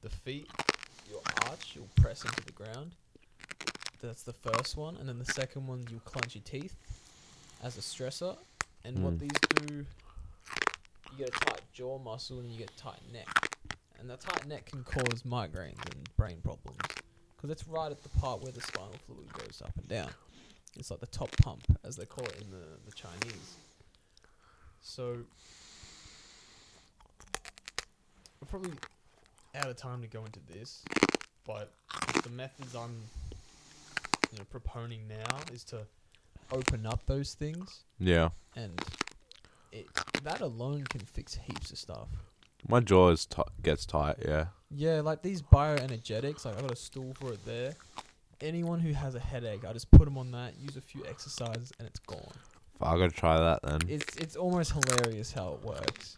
the 0.00 0.08
feet, 0.08 0.48
your 1.10 1.20
arch, 1.48 1.72
you'll 1.74 1.88
press 1.96 2.24
into 2.24 2.40
the 2.46 2.52
ground. 2.52 2.94
That's 4.00 4.22
the 4.22 4.32
first 4.32 4.76
one, 4.76 4.96
and 4.96 5.08
then 5.08 5.18
the 5.18 5.24
second 5.32 5.66
one 5.66 5.84
you'll 5.90 6.00
clench 6.00 6.36
your 6.36 6.44
teeth 6.44 6.76
as 7.62 7.76
a 7.76 7.80
stressor. 7.80 8.36
And 8.84 9.02
what 9.02 9.14
Mm. 9.14 9.18
these 9.20 9.30
do 9.56 9.74
you 9.74 9.86
get 11.16 11.28
a 11.28 11.32
tight 11.46 11.62
jaw 11.72 11.98
muscle 11.98 12.38
and 12.40 12.50
you 12.50 12.58
get 12.58 12.74
tight 12.76 13.00
neck. 13.12 13.28
And 13.98 14.08
the 14.08 14.16
tight 14.16 14.46
neck 14.46 14.66
can 14.66 14.84
cause 14.84 15.22
migraines 15.24 15.84
and 15.92 16.16
brain 16.16 16.40
problems. 16.40 16.78
Because 17.36 17.50
it's 17.50 17.66
right 17.66 17.90
at 17.90 18.02
the 18.02 18.08
part 18.20 18.40
where 18.42 18.52
the 18.52 18.60
spinal 18.60 18.94
fluid 19.06 19.32
goes 19.32 19.60
up 19.64 19.76
and 19.76 19.88
down. 19.88 20.10
It's 20.76 20.90
like 20.90 21.00
the 21.00 21.06
top 21.06 21.30
pump, 21.38 21.64
as 21.82 21.96
they 21.96 22.04
call 22.06 22.24
it 22.26 22.40
in 22.40 22.50
the, 22.50 22.64
the 22.86 22.92
Chinese. 22.92 23.56
So, 24.80 25.24
we're 28.40 28.46
probably 28.48 28.72
out 29.54 29.68
of 29.68 29.76
time 29.76 30.00
to 30.02 30.06
go 30.08 30.24
into 30.24 30.40
this. 30.52 30.84
but 31.44 31.72
the 32.22 32.30
methods 32.30 32.74
I'm 32.74 33.02
you 34.32 34.38
know 34.38 34.44
proponing 34.52 35.08
now 35.08 35.38
is 35.52 35.64
to 35.64 35.86
open 36.52 36.86
up 36.86 37.04
those 37.06 37.34
things 37.34 37.84
Yeah. 37.98 38.30
and 38.56 38.80
it 39.72 39.86
that 40.22 40.40
alone 40.40 40.84
can 40.84 41.00
fix 41.00 41.34
heaps 41.34 41.70
of 41.70 41.78
stuff. 41.78 42.08
My 42.66 42.80
jaw 42.80 43.10
is 43.10 43.26
ti 43.26 43.42
gets 43.62 43.86
tight. 43.86 44.16
Yeah. 44.26 44.46
Yeah, 44.70 45.00
like 45.00 45.22
these 45.22 45.42
bioenergetics, 45.42 46.44
like 46.44 46.56
I 46.58 46.60
got 46.60 46.72
a 46.72 46.76
stool 46.76 47.14
for 47.14 47.32
it 47.32 47.44
there. 47.46 47.74
Anyone 48.40 48.80
who 48.80 48.92
has 48.92 49.14
a 49.14 49.20
headache, 49.20 49.64
I 49.64 49.72
just 49.72 49.90
put 49.90 50.04
them 50.04 50.16
on 50.18 50.30
that, 50.32 50.54
use 50.58 50.76
a 50.76 50.80
few 50.80 51.04
exercises, 51.06 51.72
and 51.78 51.86
it's 51.88 51.98
gone. 52.00 52.32
I 52.80 52.96
gotta 52.96 53.10
try 53.10 53.38
that 53.38 53.62
then. 53.62 53.80
It's 53.88 54.16
it's 54.16 54.36
almost 54.36 54.72
hilarious 54.72 55.32
how 55.32 55.54
it 55.54 55.62
works. 55.64 56.16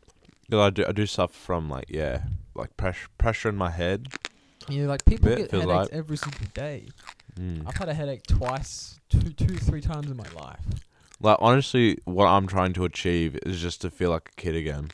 'Cause 0.50 0.58
I 0.60 0.70
do 0.70 0.84
I 0.86 0.92
do 0.92 1.06
suffer 1.06 1.32
from 1.32 1.68
like 1.70 1.86
yeah 1.88 2.24
like 2.54 2.76
pressure 2.76 3.08
pressure 3.18 3.48
in 3.48 3.56
my 3.56 3.70
head. 3.70 4.08
You 4.68 4.82
know, 4.82 4.88
like 4.88 5.04
people 5.04 5.28
get 5.28 5.50
headaches 5.50 5.66
like- 5.66 5.88
every 5.92 6.16
single 6.16 6.46
day. 6.52 6.88
Mm. 7.38 7.64
I've 7.66 7.76
had 7.76 7.88
a 7.88 7.94
headache 7.94 8.26
twice, 8.26 8.98
two, 9.08 9.30
two, 9.32 9.56
three 9.56 9.80
times 9.80 10.10
in 10.10 10.16
my 10.16 10.28
life. 10.34 10.60
Like 11.20 11.36
honestly, 11.40 11.98
what 12.04 12.26
I'm 12.26 12.46
trying 12.46 12.72
to 12.74 12.84
achieve 12.84 13.38
is 13.44 13.60
just 13.60 13.80
to 13.82 13.90
feel 13.90 14.10
like 14.10 14.30
a 14.36 14.40
kid 14.40 14.54
again, 14.56 14.90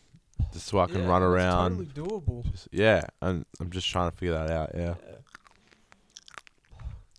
just 0.53 0.67
so 0.67 0.81
I 0.81 0.87
can 0.87 1.03
Yeah, 1.03 1.09
run 1.09 1.23
it's 1.23 1.29
around. 1.29 1.79
Totally 1.79 1.87
doable. 1.87 2.51
Just- 2.51 2.69
yeah, 2.73 3.03
and 3.23 3.45
I'm 3.61 3.71
just 3.71 3.89
trying 3.89 4.11
to 4.11 4.17
figure 4.17 4.35
that 4.35 4.51
out. 4.51 4.71
Yeah. 4.75 4.95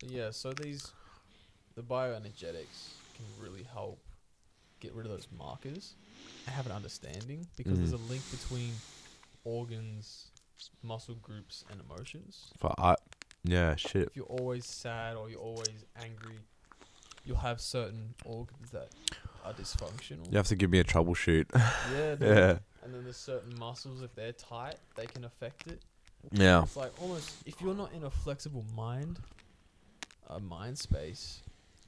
But 0.02 0.12
yeah, 0.12 0.32
so 0.32 0.54
these 0.54 0.92
the 1.76 1.84
bioenergetics 1.84 2.90
can 3.14 3.26
really 3.38 3.64
help 3.64 4.00
get 4.80 4.94
rid 4.94 5.06
of 5.06 5.12
those 5.12 5.28
markers 5.36 5.96
I 6.48 6.52
have 6.52 6.66
an 6.66 6.72
understanding 6.72 7.46
because 7.58 7.78
there's 7.78 7.94
a 7.94 7.98
Mm. 7.98 8.10
link 8.10 8.22
between 8.32 8.74
organs, 9.44 10.28
muscle 10.82 11.16
groups, 11.16 11.66
and 11.70 11.82
emotions. 11.82 12.52
But 12.62 12.76
I, 12.78 12.96
yeah, 13.48 13.76
shit. 13.76 14.08
If 14.08 14.16
you're 14.16 14.26
always 14.26 14.66
sad 14.66 15.16
or 15.16 15.30
you're 15.30 15.40
always 15.40 15.86
angry, 16.02 16.40
you'll 17.26 17.38
have 17.38 17.60
certain 17.60 18.14
organs 18.26 18.72
that 18.72 18.90
are 19.46 19.54
dysfunctional. 19.54 20.30
You 20.32 20.38
have 20.38 20.48
to 20.48 20.56
give 20.56 20.70
me 20.70 20.80
a 20.80 20.84
troubleshoot. 20.84 21.46
Yeah, 21.54 22.16
dude. 22.20 22.22
yeah. 22.22 22.58
And 22.84 22.94
then 22.94 23.04
there's 23.04 23.18
certain 23.18 23.58
muscles, 23.58 24.02
if 24.02 24.14
they're 24.16 24.32
tight, 24.32 24.76
they 24.96 25.06
can 25.06 25.26
affect 25.26 25.68
it. 25.68 25.82
Yeah. 26.32 26.64
It's 26.64 26.76
like 26.76 26.92
almost 27.02 27.32
if 27.46 27.62
you're 27.62 27.76
not 27.76 27.94
in 27.94 28.04
a 28.04 28.10
flexible 28.10 28.66
mind, 28.76 29.20
a 30.30 30.40
mind 30.40 30.78
space, 30.78 31.42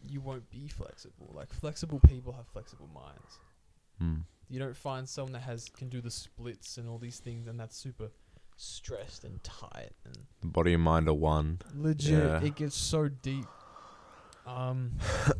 you 0.08 0.22
won't 0.22 0.50
be 0.50 0.68
flexible. 0.68 1.32
Like 1.34 1.54
flexible 1.54 2.00
people 2.08 2.34
have 2.34 2.48
flexible 2.48 2.90
minds. 2.94 3.40
Mm. 4.02 4.24
You 4.50 4.60
don't 4.60 4.76
find 4.76 5.08
someone 5.08 5.34
that 5.34 5.42
has 5.42 5.70
can 5.70 5.90
do 5.90 6.02
the 6.02 6.12
splits 6.12 6.78
and 6.78 6.88
all 6.88 6.98
these 6.98 7.20
things 7.20 7.48
and 7.48 7.60
that's 7.60 7.78
super 7.78 8.10
stressed 8.60 9.24
and 9.24 9.42
tight 9.44 9.92
and 10.04 10.18
body 10.44 10.74
and 10.74 10.84
mind 10.84 11.08
are 11.08 11.14
one. 11.14 11.60
legit. 11.76 12.12
Yeah. 12.12 12.44
It 12.44 12.56
gets 12.56 12.76
so 12.76 13.08
deep. 13.08 13.46
Um, 14.46 14.94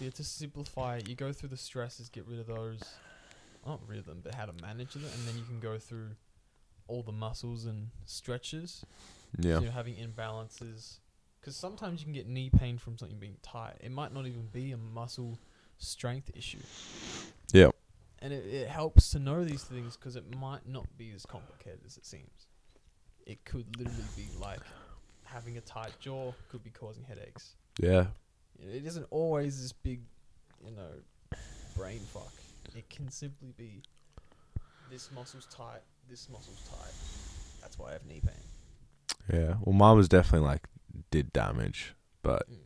yeah, 0.00 0.10
to 0.14 0.24
simplify 0.24 1.00
you 1.06 1.14
go 1.14 1.32
through 1.32 1.50
the 1.50 1.56
stresses, 1.56 2.08
get 2.08 2.26
rid 2.26 2.38
of 2.38 2.46
those. 2.46 2.80
Not 3.66 3.80
rid 3.86 3.98
of 3.98 4.06
them, 4.06 4.20
but 4.22 4.34
how 4.34 4.46
to 4.46 4.52
manage 4.62 4.92
them, 4.92 5.04
and 5.04 5.28
then 5.28 5.36
you 5.36 5.44
can 5.44 5.58
go 5.58 5.78
through 5.78 6.10
all 6.86 7.02
the 7.02 7.12
muscles 7.12 7.64
and 7.64 7.88
stretches. 8.04 8.84
Yeah. 9.38 9.56
So 9.56 9.62
you're 9.62 9.72
having 9.72 9.96
imbalances. 9.96 10.98
Because 11.40 11.56
sometimes 11.56 12.00
you 12.00 12.06
can 12.06 12.14
get 12.14 12.26
knee 12.26 12.50
pain 12.50 12.78
from 12.78 12.96
something 12.96 13.18
being 13.18 13.36
tight. 13.42 13.74
It 13.80 13.92
might 13.92 14.14
not 14.14 14.26
even 14.26 14.48
be 14.52 14.72
a 14.72 14.78
muscle 14.78 15.38
strength 15.78 16.30
issue. 16.34 16.60
Yeah. 17.52 17.70
And 18.20 18.32
it, 18.32 18.46
it 18.46 18.68
helps 18.68 19.10
to 19.10 19.18
know 19.18 19.44
these 19.44 19.64
things 19.64 19.96
because 19.96 20.16
it 20.16 20.34
might 20.36 20.66
not 20.66 20.86
be 20.96 21.12
as 21.14 21.26
complicated 21.26 21.80
as 21.86 21.98
it 21.98 22.06
seems. 22.06 22.46
It 23.26 23.44
could 23.44 23.66
literally 23.78 24.04
be 24.16 24.26
like 24.40 24.60
having 25.24 25.56
a 25.56 25.60
tight 25.62 25.92
jaw 26.00 26.32
could 26.48 26.62
be 26.62 26.70
causing 26.70 27.04
headaches. 27.04 27.56
Yeah. 27.80 28.06
It 28.58 28.84
isn't 28.84 29.06
always 29.10 29.60
this 29.60 29.72
big, 29.72 30.00
you 30.64 30.70
know, 30.72 31.38
brain 31.76 32.00
fuck. 32.12 32.32
It 32.76 32.88
can 32.90 33.10
simply 33.10 33.52
be 33.56 33.82
this 34.90 35.10
muscle's 35.12 35.46
tight, 35.46 35.80
this 36.08 36.28
muscle's 36.30 36.62
tight. 36.68 36.92
That's 37.60 37.78
why 37.78 37.90
I 37.90 37.92
have 37.94 38.06
knee 38.06 38.20
pain. 38.20 38.44
Yeah. 39.32 39.54
Well, 39.62 39.72
mine 39.74 39.96
was 39.96 40.08
definitely 40.08 40.46
like 40.46 40.68
did 41.10 41.32
damage, 41.32 41.94
but 42.22 42.46
Mm. 42.48 42.58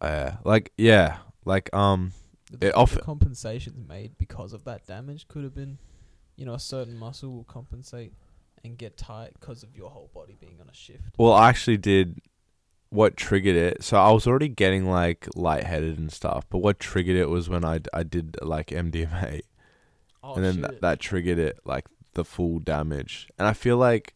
uh, 0.00 0.32
like 0.44 0.72
yeah, 0.76 1.18
like 1.44 1.72
um, 1.74 2.12
The, 2.50 2.56
It 2.56 2.60
the 2.60 2.74
often- 2.74 3.04
compensations 3.04 3.88
made 3.88 4.18
because 4.18 4.52
of 4.52 4.64
that 4.64 4.86
damage 4.86 5.28
could 5.28 5.44
have 5.44 5.54
been, 5.54 5.78
you 6.36 6.44
know, 6.44 6.54
a 6.54 6.58
certain 6.60 6.96
muscle 6.96 7.32
will 7.32 7.44
compensate 7.44 8.12
and 8.64 8.76
get 8.76 8.96
tight 8.96 9.32
because 9.38 9.62
of 9.62 9.76
your 9.76 9.90
whole 9.90 10.10
body 10.14 10.36
being 10.38 10.58
on 10.60 10.68
a 10.68 10.74
shift. 10.74 11.14
well, 11.18 11.32
I 11.32 11.48
actually 11.48 11.76
did 11.78 12.20
what 12.90 13.16
triggered 13.16 13.56
it. 13.56 13.82
So 13.84 13.96
I 13.96 14.10
was 14.10 14.26
already 14.26 14.48
getting 14.48 14.88
like 14.90 15.28
lightheaded 15.34 15.98
and 15.98 16.12
stuff, 16.12 16.44
but 16.50 16.58
what 16.58 16.78
triggered 16.80 17.16
it 17.16 17.28
was 17.30 17.48
when 17.48 17.64
I, 17.64 17.80
I 17.94 18.02
did 18.02 18.36
like 18.42 18.68
MDMA, 18.68 19.42
Oh, 20.22 20.34
and 20.34 20.44
then 20.44 20.54
shit. 20.54 20.62
that, 20.62 20.80
that 20.82 21.00
triggered 21.00 21.38
it 21.38 21.58
like 21.64 21.86
the 22.12 22.24
full 22.24 22.58
damage. 22.58 23.28
And 23.38 23.48
I 23.48 23.54
feel 23.54 23.78
like, 23.78 24.14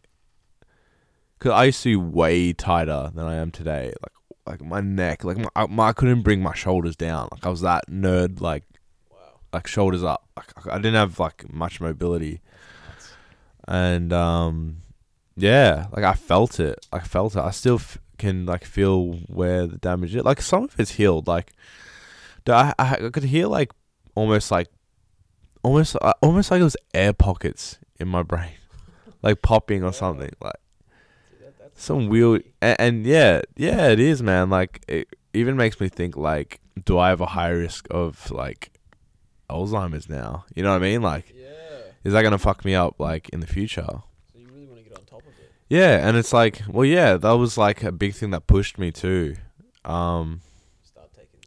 cause 1.39 1.53
I 1.53 1.65
used 1.65 1.83
to 1.85 1.89
be 1.91 1.97
way 1.97 2.53
tighter 2.53 3.11
than 3.15 3.25
I 3.25 3.37
am 3.37 3.51
today. 3.51 3.93
Like 4.03 4.13
like 4.47 4.63
my 4.63 4.81
neck, 4.83 5.25
like 5.25 5.39
my, 5.39 5.49
I, 5.57 5.67
my 5.67 5.89
I 5.89 5.93
couldn't 5.95 6.21
bring 6.21 6.43
my 6.43 6.53
shoulders 6.55 6.97
down. 6.97 7.29
Like 7.33 7.47
I 7.47 7.49
was 7.49 7.63
that 7.63 7.89
nerd, 7.89 8.43
like 8.43 8.65
wow. 9.11 9.41
like 9.53 9.67
shoulders 9.67 10.05
up. 10.05 10.29
Like 10.37 10.67
I 10.67 10.77
didn't 10.77 10.97
have 10.97 11.19
like 11.19 11.51
much 11.51 11.81
mobility. 11.81 12.43
And 13.67 14.13
um 14.13 14.79
yeah 15.37 15.87
like 15.93 16.05
i 16.05 16.13
felt 16.15 16.61
it. 16.61 16.87
I 16.93 17.01
felt 17.01 17.35
it. 17.37 17.41
I 17.41 17.51
still 17.51 17.77
f- 17.77 17.99
can 18.19 18.47
like 18.47 18.65
feel 18.65 19.15
where 19.27 19.67
the 19.67 19.79
damage 19.79 20.15
is. 20.15 20.23
Like 20.25 20.41
some 20.43 20.65
of 20.65 20.79
it's 20.79 20.93
healed. 20.93 21.27
Like 21.27 21.53
I, 22.47 22.73
I 22.79 22.97
I 23.07 23.11
could 23.11 23.25
hear 23.25 23.47
like 23.47 23.73
almost 24.15 24.51
like 24.51 24.69
almost 25.63 25.97
uh, 26.01 26.13
almost 26.23 26.51
like 26.51 26.61
it 26.61 26.65
was 26.65 26.77
air 26.93 27.13
pockets 27.13 27.79
in 27.99 28.09
my 28.09 28.23
brain. 28.23 28.53
Like 29.23 29.41
popping 29.41 29.83
or 29.83 29.93
something. 29.95 30.31
Like 30.39 30.61
see, 31.31 31.37
that, 31.43 31.59
that's 31.59 31.83
some 31.83 32.09
weird 32.09 32.45
and, 32.61 32.77
and 32.79 33.07
yeah 33.07 33.41
yeah 33.57 33.89
it 33.89 33.99
is 33.99 34.23
man. 34.23 34.51
Like 34.51 34.85
it 34.87 35.09
even 35.33 35.57
makes 35.57 35.81
me 35.81 35.89
think 35.89 36.15
like 36.15 36.61
do 36.85 36.99
i 36.99 37.09
have 37.09 37.23
a 37.23 37.27
high 37.27 37.49
risk 37.49 37.87
of 37.91 38.31
like 38.31 38.71
alzheimer's 39.49 40.11
now? 40.11 40.45
You 40.55 40.63
know 40.63 40.73
what 40.73 40.83
i 40.83 40.87
mean? 40.91 41.01
Like 41.01 41.33
Yeah. 41.35 41.49
Is 42.05 42.13
that 42.13 42.23
gonna 42.23 42.39
fuck 42.39 42.65
me 42.65 42.75
up 42.75 42.95
like 43.01 43.29
in 43.31 43.41
the 43.41 43.47
future 43.47 43.87
So 44.33 44.39
you 44.39 44.47
really 44.53 44.67
want 44.67 44.79
to 44.83 44.89
get 44.89 44.97
on 44.99 45.05
top 45.05 45.21
of 45.21 45.29
it. 45.41 45.51
yeah, 45.69 46.07
and 46.07 46.17
it's 46.17 46.33
like, 46.33 46.63
well, 46.69 46.85
yeah, 46.85 47.17
that 47.17 47.33
was 47.33 47.57
like 47.59 47.83
a 47.83 47.91
big 47.93 48.15
thing 48.15 48.31
that 48.31 48.47
pushed 48.47 48.79
me 48.79 48.93
too. 48.93 49.37
Um, 49.85 50.41
Start 50.83 51.11
taking 51.15 51.41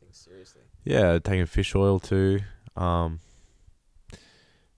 things 0.00 0.16
seriously. 0.16 0.62
yeah, 0.84 1.18
taking 1.18 1.46
fish 1.46 1.74
oil 1.74 1.98
too. 2.00 2.40
Um, 2.76 3.20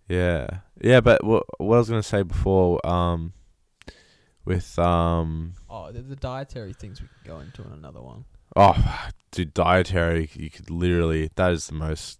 yeah, 0.09 0.47
yeah, 0.81 1.01
but 1.01 1.25
what 1.25 1.45
what 1.59 1.77
I 1.77 1.79
was 1.79 1.89
gonna 1.89 2.03
say 2.03 2.23
before, 2.23 2.85
um, 2.87 3.33
with 4.45 4.79
um, 4.79 5.55
Oh, 5.71 5.91
the, 5.93 6.03
the 6.03 6.17
dietary 6.17 6.73
things 6.73 7.01
we 7.01 7.09
can 7.09 7.33
go 7.35 7.41
into 7.41 7.63
in 7.63 7.73
another 7.73 8.03
one. 8.03 8.25
oh, 8.57 9.09
dude, 9.31 9.55
dietary, 9.55 10.29
you 10.35 10.51
could 10.51 10.69
literally 10.71 11.31
that 11.37 11.53
is 11.53 11.69
the 11.69 11.75
most 11.75 12.19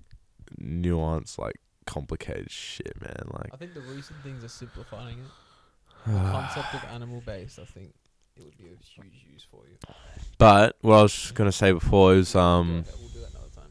nuanced, 0.61 1.39
like 1.39 1.57
complicated 1.87 2.51
shit, 2.51 3.01
man. 3.01 3.29
Like, 3.33 3.51
I 3.53 3.57
think 3.57 3.75
the 3.75 3.81
recent 3.81 4.23
things 4.23 4.45
are 4.45 4.49
simplifying 4.49 5.19
it. 5.19 5.25
The 6.13 6.19
concept 6.19 6.75
of 6.75 6.85
animal 6.93 7.23
based, 7.25 7.61
I 7.61 7.65
think 7.65 7.95
it 8.37 8.43
would 8.43 8.57
be 8.59 8.65
a 8.65 8.77
huge 8.85 9.25
use 9.33 9.47
for 9.49 9.61
you. 9.69 9.77
but 10.39 10.77
what 10.81 10.97
I 10.99 11.03
was 11.03 11.31
gonna 11.33 11.53
say 11.53 11.71
before 11.73 12.15
is 12.15 12.35
um. 12.35 12.85
Okay, 12.89 12.91
we'll 12.99 13.09
do 13.11 13.21
that 13.21 13.31
another 13.31 13.51
time. 13.55 13.71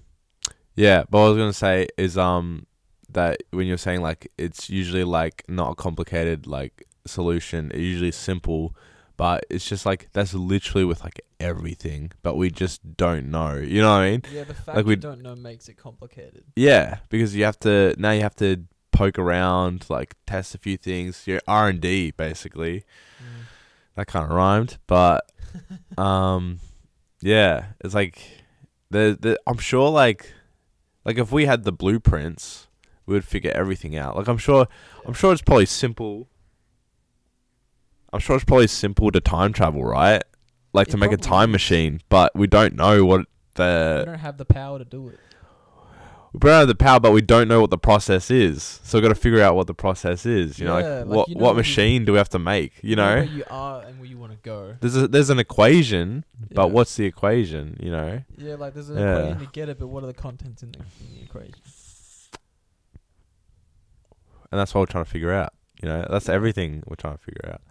Yeah, 0.75 1.03
but 1.09 1.19
what 1.19 1.25
I 1.25 1.29
was 1.29 1.38
gonna 1.38 1.53
say 1.53 1.88
is 1.97 2.17
um 2.17 2.67
that 3.09 3.41
when 3.51 3.67
you're 3.67 3.77
saying 3.77 4.01
like 4.01 4.31
it's 4.38 4.69
usually 4.69 5.03
like 5.03 5.43
not 5.49 5.71
a 5.71 5.75
complicated 5.75 6.47
like 6.47 6.85
solution, 7.05 7.69
it's 7.71 7.79
usually 7.79 8.11
simple, 8.11 8.73
but 9.22 9.45
it's 9.52 9.68
just 9.69 9.85
like 9.85 10.10
that's 10.14 10.34
literally 10.34 10.84
with 10.84 11.03
like 11.03 11.22
everything, 11.39 12.11
but 12.23 12.38
we 12.38 12.49
just 12.49 12.98
don't 12.98 13.30
know. 13.30 13.53
You 13.53 13.80
know 13.84 13.91
what 13.91 14.02
I 14.02 14.10
mean? 14.10 14.23
Yeah, 14.34 14.45
the 14.45 14.56
fact 14.56 14.76
Like 14.77 14.85
we- 14.88 14.95
don't 14.95 15.22
know 15.22 15.35
makes 15.35 15.69
it 15.69 15.76
complicated. 15.77 16.43
Yeah, 16.56 16.98
because 17.10 17.35
you 17.35 17.43
have 17.43 17.60
to 17.60 17.93
now 17.99 18.10
you 18.18 18.22
have 18.22 18.35
to 18.38 18.64
poke 18.91 19.19
around, 19.19 19.85
like 19.89 20.15
test 20.26 20.56
a 20.56 20.57
few 20.57 20.76
things. 20.76 21.27
Your 21.27 21.39
R 21.48 21.69
and 21.69 21.80
D 21.80 22.10
basically. 22.10 22.84
That 23.93 24.07
kind 24.07 24.26
of 24.26 24.31
rhymed, 24.31 24.80
but 24.88 25.30
um, 25.99 26.60
yeah, 27.22 27.65
it's 27.81 27.93
like 27.93 28.18
the 28.89 29.15
the 29.22 29.39
I'm 29.45 29.60
sure 29.60 29.91
like 29.91 30.34
like 31.06 31.19
if 31.19 31.31
we 31.31 31.45
had 31.45 31.64
the 31.64 31.72
blueprints, 31.72 32.69
we 33.06 33.14
would 33.14 33.26
figure 33.26 33.52
everything 33.53 33.95
out. 33.95 34.15
Like 34.18 34.27
I'm 34.27 34.39
sure 34.39 34.65
I'm 35.06 35.14
sure 35.14 35.31
it's 35.31 35.43
probably 35.43 35.68
simple. 35.68 36.27
I'm 38.13 38.19
sure 38.19 38.35
it's 38.35 38.45
probably 38.45 38.67
simple 38.67 39.09
to 39.11 39.21
time 39.21 39.53
travel, 39.53 39.83
right? 39.83 40.21
Like 40.73 40.88
to 40.89 40.97
make 40.97 41.11
a 41.11 41.17
probably 41.17 41.27
time 41.29 41.51
machine, 41.51 42.01
but 42.09 42.35
we 42.35 42.47
don't 42.47 42.75
know 42.75 43.05
what 43.05 43.25
the 43.55 43.95
We 43.99 43.99
the 43.99 44.05
don't 44.11 44.19
have 44.19 44.38
the 44.38 44.45
power 44.45 44.79
to 44.79 44.85
do 44.85 45.09
it. 45.09 45.19
we 46.33 46.39
don't 46.39 46.59
have 46.59 46.67
the 46.69 46.75
power, 46.75 46.99
but 46.99 47.11
we 47.11 47.21
don't 47.21 47.47
know 47.49 47.59
what 47.61 47.69
the 47.71 47.77
process 47.77 48.31
is. 48.31 48.79
So 48.83 48.97
we've 48.97 49.03
got 49.03 49.09
to 49.09 49.15
figure 49.19 49.41
out 49.41 49.55
what 49.55 49.67
the 49.67 49.73
process 49.73 50.25
is. 50.25 50.59
You 50.59 50.65
know, 50.65 50.77
Yeah, 50.77 50.88
like, 50.99 51.05
like, 51.07 51.17
what 51.17 51.29
you 51.29 51.35
know 51.35 51.41
what 51.41 51.47
what 51.47 51.51
you- 51.55 51.57
machine 51.57 52.05
do 52.05 52.13
we 52.13 52.17
have 52.17 52.29
to 52.29 52.39
make? 52.39 52.73
You 52.81 52.95
know 52.95 53.09
know, 53.09 53.15
where 53.21 53.23
you 53.25 53.43
are 53.49 53.81
and 53.83 53.99
where 53.99 54.07
you 54.09 54.17
want 54.17 54.31
to 54.31 54.38
go. 54.41 54.75
there's 54.79 54.95
a, 54.95 55.07
there's 55.09 55.29
an 55.29 55.39
equation, 55.39 56.23
but 56.53 56.67
Yeah. 56.67 56.71
what's 56.73 56.95
the 56.95 57.05
equation? 57.05 57.77
You 57.81 57.91
know, 57.91 58.21
Yeah, 58.38 58.55
like 58.55 58.73
there's 58.73 58.89
an 58.89 58.97
Yeah. 58.97 59.11
equation 59.17 59.39
to 59.39 59.51
get 59.51 59.67
it, 59.69 59.77
but 59.79 59.88
what 59.88 60.03
are 60.03 60.07
the 60.07 60.13
contents 60.13 60.63
in 60.63 60.71
the, 60.71 60.79
in 60.79 61.15
the 61.17 61.23
equation? 61.23 61.53
and 64.51 64.59
that's 64.59 64.73
what 64.73 64.81
we're 64.81 64.85
trying 64.85 65.05
to 65.05 65.09
figure 65.09 65.31
out. 65.31 65.53
You 65.81 65.89
know, 65.89 66.05
that's 66.09 66.29
everything 66.29 66.83
we're 66.87 66.95
trying 66.95 67.17
to 67.17 67.23
figure 67.23 67.49
out. 67.53 67.61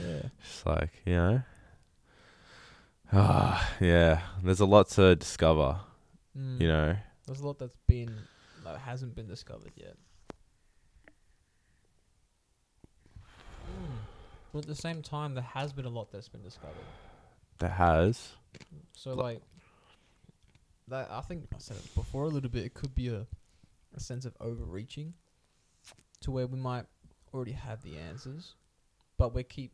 Yeah. 0.00 0.22
Just 0.42 0.66
like 0.66 0.90
you 1.04 1.14
know, 1.14 1.42
ah, 3.12 3.70
yeah. 3.80 4.20
There's 4.42 4.60
a 4.60 4.66
lot 4.66 4.88
to 4.90 5.16
discover. 5.16 5.80
Mm. 6.38 6.60
You 6.60 6.68
know, 6.68 6.96
There's 7.26 7.40
a 7.40 7.46
lot 7.46 7.58
that's 7.58 7.76
been 7.86 8.14
that 8.64 8.78
hasn't 8.78 9.14
been 9.14 9.26
discovered 9.26 9.72
yet. 9.76 9.96
Mm. 13.68 13.96
But 14.52 14.60
at 14.60 14.66
the 14.66 14.74
same 14.74 15.02
time, 15.02 15.34
there 15.34 15.42
has 15.54 15.72
been 15.72 15.84
a 15.84 15.90
lot 15.90 16.10
that's 16.12 16.28
been 16.28 16.42
discovered. 16.42 16.74
that 17.58 17.72
has. 17.72 18.30
So 18.94 19.14
Lo- 19.14 19.24
like 19.24 19.42
that, 20.88 21.08
I 21.10 21.20
think 21.22 21.44
I 21.54 21.58
said 21.58 21.76
it 21.78 21.94
before 21.94 22.24
a 22.24 22.28
little 22.28 22.50
bit. 22.50 22.64
It 22.64 22.74
could 22.74 22.94
be 22.94 23.08
a 23.08 23.26
a 23.94 24.00
sense 24.00 24.26
of 24.26 24.36
overreaching 24.40 25.14
to 26.20 26.30
where 26.30 26.46
we 26.46 26.58
might 26.58 26.84
already 27.36 27.52
have 27.52 27.82
the 27.82 27.96
answers, 27.98 28.54
but 29.18 29.34
we 29.34 29.42
keep 29.44 29.72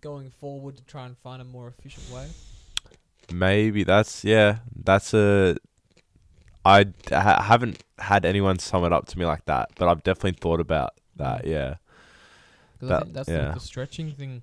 going 0.00 0.30
forward 0.30 0.76
to 0.76 0.84
try 0.84 1.06
and 1.06 1.16
find 1.18 1.40
a 1.40 1.44
more 1.44 1.66
efficient 1.68 2.08
way. 2.10 2.28
Maybe 3.32 3.82
that's 3.84 4.24
yeah. 4.24 4.58
That's 4.84 5.14
a. 5.14 5.56
I 6.64 6.84
d- 6.84 6.92
ha- 7.10 7.42
haven't 7.42 7.82
had 7.98 8.24
anyone 8.24 8.58
sum 8.58 8.84
it 8.84 8.92
up 8.92 9.06
to 9.08 9.18
me 9.18 9.24
like 9.26 9.44
that, 9.46 9.70
but 9.76 9.88
I've 9.88 10.02
definitely 10.04 10.38
thought 10.40 10.60
about 10.60 10.90
that. 11.16 11.44
Yeah, 11.46 11.76
Because 12.74 12.88
That- 12.88 13.02
think 13.02 13.14
that's 13.14 13.28
yeah. 13.28 13.48
the, 13.48 13.54
the 13.54 13.60
stretching 13.60 14.12
thing. 14.12 14.42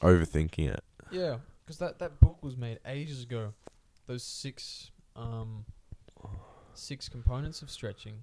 overthinking 0.00 0.70
it. 0.72 0.84
Yeah, 1.10 1.36
because 1.64 1.78
that 1.78 1.98
that 1.98 2.20
book 2.20 2.38
was 2.42 2.56
made 2.56 2.78
ages 2.86 3.22
ago. 3.22 3.52
Those 4.06 4.22
six 4.22 4.90
um 5.16 5.64
six 6.74 7.08
components 7.08 7.62
of 7.62 7.70
stretching, 7.70 8.22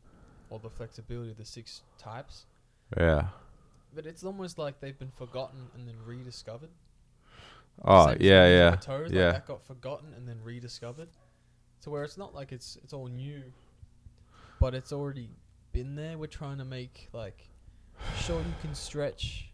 or 0.49 0.59
the 0.59 0.69
flexibility, 0.69 1.31
of 1.31 1.37
the 1.37 1.45
six 1.45 1.81
types. 1.97 2.45
Yeah. 2.97 3.27
But 3.93 4.05
it's 4.05 4.23
almost 4.23 4.57
like 4.57 4.79
they've 4.79 4.97
been 4.97 5.11
forgotten 5.17 5.67
and 5.75 5.87
then 5.87 5.95
rediscovered. 6.05 6.69
Oh 7.83 8.07
Same 8.07 8.17
yeah, 8.19 8.47
yeah, 8.47 8.75
toes, 8.75 9.07
like 9.09 9.13
yeah. 9.13 9.31
that 9.31 9.47
got 9.47 9.65
forgotten 9.65 10.13
and 10.15 10.27
then 10.27 10.39
rediscovered. 10.43 11.09
To 11.81 11.89
where 11.89 12.03
it's 12.03 12.17
not 12.17 12.35
like 12.35 12.51
it's 12.51 12.77
it's 12.83 12.93
all 12.93 13.07
new, 13.07 13.41
but 14.59 14.75
it's 14.75 14.91
already 14.91 15.29
been 15.71 15.95
there. 15.95 16.17
We're 16.17 16.27
trying 16.27 16.59
to 16.59 16.65
make 16.65 17.09
like 17.11 17.47
sure 18.19 18.39
you 18.39 18.53
can 18.61 18.75
stretch. 18.75 19.49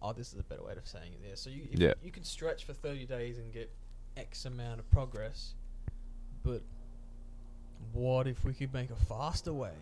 Oh, 0.00 0.12
this 0.12 0.32
is 0.32 0.38
a 0.38 0.42
better 0.42 0.62
way 0.62 0.72
of 0.76 0.86
saying 0.86 1.12
it. 1.14 1.20
Yeah, 1.28 1.34
so 1.34 1.50
you 1.50 1.66
Yeah. 1.72 1.88
you, 1.88 1.94
you 2.06 2.10
can 2.12 2.24
stretch 2.24 2.64
for 2.64 2.74
thirty 2.74 3.06
days 3.06 3.38
and 3.38 3.52
get 3.52 3.70
X 4.16 4.44
amount 4.44 4.78
of 4.78 4.88
progress, 4.90 5.54
but 6.44 6.62
what 7.92 8.26
if 8.28 8.44
we 8.44 8.52
could 8.54 8.72
make 8.72 8.90
a 8.90 8.96
faster 9.06 9.52
way? 9.52 9.72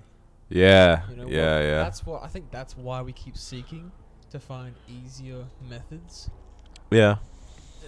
Yeah, 0.51 1.09
You 1.09 1.17
know, 1.17 1.25
what- 1.25 1.33
yeah, 1.33 1.61
yeah. 1.61 1.83
That's 1.85 2.05
what 2.05 2.23
I 2.25 2.27
think. 2.27 2.51
That's 2.51 2.77
why 2.77 3.01
we 3.03 3.13
keep 3.13 3.37
seeking 3.37 3.93
to 4.31 4.39
find 4.41 4.75
easier 4.89 5.45
methods, 5.69 6.29
Yeah, 6.91 7.17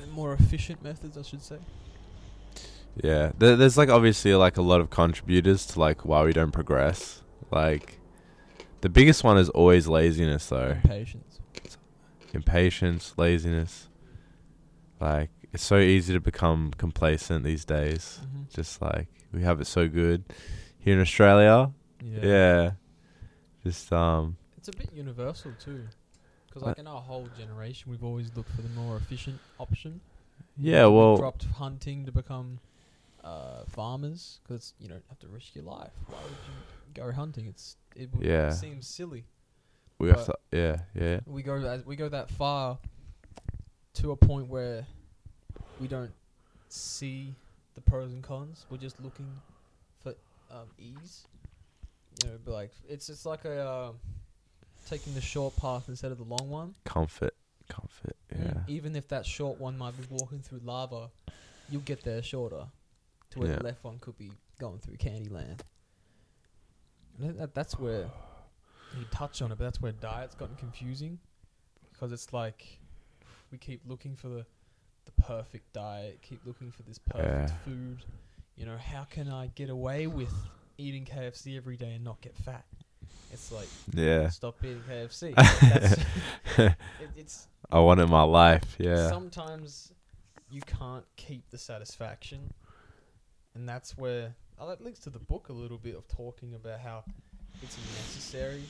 uh, 0.01 0.07
more 0.15 0.33
efficient 0.35 0.83
methods, 0.83 1.19
I 1.19 1.23
should 1.23 1.43
say. 1.43 1.59
yeah. 3.03 3.33
There, 3.39 3.57
there's 3.57 3.77
like 3.77 3.89
obviously 3.89 4.35
like 4.35 4.57
a 4.57 4.63
lot 4.63 4.81
of 4.81 4.91
contributors 4.91 5.67
to 5.67 5.81
like 5.81 6.05
why 6.05 6.25
we 6.25 6.33
don't 6.33 6.53
progress. 6.53 7.23
Like, 7.51 7.99
the 8.81 8.89
biggest 8.89 9.23
one 9.25 9.37
is 9.39 9.49
always 9.51 9.87
laziness, 9.89 10.47
though. 10.47 10.77
Impatience. 10.83 11.41
Impatience, 12.33 13.13
laziness. 13.17 13.89
Like, 15.01 15.31
it's 15.53 15.63
so 15.65 15.79
easy 15.79 16.15
to 16.15 16.21
become 16.21 16.73
complacent 16.79 17.45
these 17.45 17.65
days. 17.65 18.21
Mm-hmm. 18.25 18.43
Just 18.55 18.81
like 18.81 19.09
we 19.33 19.43
have 19.43 19.61
it 19.61 19.67
so 19.67 19.87
good 19.89 20.25
here 20.79 20.95
in 20.95 21.01
Australia. 21.01 21.73
Yeah. 22.03 22.73
Just 23.65 23.93
um. 23.93 24.37
It's 24.57 24.69
a 24.69 24.73
bit 24.73 24.93
universal 24.93 25.53
too, 25.59 25.89
because 26.47 26.63
Uh, 26.63 26.67
like 26.67 26.79
in 26.79 26.87
our 26.87 27.01
whole 27.01 27.29
generation, 27.37 27.91
we've 27.91 28.05
always 28.05 28.35
looked 28.37 28.51
for 28.51 28.63
the 28.63 28.69
more 28.71 28.97
efficient 28.97 29.41
option. 29.59 30.01
Yeah. 30.57 30.87
We 30.87 30.97
Well. 30.97 31.17
dropped 31.17 31.45
hunting 31.45 32.05
to 32.07 32.13
become 32.13 32.61
uh, 33.25 33.65
farmers 33.67 34.41
because 34.43 34.75
you 34.81 34.89
don't 34.89 35.05
have 35.09 35.19
to 35.21 35.29
risk 35.29 35.55
your 35.55 35.65
life. 35.65 35.93
Why 36.07 36.19
would 36.23 36.33
you 36.33 36.95
go 36.95 37.13
hunting? 37.13 37.47
It's 37.47 37.77
it 37.95 38.13
would 38.15 38.25
Yeah. 38.27 38.51
seem 38.51 38.83
silly. 38.83 39.25
We 39.99 40.09
have 40.09 40.25
to. 40.27 40.35
Yeah. 40.51 40.77
Yeah. 40.95 41.21
we 41.27 41.43
go 41.43 41.55
as 41.55 41.85
we 41.87 41.95
go 41.97 42.09
that 42.09 42.31
far 42.31 42.79
to 43.95 44.11
a 44.11 44.17
point 44.17 44.49
where 44.49 44.87
we 45.81 45.87
don't 45.87 46.13
see 46.69 47.35
the 47.75 47.81
pros 47.81 48.13
and 48.13 48.23
cons. 48.23 48.67
We're 48.71 48.79
just 48.79 49.01
looking 49.01 49.41
for 50.03 50.15
um, 50.51 50.69
ease. 50.79 51.27
You 52.25 52.31
know, 52.31 52.39
but 52.45 52.53
like 52.53 52.71
it's 52.89 53.09
it's 53.09 53.25
like 53.27 53.45
a 53.45 53.61
uh, 53.69 53.93
taking 54.89 55.15
the 55.15 55.21
short 55.21 55.57
path 55.57 55.89
instead 55.89 56.13
of 56.13 56.19
the 56.19 56.25
long 56.25 56.49
one. 56.51 56.75
Comfort. 56.85 57.35
Comfort. 57.69 58.17
Mm, 58.35 58.45
Yeah. 58.45 58.61
Even 58.69 58.97
if 58.97 59.09
that 59.09 59.25
short 59.27 59.59
one 59.59 59.79
might 59.79 59.97
be 59.97 60.05
walking 60.11 60.41
through 60.41 60.61
lava, 60.65 61.11
you'll 61.69 61.83
get 61.83 62.03
there 62.05 62.23
shorter. 62.23 62.67
To 63.31 63.39
where 63.39 63.49
Yeah. 63.49 63.57
the 63.57 63.65
left 63.65 63.83
one 63.85 63.99
could 63.99 64.19
be 64.19 64.31
going 64.59 64.79
through 64.79 64.97
Candyland. 64.97 65.61
And 67.21 67.39
that 67.39 67.55
that's 67.55 67.79
where 67.79 68.11
you 68.99 69.05
touch 69.11 69.41
on 69.43 69.53
it, 69.53 69.59
but 69.59 69.65
that's 69.65 69.81
where 69.81 69.93
diet's 69.93 70.35
gotten 70.35 70.57
confusing 70.57 71.19
because 71.93 72.13
it's 72.13 72.33
like 72.33 72.79
we 73.51 73.59
keep 73.59 73.81
looking 73.87 74.17
for 74.17 74.29
the 74.29 74.45
the 75.05 75.13
perfect 75.23 75.73
diet, 75.73 76.21
keep 76.23 76.41
looking 76.47 76.71
for 76.71 76.83
this 76.83 76.99
perfect 76.99 77.51
Yeah. 77.51 77.57
food. 77.65 78.05
You 78.55 78.67
know, 78.67 78.77
how 78.77 79.05
can 79.05 79.29
I 79.29 79.49
get 79.55 79.69
away 79.71 80.07
with 80.07 80.33
eating 80.83 81.05
KFC 81.05 81.57
every 81.57 81.77
day 81.77 81.93
and 81.95 82.05
not 82.05 82.21
get 82.21 82.37
fat? 82.37 82.65
It's 83.33 83.51
like 83.53 83.69
Yeah. 83.95 84.29
stop 84.29 84.57
eating 84.65 84.83
KFC. 84.89 85.35
It, 86.59 86.75
it's 87.17 87.47
I 87.71 87.79
want 87.79 88.01
it 88.01 88.05
in 88.05 88.11
my 88.11 88.23
life. 88.23 88.77
Yeah. 88.79 89.09
sometimes 89.09 89.93
you 90.51 90.61
can't 90.61 91.05
keep 91.17 91.49
the 91.51 91.57
satisfaction, 91.57 92.53
and 93.55 93.67
that's 93.69 93.97
where 93.97 94.35
oh, 94.59 94.69
that 94.69 94.83
links 94.83 94.99
to 95.01 95.11
the 95.11 95.19
book 95.19 95.49
a 95.49 95.53
little 95.53 95.79
bit 95.79 95.97
of 95.97 96.07
talking 96.09 96.55
about 96.55 96.81
how 96.81 97.05
it's 97.63 97.77
necessary 97.97 98.63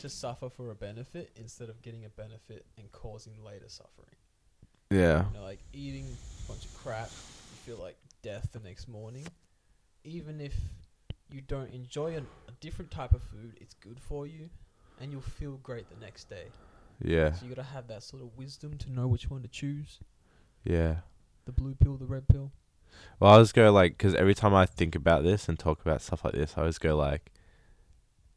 to 0.00 0.08
suffer 0.08 0.48
for 0.48 0.70
a 0.70 0.74
benefit 0.74 1.30
instead 1.36 1.68
of 1.68 1.80
getting 1.82 2.04
a 2.04 2.08
benefit 2.08 2.66
and 2.76 2.90
causing 2.92 3.34
later 3.44 3.68
suffering. 3.68 4.16
yeah. 4.90 5.24
You 5.32 5.38
know, 5.38 5.44
like 5.44 5.60
eating 5.72 6.06
a 6.44 6.48
bunch 6.50 6.64
of 6.64 6.74
crap, 6.82 7.10
you 7.10 7.72
feel 7.74 7.82
like 7.82 7.96
death 8.22 8.48
the 8.52 8.58
next 8.60 8.88
morning. 8.88 9.26
Even 10.04 10.40
if 10.40 10.54
you 11.30 11.40
don't 11.40 11.72
enjoy 11.72 12.14
an, 12.16 12.26
a 12.48 12.52
different 12.60 12.90
type 12.90 13.12
of 13.12 13.22
food, 13.22 13.56
it's 13.60 13.74
good 13.74 14.00
for 14.00 14.26
you, 14.26 14.48
and 15.00 15.12
you'll 15.12 15.20
feel 15.20 15.58
great 15.62 15.88
the 15.88 16.04
next 16.04 16.28
day. 16.28 16.46
Yeah. 17.02 17.32
So 17.32 17.44
you 17.46 17.54
gotta 17.54 17.68
have 17.68 17.86
that 17.88 18.02
sort 18.02 18.22
of 18.22 18.36
wisdom 18.36 18.76
to 18.78 18.90
know 18.92 19.06
which 19.06 19.30
one 19.30 19.42
to 19.42 19.48
choose: 19.48 19.98
Yeah. 20.64 20.96
the 21.44 21.52
blue 21.52 21.74
pill, 21.74 21.96
the 21.96 22.06
red 22.06 22.28
pill. 22.28 22.50
Well, 23.20 23.30
I 23.30 23.34
always 23.34 23.52
go 23.52 23.70
like, 23.70 23.92
because 23.92 24.14
every 24.14 24.34
time 24.34 24.54
I 24.54 24.66
think 24.66 24.94
about 24.94 25.22
this 25.22 25.48
and 25.48 25.58
talk 25.58 25.80
about 25.80 26.02
stuff 26.02 26.24
like 26.24 26.34
this, 26.34 26.54
I 26.56 26.62
always 26.62 26.78
go 26.78 26.96
like, 26.96 27.30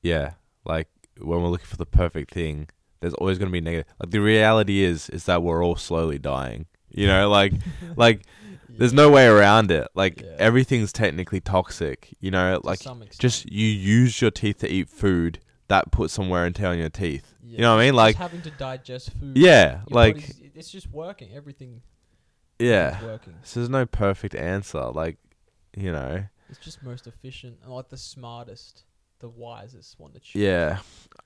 yeah, 0.02 0.34
like 0.66 0.88
when 1.20 1.42
we're 1.42 1.50
looking 1.50 1.66
for 1.68 1.78
the 1.78 1.86
perfect 1.86 2.32
thing, 2.32 2.68
there's 3.00 3.14
always 3.16 3.38
going 3.38 3.50
to 3.50 3.52
be 3.52 3.62
negative. 3.62 3.92
Like 4.00 4.12
the 4.12 4.20
reality 4.20 4.84
is, 4.84 5.10
is 5.10 5.26
that 5.26 5.42
we're 5.42 5.64
all 5.64 5.76
slowly 5.76 6.20
dying. 6.20 6.68
You 6.90 7.08
know, 7.08 7.30
like, 7.30 7.54
like 7.96 8.24
there's 8.78 8.94
no 8.94 9.10
way 9.10 9.26
around 9.28 9.72
it. 9.72 9.88
Like 9.96 10.22
Yeah. 10.22 10.36
everything's 10.40 10.92
technically 10.94 11.40
toxic. 11.42 12.14
You 12.20 12.32
know, 12.32 12.60
like 12.64 12.80
some 12.80 13.02
extent. 13.02 13.20
just 13.20 13.52
you 13.52 13.66
use 13.68 14.22
your 14.22 14.32
teeth 14.32 14.58
to 14.60 14.72
eat 14.72 14.90
food 14.90 15.40
that 15.68 15.92
puts 15.92 16.14
some 16.14 16.30
wear 16.30 16.46
and 16.46 16.56
tear 16.56 16.68
on 16.70 16.78
your 16.80 16.90
teeth. 16.90 17.34
Yeah, 17.44 17.52
you 17.58 17.62
know 17.62 17.76
what 17.76 17.82
I 17.82 17.86
mean? 17.86 17.96
Like, 17.96 18.16
just 18.18 18.22
having 18.22 18.42
to 18.44 18.52
digest 18.52 19.12
food. 19.20 19.38
yeah, 19.38 19.82
Your 19.90 19.96
like, 19.96 20.16
body's- 20.16 20.42
it's 20.56 20.70
just 20.70 20.88
working. 20.92 21.34
Everything 21.34 21.82
yeah. 22.60 22.98
is 22.98 23.04
working. 23.04 23.34
So 23.44 23.60
there's 23.62 23.70
no 23.70 23.86
perfect 23.86 24.36
answer. 24.36 24.82
Like, 24.92 25.18
you 25.76 25.92
know. 25.92 26.26
It's 26.50 26.60
just 26.60 26.84
most 26.84 27.08
efficient 27.08 27.60
and 27.64 27.72
like 27.74 27.88
the 27.90 27.98
smartest, 27.98 28.84
the 29.20 29.30
wisest 29.30 29.98
one 30.00 30.12
to 30.12 30.20
choose. 30.20 30.42
Yeah, 30.42 30.80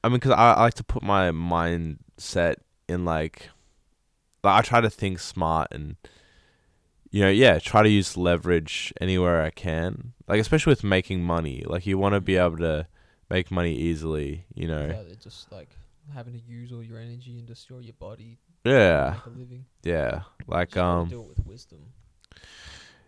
I 0.03 0.09
mean, 0.09 0.19
'cause 0.19 0.31
I, 0.33 0.53
I 0.53 0.61
like 0.61 0.75
to 0.75 0.83
put 0.83 1.01
my 1.01 1.31
mindset 1.31 2.57
in 2.87 3.05
like, 3.05 3.49
like 4.43 4.59
I 4.59 4.61
try 4.61 4.81
to 4.81 4.89
think 4.89 5.17
smart 5.19 5.69
and, 5.71 5.95
you 7.15 7.21
know, 7.21 7.29
yeah, 7.29 7.59
try 7.59 7.81
to 7.81 7.87
use 7.87 8.17
leverage 8.17 8.91
anywhere 8.99 9.41
I 9.41 9.49
can. 9.49 10.11
Like 10.27 10.41
especially 10.41 10.71
with 10.71 10.83
making 10.83 11.23
money, 11.23 11.63
like 11.65 11.85
you 11.85 11.97
want 11.97 12.13
to 12.13 12.19
be 12.19 12.35
able 12.35 12.57
to 12.57 12.87
make 13.29 13.49
money 13.51 13.73
easily. 13.73 14.45
You 14.53 14.67
know, 14.67 14.87
Without 14.87 15.19
just 15.23 15.49
like 15.49 15.69
having 16.13 16.33
to 16.33 16.41
use 16.45 16.73
all 16.73 16.83
your 16.83 16.99
energy 16.99 17.37
and 17.39 17.47
destroy 17.47 17.79
your 17.79 17.93
body 17.93 18.37
yeah, 18.65 19.13
make 19.25 19.33
a 19.33 19.39
living. 19.39 19.65
yeah, 19.83 20.23
like 20.45 20.71
Just 20.71 20.77
um, 20.77 21.07
do 21.07 21.21
it 21.21 21.29
with 21.29 21.45
wisdom. 21.47 21.79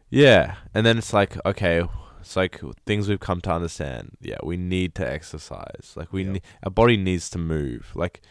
yeah, 0.09 0.55
and 0.73 0.85
then 0.85 0.97
it's 0.97 1.11
like 1.13 1.35
okay, 1.45 1.83
It's 2.21 2.35
like 2.37 2.61
things 2.85 3.09
we've 3.09 3.19
come 3.19 3.41
to 3.41 3.51
understand. 3.51 4.11
Yeah, 4.21 4.37
we 4.41 4.55
need 4.55 4.95
to 4.95 5.09
exercise. 5.09 5.93
Like 5.97 6.13
we 6.13 6.23
Yep. 6.23 6.31
need 6.33 6.41
our 6.63 6.71
body 6.71 6.95
needs 6.95 7.29
to 7.31 7.37
move. 7.37 7.91
Like 7.93 8.21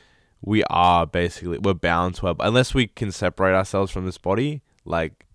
we 0.40 0.64
are 0.70 1.06
basically 1.06 1.58
we're 1.58 1.74
bound 1.74 2.14
to 2.16 2.28
our 2.28 2.36
unless 2.40 2.72
we 2.72 2.86
can 2.86 3.12
separate 3.12 3.54
ourselves 3.54 3.92
from 3.92 4.06
this 4.06 4.18
body. 4.18 4.62
Like 4.86 5.25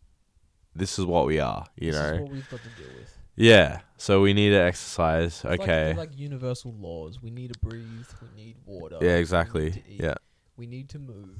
this 0.76 0.98
is 0.99 1.06
what 1.06 1.26
we 1.26 1.39
are. 1.39 1.65
You 1.77 1.91
know. 1.91 1.98
this 1.98 2.10
know. 2.11 2.15
is 2.15 2.22
what 2.22 2.31
we've 2.31 2.49
got 2.49 2.60
to 2.64 2.69
deal 2.84 2.93
with. 2.98 3.18
yeah. 3.35 3.80
So 3.98 4.22
we 4.22 4.34
need 4.34 4.49
to 4.49 4.56
exercise. 4.61 5.43
It's 5.43 5.45
okay. 5.45 5.65
they're 5.65 5.93
like 5.95 6.18
universal 6.18 6.73
laws. 6.80 7.22
We 7.22 7.30
need 7.30 7.53
to 7.53 7.60
breathe. 7.60 8.07
We 8.22 8.43
need 8.43 8.56
water. 8.65 8.98
yeah. 9.02 9.15
we 9.15 9.19
Exactly. 9.19 9.65
need 9.65 9.73
to 9.73 9.80
eat, 9.91 10.02
Yeah. 10.02 10.15
We 10.57 10.68
need 10.68 10.89
to 10.89 10.99
move. 10.99 11.35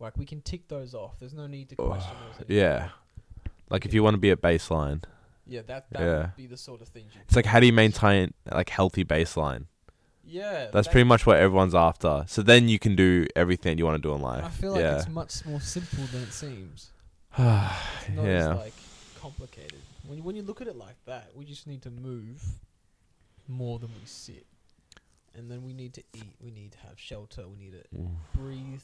Like 0.00 0.16
we 0.16 0.26
can 0.26 0.40
tick 0.42 0.68
those 0.68 0.94
off. 0.94 1.18
There's 1.18 1.34
no 1.34 1.46
need 1.46 1.68
to 1.70 1.76
Oh, 1.78 1.86
question 1.88 2.14
those. 2.28 2.46
anymore. 2.48 2.66
Yeah. 2.68 2.88
Like 3.70 3.84
if 3.86 3.94
you 3.94 4.02
want 4.02 4.14
to 4.14 4.18
be 4.18 4.30
at 4.30 4.40
baseline, 4.42 5.02
Yeah, 5.46 5.60
that 5.66 5.86
that 5.90 6.00
Yeah. 6.00 6.18
would 6.22 6.36
be 6.36 6.46
the 6.46 6.56
sort 6.56 6.80
of 6.82 6.88
things. 6.88 7.14
You 7.14 7.20
it's 7.26 7.36
like 7.36 7.46
how 7.46 7.60
do 7.60 7.66
you 7.66 7.72
maintain 7.72 8.32
like 8.50 8.68
healthy 8.70 9.04
baseline? 9.04 9.66
Yeah, 10.26 10.68
That's 10.72 10.86
that- 10.86 10.92
pretty 10.92 11.04
much 11.04 11.26
what 11.26 11.36
everyone's 11.36 11.74
after. 11.74 12.24
So 12.28 12.40
then 12.42 12.68
you 12.68 12.78
can 12.78 12.96
do 12.96 13.26
everything 13.36 13.76
you 13.78 13.84
want 13.84 14.02
to 14.02 14.08
do 14.08 14.14
in 14.14 14.22
life. 14.22 14.42
I 14.44 14.48
feel 14.48 14.72
like 14.72 14.80
yeah. 14.80 14.96
it's 14.96 15.08
much 15.08 15.44
more 15.44 15.60
simple 15.60 16.04
than 16.12 16.22
it 16.22 16.32
seems. 16.32 16.92
It's 18.06 18.08
not 18.16 18.24
yeah. 18.26 18.50
as 18.52 18.58
like 18.58 18.72
complicated. 19.20 19.78
When 20.06 20.18
you, 20.18 20.24
when 20.24 20.36
you 20.36 20.42
look 20.42 20.60
at 20.60 20.66
it 20.68 20.76
like 20.76 20.96
that, 21.06 21.30
we 21.34 21.44
just 21.44 21.66
need 21.66 21.82
to 21.82 21.90
move 21.90 22.42
more 23.48 23.78
than 23.78 23.88
we 23.88 24.04
sit, 24.06 24.46
and 25.34 25.50
then 25.50 25.62
we 25.64 25.72
need 25.72 25.94
to 25.94 26.02
eat. 26.14 26.34
We 26.40 26.50
need 26.50 26.72
to 26.72 26.78
have 26.86 26.98
shelter. 26.98 27.48
We 27.48 27.56
need 27.56 27.72
to 27.72 27.96
Mm. 27.96 28.10
breathe. 28.34 28.82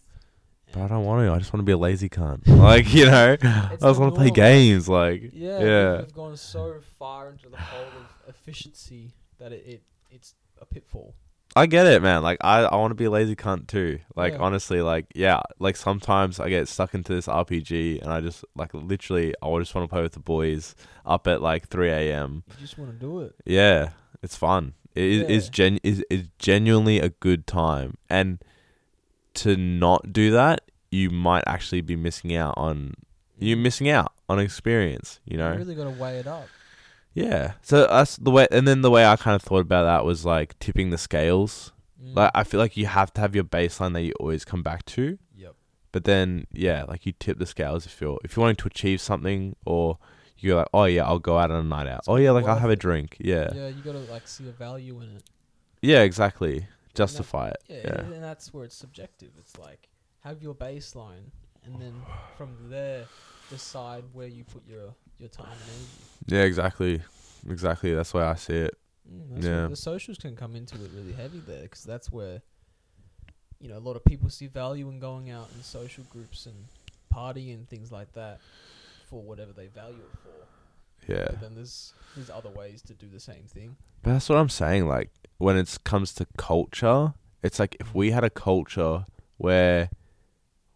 But 0.73 0.83
I 0.83 0.89
don't 0.89 1.05
want 1.05 1.27
to. 1.27 1.33
I 1.33 1.39
just 1.39 1.53
want 1.53 1.61
to 1.61 1.65
be 1.67 1.73
a 1.73 1.77
lazy 1.79 2.09
cunt. 2.09 2.47
Like 2.47 2.93
you 2.95 3.07
know, 3.07 3.37
I 3.43 3.77
just 3.81 4.01
want 4.01 4.15
to 4.15 4.19
play 4.19 4.31
games. 4.31 4.89
Like 4.89 5.31
Yeah, 5.33 5.59
yeah. 5.61 5.93
We've, 5.93 6.01
we've 6.03 6.15
gone 6.15 6.37
so 6.37 6.77
far 6.99 7.29
into 7.31 7.49
the 7.49 7.57
hole 7.57 7.87
of 8.01 8.29
efficiency 8.29 9.13
that 9.39 9.53
it, 9.53 9.65
it 9.67 9.83
it's 10.11 10.35
a 10.61 10.65
pitfall. 10.65 11.15
I 11.57 11.67
get 11.67 11.87
it, 11.87 12.03
man. 12.03 12.23
Like 12.23 12.39
I, 12.43 12.63
I 12.63 12.77
want 12.77 12.93
to 12.93 12.95
be 12.95 13.07
a 13.07 13.11
lazy 13.11 13.35
cunt 13.35 13.67
too. 13.67 14.01
Like 14.15 14.35
Yeah. 14.35 14.41
honestly, 14.41 14.83
like 14.83 15.07
yeah. 15.15 15.41
Like 15.59 15.77
sometimes 15.77 16.39
I 16.39 16.49
get 16.49 16.69
stuck 16.69 16.95
into 16.95 17.13
this 17.13 17.27
RPG 17.27 18.03
and 18.03 18.13
I 18.13 18.21
just 18.21 18.45
like 18.55 18.73
literally 18.73 19.35
I 19.43 19.59
just 19.59 19.75
want 19.75 19.89
to 19.89 19.93
play 19.93 20.03
with 20.03 20.13
the 20.13 20.21
boys 20.21 20.75
up 21.05 21.27
at 21.27 21.43
like 21.43 21.69
three 21.69 21.91
a.m. 21.91 22.45
You 22.49 22.61
just 22.61 22.79
want 22.79 22.93
to 22.93 22.97
do 22.97 23.21
it. 23.21 23.35
Yeah, 23.45 23.91
it's 24.23 24.37
fun. 24.37 24.75
It 24.95 25.05
is 25.05 25.23
is 25.29 25.49
gen 25.49 25.81
is 25.83 26.05
is 26.11 26.29
genuinely 26.39 27.01
a 27.01 27.11
good 27.11 27.47
time, 27.47 27.97
and 28.09 28.39
to 29.35 29.57
not 29.57 30.13
do 30.13 30.31
that, 30.33 30.63
you 30.91 31.11
might 31.11 31.45
actually 31.47 31.81
be 31.81 31.97
missing 31.97 32.35
out 32.35 32.55
on 32.57 32.95
you're 33.39 33.57
mm. 33.57 33.63
missing 33.63 33.89
out 33.89 34.13
on 34.29 34.39
experience. 34.39 35.21
You 35.25 35.39
know, 35.39 35.53
You 35.53 35.59
really 35.59 35.75
got 35.75 35.85
to 35.85 35.91
weigh 35.91 36.19
it 36.19 36.27
up. 36.27 36.47
Yeah. 37.15 37.53
So 37.63 37.87
that's 37.87 38.17
the 38.17 38.31
way, 38.31 38.47
and 38.51 38.67
then 38.67 38.83
the 38.83 38.91
way 38.91 39.05
I 39.05 39.17
kind 39.17 39.35
of 39.35 39.43
thought 39.43 39.61
about 39.61 39.85
that 39.85 40.05
was 40.05 40.25
like 40.25 40.59
tipping 40.59 40.91
the 40.91 40.99
scales. 40.99 41.73
Mm. 42.03 42.17
Like 42.17 42.31
I 42.35 42.45
feel 42.45 42.61
like 42.61 42.77
you 42.77 42.87
have 42.87 43.13
to 43.15 43.21
have 43.21 43.35
your 43.35 43.45
baseline 43.45 43.93
that 43.95 44.03
you 44.03 44.13
always 44.21 44.45
come 44.45 44.63
back 44.63 44.85
to, 44.87 45.19
yep. 45.37 45.55
but 45.93 46.05
then 46.05 46.47
yeah, 46.53 46.85
like 46.85 47.05
you 47.07 47.13
tip 47.19 47.39
the 47.39 47.47
scales 47.47 47.87
if 47.87 48.01
you're 48.01 48.19
if 48.25 48.37
you're 48.37 48.43
wanting 48.43 48.57
to 48.57 48.67
achieve 48.67 49.01
something 49.01 49.57
or. 49.65 49.99
You're 50.43 50.57
like, 50.57 50.69
oh 50.73 50.85
yeah, 50.87 51.05
I'll 51.05 51.19
go 51.19 51.37
out 51.37 51.51
on 51.51 51.61
a 51.67 51.69
night 51.69 51.87
out. 51.87 51.99
It's 51.99 52.09
Oh 52.09 52.17
yeah, 52.17 52.31
like 52.31 52.47
I'll 52.47 52.59
have 52.59 52.71
a 52.71 52.75
drink. 52.75 53.19
Yeah, 53.21 53.51
Yeah, 53.55 53.69
you 53.69 53.83
got 53.83 53.93
to 53.93 53.99
like 54.11 54.27
see 54.27 54.43
the 54.45 54.53
value 54.53 54.99
in 55.03 55.17
it. 55.17 55.23
yeah, 55.83 56.01
exactly. 56.01 56.67
Justify 56.95 57.49
it. 57.51 57.59
Yeah, 57.69 57.77
Yeah. 57.85 58.01
and 58.15 58.25
that's 58.25 58.51
where 58.55 58.65
it's 58.65 58.75
subjective. 58.75 59.33
It's 59.37 59.59
like 59.59 59.91
have 60.21 60.43
your 60.43 60.55
baseline, 60.55 61.29
and 61.67 61.79
then 61.79 61.93
from 62.39 62.57
there 62.71 63.05
decide 63.51 64.05
where 64.15 64.29
you 64.29 64.45
put 64.45 64.67
your 64.67 64.95
your 65.21 65.29
time 65.29 65.47
and 65.53 65.61
energy. 65.63 65.87
Yeah, 66.27 66.43
exactly. 66.43 67.03
Exactly. 67.49 67.95
That's 67.95 68.13
why 68.13 68.25
I 68.25 68.35
see 68.35 68.55
it. 68.57 68.77
Mm, 69.11 69.43
Yeah. 69.43 69.67
the 69.69 69.77
socials 69.77 70.19
can 70.19 70.37
come 70.37 70.55
into 70.57 70.77
it 70.85 70.91
really 70.95 71.13
heavy 71.13 71.41
there, 71.41 71.63
because 71.63 71.85
that's 71.85 72.11
where 72.11 72.43
you 73.61 73.69
know 73.69 73.77
a 73.77 73.81
lot 73.89 73.97
of 73.97 74.05
people 74.05 74.31
see 74.31 74.47
value 74.47 74.89
in 74.89 74.99
going 75.01 75.31
out 75.31 75.49
in 75.57 75.63
social 75.63 76.05
groups 76.11 76.47
and 76.47 76.55
partying 77.13 77.55
and 77.55 77.69
things 77.69 77.91
like 77.91 78.13
that 78.13 78.41
for 79.09 79.21
whatever 79.23 79.53
they 79.53 79.67
value 79.67 79.97
it 79.99 80.19
for. 80.23 81.13
Yeah. 81.13 81.27
But 81.31 81.41
then 81.41 81.55
there's 81.55 81.93
there's 82.15 82.31
other 82.31 82.51
ways 82.51 82.83
to 82.83 82.95
do 82.95 83.09
the 83.09 83.21
same 83.21 83.45
thing. 83.49 83.77
But 84.03 84.13
that's 84.13 84.29
what 84.29 84.39
I'm 84.39 84.49
saying. 84.49 84.87
Like 84.87 85.11
when 85.39 85.57
it 85.57 85.77
comes 85.85 86.15
to 86.15 86.27
culture, 86.37 87.15
it's 87.43 87.59
like 87.59 87.77
if 87.81 87.95
we 87.95 88.13
had 88.13 88.23
a 88.25 88.31
culture 88.31 89.07
where 89.39 89.91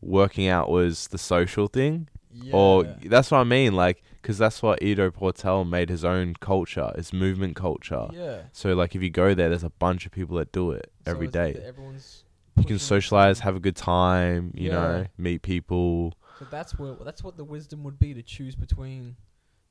working 0.00 0.46
out 0.48 0.68
was 0.70 1.08
the 1.08 1.18
social 1.18 1.66
thing, 1.68 2.08
Yeah. 2.34 2.52
or 2.54 2.84
that's 3.06 3.30
what 3.30 3.38
I 3.38 3.44
mean. 3.44 3.74
Like, 3.74 4.02
because 4.20 4.38
that's 4.38 4.62
what 4.62 4.82
Ido 4.82 5.10
Portal 5.10 5.64
made 5.64 5.88
his 5.88 6.04
own 6.04 6.34
culture. 6.40 6.90
his 6.96 7.12
movement 7.12 7.54
culture. 7.56 8.08
yeah. 8.12 8.42
So 8.52 8.74
like 8.74 8.94
if 8.96 9.02
you 9.02 9.10
go 9.10 9.34
there, 9.34 9.48
there's 9.48 9.62
a 9.64 9.70
bunch 9.70 10.04
of 10.06 10.12
people 10.12 10.36
that 10.38 10.50
do 10.52 10.70
it 10.72 10.90
So 11.04 11.10
every 11.12 11.28
day. 11.28 11.54
everyone's 11.64 12.24
You 12.56 12.64
can 12.64 12.78
socialize, 12.78 13.40
have 13.40 13.56
a 13.56 13.60
good 13.60 13.76
time. 13.76 14.52
You 14.54 14.70
know, 14.70 15.06
meet 15.18 15.42
people. 15.42 16.14
So 16.38 16.46
that's 16.50 16.78
where 16.78 16.94
that's 17.04 17.22
what 17.22 17.36
the 17.36 17.44
wisdom 17.44 17.84
would 17.84 17.98
be 17.98 18.14
to 18.14 18.22
choose 18.22 18.56
between 18.56 19.16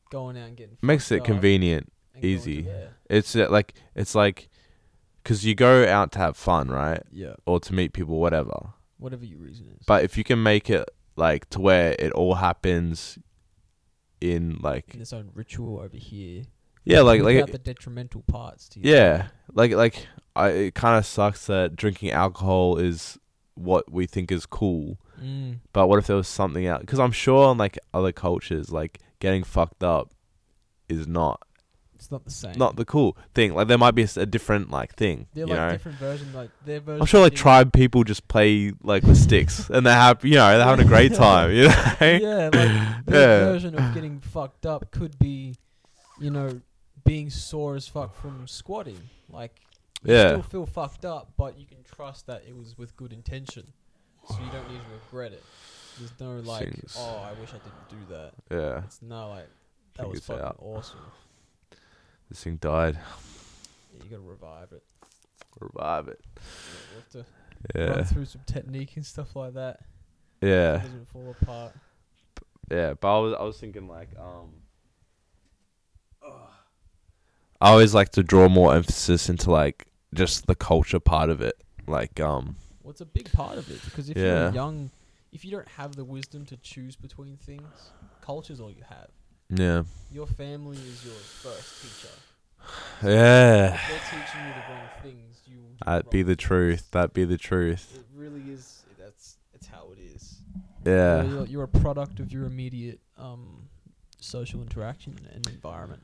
going 0.09 0.37
out 0.37 0.47
and 0.47 0.55
getting 0.57 0.77
Makes 0.81 1.11
it 1.11 1.23
convenient. 1.23 1.91
and 2.13 2.21
going 2.21 2.21
to 2.21 2.27
easy. 2.41 2.67
It's 3.09 3.35
uh, 3.35 3.47
like 3.49 3.73
it's 3.95 4.15
like 4.15 4.49
because 5.21 5.43
you 5.45 5.55
go 5.55 5.85
out 5.87 6.11
to 6.13 6.19
have 6.19 6.37
fun, 6.37 6.69
right? 6.69 7.01
Yeah. 7.11 7.33
Or 7.45 7.59
to 7.61 7.73
meet 7.73 7.91
people, 7.93 8.19
whatever. 8.19 8.73
Whatever 8.97 9.25
your 9.25 9.39
reason 9.39 9.67
is. 9.77 9.83
But 9.85 10.03
if 10.03 10.17
you 10.17 10.23
can 10.23 10.41
make 10.43 10.69
it 10.69 10.87
like 11.15 11.49
to 11.51 11.61
where 11.61 11.95
it 11.99 12.11
all 12.13 12.35
happens 12.35 13.17
in 14.21 14.57
like 14.61 14.93
in 14.93 15.01
its 15.01 15.13
own 15.13 15.29
ritual 15.33 15.79
over 15.79 15.97
here. 15.97 16.43
yeah, 16.85 17.01
like 17.01 17.21
like 17.21 17.51
the 17.51 17.57
detrimental 17.57 18.23
parts 18.23 18.69
to 18.69 18.79
you. 18.79 18.91
yeah, 18.91 19.27
like 19.53 19.71
like 19.71 20.07
I 20.35 20.49
it 20.49 20.75
kind 20.75 20.97
of 20.97 21.05
sucks 21.05 21.47
that 21.47 21.75
drinking 21.75 22.11
alcohol 22.11 22.77
is 22.77 23.17
what 23.55 23.91
we 23.91 24.05
think 24.05 24.31
is 24.31 24.45
cool. 24.45 24.97
Mm. 25.21 25.59
But 25.73 25.87
what 25.87 25.99
if 25.99 26.07
there 26.07 26.15
was 26.15 26.27
something 26.27 26.65
else? 26.65 26.81
Because 26.81 26.99
I'm 26.99 27.11
sure 27.11 27.51
in 27.51 27.57
like 27.57 27.77
other 27.93 28.11
cultures, 28.11 28.71
like 28.71 28.99
getting 29.19 29.43
fucked 29.43 29.83
up 29.83 30.11
is 30.89 31.07
not 31.07 31.41
not 32.13 32.23
the 32.23 32.31
same. 32.31 32.53
not 32.57 32.75
the 32.77 32.85
cool 32.85 33.17
thing. 33.33 33.53
Like 33.53 33.67
there 33.67 33.77
might 33.77 33.91
be 33.95 34.03
a, 34.03 34.07
a 34.17 34.25
different 34.25 34.71
like 34.71 34.95
thing. 34.95 35.27
They're 35.33 35.45
like 35.45 35.57
know, 35.57 35.71
different 35.71 35.97
version, 35.97 36.31
like 36.33 36.49
their 36.65 36.79
version. 36.79 37.01
I'm 37.01 37.05
sure 37.07 37.19
like 37.21 37.35
tribe 37.35 37.73
people 37.73 38.03
just 38.05 38.27
play 38.29 38.71
like 38.83 39.03
with 39.03 39.17
sticks 39.17 39.69
and 39.73 39.85
they're 39.85 39.93
happy. 39.93 40.29
You 40.29 40.35
know, 40.35 40.57
they're 40.57 40.65
having 40.65 40.85
a 40.85 40.87
great 40.87 41.13
time. 41.13 41.51
You 41.51 41.63
know. 41.67 41.69
yeah, 42.01 42.49
like 42.53 42.53
their 42.53 43.03
Yeah. 43.07 43.51
version 43.51 43.75
of 43.77 43.93
getting 43.93 44.19
fucked 44.21 44.65
up 44.65 44.89
could 44.91 45.19
be, 45.19 45.55
you 46.19 46.29
know, 46.31 46.61
being 47.03 47.29
sore 47.29 47.75
as 47.75 47.87
fuck 47.87 48.15
from 48.15 48.47
squatting. 48.47 48.99
Like, 49.29 49.59
you 50.05 50.13
Yeah. 50.13 50.29
still 50.29 50.41
feel 50.43 50.65
fucked 50.65 51.03
up, 51.05 51.33
but 51.37 51.59
you 51.59 51.65
can 51.65 51.79
trust 51.83 52.27
that 52.27 52.43
it 52.47 52.55
was 52.55 52.77
with 52.77 52.95
good 52.95 53.11
intention, 53.11 53.73
so 54.29 54.35
you 54.35 54.51
don't 54.51 54.69
need 54.71 54.79
to 54.79 54.85
regret 55.05 55.33
it. 55.33 55.43
There's 55.99 56.11
no 56.19 56.39
like, 56.49 56.63
Seems- 56.69 56.95
oh, 56.97 57.17
I 57.23 57.39
wish 57.39 57.49
I 57.49 57.57
didn't 57.57 57.89
do 57.89 58.13
that. 58.13 58.31
Yeah. 58.49 58.83
It's 58.85 59.01
no 59.01 59.29
like 59.29 59.49
that 59.97 60.09
was 60.09 60.21
fucking 60.25 60.43
out. 60.43 60.55
awesome. 60.59 60.99
This 62.33 62.45
thing 62.45 62.55
died. 62.55 62.95
Yeah, 63.95 64.03
you 64.05 64.09
gotta 64.09 64.23
revive 64.23 64.71
it. 64.71 64.81
Revive 65.59 66.07
it. 66.07 66.19
Yeah, 66.35 66.79
we'll 66.89 67.01
have 67.01 67.11
to 67.11 67.91
run 67.93 68.05
through 68.05 68.25
some 68.25 68.41
technique 68.47 68.93
and 68.95 69.05
stuff 69.05 69.35
like 69.35 69.53
that. 69.53 69.81
so 70.41 70.47
it 70.47 70.49
Yeah. 70.49 70.77
doesn't 70.79 71.07
fall 71.09 71.37
apart. 71.39 71.75
Yeah. 72.71 72.95
But 72.99 73.15
I 73.15 73.19
was 73.19 73.33
I 73.39 73.43
was 73.43 73.59
thinking 73.59 73.87
like 73.87 74.09
um. 74.17 74.49
I 77.61 77.69
always 77.69 77.93
like 77.93 78.09
to 78.13 78.23
draw 78.23 78.49
more 78.49 78.73
emphasis 78.73 79.29
into 79.29 79.51
like 79.51 79.85
just 80.15 80.47
the 80.47 80.55
culture 80.55 80.99
part 80.99 81.29
of 81.29 81.39
it. 81.39 81.53
Like 81.85 82.19
um 82.19 82.55
Well, 82.81 82.89
it's 82.89 83.01
a 83.01 83.05
big 83.05 83.31
part 83.31 83.59
of 83.59 83.69
it 83.69 83.79
because 83.85 84.09
if 84.09 84.17
Yeah. 84.17 84.45
you're 84.45 84.53
young, 84.53 84.89
if 85.31 85.45
you 85.45 85.51
don't 85.51 85.67
have 85.67 85.95
the 85.95 86.03
wisdom 86.03 86.47
to 86.47 86.57
choose 86.57 86.95
between 86.95 87.37
things, 87.37 87.91
culture's 88.21 88.59
all 88.59 88.71
you 88.71 88.83
have. 88.89 89.09
Yeah. 89.49 89.83
Your 90.11 90.27
family 90.27 90.77
is 90.77 91.03
your 91.05 91.13
first 91.13 91.81
teacher. 91.81 92.13
Yeah. 93.03 93.77
They're 93.89 93.99
teaching 94.09 94.41
you 94.45 94.53
the 94.53 94.73
wrong 94.73 94.89
things, 95.01 95.41
you. 95.47 95.57
That'd 95.85 96.09
be 96.09 96.23
the 96.23 96.35
truth. 96.35 96.89
That'd 96.91 97.13
be 97.13 97.25
the 97.25 97.37
truth. 97.37 97.97
It 97.97 98.05
really 98.15 98.41
is. 98.51 98.83
That's 98.97 99.37
it's 99.53 99.67
how 99.67 99.89
it 99.91 99.99
is. 99.99 100.41
Yeah. 100.85 101.23
You're, 101.23 101.45
you're 101.45 101.63
a 101.63 101.67
product 101.67 102.19
of 102.19 102.31
your 102.31 102.45
immediate 102.45 102.99
um, 103.17 103.69
social 104.19 104.61
interaction 104.61 105.17
and 105.33 105.47
environment. 105.47 106.01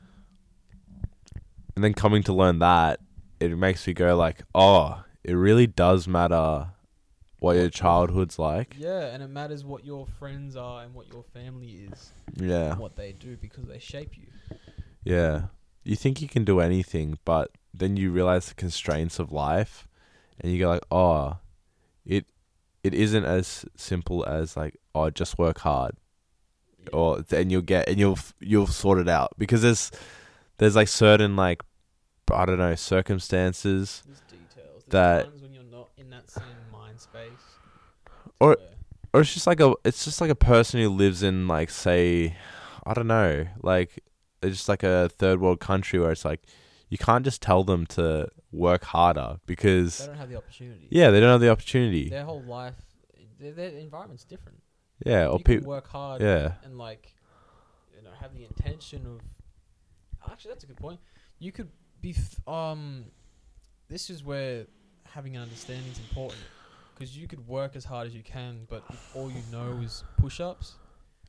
And 1.74 1.84
then 1.84 1.94
coming 1.94 2.22
to 2.24 2.32
learn 2.32 2.58
that, 2.58 3.00
it 3.38 3.56
makes 3.56 3.86
me 3.86 3.94
go 3.94 4.16
like, 4.16 4.42
oh, 4.54 5.02
it 5.24 5.34
really 5.34 5.66
does 5.66 6.06
matter 6.06 6.68
what 7.40 7.56
your 7.56 7.68
childhood's 7.70 8.38
like. 8.38 8.76
Yeah, 8.78 9.06
and 9.06 9.22
it 9.22 9.28
matters 9.28 9.64
what 9.64 9.84
your 9.84 10.06
friends 10.06 10.54
are 10.56 10.82
and 10.84 10.94
what 10.94 11.08
your 11.12 11.24
family 11.34 11.88
is, 11.90 12.12
Yeah. 12.36 12.70
and 12.72 12.78
what 12.78 12.94
they 12.96 13.12
do 13.12 13.36
because 13.36 13.64
they 13.64 13.78
shape 13.80 14.16
you. 14.16 14.28
Yeah. 15.04 15.46
You 15.82 15.96
think 15.96 16.20
you 16.22 16.28
can 16.28 16.44
do 16.44 16.60
anything, 16.60 17.18
but 17.24 17.50
then 17.74 17.96
you 17.96 18.10
realize 18.12 18.48
the 18.48 18.54
constraints 18.54 19.18
of 19.18 19.32
life 19.32 19.88
and 20.38 20.52
you 20.52 20.58
go 20.58 20.68
like, 20.68 20.84
"Oh, 20.90 21.38
it 22.04 22.26
it 22.84 22.94
isn't 22.94 23.24
as 23.24 23.64
simple 23.76 24.24
as 24.26 24.56
like, 24.56 24.76
oh, 24.94 25.08
just 25.10 25.38
work 25.38 25.60
hard." 25.60 25.96
Yeah. 26.82 26.88
Or 26.92 27.20
then 27.22 27.48
you'll 27.50 27.62
get 27.62 27.88
and 27.88 27.98
you'll 27.98 28.18
you'll 28.40 28.66
sort 28.66 28.98
it 28.98 29.08
out 29.08 29.32
because 29.38 29.62
there's 29.62 29.90
there's 30.58 30.76
like 30.76 30.88
certain 30.88 31.34
like 31.36 31.62
I 32.32 32.44
don't 32.44 32.58
know 32.58 32.74
circumstances 32.74 34.02
There's 34.06 34.20
details. 34.20 34.84
There's 34.86 34.90
That- 34.90 35.24
times 35.30 35.42
when 35.42 35.54
you're 35.54 35.64
not 35.64 35.88
in 35.96 36.10
that 36.10 36.30
same 36.30 36.44
mind 36.70 37.00
space. 37.00 37.46
Or- 38.40 38.56
or 39.12 39.20
it's 39.22 39.34
just 39.34 39.46
like 39.46 39.60
a 39.60 39.74
it's 39.84 40.04
just 40.04 40.20
like 40.20 40.30
a 40.30 40.34
person 40.36 40.80
who 40.80 40.88
lives 40.88 41.22
in 41.22 41.48
like 41.48 41.68
say 41.70 42.36
I 42.86 42.94
don't 42.94 43.08
know 43.08 43.46
like 43.62 44.02
it's 44.42 44.56
just 44.56 44.68
like 44.68 44.82
a 44.84 45.08
third 45.08 45.40
world 45.40 45.58
country 45.60 45.98
where 45.98 46.12
it's 46.12 46.24
like 46.24 46.40
you 46.88 46.96
can't 46.98 47.24
just 47.24 47.42
tell 47.42 47.64
them 47.64 47.86
to 47.86 48.28
work 48.52 48.84
harder 48.84 49.38
because 49.46 49.98
they 49.98 50.06
don't 50.06 50.16
have 50.16 50.28
the 50.30 50.36
opportunity. 50.36 50.86
yeah 50.90 51.10
they 51.10 51.18
don't 51.20 51.30
have 51.30 51.40
the 51.40 51.50
opportunity 51.50 52.08
Their 52.08 52.24
whole 52.24 52.42
life, 52.42 52.74
their, 53.40 53.52
their 53.52 53.70
environment's 53.70 54.24
different. 54.24 54.58
yeah 55.04 55.26
or 55.26 55.38
people 55.40 55.68
work 55.68 55.88
hard 55.88 56.22
yeah 56.22 56.52
and 56.64 56.78
like, 56.78 57.12
you 57.96 58.02
know, 58.04 58.10
have 58.20 58.32
the 58.32 58.44
intention 58.44 59.06
of. 59.06 59.20
Actually, 60.30 60.50
that's 60.52 60.64
a 60.64 60.66
good 60.66 60.76
point. 60.76 61.00
You 61.38 61.50
could 61.50 61.68
be 62.00 62.10
f- 62.10 62.48
um. 62.48 63.06
This 63.88 64.10
is 64.10 64.22
where 64.22 64.66
having 65.04 65.34
an 65.36 65.42
understanding 65.42 65.90
is 65.90 65.98
important 65.98 66.40
because 67.00 67.16
you 67.16 67.26
could 67.26 67.46
work 67.48 67.74
as 67.76 67.84
hard 67.84 68.06
as 68.06 68.14
you 68.14 68.22
can, 68.22 68.66
but 68.68 68.84
if 68.90 69.16
all 69.16 69.30
you 69.30 69.42
know 69.50 69.80
is 69.82 70.04
push-ups, 70.18 70.76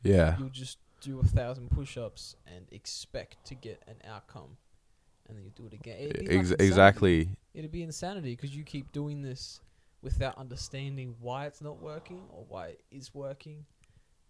yeah 0.03 0.35
you'll 0.37 0.49
just 0.49 0.77
do 0.99 1.19
a 1.19 1.23
thousand 1.23 1.71
push-ups 1.71 2.35
and 2.45 2.65
expect 2.71 3.43
to 3.45 3.55
get 3.55 3.81
an 3.87 3.95
outcome, 4.07 4.57
and 5.27 5.37
then 5.37 5.43
you 5.45 5.51
do 5.55 5.65
it 5.65 5.73
again. 5.73 5.97
It'd 5.99 6.17
like 6.19 6.29
Ex- 6.29 6.51
insanity. 6.51 6.65
exactly 6.67 7.29
It'd 7.53 7.71
be 7.71 7.83
insanity 7.83 8.35
because 8.35 8.55
you 8.55 8.63
keep 8.63 8.91
doing 8.91 9.21
this 9.23 9.59
without 10.01 10.37
understanding 10.37 11.15
why 11.19 11.45
it's 11.47 11.61
not 11.61 11.81
working 11.81 12.21
or 12.31 12.45
why 12.47 12.67
it 12.67 12.81
is 12.91 13.13
working. 13.13 13.65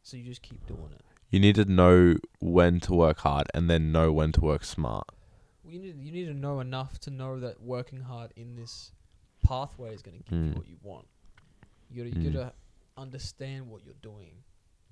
So 0.04 0.18
you 0.18 0.24
just 0.24 0.42
keep 0.42 0.66
doing 0.68 0.92
it. 0.94 1.02
you 1.30 1.40
need 1.40 1.56
to 1.56 1.66
know 1.66 2.16
when 2.40 2.80
to 2.82 2.94
work 2.94 3.20
hard 3.20 3.48
and 3.54 3.70
then 3.70 3.92
know 3.92 4.12
when 4.12 4.32
to 4.34 4.42
work 4.42 4.64
smart 4.64 5.08
Well, 5.64 5.74
you 5.74 5.80
need 5.80 5.96
you 6.00 6.12
need 6.12 6.26
to 6.26 6.34
know 6.34 6.60
enough 6.60 7.00
to 7.02 7.10
know 7.12 7.40
that 7.40 7.62
working 7.62 8.02
hard 8.02 8.32
in 8.36 8.56
this 8.56 8.92
pathway 9.44 9.94
is 9.94 10.02
going 10.02 10.18
to 10.18 10.24
give 10.24 10.34
you 10.40 10.46
Mm. 10.54 10.58
what 10.58 10.68
you 10.68 10.78
want. 10.82 11.08
You 11.92 12.04
gotta 12.06 12.20
you 12.22 12.30
Mm. 12.30 12.34
gotta 12.34 12.54
understand 12.98 13.68
what 13.70 13.84
you're 13.84 13.94
doing 14.02 14.44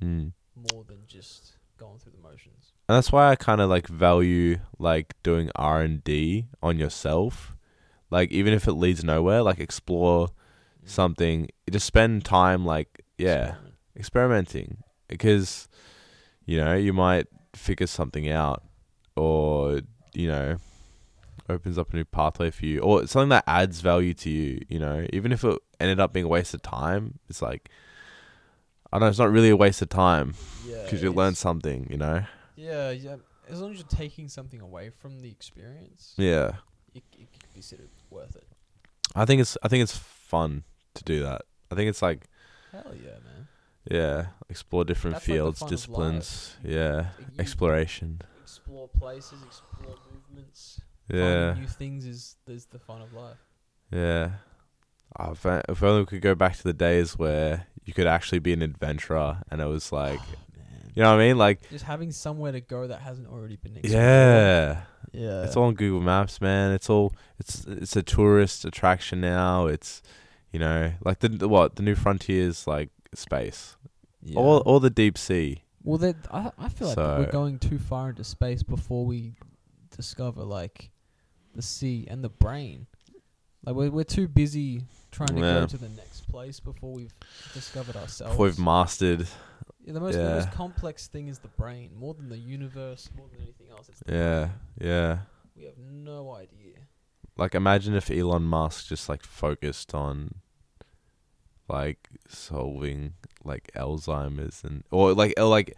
mm. 0.02 0.32
more 0.56 0.84
than 0.84 1.00
just 1.08 1.54
going 1.78 2.00
through 2.00 2.12
the 2.14 2.18
motions. 2.22 2.74
and 2.90 2.96
that's 2.98 3.12
why 3.12 3.30
I 3.30 3.36
kind 3.36 3.62
of 3.62 3.70
like 3.70 3.88
value 3.88 4.60
like 4.80 5.14
doing 5.24 5.50
R 5.56 5.82
and 5.82 6.04
D 6.04 6.48
on 6.62 6.78
yourself, 6.78 7.56
like 8.10 8.32
even 8.32 8.54
if 8.54 8.68
it 8.68 8.74
leads 8.74 9.04
nowhere, 9.04 9.42
like 9.44 9.60
explore 9.60 10.28
Mm. 10.84 10.90
something, 10.90 11.50
just 11.72 11.86
spend 11.86 12.24
time 12.26 12.66
like 12.66 13.04
yeah 13.18 13.48
Experiment. 13.50 13.76
experimenting 13.98 14.78
because 15.10 15.68
you 16.46 16.58
know 16.58 16.74
you 16.74 16.94
might 16.94 17.28
figure 17.54 17.88
something 17.88 18.30
out 18.30 18.64
or 19.18 19.82
you 20.14 20.28
know 20.28 20.58
opens 21.50 21.78
up 21.78 21.92
a 21.92 21.96
new 21.96 22.06
pathway 22.06 22.50
for 22.52 22.66
you 22.66 22.80
or 22.80 23.06
something 23.08 23.30
that 23.30 23.44
adds 23.48 23.82
value 23.82 24.14
to 24.14 24.30
you 24.30 24.62
you 24.70 24.80
know 24.80 25.06
even 25.12 25.32
if 25.32 25.44
it 25.44 25.58
ended 25.80 26.00
up 26.00 26.14
being 26.14 26.26
a 26.26 26.30
waste 26.30 26.54
of 26.54 26.62
time 26.62 27.20
it's 27.30 27.42
like 27.42 27.70
I 28.92 28.98
don't 28.98 29.06
know 29.06 29.10
it's 29.10 29.20
not 29.20 29.32
really 29.32 29.50
a 29.50 29.56
waste 29.58 29.82
of 29.82 29.90
time 29.90 30.34
Yeah. 30.66 30.84
because 30.84 31.02
you 31.04 31.12
learn 31.12 31.36
something 31.36 31.88
you 31.90 31.98
know 31.98 32.24
Yeah, 32.56 32.92
yeah. 32.92 33.16
As 33.50 33.60
long 33.62 33.72
as 33.72 33.78
you're 33.80 33.88
taking 33.88 34.28
something 34.30 34.62
away 34.62 34.92
from 34.92 35.22
the 35.22 35.30
experience, 35.32 36.14
yeah 36.18 36.54
it, 36.94 37.04
it 37.18 37.32
could 37.32 37.42
be 37.44 37.54
considered 37.54 37.90
worth 38.10 38.36
it. 38.36 38.48
I 39.16 39.26
think 39.26 39.42
it's 39.42 39.58
I 39.64 39.68
think 39.68 39.84
it's 39.84 39.98
fun 39.98 40.64
to 40.96 41.04
do 41.04 41.22
that 41.24 41.42
I 41.72 41.76
think 41.76 41.90
it's 41.90 42.02
like 42.02 42.26
Hell 42.72 42.94
yeah, 42.96 43.18
man. 43.26 43.48
yeah 43.90 44.26
explore 44.50 44.84
different 44.86 45.16
That's 45.16 45.26
fields 45.26 45.62
of 45.62 45.70
disciplines 45.70 46.56
yeah 46.64 47.08
You 47.20 47.26
exploration 47.40 48.22
Explore 48.44 48.88
places, 48.88 49.40
explore 49.46 49.96
movements. 50.12 50.82
Yeah 51.10 51.48
Finding 51.54 51.64
new 51.64 51.70
things 51.70 52.06
is 52.06 52.36
is 52.48 52.66
the 52.68 52.80
fun 52.80 53.02
of 53.02 53.14
life. 53.14 53.38
Yeah. 53.92 54.32
Oh, 55.18 55.32
if, 55.32 55.46
I- 55.46 55.64
if 55.68 55.82
only 55.82 56.02
we 56.02 56.06
could 56.06 56.22
go 56.22 56.36
back 56.36 56.56
to 56.58 56.64
the 56.64 56.74
days 56.74 57.18
where 57.18 57.66
you 57.84 57.94
could 57.94 58.06
actually 58.08 58.40
be 58.40 58.54
an 58.54 58.62
adventurer 58.62 59.42
and 59.50 59.60
it 59.60 59.66
was 59.66 59.92
oh, 59.92 59.96
like, 59.96 60.20
man. 60.20 60.92
you 60.94 61.02
know 61.02 61.10
what 61.12 61.20
I 61.22 61.28
mean? 61.28 61.38
Like, 61.38 61.68
Just 61.72 61.86
having 61.86 62.12
somewhere 62.12 62.52
to 62.52 62.62
go 62.62 62.86
that 62.88 63.02
hasn't 63.02 63.28
already 63.28 63.56
been 63.56 63.78
explored. 63.78 64.04
yeah. 64.04 64.82
Yeah. 65.12 65.44
It's 65.46 65.58
all 65.58 65.64
on 65.64 65.74
Google 65.74 66.02
Maps, 66.02 66.40
man. 66.40 66.72
It's 66.74 66.88
all, 66.92 67.16
it's 67.40 67.66
it's 67.66 67.96
a 67.96 68.04
tourist 68.04 68.64
attraction 68.66 69.20
now. 69.20 69.66
It's, 69.66 70.04
you 70.54 70.60
know, 70.60 70.92
like 71.04 71.20
the, 71.20 71.30
the 71.30 71.50
what? 71.50 71.78
The 71.78 71.82
new 71.82 71.96
frontiers, 71.96 72.68
like 72.68 72.90
space. 73.16 73.76
yeah. 74.22 74.38
All, 74.38 74.58
all 74.60 74.80
the 74.80 74.92
deep 74.92 75.18
sea. 75.18 75.64
well, 75.84 76.14
I 76.32 76.52
I 76.60 76.70
feel 76.70 76.90
like 76.90 76.96
So- 76.96 77.18
we're 77.18 77.32
going 77.32 77.58
too 77.58 77.80
far 77.80 78.10
into 78.12 78.24
space 78.24 78.62
before 78.62 79.04
we 79.08 79.34
discover 79.98 80.44
like 80.44 80.92
the 81.60 81.64
sea 81.64 82.08
and 82.10 82.24
the 82.24 82.30
brain. 82.30 82.88
Like 83.66 83.76
we're 83.76 83.92
we're 83.92 84.04
too 84.06 84.28
busy 84.28 84.84
trying 85.12 85.36
to 85.36 85.42
Yeah. 85.42 85.60
go 85.60 85.66
to 85.66 85.78
the 85.78 85.90
next 85.90 86.22
place 86.32 86.60
before 86.62 86.94
we've 86.94 87.14
discovered 87.54 87.98
ourselves. 87.98 88.34
Before 88.34 88.46
we've 88.46 88.60
mastered. 88.60 89.28
Yeah, 89.86 89.94
the 89.94 90.00
most 90.00 90.16
the 90.16 90.22
Yeah. 90.24 90.36
most 90.36 90.52
complex 90.52 91.08
thing 91.08 91.28
is 91.28 91.40
the 91.40 91.50
brain, 91.50 91.92
more 92.00 92.14
than 92.14 92.30
the 92.30 92.38
universe, 92.38 93.10
more 93.18 93.28
than 93.32 93.42
anything 93.42 93.68
else. 93.70 93.90
It's 93.90 94.00
the 94.06 94.14
Yeah. 94.14 94.46
brain. 94.46 94.90
Yeah. 94.90 95.20
We 95.58 95.64
have 95.66 95.78
no 95.78 96.34
idea. 96.36 96.76
Like, 97.36 97.54
imagine 97.56 97.94
if 97.96 98.10
Elon 98.10 98.44
Musk 98.44 98.88
just 98.88 99.10
like 99.10 99.24
focused 99.24 99.94
on 99.94 100.36
like 101.68 102.10
solving 102.28 103.14
like 103.44 103.72
Alzheimer's 103.76 104.64
and 104.64 104.84
or 104.92 105.14
like 105.14 105.34
or 105.38 105.46
like 105.46 105.76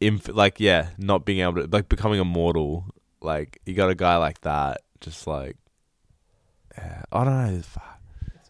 inf- 0.00 0.28
like 0.28 0.60
yeah, 0.60 0.90
not 0.98 1.24
being 1.24 1.40
able 1.40 1.54
to 1.62 1.66
like 1.70 1.88
becoming 1.88 2.20
immortal. 2.20 2.84
Like 3.20 3.60
you 3.66 3.74
got 3.74 3.90
a 3.90 3.94
guy 3.96 4.16
like 4.16 4.42
that, 4.42 4.82
just 5.00 5.26
like 5.26 5.56
yeah, 6.76 7.02
I 7.12 7.24
don't 7.24 7.46
know. 7.46 7.56
It's, 7.56 7.68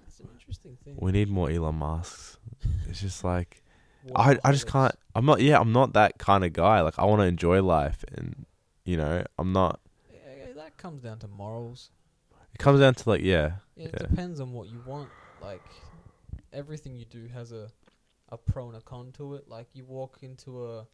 it's 0.06 0.20
an 0.20 0.28
interesting 0.32 0.76
thing. 0.84 0.96
We 0.98 1.12
need 1.12 1.28
more 1.28 1.50
Elon 1.50 1.76
Musks. 1.76 2.36
It's 2.88 3.00
just 3.00 3.24
like 3.24 3.62
I 4.16 4.38
I 4.44 4.52
just 4.52 4.66
can't. 4.66 4.94
I'm 5.14 5.24
not. 5.24 5.40
Yeah, 5.40 5.58
I'm 5.60 5.72
not 5.72 5.92
that 5.94 6.18
kind 6.18 6.44
of 6.44 6.52
guy. 6.52 6.80
Like 6.80 6.98
I 6.98 7.04
want 7.04 7.20
to 7.20 7.26
enjoy 7.26 7.62
life, 7.62 8.04
and 8.14 8.46
you 8.84 8.96
know, 8.96 9.24
I'm 9.38 9.52
not. 9.52 9.80
Yeah, 10.12 10.18
yeah, 10.46 10.52
that 10.54 10.76
comes 10.76 11.02
down 11.02 11.18
to 11.20 11.28
morals. 11.28 11.90
It 12.54 12.58
comes 12.58 12.80
down 12.80 12.94
to 12.94 13.08
like 13.08 13.22
yeah, 13.22 13.52
It 13.76 13.90
Yeah. 13.92 14.06
depends 14.08 14.40
on 14.40 14.52
what 14.52 14.68
you 14.68 14.80
want. 14.86 15.10
Like 15.42 15.62
everything 16.52 16.96
you 16.96 17.04
do 17.04 17.28
has 17.28 17.52
a 17.52 17.68
a 18.30 18.36
pro 18.36 18.68
and 18.68 18.76
a 18.76 18.80
con 18.80 19.12
to 19.12 19.34
it. 19.34 19.48
Like 19.48 19.68
you 19.74 19.84
walk 19.84 20.18
into 20.22 20.66
a 20.66 20.86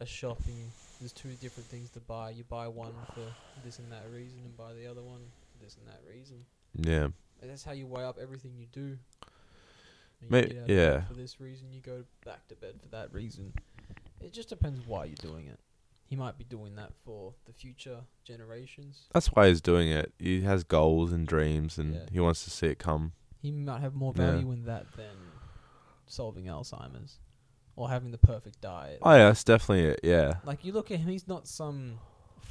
a 0.00 0.06
shop 0.06 0.38
and 0.46 0.56
there's 1.00 1.12
two 1.12 1.30
different 1.40 1.68
things 1.68 1.90
to 1.90 2.00
buy. 2.00 2.30
You 2.30 2.44
buy 2.44 2.68
one 2.68 2.92
for 3.14 3.20
this 3.64 3.78
and 3.78 3.90
that 3.92 4.04
reason, 4.12 4.38
and 4.44 4.56
buy 4.56 4.72
the 4.72 4.86
other 4.90 5.02
one 5.02 5.20
for 5.52 5.64
this 5.64 5.76
and 5.76 5.86
that 5.88 6.00
reason. 6.08 6.44
yeah. 6.74 7.08
And 7.42 7.50
that's 7.50 7.64
how 7.64 7.72
you 7.72 7.86
weigh 7.86 8.04
up 8.04 8.16
everything 8.20 8.52
you 8.56 8.66
do. 8.72 8.96
You 10.22 10.28
May- 10.30 10.46
get 10.46 10.52
out 10.56 10.56
of 10.62 10.66
bed 10.68 10.74
yeah. 10.76 11.00
For 11.04 11.12
this 11.14 11.38
reason, 11.38 11.70
you 11.70 11.80
go 11.82 12.04
back 12.24 12.48
to 12.48 12.54
bed 12.54 12.76
for 12.80 12.88
that 12.88 13.12
reason. 13.12 13.52
It 14.22 14.32
just 14.32 14.48
depends 14.48 14.86
why 14.86 15.04
you're 15.04 15.14
doing 15.16 15.46
it. 15.46 15.58
He 16.06 16.16
might 16.16 16.38
be 16.38 16.44
doing 16.44 16.76
that 16.76 16.92
for 17.04 17.34
the 17.44 17.52
future 17.52 17.98
generations. 18.24 19.02
That's 19.12 19.26
why 19.28 19.48
he's 19.48 19.60
doing 19.60 19.88
it. 19.90 20.12
He 20.18 20.40
has 20.42 20.64
goals 20.64 21.12
and 21.12 21.26
dreams, 21.26 21.76
and 21.76 21.94
Yeah. 21.94 22.06
he 22.10 22.20
wants 22.20 22.44
to 22.44 22.50
see 22.50 22.68
it 22.68 22.78
come. 22.78 23.12
He 23.42 23.50
might 23.50 23.80
have 23.80 23.94
more 23.94 24.14
Yeah. 24.16 24.30
value 24.30 24.52
in 24.52 24.64
that 24.64 24.90
than 24.96 25.16
solving 26.06 26.46
Alzheimer's 26.46 27.18
or 27.76 27.88
having 27.90 28.10
the 28.10 28.18
perfect 28.18 28.60
diet. 28.60 28.98
Oh 29.02 29.12
yeah, 29.12 29.28
that's 29.28 29.44
definitely 29.44 29.84
it. 29.84 30.00
Yeah, 30.02 30.34
Like 30.44 30.64
you 30.64 30.72
look 30.72 30.90
at 30.90 30.98
him, 31.00 31.08
he's 31.08 31.28
not 31.28 31.46
some 31.46 31.98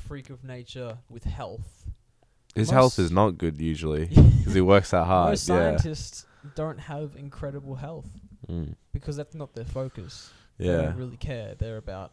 freak 0.08 0.30
of 0.30 0.44
nature 0.44 0.98
with 1.10 1.24
health. 1.24 1.86
his 2.56 2.70
health 2.70 3.00
is 3.00 3.12
not 3.12 3.38
good 3.38 3.60
usually 3.60 4.06
because 4.06 4.54
he 4.54 4.62
works 4.62 4.92
that 4.92 5.06
hard. 5.06 5.32
Most 5.32 5.50
Yeah, 5.50 5.78
scientists 5.78 6.26
don't 6.56 6.80
have 6.80 7.16
incredible 7.16 7.76
health 7.76 8.08
mm. 8.48 8.76
because 8.94 9.18
that's 9.18 9.34
not 9.36 9.54
their 9.56 9.66
focus. 9.66 10.32
Yeah. 10.60 10.78
They 10.78 10.84
don't 10.84 10.98
really 10.98 11.18
care. 11.18 11.56
They're 11.56 11.78
about 11.78 12.12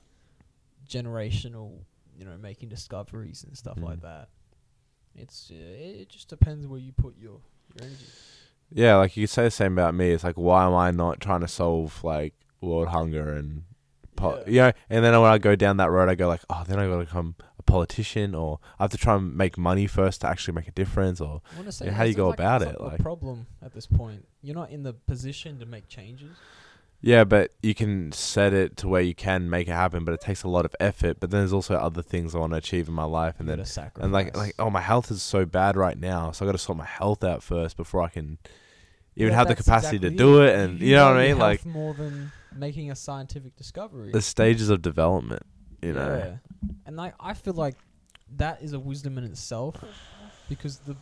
generational, 0.88 1.78
you 2.16 2.24
know, 2.24 2.36
making 2.40 2.68
discoveries 2.68 3.44
and 3.44 3.56
stuff 3.56 3.78
like 3.80 3.98
Mm. 3.98 4.02
that. 4.02 4.28
It's 5.14 5.50
uh, 5.50 5.54
it 5.54 6.08
just 6.08 6.28
depends 6.28 6.66
where 6.66 6.80
you 6.80 6.92
put 6.92 7.16
your 7.18 7.40
your 7.74 7.86
energy. 7.86 8.06
yeah. 8.70 8.96
Like 8.96 9.16
you 9.16 9.24
could 9.24 9.30
say 9.30 9.44
the 9.44 9.50
same 9.50 9.72
about 9.74 9.94
me. 9.94 10.10
It's 10.10 10.24
like 10.24 10.36
why 10.36 10.64
am 10.66 10.74
I 10.74 10.90
not 10.90 11.20
trying 11.20 11.40
to 11.42 11.48
solve 11.48 12.02
like 12.02 12.34
world 12.62 12.88
hunger 12.88 13.32
and 13.34 13.64
po- 14.16 14.42
Yeah. 14.46 14.50
you 14.50 14.60
know? 14.60 14.72
And 14.90 15.04
then 15.04 15.20
when 15.20 15.30
I 15.30 15.38
go 15.38 15.56
down 15.56 15.76
that 15.78 15.90
road, 15.90 16.08
I 16.08 16.14
go 16.14 16.28
like, 16.28 16.42
oh, 16.48 16.64
then 16.66 16.78
I 16.78 16.86
got 16.86 16.98
to 16.98 17.04
become 17.04 17.34
a 17.58 17.62
politician, 17.62 18.34
or 18.34 18.60
I 18.78 18.84
have 18.84 18.90
to 18.92 18.96
try 18.98 19.16
and 19.16 19.36
make 19.36 19.58
money 19.58 19.86
first 19.86 20.20
to 20.22 20.28
actually 20.28 20.54
make 20.54 20.68
a 20.68 20.72
difference, 20.72 21.20
or 21.20 21.42
say 21.70 21.86
Yeah, 21.86 21.92
how 21.92 22.04
do 22.04 22.10
you 22.10 22.16
go 22.16 22.28
like- 22.28 22.38
about 22.38 22.62
it, 22.62 22.80
like- 22.80 23.00
problem 23.00 23.46
at 23.62 23.74
this 23.74 23.86
point. 23.86 24.26
You're 24.42 24.54
not 24.56 24.70
in 24.70 24.82
the 24.82 24.92
position 24.92 25.58
to 25.60 25.66
make 25.66 25.88
changes. 25.88 26.36
Yeah, 27.04 27.24
but 27.24 27.50
you 27.64 27.74
can 27.74 28.12
set 28.12 28.52
it 28.52 28.76
to 28.76 28.86
where 28.88 29.02
you 29.02 29.12
can 29.12 29.50
make 29.50 29.66
it 29.66 29.72
happen, 29.72 30.04
but 30.04 30.14
it 30.14 30.20
takes 30.20 30.44
a 30.44 30.48
lot 30.48 30.64
of 30.64 30.72
effort. 30.78 31.18
But 31.18 31.30
then 31.32 31.40
there's 31.40 31.52
also 31.52 31.74
other 31.74 32.00
things 32.00 32.32
I 32.32 32.38
want 32.38 32.52
to 32.52 32.58
achieve 32.58 32.86
in 32.86 32.94
my 32.94 33.02
life, 33.02 33.40
and 33.40 33.48
You 33.48 33.56
then 33.56 33.64
sacrifice. 33.66 34.04
and 34.04 34.12
like 34.12 34.36
like 34.36 34.54
oh 34.60 34.70
my 34.70 34.80
health 34.80 35.10
is 35.10 35.20
so 35.20 35.44
bad 35.44 35.76
right 35.76 35.98
now, 35.98 36.30
so 36.30 36.44
I 36.44 36.46
got 36.46 36.52
to 36.52 36.58
sort 36.58 36.78
my 36.78 36.84
health 36.84 37.24
out 37.24 37.42
first 37.42 37.76
before 37.76 38.02
I 38.02 38.08
can 38.08 38.38
even 39.16 39.32
Yeah, 39.32 39.36
have 39.38 39.48
the 39.48 39.56
capacity 39.56 39.96
exactly 39.96 40.10
to 40.10 40.16
do 40.16 40.42
it. 40.42 40.54
And 40.54 40.80
you, 40.80 40.94
know 40.94 41.06
what 41.08 41.16
I 41.16 41.26
mean? 41.26 41.38
Like 41.38 41.66
more 41.66 41.92
than 41.92 42.30
making 42.56 42.90
a 42.90 42.96
scientific 42.96 43.56
discovery. 43.56 44.10
the 44.12 44.22
stages 44.22 44.68
of 44.68 44.82
development, 44.82 45.42
you 45.80 45.92
know. 45.92 46.16
Yeah. 46.16 46.68
And 46.86 46.96
like 46.96 47.14
I 47.20 47.34
feel 47.34 47.54
like 47.54 47.76
that 48.36 48.62
is 48.62 48.72
a 48.72 48.80
wisdom 48.80 49.18
in 49.18 49.24
itself, 49.24 49.76
because 50.48 50.78
the 50.78 50.96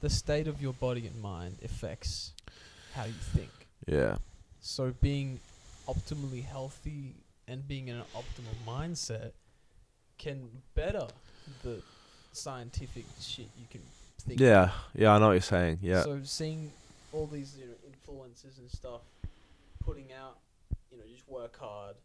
the 0.00 0.10
state 0.10 0.46
of 0.46 0.60
your 0.60 0.72
body 0.74 1.06
and 1.06 1.20
mind 1.20 1.56
affects 1.64 2.32
how 2.94 3.04
you 3.04 3.12
think. 3.12 3.50
Yeah. 3.86 4.16
So 4.60 4.92
being 5.00 5.40
optimally 5.88 6.44
healthy 6.44 7.14
and 7.48 7.66
being 7.66 7.88
in 7.88 7.96
an 7.96 8.04
optimal 8.14 8.54
mindset 8.66 9.32
can 10.18 10.48
better 10.74 11.06
the 11.62 11.80
scientific 12.32 13.04
shit 13.20 13.48
you 13.58 13.66
can 13.70 13.80
think. 14.20 14.40
Yeah. 14.40 14.70
Yeah. 14.94 15.14
I 15.14 15.18
know 15.18 15.28
what 15.28 15.32
you're 15.32 15.40
saying. 15.42 15.78
Yeah. 15.82 16.02
So 16.02 16.20
seeing 16.24 16.72
all 17.12 17.26
these 17.26 17.56
you 17.58 17.66
know 17.66 17.74
influencers 17.90 18.58
and 18.58 18.70
stuff 18.70 19.00
putting 19.84 20.12
out, 20.12 20.38
you 20.96 21.02
know, 21.02 21.08
just 21.14 21.28
work 21.28 21.58
hard, 21.58 21.96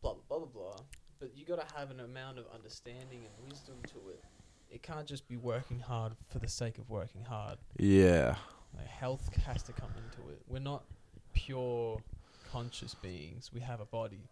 blah 0.00 0.14
blah 0.14 0.22
blah 0.28 0.38
blah 0.38 0.46
blah. 0.48 0.76
But 1.18 1.30
you 1.36 1.44
got 1.44 1.66
to 1.66 1.76
have 1.76 1.90
an 1.90 2.00
amount 2.00 2.38
of 2.38 2.44
understanding 2.54 3.20
and 3.24 3.50
wisdom 3.50 3.76
to 3.88 4.10
it. 4.10 4.22
It 4.70 4.82
can't 4.82 5.06
just 5.06 5.26
be 5.28 5.36
working 5.36 5.80
hard 5.80 6.12
for 6.28 6.38
the 6.38 6.48
sake 6.48 6.78
of 6.78 6.90
working 6.90 7.24
hard. 7.24 7.58
yeah. 7.78 8.36
Like 8.76 8.86
health 8.88 9.30
has 9.46 9.62
to 9.64 9.72
come 9.72 9.88
into 9.96 10.28
it. 10.30 10.42
We're 10.48 10.58
not 10.58 10.84
pure 11.32 12.02
conscious 12.52 12.94
beings. 12.94 13.50
We 13.54 13.60
have 13.60 13.80
a 13.80 13.86
body, 13.86 14.28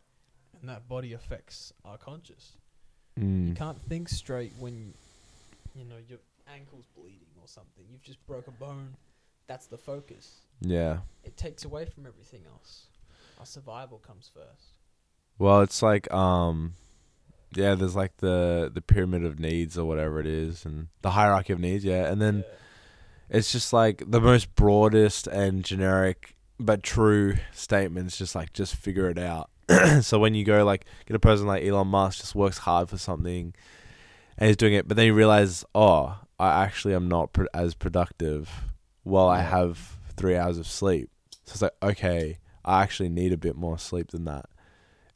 and 0.60 0.68
that 0.68 0.86
body 0.88 1.14
affects 1.14 1.72
our 1.84 1.96
conscious. 1.96 2.52
You 3.16 3.22
Mm. 3.24 3.56
can't 3.56 3.80
think 3.88 4.08
straight 4.08 4.52
when 4.58 4.92
you 5.74 5.84
know 5.84 5.96
your 6.08 6.18
ankle's 6.46 6.86
bleeding 6.94 7.32
or 7.40 7.48
something. 7.48 7.84
You've 7.90 8.02
just 8.02 8.24
broke 8.26 8.46
a 8.48 8.50
bone. 8.50 8.96
That's 9.46 9.66
the 9.66 9.78
focus. 9.78 10.40
Yeah. 10.60 10.98
It 11.22 11.36
takes 11.36 11.64
away 11.64 11.86
from 11.86 12.06
everything 12.06 12.42
else. 12.46 12.88
Our 13.38 13.46
survival 13.46 13.98
comes 13.98 14.30
first. 14.32 14.68
Well, 15.38 15.62
it's 15.62 15.82
like 15.82 16.12
um, 16.12 16.74
yeah. 17.54 17.74
There's 17.74 17.96
like 17.96 18.16
the 18.18 18.70
the 18.72 18.80
pyramid 18.80 19.24
of 19.24 19.38
needs 19.40 19.76
or 19.76 19.84
whatever 19.84 20.20
it 20.20 20.26
is, 20.26 20.64
and 20.64 20.88
the 21.02 21.10
hierarchy 21.10 21.52
of 21.52 21.58
needs. 21.60 21.84
Yeah, 21.84 22.06
and 22.10 22.20
then 22.22 22.38
Yeah. 22.38 23.36
it's 23.38 23.50
just 23.52 23.72
like 23.72 24.02
the 24.06 24.20
most 24.20 24.54
broadest 24.54 25.26
and 25.26 25.64
generic 25.64 26.36
but 26.60 26.82
true 26.82 27.34
statements. 27.52 28.16
Just 28.16 28.34
like 28.34 28.52
just 28.52 28.76
figure 28.76 29.08
it 29.10 29.18
out. 29.18 29.50
so 30.02 30.18
when 30.18 30.34
you 30.34 30.44
go 30.44 30.64
like 30.64 30.84
get 31.06 31.16
a 31.16 31.20
person 31.20 31.46
like 31.46 31.64
Elon 31.64 31.88
Musk 31.88 32.20
just 32.20 32.34
works 32.34 32.58
hard 32.58 32.88
for 32.88 32.98
something, 32.98 33.54
and 34.38 34.46
he's 34.46 34.56
doing 34.56 34.74
it, 34.74 34.86
but 34.86 34.96
then 34.96 35.06
you 35.06 35.14
realize, 35.14 35.64
oh, 35.74 36.18
I 36.38 36.62
actually 36.62 36.94
am 36.94 37.08
not 37.08 37.32
pr- 37.32 37.46
as 37.52 37.74
productive 37.74 38.50
while 39.02 39.28
I 39.28 39.40
have 39.42 39.96
three 40.16 40.36
hours 40.36 40.58
of 40.58 40.66
sleep. 40.66 41.10
So 41.44 41.52
it's 41.52 41.62
like, 41.62 41.72
okay, 41.82 42.38
I 42.64 42.82
actually 42.82 43.08
need 43.08 43.32
a 43.32 43.36
bit 43.36 43.56
more 43.56 43.78
sleep 43.78 44.10
than 44.10 44.24
that. 44.24 44.46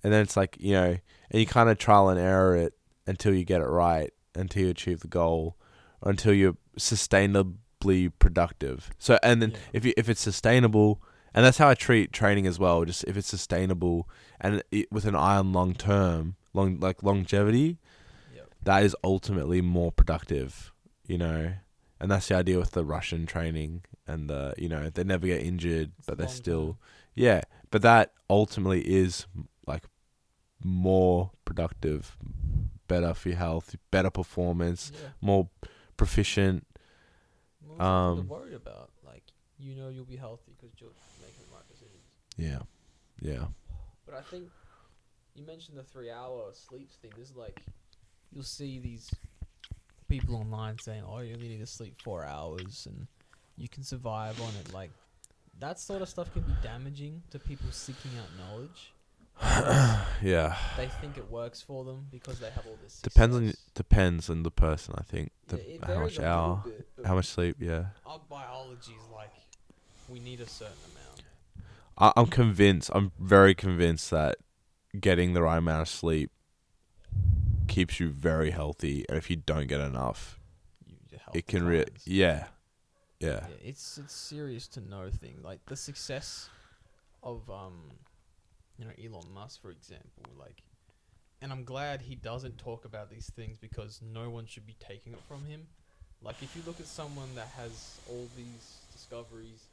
And 0.02 0.12
then 0.12 0.22
it's 0.22 0.36
like, 0.36 0.56
you 0.60 0.72
know, 0.72 0.96
and 1.30 1.40
you 1.40 1.46
kind 1.46 1.68
of 1.68 1.78
trial 1.78 2.08
and 2.08 2.20
error 2.20 2.54
it 2.56 2.74
until 3.06 3.34
you 3.34 3.44
get 3.44 3.60
it 3.60 3.66
right, 3.66 4.12
until 4.34 4.62
you 4.64 4.68
achieve 4.70 5.00
the 5.00 5.08
goal, 5.08 5.56
or 6.02 6.10
until 6.10 6.32
you're 6.32 6.56
sustainably 6.78 8.12
productive. 8.18 8.90
So, 8.98 9.18
and 9.22 9.42
then 9.42 9.50
Yeah. 9.52 9.58
if 9.72 9.84
you, 9.84 9.92
if 9.96 10.08
it's 10.08 10.20
sustainable, 10.20 11.02
and 11.34 11.44
that's 11.44 11.58
how 11.58 11.68
I 11.68 11.74
treat 11.74 12.12
training 12.12 12.46
as 12.46 12.58
well. 12.58 12.84
Just 12.84 13.04
if 13.04 13.16
it's 13.16 13.28
sustainable 13.28 14.08
and 14.40 14.62
it, 14.70 14.90
with 14.90 15.04
an 15.04 15.14
eye 15.14 15.36
on 15.36 15.52
long 15.52 15.74
term, 15.74 16.36
long 16.54 16.80
like 16.80 17.02
longevity, 17.02 17.78
Yep. 18.34 18.48
that 18.64 18.82
is 18.82 18.96
ultimately 19.04 19.60
more 19.60 19.92
productive, 19.92 20.72
you 21.06 21.18
know. 21.18 21.54
And 22.00 22.10
that's 22.10 22.28
the 22.28 22.36
idea 22.36 22.58
with 22.58 22.70
the 22.72 22.84
Russian 22.84 23.26
training 23.26 23.82
and 24.06 24.30
the 24.30 24.54
you 24.56 24.68
know 24.68 24.88
they 24.88 25.04
never 25.04 25.26
get 25.26 25.42
injured, 25.42 25.92
It's 25.98 26.06
but 26.06 26.18
they're 26.18 26.28
still. 26.28 26.78
Yeah. 27.18 27.42
But 27.70 27.82
that 27.82 28.12
ultimately 28.30 28.80
is 28.80 29.26
like 29.66 29.84
more 30.64 31.30
productive, 31.44 32.16
better 32.86 33.12
for 33.14 33.28
your 33.30 33.38
health, 33.38 33.76
better 33.90 34.10
performance, 34.10 34.90
Yeah. 34.94 35.08
more 35.20 35.50
proficient. 35.96 36.66
Well, 37.62 37.82
Um, 37.82 38.16
to 38.16 38.22
worry 38.22 38.54
about. 38.54 38.90
Like 39.04 39.24
you 39.58 39.74
know, 39.74 39.88
you'll 39.88 40.04
be 40.04 40.16
healthy 40.16 40.52
because 40.56 40.80
you're 40.80 40.90
making 41.20 41.44
the 41.48 41.54
right 41.54 41.68
decisions. 41.68 42.02
Yeah, 42.36 42.60
yeah, 43.20 43.48
But 44.06 44.14
I 44.14 44.22
think 44.22 44.48
you 45.34 45.44
mentioned 45.44 45.76
the 45.76 45.82
three-hour 45.84 46.52
sleep 46.54 46.90
thing. 47.02 47.10
This 47.16 47.30
is 47.30 47.36
like 47.36 47.60
you'll 48.32 48.44
see 48.44 48.78
these 48.78 49.10
people 50.08 50.36
online 50.36 50.78
saying, 50.78 51.02
"Oh, 51.04 51.18
you 51.18 51.34
only 51.34 51.48
need 51.48 51.58
to 51.58 51.66
sleep 51.66 52.00
four 52.02 52.24
hours 52.24 52.86
and 52.86 53.06
you 53.56 53.68
can 53.68 53.82
survive 53.82 54.40
on 54.40 54.54
it." 54.56 54.72
Like 54.72 54.90
that 55.60 55.80
sort 55.80 56.02
of 56.02 56.08
stuff 56.08 56.32
can 56.32 56.42
be 56.42 56.52
damaging 56.62 57.22
to 57.30 57.38
people 57.38 57.68
seeking 57.70 58.12
out 58.18 58.28
knowledge. 58.38 58.92
yeah. 60.22 60.56
They 60.76 60.88
think 61.00 61.16
it 61.16 61.30
works 61.30 61.62
for 61.62 61.84
them 61.84 62.06
because 62.10 62.40
they 62.40 62.50
have 62.50 62.66
all 62.66 62.76
this. 62.82 63.00
Depends 63.00 63.36
on 63.36 63.52
depends 63.74 64.28
on 64.30 64.42
the 64.42 64.50
person. 64.50 64.94
I 64.98 65.02
think 65.02 65.30
the, 65.46 65.62
Yeah, 65.66 65.86
how 65.86 66.00
much 66.00 66.18
hour, 66.18 66.62
bit, 66.64 67.06
how 67.06 67.14
much 67.14 67.26
sleep. 67.26 67.56
Yeah, 67.60 67.86
Our 68.04 68.20
biology 68.28 68.92
is 68.92 69.08
like 69.14 69.30
we 70.08 70.18
need 70.20 70.40
a 70.40 70.48
certain 70.48 70.74
amount. 70.92 71.22
I, 71.98 72.20
I'm 72.20 72.26
convinced. 72.26 72.90
I'm 72.94 73.12
very 73.18 73.54
convinced 73.54 74.10
that 74.10 74.36
getting 74.98 75.34
the 75.34 75.42
right 75.42 75.58
amount 75.58 75.82
of 75.82 75.88
sleep 75.88 76.30
keeps 77.68 78.00
you 78.00 78.08
very 78.08 78.50
healthy, 78.50 79.04
and 79.08 79.16
if 79.18 79.30
you 79.30 79.36
don't 79.36 79.68
get 79.68 79.80
enough, 79.80 80.40
You, 80.86 80.96
your 81.10 81.20
health 81.20 81.36
it 81.36 81.46
can 81.46 81.64
re- 81.66 81.78
declines. 81.84 82.06
yeah, 82.06 82.46
yeah, 83.20 83.46
Yeah, 83.48 83.56
it's 83.68 83.98
it's 83.98 84.14
serious 84.14 84.68
to 84.68 84.80
know 84.80 85.10
thing. 85.10 85.36
Like 85.42 85.60
the 85.66 85.76
success 85.76 86.48
of 87.22 87.48
um, 87.50 87.90
you 88.78 88.84
know, 88.84 88.92
Elon 89.02 89.32
Musk, 89.34 89.60
for 89.60 89.70
example. 89.70 90.22
Like, 90.38 90.62
and 91.42 91.52
I'm 91.52 91.64
glad 91.64 92.02
he 92.02 92.14
doesn't 92.14 92.58
talk 92.58 92.84
about 92.84 93.10
these 93.10 93.30
things 93.30 93.58
because 93.58 94.00
no 94.02 94.30
one 94.30 94.46
should 94.46 94.66
be 94.66 94.76
taking 94.78 95.12
it 95.12 95.20
from 95.28 95.44
him. 95.46 95.66
Like, 96.22 96.42
if 96.42 96.54
you 96.56 96.62
look 96.66 96.80
at 96.80 96.86
someone 96.86 97.28
that 97.36 97.48
has 97.56 98.00
all 98.08 98.28
these 98.36 98.78
discoveries, 98.92 99.66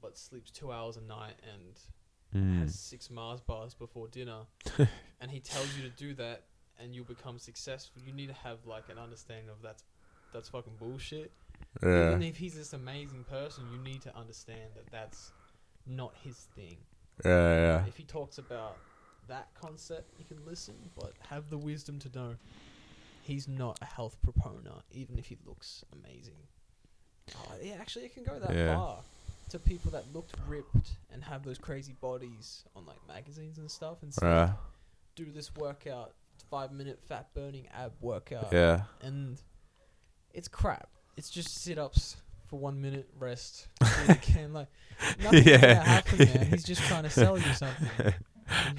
but 0.00 0.16
sleeps 0.18 0.50
two 0.50 0.72
hours 0.72 0.96
a 0.96 1.02
night 1.02 1.34
and 1.52 1.74
Mm. 2.34 2.58
has 2.58 2.74
six 2.78 3.08
Mars 3.08 3.40
bars 3.40 3.72
before 3.72 4.08
dinner, 4.08 4.40
and 5.20 5.30
he 5.30 5.38
tells 5.38 5.74
you 5.76 5.84
to 5.84 5.90
do 5.90 6.12
that, 6.14 6.42
and 6.78 6.92
you'll 6.92 7.04
become 7.04 7.38
successful. 7.38 8.02
You 8.04 8.12
need 8.12 8.26
to 8.26 8.34
have 8.34 8.58
like 8.66 8.88
an 8.90 8.98
understanding 8.98 9.48
of 9.48 9.62
that's 9.62 9.84
that's 10.32 10.48
fucking 10.48 10.74
bullshit. 10.78 11.30
Yeah, 11.82 12.10
Even 12.10 12.22
if 12.22 12.36
he's 12.36 12.54
this 12.54 12.72
amazing 12.72 13.24
person, 13.24 13.66
you 13.68 13.78
need 13.78 14.02
to 14.02 14.16
understand 14.16 14.70
that 14.74 14.90
that's 14.90 15.32
not 15.86 16.14
his 16.22 16.36
thing. 16.54 16.78
yeah, 17.24 17.54
yeah. 17.54 17.82
If 17.86 17.96
he 17.96 18.04
talks 18.04 18.38
about 18.38 18.78
that 19.28 19.48
concept, 19.54 20.12
you 20.18 20.24
can 20.24 20.44
listen, 20.44 20.74
but 20.96 21.12
have 21.28 21.50
the 21.50 21.58
wisdom 21.58 21.98
to 22.00 22.08
know 22.14 22.36
he's 23.22 23.48
not 23.48 23.78
a 23.82 23.84
health 23.84 24.16
proponent, 24.22 24.82
even 24.90 25.18
if 25.18 25.26
he 25.26 25.36
looks 25.44 25.84
amazing. 25.92 26.48
Oh, 27.36 27.54
yeah, 27.62 27.74
actually, 27.80 28.04
it 28.04 28.14
can 28.14 28.22
go 28.24 28.38
that 28.38 28.54
Yeah. 28.54 28.76
far 28.76 29.04
to 29.50 29.58
people 29.58 29.90
that 29.92 30.12
looked 30.12 30.34
ripped 30.46 30.92
and 31.12 31.22
have 31.24 31.44
those 31.44 31.58
crazy 31.58 31.92
bodies 31.92 32.64
on 32.74 32.84
like 32.86 32.98
magazines 33.06 33.58
and 33.58 33.70
stuff, 33.70 34.02
and 34.02 34.12
say, 34.12 34.26
Yeah, 34.26 34.52
do 35.14 35.26
this 35.32 35.54
workout, 35.56 36.14
five 36.50 36.72
minute 36.72 37.00
fat 37.08 37.28
burning 37.34 37.66
ab 37.74 37.92
workout, 38.00 38.52
yeah, 38.52 38.82
and 39.00 39.40
it's 40.32 40.48
crap. 40.48 40.88
It's 41.16 41.30
just 41.30 41.62
sit 41.62 41.78
ups 41.78 42.16
for 42.48 42.58
one 42.58 42.80
minute, 42.80 43.08
rest, 43.18 43.68
again. 44.08 44.52
Like 44.52 44.68
nothing's 45.22 45.46
Yeah. 45.46 45.56
gonna 45.60 45.74
happen, 45.80 46.18
man. 46.18 46.46
He's 46.46 46.64
just 46.64 46.82
trying 46.82 47.02
to 47.04 47.10
sell 47.10 47.38
you 47.38 47.52
something. 47.54 48.14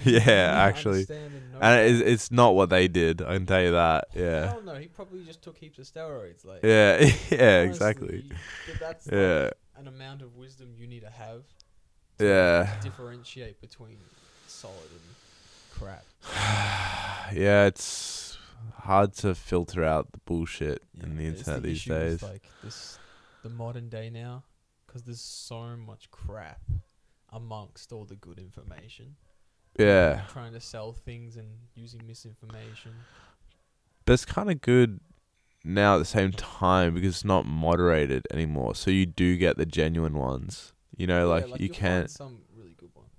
Yeah, 0.05 0.53
actually. 0.55 1.05
and 1.09 1.61
and 1.61 1.89
it's, 1.91 2.01
it's 2.01 2.31
not 2.31 2.55
what 2.55 2.69
they 2.69 2.87
did. 2.87 3.21
I 3.21 3.33
can 3.33 3.45
tell 3.45 3.61
you 3.61 3.71
that. 3.71 4.07
Yeah, 4.15 4.47
Hell 4.47 4.61
no, 4.61 4.75
he 4.75 4.87
probably 4.87 5.25
just 5.25 5.41
took 5.41 5.57
heaps 5.57 5.77
of 5.77 5.83
steroids. 5.85 6.45
Like 6.45 6.63
yeah, 6.63 6.99
yeah, 7.29 7.63
honestly, 7.63 7.67
exactly. 7.67 8.31
that's 8.79 9.07
like 9.07 9.53
an 9.77 9.87
amount 9.89 10.21
of 10.21 10.37
wisdom 10.37 10.73
you 10.77 10.87
need 10.87 11.01
to 11.01 11.09
have. 11.09 11.43
To 12.19 12.25
yeah. 12.25 12.79
Differentiate 12.81 13.59
between 13.59 13.97
solid 14.47 14.77
and 14.89 15.77
crap. 15.77 16.05
yeah, 17.33 17.65
it's 17.65 18.26
hard 18.75 19.13
to 19.15 19.35
filter 19.35 19.83
out 19.83 20.11
the 20.11 20.19
bullshit 20.25 20.81
in 21.01 21.15
the 21.17 21.25
internet 21.25 21.63
these 21.63 21.77
issue 21.77 21.89
days. 21.93 22.23
like 22.23 22.43
this, 22.63 22.99
the 23.43 23.49
modern 23.49 23.89
day 23.89 24.09
now, 24.09 24.43
because 24.85 25.03
there's 25.03 25.21
so 25.21 25.75
much 25.77 26.09
crap 26.11 26.61
amongst 27.31 27.91
all 27.91 28.05
the 28.05 28.15
good 28.15 28.39
information. 28.39 29.15
yeah, 29.77 30.21
Trying 30.31 30.53
to 30.53 30.61
sell 30.61 30.93
things 30.93 31.35
and 31.37 31.47
using 31.75 32.01
misinformation. 32.07 32.93
but 34.05 34.13
it's 34.13 34.25
kind 34.25 34.49
of 34.49 34.61
good 34.61 34.99
now 35.63 35.95
at 35.95 35.99
the 35.99 36.05
same 36.05 36.31
time 36.31 36.93
because 36.93 37.09
it's 37.15 37.25
not 37.25 37.45
moderated 37.45 38.25
anymore. 38.31 38.73
So 38.75 38.89
you 38.89 39.05
do 39.05 39.35
get 39.37 39.57
the 39.57 39.65
genuine 39.65 40.13
ones. 40.13 40.71
You 40.95 41.05
know, 41.07 41.27
Yeah, 41.37 41.45
like, 41.45 41.59
you 41.61 41.69
can't. 41.69 42.09
some 42.09 42.39
really 42.55 42.73
good 42.77 42.89
ones. 42.95 43.09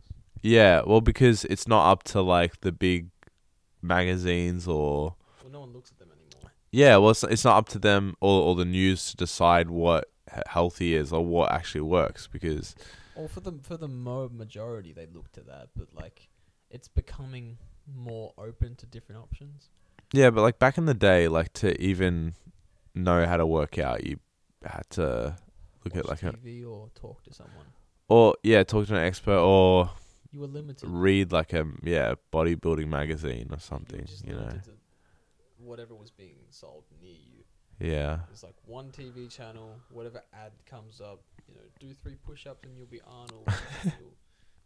Yeah, 0.43 0.81
well, 0.86 1.01
because 1.02 1.44
it's 1.44 1.69
not 1.69 1.90
up 1.93 2.02
to 2.05 2.23
like 2.23 2.60
the 2.62 2.73
big 2.73 3.10
magazines 3.82 4.66
or 4.66 5.15
Well, 5.49 5.53
no 5.53 5.61
one 5.61 5.73
looks 5.73 5.91
at 5.91 5.99
them 5.99 6.09
anymore. 6.12 6.53
yeah, 6.70 6.97
well, 6.99 7.11
it's, 7.11 7.25
it's 7.25 7.45
not 7.45 7.57
up 7.57 7.69
to 7.70 7.79
them 7.79 8.15
or 8.20 8.43
or 8.43 8.55
the 8.55 8.65
news 8.66 9.11
to 9.11 9.16
decide 9.16 9.70
what 9.70 10.11
healthy 10.47 10.95
is 10.95 11.11
or 11.12 11.25
what 11.25 11.51
actually 11.53 11.81
works 11.81 12.27
because 12.27 12.75
Or 13.16 13.29
for 13.29 13.41
the 13.41 13.53
for 13.62 13.77
the 13.79 13.89
majority, 13.89 14.93
they 14.93 15.07
look 15.07 15.33
to 15.33 15.41
that, 15.43 15.69
but 15.75 15.95
like, 15.95 16.29
it's 16.70 16.89
becoming 16.89 17.57
more 17.87 18.35
open 18.37 18.77
to 18.77 18.87
different 18.87 19.23
options. 19.23 19.70
Yeah, 20.12 20.29
but 20.31 20.43
like 20.43 20.59
back 20.59 20.77
in 20.79 20.85
the 20.85 20.95
day, 20.95 21.29
like 21.29 21.53
to 21.55 21.81
even 21.81 22.35
know 22.95 23.27
how 23.27 23.39
to 23.39 23.47
work 23.47 23.79
out, 23.79 24.05
you 24.05 24.19
had 24.65 24.85
to 24.91 25.37
look 25.85 25.97
at 25.97 26.05
Watch 26.07 26.23
like 26.23 26.35
a 26.35 26.37
TV 26.37 26.66
or 26.69 26.91
talk 26.95 27.23
to 27.25 27.33
someone. 27.33 27.66
or 28.09 28.35
yeah, 28.43 28.62
talk 28.65 28.87
to 28.89 28.95
an 28.95 29.03
expert 29.05 29.39
or 29.39 29.91
You 30.31 30.41
were 30.41 30.47
limited. 30.47 30.89
read 30.89 31.33
like 31.33 31.55
a 31.55 31.65
yeah 31.83 32.15
bodybuilding 32.33 32.89
magazine 32.89 33.49
or 33.51 33.57
You 33.57 33.61
something. 33.61 34.05
just 34.07 34.27
You 34.27 34.35
know, 34.35 34.51
whatever 35.69 35.95
was 35.95 36.11
being 36.11 36.36
sold 36.51 36.85
near 37.01 37.12
you. 37.12 37.45
yeah, 37.95 38.20
It's 38.32 38.43
like 38.43 38.57
one 38.66 38.90
TV 38.90 39.31
channel, 39.31 39.77
whatever 39.90 40.23
ad 40.32 40.53
comes 40.66 41.01
up, 41.01 41.20
you 41.49 41.55
know, 41.55 41.61
do 41.78 41.95
three 42.03 42.16
push-ups 42.27 42.65
and 42.65 42.77
you'll 42.77 42.86
be 42.86 43.01
Arnold. 43.07 43.47
you'll, 43.85 43.93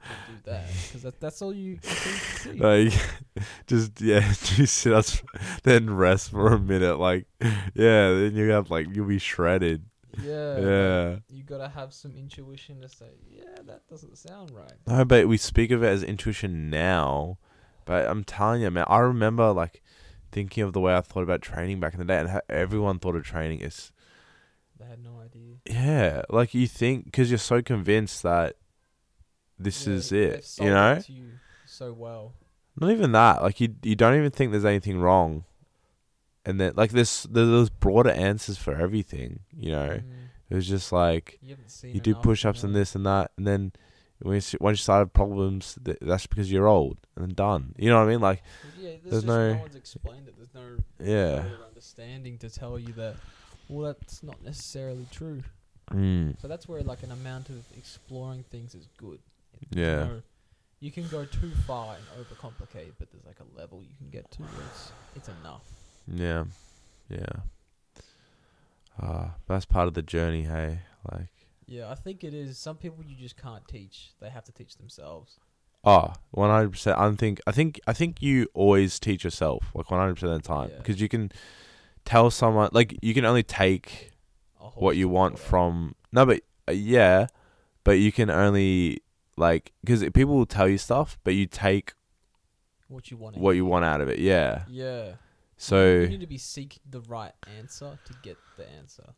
you'll 0.04 0.26
do 0.36 0.42
that 0.44 0.64
because 0.86 1.02
that, 1.02 1.20
that's 1.20 1.42
all 1.42 1.52
you 1.54 1.78
see. 1.82 2.52
like 2.54 2.92
just 3.66 4.00
yeah, 4.00 4.20
do 4.56 4.66
sit 4.66 4.92
ups, 4.92 5.22
then 5.62 5.94
rest 5.94 6.30
for 6.30 6.52
a 6.54 6.58
minute. 6.58 6.98
Like 6.98 7.26
yeah, 7.74 8.10
then 8.12 8.34
you 8.34 8.50
have 8.50 8.70
like 8.70 8.86
you'll 8.94 9.06
be 9.06 9.18
shredded. 9.18 9.84
yeah, 10.22 10.58
Yeah. 10.58 11.16
you 11.28 11.42
gotta 11.44 11.68
have 11.68 11.92
some 11.92 12.12
intuition 12.16 12.80
to 12.82 12.88
say, 12.88 13.10
yeah, 13.30 13.62
that 13.66 13.86
doesn't 13.88 14.16
sound 14.18 14.50
right. 14.50 14.72
No, 14.86 15.04
but 15.04 15.28
we 15.28 15.36
speak 15.36 15.70
of 15.70 15.82
it 15.82 15.88
as 15.88 16.02
intuition 16.02 16.68
now. 16.70 17.38
But 17.84 18.06
I'm 18.08 18.22
telling 18.24 18.62
you, 18.62 18.70
man, 18.70 18.84
I 18.88 18.98
remember 18.98 19.52
like 19.52 19.82
thinking 20.32 20.64
of 20.64 20.72
the 20.72 20.80
way 20.80 20.94
I 20.94 21.00
thought 21.00 21.22
about 21.22 21.42
training 21.42 21.78
back 21.80 21.92
in 21.92 21.98
the 22.00 22.04
day, 22.04 22.18
and 22.18 22.28
how 22.30 22.40
everyone 22.48 22.98
thought 22.98 23.14
of 23.16 23.22
training 23.24 23.60
is 23.60 23.92
They 24.78 24.86
had 24.86 25.02
no 25.04 25.20
idea. 25.20 25.56
yeah, 25.68 26.22
like 26.30 26.54
you 26.54 26.66
think 26.66 27.04
because 27.04 27.30
you're 27.30 27.38
so 27.38 27.62
convinced 27.62 28.22
that 28.24 28.56
this 29.58 29.86
Yeah, 29.86 29.92
is 29.94 30.12
it, 30.12 30.56
you 30.58 30.70
know. 30.70 30.98
to 30.98 31.12
you 31.12 31.38
so 31.64 31.92
well. 31.92 32.34
Not 32.80 32.90
even 32.90 33.12
that. 33.12 33.42
Like 33.42 33.60
you, 33.60 33.74
you 33.82 33.94
don't 33.94 34.16
even 34.16 34.30
think 34.30 34.50
there's 34.50 34.64
anything 34.64 34.98
wrong, 35.00 35.44
and 36.44 36.58
then 36.60 36.72
like 36.74 36.90
this, 36.90 37.24
there's, 37.24 37.48
there's 37.48 37.70
broader 37.70 38.10
answers 38.10 38.56
for 38.58 38.74
everything. 38.74 39.40
You 39.52 39.72
know, 39.72 39.88
Mm, 40.02 40.28
it 40.50 40.54
was 40.54 40.66
just 40.68 40.90
like 40.90 41.38
you 41.42 41.56
you 41.82 42.00
do 42.00 42.14
push-ups 42.14 42.64
and 42.64 42.72
know. 42.72 42.78
this 42.80 42.94
and 42.94 43.04
that, 43.06 43.30
and 43.36 43.46
then 43.46 43.62
you, 43.64 43.80
once 44.24 44.52
you 44.54 44.74
started 44.76 45.12
problems, 45.12 45.78
th- 45.84 45.98
that's 46.00 46.26
because 46.26 46.50
you're 46.50 46.66
old 46.68 46.98
and 47.16 47.34
done. 47.36 47.74
You 47.78 47.90
know 47.90 47.98
what 47.98 48.08
I 48.08 48.10
mean? 48.10 48.20
Like 48.20 48.42
Yeah, 48.78 48.90
there's, 48.90 49.02
there's 49.02 49.14
just 49.14 49.26
no- 49.26 49.52
no, 49.54 49.60
one's 49.60 49.76
explained 49.76 50.28
it. 50.28 50.34
There's 50.36 50.54
no 50.54 50.76
yeah, 51.04 51.44
understanding 51.66 52.38
to 52.38 52.50
tell 52.50 52.78
you 52.78 52.92
that. 52.94 53.16
Well, 53.68 53.86
that's 53.86 54.22
not 54.22 54.42
necessarily 54.44 55.06
true. 55.10 55.42
mm, 55.90 56.38
So 56.40 56.48
that's 56.48 56.68
where 56.68 56.82
like 56.82 57.02
an 57.02 57.12
amount 57.12 57.48
of 57.48 57.62
exploring 57.76 58.44
things 58.50 58.74
is 58.74 58.86
good. 58.96 59.18
Yeah. 59.70 60.04
You, 60.06 60.22
you 60.80 60.90
can 60.90 61.06
go 61.08 61.24
too 61.24 61.50
far 61.66 61.94
and 61.94 62.04
overcomplicate, 62.26 62.92
but 62.98 63.10
there's 63.12 63.24
like 63.24 63.38
a 63.40 63.58
level 63.58 63.82
you 63.82 63.94
can 63.98 64.10
get 64.10 64.30
to 64.32 64.42
where 64.42 64.66
it's 64.70 64.92
it's 65.16 65.28
enough. 65.40 65.62
yeah, 66.12 66.44
yeah. 67.08 67.40
Uh, 69.00 69.28
that's 69.48 69.64
part 69.64 69.88
of 69.88 69.94
the 69.94 70.02
journey. 70.02 70.42
Hey, 70.42 70.80
like 71.10 71.41
Yeah, 71.72 71.90
I 71.90 71.94
think 71.94 72.22
it 72.22 72.34
is. 72.34 72.58
Some 72.58 72.76
people 72.76 73.02
you 73.02 73.16
just 73.16 73.36
can't 73.40 73.66
teach. 73.66 74.10
They 74.20 74.28
have 74.28 74.44
to 74.44 74.52
teach 74.52 74.76
themselves. 74.76 75.40
Oh, 75.84 76.12
one 76.30 76.50
hundred 76.50 76.72
percent. 76.72 76.98
I 76.98 77.10
think 77.12 77.40
I 77.46 77.52
think 77.52 77.80
I 77.86 77.94
think 77.94 78.20
you 78.20 78.46
always 78.52 79.00
teach 79.00 79.24
yourself 79.24 79.70
like 79.74 79.90
one 79.90 79.98
hundred 79.98 80.16
percent 80.16 80.32
of 80.32 80.42
the 80.42 80.48
time 80.48 80.68
Yeah. 80.70 80.76
because 80.76 81.00
you 81.00 81.08
can 81.08 81.32
tell 82.04 82.30
someone 82.30 82.68
like 82.72 82.98
you 83.00 83.14
can 83.14 83.24
only 83.24 83.42
take 83.42 84.10
A 84.60 84.66
what 84.66 84.96
you 84.96 85.08
want 85.08 85.38
from 85.38 85.94
no, 86.12 86.26
but 86.26 86.42
uh, 86.68 86.72
yeah, 86.72 87.28
but 87.84 87.92
you 87.92 88.12
can 88.12 88.28
only 88.28 89.00
like 89.38 89.72
because 89.82 90.02
people 90.10 90.34
will 90.36 90.46
tell 90.46 90.68
you 90.68 90.76
stuff, 90.76 91.18
but 91.24 91.34
you 91.34 91.46
take 91.46 91.94
what 92.88 93.10
you 93.10 93.16
want. 93.16 93.38
what 93.38 93.56
you 93.56 93.64
want 93.64 93.86
out 93.86 94.02
of 94.02 94.10
it. 94.10 94.18
Yeah. 94.18 94.64
Yeah. 94.68 95.14
So 95.56 96.00
you 96.00 96.08
need 96.08 96.20
to 96.20 96.26
be 96.26 96.38
seeking 96.38 96.82
the 96.88 97.00
right 97.00 97.32
answer 97.58 97.98
to 98.04 98.12
get 98.22 98.36
the 98.58 98.68
answer. 98.70 99.14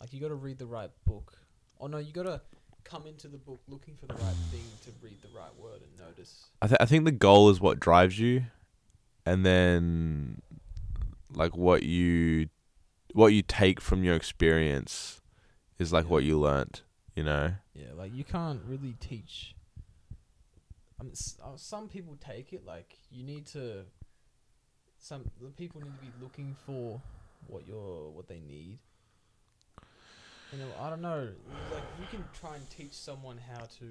Like 0.00 0.12
you 0.12 0.20
got 0.20 0.28
to 0.28 0.34
read 0.34 0.58
the 0.58 0.66
right 0.66 0.90
book. 1.04 1.36
Oh 1.78 1.86
no, 1.86 1.98
you 1.98 2.12
got 2.12 2.22
to 2.24 2.40
come 2.84 3.06
into 3.06 3.28
the 3.28 3.36
book 3.38 3.60
looking 3.68 3.94
for 3.96 4.06
the 4.06 4.14
right 4.14 4.34
thing 4.50 4.64
to 4.84 4.90
read 5.02 5.20
the 5.22 5.28
right 5.36 5.54
word 5.58 5.80
and 5.82 6.06
notice. 6.08 6.46
I 6.62 6.66
th- 6.68 6.78
I 6.80 6.86
think 6.86 7.04
the 7.04 7.10
goal 7.12 7.50
is 7.50 7.60
what 7.60 7.78
drives 7.80 8.18
you, 8.18 8.44
and 9.26 9.44
then 9.44 10.40
like 11.34 11.56
what 11.56 11.82
you 11.82 12.48
what 13.12 13.28
you 13.28 13.42
take 13.42 13.80
from 13.80 14.02
your 14.04 14.14
experience 14.14 15.20
is 15.78 15.92
like 15.92 16.04
Yeah. 16.06 16.10
what 16.10 16.24
you 16.24 16.38
learnt. 16.38 16.82
You 17.16 17.24
know. 17.24 17.52
Yeah, 17.74 17.92
like 17.96 18.14
you 18.14 18.24
can't 18.24 18.60
really 18.66 18.94
teach. 19.00 19.54
I 20.98 21.02
mean, 21.02 21.12
s- 21.12 21.36
uh, 21.42 21.56
some 21.56 21.88
people 21.88 22.16
take 22.20 22.52
it 22.52 22.64
like 22.64 22.98
you 23.10 23.22
need 23.24 23.46
to. 23.48 23.84
Some 24.98 25.24
the 25.40 25.48
people 25.50 25.80
need 25.80 25.92
to 25.98 26.02
be 26.06 26.12
looking 26.22 26.54
for 26.66 27.00
what 27.46 27.66
your 27.66 28.10
what 28.12 28.28
they 28.28 28.40
need. 28.40 28.78
You 30.52 30.58
know, 30.58 30.74
I 30.78 30.90
don't 30.90 31.00
know. 31.02 31.28
Like 31.70 31.84
you 31.94 32.06
can 32.06 32.24
try 32.32 32.56
and 32.56 32.68
teach 32.68 32.92
someone 32.94 33.38
how 33.38 33.60
to 33.78 33.86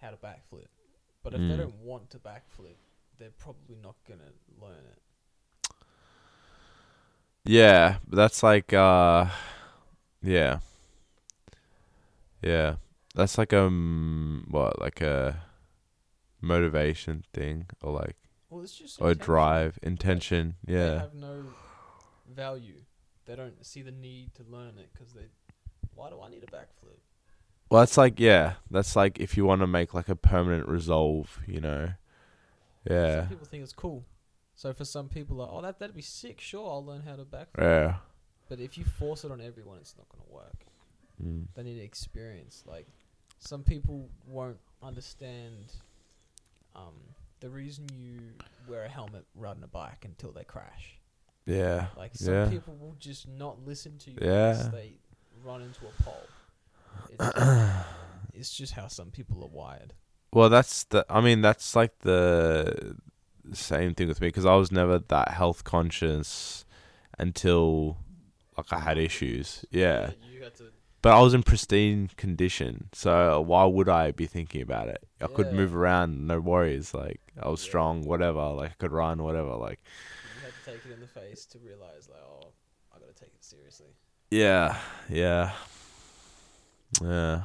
how 0.00 0.10
to 0.10 0.16
backflip, 0.16 0.68
but 1.22 1.34
if 1.34 1.40
they 1.46 1.56
Mm. 1.56 1.56
don't 1.56 1.74
want 1.82 2.10
to 2.10 2.18
backflip, 2.18 2.76
they're 3.18 3.30
probably 3.38 3.76
not 3.82 3.96
gonna 4.08 4.32
learn 4.60 4.84
it. 4.92 5.02
Yeah, 7.44 7.96
that's 8.08 8.42
like 8.42 8.72
uh 8.72 9.26
yeah. 10.22 10.58
Yeah. 12.42 12.76
That's 13.14 13.38
like 13.38 13.52
um 13.52 14.46
what, 14.50 14.80
like 14.80 15.00
a 15.00 15.42
motivation 16.40 17.24
thing 17.32 17.66
or 17.82 17.92
like 17.92 18.16
Well, 18.50 18.62
it's 18.62 18.74
just 18.76 18.98
or 19.00 19.10
intention. 19.12 19.20
drive, 19.20 19.78
intention. 19.82 20.56
They 20.74 20.74
Yeah. 20.74 20.98
have 21.00 21.14
no 21.14 21.54
value. 22.26 22.82
They 23.30 23.36
don't 23.36 23.64
see 23.64 23.82
the 23.82 23.92
need 23.92 24.34
to 24.34 24.42
learn 24.50 24.76
it 24.76 24.88
because 24.92 25.12
they. 25.12 25.26
Why 25.94 26.10
do 26.10 26.20
I 26.20 26.28
need 26.28 26.42
a 26.42 26.46
backflip? 26.46 26.98
Well, 27.70 27.80
that's 27.80 27.96
like 27.96 28.18
yeah, 28.18 28.54
that's 28.72 28.96
like 28.96 29.20
if 29.20 29.36
you 29.36 29.44
want 29.44 29.60
to 29.60 29.68
make 29.68 29.94
like 29.94 30.08
a 30.08 30.16
permanent 30.16 30.66
resolve, 30.66 31.38
you 31.46 31.60
know. 31.60 31.90
Yeah. 32.90 33.20
Some 33.20 33.28
people 33.28 33.46
think 33.46 33.62
it's 33.62 33.72
cool. 33.72 34.04
So 34.56 34.72
for 34.72 34.84
some 34.84 35.08
people, 35.08 35.36
like, 35.36 35.48
oh, 35.52 35.62
that 35.62 35.78
that'd 35.78 35.94
be 35.94 36.02
sick. 36.02 36.40
Sure, 36.40 36.68
I'll 36.68 36.84
learn 36.84 37.02
how 37.02 37.14
to 37.14 37.22
backflip. 37.22 37.60
Yeah. 37.60 37.94
But 38.48 38.58
if 38.58 38.76
you 38.76 38.84
force 38.84 39.22
it 39.22 39.30
on 39.30 39.40
everyone, 39.40 39.78
it's 39.80 39.94
not 39.96 40.08
gonna 40.08 40.28
work. 40.28 40.66
Mm. 41.24 41.46
They 41.54 41.62
need 41.62 41.80
experience. 41.80 42.64
Like 42.66 42.88
some 43.38 43.62
people 43.62 44.08
won't 44.26 44.58
understand 44.82 45.72
um, 46.74 46.96
the 47.38 47.48
reason 47.48 47.86
you 47.96 48.18
wear 48.68 48.86
a 48.86 48.88
helmet 48.88 49.24
riding 49.36 49.62
a 49.62 49.68
bike 49.68 50.04
until 50.04 50.32
they 50.32 50.42
crash. 50.42 50.99
Yeah. 51.46 51.86
Like 51.96 52.12
some 52.14 52.34
Yeah. 52.34 52.48
people 52.48 52.76
will 52.76 52.96
just 52.98 53.26
not 53.28 53.64
listen 53.66 53.98
to 53.98 54.10
you 54.10 54.18
Yeah. 54.20 54.50
unless 54.50 54.68
they 54.68 54.92
run 55.42 55.62
into 55.62 55.80
a 55.86 56.02
pole. 56.02 56.26
It's, 57.08 57.36
it's 58.34 58.54
just 58.54 58.74
how 58.74 58.88
some 58.88 59.10
people 59.10 59.42
are 59.42 59.48
wired. 59.48 59.94
Well, 60.32 60.48
that's 60.48 60.84
the. 60.84 61.04
I 61.10 61.20
mean, 61.20 61.40
that's 61.42 61.74
like 61.74 61.98
the 62.00 62.96
same 63.52 63.94
thing 63.94 64.06
with 64.08 64.20
me 64.20 64.28
because 64.28 64.46
I 64.46 64.54
was 64.54 64.70
never 64.70 64.98
that 64.98 65.30
health 65.30 65.64
conscious 65.64 66.64
until 67.18 67.96
like 68.56 68.72
I 68.72 68.78
had 68.80 68.96
issues. 68.98 69.64
Yeah, 69.70 70.10
to. 70.56 70.64
but 71.02 71.14
I 71.14 71.20
was 71.20 71.34
in 71.34 71.42
pristine 71.42 72.10
condition, 72.16 72.90
so 72.92 73.40
why 73.40 73.64
would 73.64 73.88
I 73.88 74.12
be 74.12 74.26
thinking 74.26 74.62
about 74.62 74.88
it? 74.88 75.02
I 75.20 75.26
could 75.26 75.52
move 75.52 75.74
around, 75.74 76.26
no 76.28 76.38
worries. 76.38 76.94
Like 76.94 77.20
I 77.42 77.48
was 77.48 77.60
Yeah. 77.64 77.68
strong, 77.70 78.02
whatever. 78.04 78.50
Like 78.50 78.70
I 78.70 78.74
could 78.78 78.92
run, 78.92 79.22
whatever. 79.24 79.56
Like 79.56 79.80
You 79.82 79.88
had 79.88 80.18
to 80.18 80.19
take 80.72 80.86
it 80.86 80.92
in 80.92 81.00
the 81.00 81.06
face 81.06 81.46
to 81.46 81.58
realize, 81.58 82.08
like, 82.08 82.22
oh, 82.22 82.48
I 82.94 82.98
gotta 82.98 83.12
take 83.12 83.34
it 83.34 83.44
seriously. 83.44 83.88
yeah, 84.30 84.76
yeah, 85.08 85.52
yeah. 87.02 87.42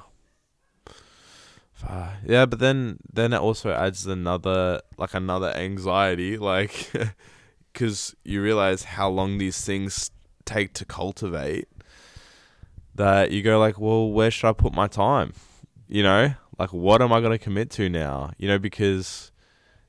Yeah, 2.25 2.45
but 2.45 2.59
then 2.59 2.97
then 3.11 3.33
it 3.33 3.37
also 3.37 3.71
adds 3.71 4.07
another 4.07 4.81
like 4.97 5.13
another 5.13 5.51
anxiety, 5.55 6.37
like 6.37 6.91
because 7.73 8.15
you 8.23 8.41
realize 8.41 8.83
how 8.83 9.09
long 9.09 9.37
these 9.37 9.63
things 9.63 10.11
take 10.45 10.73
to 10.73 10.85
cultivate. 10.85 11.67
That 12.95 13.31
you 13.31 13.43
go 13.43 13.59
like, 13.59 13.77
well, 13.77 14.09
where 14.09 14.31
should 14.31 14.47
I 14.47 14.53
put 14.53 14.73
my 14.73 14.87
time? 14.87 15.33
You 15.87 16.01
know, 16.01 16.33
like 16.57 16.71
what 16.71 17.01
am 17.01 17.11
I 17.11 17.19
going 17.19 17.33
to 17.33 17.37
commit 17.37 17.69
to 17.71 17.89
now? 17.89 18.31
You 18.37 18.47
know, 18.47 18.57
because 18.57 19.31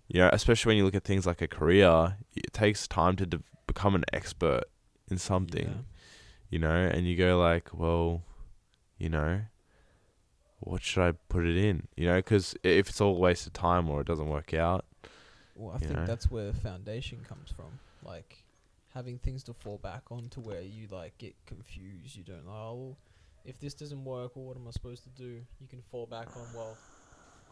you 0.08 0.20
know, 0.20 0.30
especially 0.32 0.70
when 0.70 0.76
you 0.78 0.84
look 0.84 0.94
at 0.94 1.04
things 1.04 1.26
like 1.26 1.42
a 1.42 1.48
career, 1.48 2.16
it 2.34 2.52
takes 2.52 2.86
time 2.86 3.16
to 3.16 3.26
de- 3.26 3.42
become 3.66 3.94
an 3.94 4.04
expert 4.12 4.64
in 5.10 5.18
something 5.18 5.84
you 6.50 6.58
know, 6.58 6.68
and 6.68 7.06
you 7.06 7.16
go 7.16 7.38
like, 7.38 7.70
well, 7.72 8.22
you 8.98 9.08
know, 9.08 9.40
what 10.60 10.82
should 10.82 11.02
I 11.02 11.12
put 11.28 11.44
it 11.44 11.56
in? 11.56 11.88
You 11.96 12.06
know, 12.06 12.16
because 12.16 12.54
if 12.62 12.88
it's 12.88 13.00
all 13.00 13.16
a 13.16 13.18
waste 13.18 13.46
of 13.46 13.52
time 13.52 13.88
or 13.90 14.00
it 14.00 14.06
doesn't 14.06 14.28
work 14.28 14.54
out, 14.54 14.84
Well, 15.54 15.74
I 15.74 15.78
think 15.78 15.92
know? 15.92 16.06
that's 16.06 16.30
where 16.30 16.52
foundation 16.52 17.24
comes 17.28 17.50
from. 17.50 17.78
Like 18.02 18.44
having 18.94 19.18
things 19.18 19.42
to 19.44 19.54
fall 19.54 19.78
back 19.78 20.04
on 20.10 20.28
to 20.30 20.40
where 20.40 20.62
you 20.62 20.86
like 20.90 21.18
get 21.18 21.34
confused. 21.46 22.16
You 22.16 22.24
don't 22.24 22.46
know. 22.46 22.52
Oh, 22.52 22.74
well, 22.74 22.96
if 23.44 23.60
this 23.60 23.74
doesn't 23.74 24.04
work, 24.04 24.36
well, 24.36 24.46
what 24.46 24.56
am 24.56 24.66
I 24.66 24.70
supposed 24.70 25.02
to 25.04 25.10
do? 25.10 25.40
You 25.60 25.66
can 25.68 25.82
fall 25.90 26.06
back 26.06 26.28
on. 26.36 26.46
Well, 26.54 26.76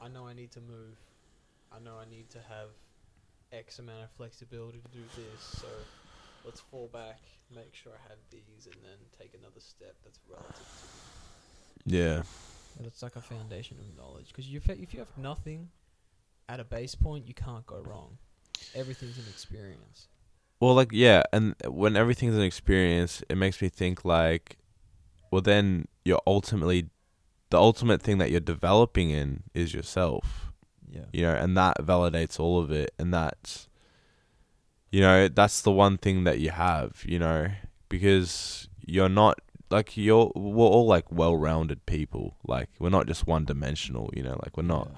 I 0.02 0.08
know 0.08 0.26
I 0.26 0.32
need 0.32 0.50
to 0.52 0.60
move. 0.60 0.96
I 1.74 1.82
know 1.82 1.96
I 1.98 2.08
need 2.08 2.30
to 2.30 2.38
have 2.38 2.68
X 3.52 3.78
amount 3.78 4.02
of 4.04 4.10
flexibility 4.10 4.78
to 4.78 4.88
do 4.88 5.04
this, 5.16 5.60
so 5.60 5.66
let's 6.44 6.60
fall 6.60 6.88
back, 6.92 7.20
make 7.54 7.74
sure 7.74 7.92
I 7.92 8.08
have 8.08 8.18
these, 8.30 8.66
and 8.66 8.76
then 8.82 8.98
take 9.18 9.34
another 9.34 9.60
step 9.60 9.96
that's 10.04 10.18
relative 10.28 10.54
to 10.54 11.92
me. 11.92 11.98
Yeah. 11.98 12.22
And 12.78 12.86
It's 12.86 13.02
like 13.02 13.16
a 13.16 13.20
foundation 13.20 13.78
of 13.78 13.96
knowledge. 13.96 14.28
Because 14.28 14.46
if 14.52 14.68
if 14.68 14.92
you 14.92 15.00
have 15.00 15.16
nothing 15.16 15.68
at 16.48 16.60
a 16.60 16.64
base 16.64 16.94
point, 16.94 17.26
you 17.26 17.34
can't 17.34 17.66
go 17.66 17.80
wrong. 17.80 18.18
Everything's 18.74 19.18
an 19.18 19.24
experience. 19.28 20.08
Well, 20.60 20.74
like 20.74 20.92
yeah, 20.92 21.22
and 21.32 21.54
when 21.66 21.96
everything's 21.96 22.34
an 22.34 22.42
experience, 22.42 23.22
it 23.28 23.36
makes 23.36 23.60
me 23.60 23.68
think 23.68 24.04
like, 24.04 24.58
well, 25.30 25.42
then 25.42 25.86
you're 26.04 26.22
ultimately, 26.26 26.88
the 27.50 27.58
ultimate 27.58 28.02
thing 28.02 28.18
that 28.18 28.30
you're 28.30 28.40
developing 28.40 29.10
in 29.10 29.44
is 29.54 29.74
yourself. 29.74 30.52
Yeah. 30.94 31.04
You 31.12 31.22
know, 31.22 31.34
and 31.34 31.56
that 31.56 31.78
validates 31.78 32.38
all 32.38 32.60
of 32.60 32.70
it, 32.70 32.94
and 32.98 33.12
that's, 33.12 33.68
you 34.92 35.00
know, 35.00 35.28
that's 35.28 35.62
the 35.62 35.72
one 35.72 35.98
thing 35.98 36.24
that 36.24 36.38
you 36.38 36.50
have. 36.50 37.02
You 37.06 37.18
know, 37.18 37.48
because 37.88 38.68
you're 38.86 39.08
not 39.08 39.40
like 39.70 39.96
you're 39.96 40.30
we're 40.34 40.66
all 40.66 40.86
like 40.86 41.10
well-rounded 41.10 41.84
people. 41.86 42.36
Like 42.46 42.70
we're 42.78 42.90
not 42.90 43.06
just 43.06 43.26
one-dimensional. 43.26 44.10
You 44.14 44.22
know, 44.22 44.38
like 44.44 44.56
we're 44.56 44.62
not 44.62 44.90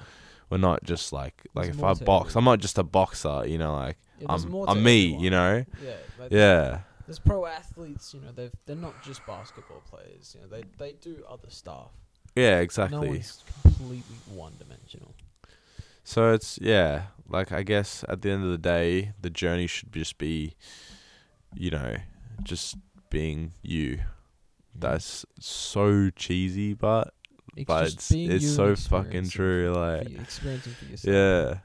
we're 0.51 0.59
not 0.59 0.85
just 0.85 1.12
like 1.12 1.43
like 1.55 1.66
There's 1.66 1.78
if 1.78 1.85
I 1.85 1.94
box, 1.94 2.31
everything. 2.31 2.39
I'm 2.39 2.44
not 2.44 2.59
just 2.60 2.78
a 2.78 2.82
boxer. 2.82 3.44
You 3.47 3.59
know, 3.59 3.74
like 3.74 3.97
Yeah, 4.20 4.27
I'm 4.31 4.55
I'm 4.68 4.82
me. 4.82 5.05
everyone. 5.05 5.24
You 5.24 5.31
know. 5.31 5.64
Yeah. 5.82 5.97
Yeah. 6.31 6.78
There's 7.06 7.18
pro 7.20 7.47
athletes. 7.47 8.12
You 8.14 8.20
know, 8.20 8.32
they 8.35 8.51
they're 8.66 8.77
not 8.77 9.02
just 9.02 9.24
basketball 9.27 9.82
players. 9.89 10.35
You 10.35 10.43
know, 10.43 10.48
they 10.48 10.64
they 10.78 10.93
do 11.01 11.24
other 11.28 11.51
stuff. 11.51 11.93
Yeah, 12.35 12.60
exactly. 12.60 13.01
No 13.01 13.12
one's 13.12 13.43
completely 13.62 14.16
one 14.35 14.52
dimensional. 14.59 15.14
So 16.07 16.33
it's 16.33 16.57
yeah, 16.62 17.07
like 17.28 17.51
I 17.51 17.65
guess 17.65 18.05
at 18.09 18.23
the 18.23 18.31
end 18.31 18.45
of 18.45 18.51
the 18.51 18.59
day, 18.59 19.12
the 19.20 19.28
journey 19.28 19.66
should 19.66 19.93
just 19.93 20.19
be, 20.19 20.55
you 21.53 21.73
know, 21.73 21.97
just 22.45 22.77
being 23.11 23.55
you. 23.61 23.99
That's 24.73 25.27
so 25.41 26.11
cheesy, 26.11 26.74
but 26.74 27.12
It's 27.57 27.66
but 27.66 27.87
it's 27.89 28.12
it's 28.12 28.49
so 28.49 28.77
fucking 28.77 29.31
true. 29.31 29.73
Like 29.74 30.09
experiencing 30.20 30.74
for 30.74 30.85
yourself. 30.85 31.12
yeah, 31.12 31.59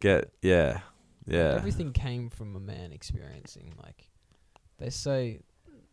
get 0.00 0.32
yeah, 0.42 0.80
yeah, 1.24 1.54
Everything 1.54 1.92
came 1.92 2.28
from 2.28 2.56
a 2.56 2.60
man 2.60 2.90
experiencing. 2.90 3.72
Like 3.80 4.08
they 4.78 4.90
say, 4.90 5.38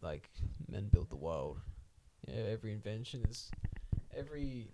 like 0.02 0.32
men 0.68 0.90
build 0.92 1.12
the 1.12 1.16
world. 1.16 1.60
Yeah, 2.28 2.42
every 2.52 2.74
invention 2.74 3.24
is 3.30 3.52
every 4.18 4.72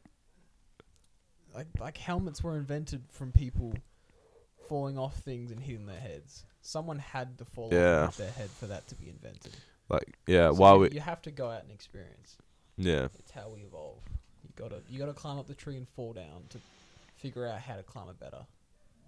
like 1.55 1.67
like 1.79 1.97
helmets 1.97 2.43
were 2.43 2.55
invented 2.57 3.03
from 3.09 3.31
people 3.31 3.73
falling 4.67 4.97
off 4.97 5.15
things 5.17 5.51
and 5.51 5.59
hitting 5.61 5.85
their 5.85 5.99
heads. 5.99 6.43
Someone 6.61 6.99
had 6.99 7.37
to 7.37 7.45
fall 7.45 7.69
Yeah. 7.71 8.05
off 8.07 8.17
their 8.17 8.31
head 8.31 8.49
for 8.49 8.67
that 8.67 8.87
to 8.89 8.95
be 8.95 9.09
invented. 9.09 9.55
like 9.89 10.17
yeah. 10.27 10.49
So 10.49 10.55
Why 10.55 10.73
you, 10.73 10.79
we 10.79 10.89
you 10.91 10.99
have 11.01 11.21
to 11.23 11.31
go 11.31 11.49
out 11.51 11.61
and 11.63 11.71
experience. 11.71 12.37
yeah 12.77 13.07
It's 13.19 13.31
how 13.31 13.49
we 13.53 13.61
evolve. 13.61 13.99
You 14.43 14.49
gotta 14.55 14.81
you 14.89 14.99
gotta 14.99 15.13
climb 15.13 15.37
up 15.37 15.47
the 15.47 15.53
tree 15.55 15.77
and 15.77 15.87
fall 15.89 16.13
down 16.13 16.43
to 16.49 16.59
figure 17.17 17.47
out 17.47 17.59
how 17.59 17.75
to 17.75 17.83
climb 17.83 18.09
it 18.09 18.19
better. 18.19 18.45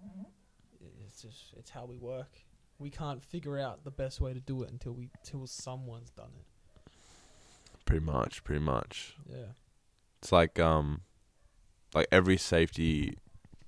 I- 0.02 0.26
It's 1.06 1.22
just 1.22 1.52
it's 1.58 1.70
how 1.70 1.84
we 1.84 1.96
work. 1.96 2.30
We 2.78 2.90
can't 2.90 3.24
figure 3.24 3.58
out 3.58 3.82
the 3.82 3.90
best 3.90 4.20
way 4.20 4.32
to 4.32 4.40
do 4.40 4.62
it 4.62 4.70
until 4.70 4.92
we 4.92 5.10
till 5.24 5.46
someone's 5.48 6.10
done 6.10 6.30
it. 6.38 6.46
pretty 7.84 8.04
much, 8.04 8.44
pretty 8.44 8.64
much. 8.64 9.16
Yeah. 9.28 9.52
It's 10.22 10.30
like 10.30 10.60
um, 10.60 11.00
like 11.94 12.06
every 12.12 12.36
safety 12.36 13.16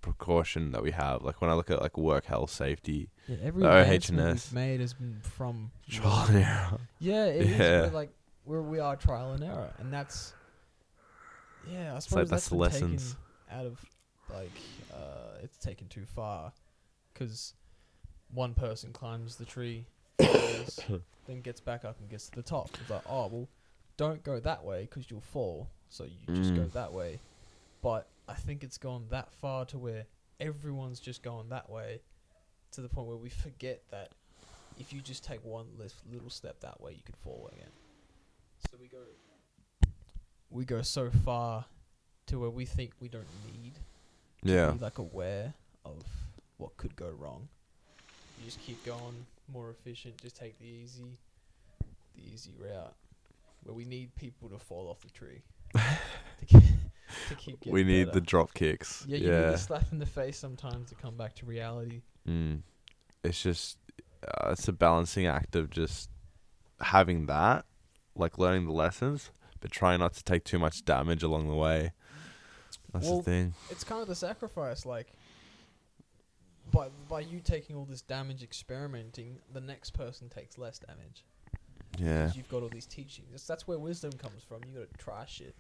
precaution 0.01 0.73
that 0.73 0.83
we 0.83 0.91
have. 0.93 1.23
Like 1.23 1.41
when 1.41 1.51
I 1.51 1.55
look 1.55 1.71
at 1.71 1.81
like 1.81 1.97
work 1.99 2.25
health 2.27 2.51
safety, 2.51 3.11
Yeah, 3.27 3.37
every 3.43 3.63
The 3.63 3.81
advancement 3.81 4.29
OH&S. 4.31 4.53
made 4.53 4.81
has 4.81 4.95
been 4.95 5.21
from 5.23 5.71
trial 5.89 6.27
and 6.29 6.37
error. 6.39 6.79
Yeah, 6.99 7.27
it 7.27 7.43
is. 7.43 7.59
Yeah. 7.59 7.81
We're 7.83 7.91
like 7.91 8.11
where 8.45 8.63
we 8.63 8.79
are 8.81 8.97
trial 8.97 9.33
and 9.33 9.45
error, 9.45 9.73
and 9.79 9.93
that's 9.93 10.33
yeah. 11.71 11.95
I 11.95 11.99
suppose 11.99 12.17
like 12.17 12.29
that's 12.29 12.49
that's 12.49 12.53
lessons. 12.53 13.17
out 13.51 13.67
of 13.67 13.79
like 14.33 14.53
uh, 14.93 15.39
it's 15.43 15.59
taken 15.59 15.89
too 15.89 16.05
far 16.07 16.53
because 17.13 17.55
one 18.33 18.55
person 18.55 18.93
climbs 18.93 19.37
the 19.37 19.45
tree, 19.45 19.85
falls, 20.21 20.81
then 21.27 21.41
gets 21.41 21.61
back 21.61 21.85
up 21.85 21.99
and 22.01 22.09
gets 22.09 22.29
to 22.31 22.37
the 22.37 22.43
top. 22.43 22.71
It's 22.81 22.91
like 22.91 23.03
oh 23.07 23.27
well, 23.27 23.49
don't 23.97 24.23
go 24.23 24.41
that 24.41 24.65
way 24.65 24.83
because 24.91 25.11
you'll 25.11 25.21
fall. 25.21 25.69
So 25.89 26.05
you 26.05 26.35
just 26.35 26.55
go 26.55 26.63
Mm. 26.63 26.73
that 26.73 26.93
way. 26.93 27.21
But 27.83 28.07
I 28.31 28.35
think 28.35 28.65
it's 28.65 28.79
gone 28.79 29.07
that 29.11 29.33
far 29.33 29.65
to 29.67 29.79
where 29.79 30.07
everyone's 30.41 31.01
just 31.01 31.23
going 31.23 31.51
that 31.51 31.71
way, 31.71 32.03
to 32.73 32.83
the 32.83 32.89
point 32.89 33.09
where 33.09 33.17
we 33.17 33.31
forget 33.31 33.83
that 33.91 34.15
if 34.77 34.93
you 34.93 35.03
just 35.03 35.25
take 35.25 35.45
one 35.45 35.67
little 36.11 36.31
step 36.31 36.61
that 36.61 36.81
way, 36.81 36.93
you 36.93 37.03
could 37.05 37.17
fall 37.17 37.51
again. 37.53 37.73
So 38.71 38.77
we 38.81 38.89
go, 38.89 38.99
we 40.51 40.65
go 40.65 40.83
so 40.83 41.11
far 41.11 41.67
to 42.27 42.39
where 42.41 42.51
we 42.51 42.65
think 42.67 42.93
we 43.01 43.09
don't 43.09 43.43
need 43.43 43.81
to 44.57 44.57
Yeah, 44.57 44.67
be 44.67 44.79
like 44.79 44.99
aware 44.99 45.55
of 45.85 46.05
what 46.59 46.77
could 46.77 46.97
go 46.97 47.11
wrong. 47.11 47.49
You 48.37 48.45
just 48.45 48.61
keep 48.61 48.85
going 48.85 49.27
more 49.49 49.71
efficient. 49.71 50.21
Just 50.21 50.37
take 50.37 50.59
the 50.59 50.67
easy, 50.67 51.19
the 52.15 52.23
easy 52.23 52.55
route. 52.59 52.95
Where 53.63 53.75
we 53.75 53.85
need 53.85 54.15
people 54.17 54.49
to 54.51 54.59
fall 54.59 54.89
off 54.89 55.03
the 55.03 55.11
tree 55.11 55.43
to, 55.75 55.81
keep, 55.83 55.99
to 56.39 56.47
keep 56.47 56.63
getting 56.65 56.70
we 57.67 57.85
need 57.85 58.13
the 58.13 58.21
drop 58.21 58.55
kicks. 58.55 59.05
yeah, 59.09 59.19
you 59.19 59.29
yeah. 59.31 59.41
need 59.41 59.55
a 59.55 59.59
slap 59.59 59.87
in 59.93 59.99
the 59.99 60.07
face 60.07 60.39
sometimes 60.39 60.89
to 60.91 60.95
come 60.95 61.17
back 61.17 61.35
to 61.37 61.47
reality. 61.47 62.03
Mm. 62.29 62.63
It's 63.25 63.43
just 63.43 63.79
uh, 64.27 64.51
it's 64.53 64.69
a 64.69 64.73
balancing 64.73 65.27
act 65.27 65.57
of 65.57 65.71
just 65.71 66.11
having 66.81 67.27
that, 67.27 67.65
like 68.15 68.39
learning 68.39 68.67
the 68.67 68.73
lessons, 68.73 69.31
but 69.61 69.71
trying 69.71 70.01
not 70.01 70.15
to 70.15 70.25
take 70.25 70.45
too 70.45 70.59
much 70.59 70.85
damage 70.85 71.23
along 71.23 71.49
the 71.49 71.55
way. 71.55 71.93
That's 72.93 73.07
Well, 73.07 73.19
the 73.19 73.23
thing. 73.23 73.55
It's 73.71 73.85
kind 73.85 74.03
of 74.03 74.09
the 74.09 74.15
sacrifice, 74.15 74.85
like 74.85 75.13
by 76.73 76.89
by 77.09 77.21
you 77.21 77.41
taking 77.41 77.77
all 77.77 77.85
this 77.85 78.03
damage 78.03 78.43
experimenting, 78.43 79.39
the 79.53 79.61
next 79.61 79.91
person 79.91 80.29
takes 80.29 80.59
less 80.59 80.79
damage. 80.79 81.25
Yeah. 81.99 82.31
you've 82.35 82.49
got 82.49 82.63
all 82.63 82.69
these 82.69 82.87
teachings. 82.87 83.29
That's, 83.31 83.47
that's 83.47 83.67
where 83.67 83.79
wisdom 83.79 84.13
comes 84.13 84.43
from. 84.43 84.61
You 84.67 84.79
got 84.79 84.91
to 84.91 84.99
try 84.99 85.25
shit. 85.27 85.55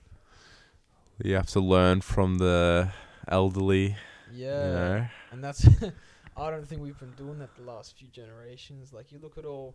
You 1.24 1.34
have 1.34 1.46
to 1.48 1.60
learn 1.60 2.00
from 2.00 2.38
the 2.38 2.90
elderly. 3.28 3.96
Yeah, 4.32 4.66
You 4.66 4.72
know. 4.72 5.06
and 5.32 5.44
that's. 5.44 5.66
I 6.36 6.50
don't 6.50 6.66
think 6.66 6.80
we've 6.80 6.98
been 6.98 7.12
doing 7.16 7.38
that 7.40 7.54
the 7.56 7.62
last 7.62 7.98
few 7.98 8.08
generations. 8.08 8.92
Like 8.92 9.12
you 9.12 9.18
look 9.18 9.36
at 9.36 9.44
all, 9.44 9.74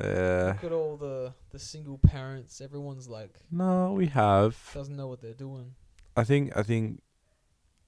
Yeah. 0.00 0.54
look 0.54 0.64
at 0.64 0.72
all 0.72 0.96
the 0.96 1.32
the 1.50 1.58
single 1.58 1.98
parents. 1.98 2.60
Everyone's 2.60 3.08
like 3.08 3.34
No, 3.50 3.92
we 3.92 4.06
have. 4.08 4.58
doesn't 4.74 4.96
know 4.96 5.06
what 5.06 5.22
they're 5.22 5.32
doing. 5.32 5.74
I 6.16 6.24
think 6.24 6.54
I 6.56 6.62
think 6.62 7.00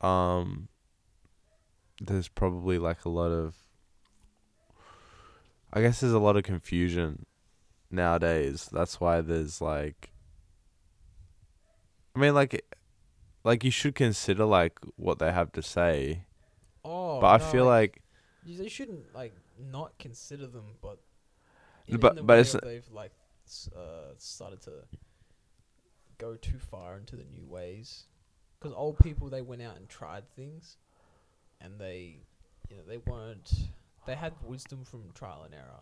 um 0.00 0.68
there's 2.00 2.28
probably 2.28 2.78
like 2.78 3.04
a 3.04 3.08
lot 3.10 3.30
of 3.30 3.56
I 5.72 5.80
guess 5.82 6.00
there's 6.00 6.12
a 6.12 6.18
lot 6.18 6.36
of 6.36 6.44
confusion 6.44 7.26
nowadays. 7.90 8.68
That's 8.72 9.00
why 9.00 9.20
there's 9.20 9.60
like 9.60 10.10
I 12.16 12.20
mean 12.20 12.34
like 12.34 12.64
like 13.44 13.62
you 13.64 13.70
should 13.70 13.94
consider 13.94 14.44
like 14.44 14.78
what 14.96 15.18
they 15.18 15.30
have 15.32 15.52
to 15.52 15.62
say. 15.62 16.24
Oh, 16.84 17.20
but 17.20 17.28
I 17.28 17.38
feel 17.50 17.64
like 17.66 18.02
You, 18.44 18.58
they 18.58 18.68
shouldn't 18.68 19.14
like 19.14 19.34
not 19.58 19.96
consider 19.98 20.46
them, 20.46 20.64
but 20.82 20.98
in, 21.86 21.98
but- 22.00 22.18
in 22.18 22.26
but 22.26 22.38
it's- 22.40 22.56
they've 22.62 22.90
like 22.90 23.12
uh, 23.76 24.12
started 24.18 24.60
to 24.62 24.72
go 26.18 26.34
too 26.36 26.58
far 26.58 26.96
into 26.96 27.16
the 27.16 27.24
new 27.24 27.46
ways. 27.46 28.04
Because 28.58 28.74
old 28.76 28.98
people 28.98 29.28
they 29.28 29.42
went 29.42 29.60
out 29.62 29.76
and 29.76 29.88
tried 29.88 30.24
things, 30.34 30.78
and 31.60 31.78
they, 31.78 32.20
you 32.70 32.76
know, 32.78 32.82
they 32.88 32.96
weren't. 32.98 33.52
They 34.06 34.14
had 34.14 34.32
wisdom 34.42 34.84
from 34.84 35.10
trial 35.14 35.42
and 35.44 35.54
error. 35.54 35.80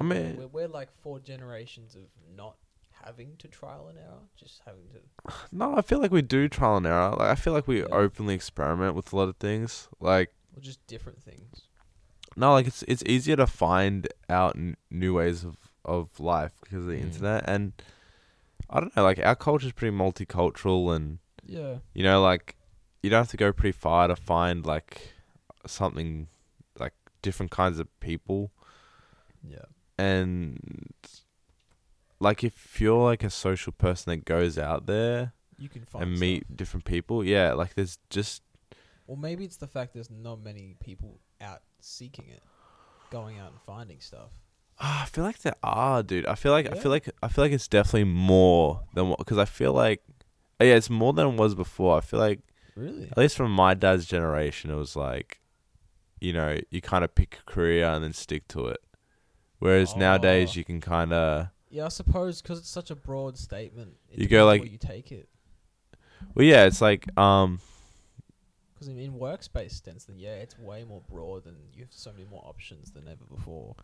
I 0.00 0.04
mean- 0.04 0.36
we're, 0.36 0.46
we're 0.48 0.68
like 0.68 0.90
four 1.02 1.20
generations 1.20 1.94
of 1.94 2.02
not 2.36 2.56
having 3.04 3.36
to 3.38 3.48
trial 3.48 3.88
and 3.88 3.98
error, 3.98 4.22
just 4.36 4.62
having 4.66 4.88
to. 4.92 5.32
no, 5.52 5.76
I 5.76 5.82
feel 5.82 6.00
like 6.00 6.10
we 6.12 6.22
do 6.22 6.48
trial 6.48 6.76
and 6.78 6.86
error. 6.86 7.10
Like 7.10 7.30
I 7.30 7.34
feel 7.34 7.52
like 7.52 7.66
we 7.68 7.80
Yeah. 7.80 7.86
openly 7.92 8.34
experiment 8.34 8.94
with 8.94 9.12
a 9.12 9.16
lot 9.16 9.28
of 9.28 9.36
things. 9.36 9.88
Like 10.00 10.32
Or 10.56 10.60
just 10.60 10.84
different 10.86 11.22
things. 11.22 11.62
No, 12.36 12.52
like 12.52 12.66
it's 12.66 12.82
it's 12.88 13.02
easier 13.06 13.36
to 13.36 13.46
find 13.46 14.08
out 14.28 14.56
n- 14.56 14.76
new 14.90 15.14
ways 15.14 15.44
of, 15.44 15.56
of 15.84 16.18
life 16.20 16.52
because 16.62 16.80
of 16.82 16.86
the 16.88 16.96
Mm. 16.96 17.02
internet, 17.02 17.44
and 17.48 17.72
I 18.68 18.80
don't 18.80 18.94
know, 18.96 19.04
like 19.04 19.18
our 19.20 19.36
culture 19.36 19.66
is 19.66 19.72
pretty 19.72 19.96
multicultural, 19.96 20.94
and 20.94 21.18
Yeah. 21.44 21.78
you 21.94 22.02
know, 22.02 22.20
like 22.20 22.56
you 23.02 23.10
don't 23.10 23.20
have 23.20 23.30
to 23.30 23.36
go 23.36 23.52
pretty 23.52 23.72
far 23.78 24.08
to 24.08 24.16
find 24.16 24.66
like 24.66 25.12
something 25.66 26.28
like 26.78 26.92
different 27.22 27.50
kinds 27.52 27.78
of 27.78 27.88
people, 28.00 28.50
Yeah. 29.42 29.64
and 29.96 30.58
like 32.20 32.42
if 32.44 32.80
you're 32.80 33.04
like 33.04 33.22
a 33.24 33.30
social 33.30 33.72
person 33.72 34.10
that 34.10 34.24
goes 34.24 34.58
out 34.58 34.86
there 34.86 35.32
You 35.58 35.68
can 35.68 35.84
find 35.84 36.04
and 36.04 36.12
stuff. 36.16 36.20
meet 36.20 36.56
different 36.56 36.84
people, 36.84 37.24
yeah, 37.24 37.52
like 37.52 37.74
there's 37.74 37.98
just 38.10 38.42
Or 39.06 39.16
maybe 39.16 39.44
it's 39.44 39.56
the 39.58 39.66
fact 39.66 39.94
there's 39.94 40.10
not 40.10 40.40
many 40.42 40.74
people 40.80 41.20
out 41.40 41.62
seeking 41.80 42.28
it, 42.28 42.42
going 43.10 43.38
out 43.38 43.50
and 43.52 43.60
finding 43.66 44.00
stuff. 44.00 44.30
Ah, 44.78 45.04
I 45.04 45.06
feel 45.06 45.24
like 45.24 45.38
there 45.40 45.54
are, 45.62 46.02
dude. 46.02 46.26
I 46.26 46.34
feel 46.34 46.52
like 46.52 46.70
I 46.70 46.74
feel 46.78 46.90
like 46.90 47.08
I 47.22 47.28
feel 47.28 47.44
like 47.44 47.52
it's 47.52 47.68
definitely 47.68 48.04
more 48.04 48.82
than 48.94 49.08
what 49.08 49.18
because 49.18 49.38
I 49.38 49.44
feel 49.46 49.72
like 49.72 50.02
uh, 50.60 50.64
yeah, 50.64 50.74
it's 50.74 50.90
more 50.90 51.12
than 51.12 51.26
it 51.28 51.36
was 51.36 51.54
before. 51.54 51.96
I 51.98 52.00
feel 52.00 52.20
like 52.20 52.40
Really? 52.74 53.08
at 53.10 53.16
least 53.16 53.36
from 53.38 53.52
my 53.52 53.72
dad's 53.74 54.04
generation, 54.06 54.70
it 54.70 54.74
was 54.74 54.96
like, 54.96 55.40
you 56.20 56.32
know, 56.34 56.58
you 56.70 56.80
kind 56.82 57.04
of 57.04 57.14
pick 57.14 57.38
a 57.40 57.50
career 57.50 57.86
and 57.86 58.04
then 58.04 58.12
stick 58.12 58.46
to 58.48 58.66
it. 58.66 58.80
Whereas 59.60 59.96
nowadays, 59.96 60.50
Oh. 60.52 60.58
you 60.58 60.64
can 60.64 60.80
kind 60.82 61.12
of 61.14 61.48
Yeah, 61.76 61.84
I 61.84 61.88
suppose 61.88 62.40
because 62.40 62.58
it's 62.58 62.70
such 62.70 62.90
a 62.90 62.96
broad 62.96 63.36
statement. 63.36 63.96
You 64.10 64.26
go 64.26 64.46
like- 64.46 64.64
you 64.72 64.78
take 64.78 65.12
it. 65.12 65.28
well, 66.34 66.46
yeah, 66.46 66.64
it's 66.64 66.80
like 66.80 67.06
um, 67.18 67.60
Because 68.72 68.88
in, 68.88 68.98
in 68.98 69.12
workspace 69.12 69.84
sense, 69.84 70.06
then 70.06 70.18
yeah, 70.18 70.36
it's 70.36 70.58
way 70.58 70.84
more 70.84 71.02
broad 71.06 71.44
and 71.44 71.56
you 71.74 71.82
have 71.82 71.92
so 71.92 72.12
many 72.12 72.24
more 72.24 72.42
options 72.46 72.92
than 72.92 73.06
ever 73.06 73.24
before. 73.30 73.76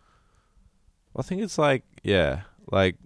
I 1.14 1.20
think 1.20 1.42
it's 1.42 1.58
like 1.58 1.82
yeah, 2.02 2.44
like 2.70 2.96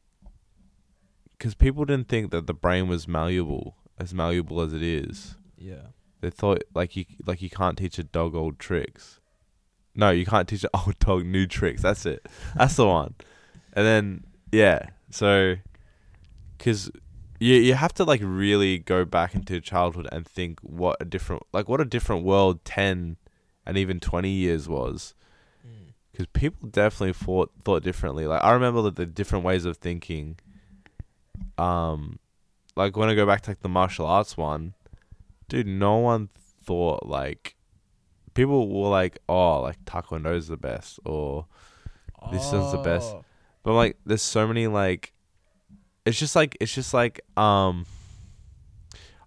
because 1.36 1.56
people 1.56 1.84
didn't 1.84 2.06
think 2.08 2.30
that 2.30 2.46
the 2.46 2.54
brain 2.54 2.86
was 2.86 3.08
malleable 3.08 3.74
as 3.98 4.14
malleable 4.14 4.60
as 4.60 4.72
it 4.72 4.84
is. 4.84 5.34
Yeah. 5.58 5.88
They 6.20 6.30
thought 6.30 6.62
like 6.76 6.94
you 6.94 7.06
like 7.26 7.42
you 7.42 7.50
can't 7.50 7.76
teach 7.76 7.98
a 7.98 8.04
dog 8.04 8.36
old 8.36 8.60
tricks. 8.60 9.18
No, 9.96 10.10
you 10.10 10.24
can't 10.24 10.46
teach 10.46 10.62
an 10.62 10.70
old 10.74 10.96
dog 11.00 11.26
new 11.26 11.48
tricks. 11.48 11.82
That's 11.82 12.06
it. 12.06 12.24
That's 12.54 12.76
the 12.76 12.86
one. 12.86 13.16
And 13.72 13.84
then 13.84 14.24
yeah, 14.56 14.86
so 15.10 15.56
because 16.56 16.90
you 17.38 17.54
you 17.56 17.74
have 17.74 17.92
to 17.94 18.04
like 18.04 18.22
really 18.24 18.78
go 18.78 19.04
back 19.04 19.34
into 19.34 19.60
childhood 19.60 20.08
and 20.10 20.26
think 20.26 20.58
what 20.60 20.96
a 21.00 21.04
different 21.04 21.42
like 21.52 21.68
what 21.68 21.80
a 21.80 21.84
different 21.84 22.24
world 22.24 22.64
ten 22.64 23.16
and 23.66 23.76
even 23.76 24.00
twenty 24.00 24.30
years 24.30 24.66
was. 24.66 25.14
Mm. 25.66 25.92
Because 26.10 26.26
people 26.28 26.68
definitely 26.68 27.12
thought 27.12 27.50
thought 27.64 27.82
differently. 27.82 28.26
Like 28.26 28.42
I 28.42 28.52
remember 28.52 28.80
the, 28.80 28.90
the 28.90 29.06
different 29.06 29.44
ways 29.44 29.66
of 29.66 29.76
thinking. 29.76 30.38
Um, 31.58 32.18
like 32.76 32.96
when 32.96 33.10
I 33.10 33.14
go 33.14 33.26
back 33.26 33.42
to 33.42 33.50
like 33.50 33.60
the 33.60 33.68
martial 33.68 34.06
arts 34.06 34.38
one, 34.38 34.72
dude, 35.48 35.66
no 35.66 35.98
one 35.98 36.30
thought 36.64 37.06
like 37.06 37.56
people 38.32 38.68
were 38.68 38.88
like, 38.88 39.18
oh, 39.28 39.60
like 39.60 39.84
taekwondo 39.84 40.34
is 40.34 40.48
the 40.48 40.56
best, 40.56 40.98
or 41.04 41.46
This 42.32 42.44
is 42.52 42.72
the 42.72 42.80
best. 42.82 43.14
But 43.66 43.74
like 43.74 43.96
there's 44.06 44.22
so 44.22 44.46
many 44.46 44.68
like, 44.68 45.12
it's 46.04 46.16
just 46.16 46.36
like 46.36 46.56
it's 46.60 46.72
just 46.72 46.94
like 46.94 47.20
um. 47.36 47.84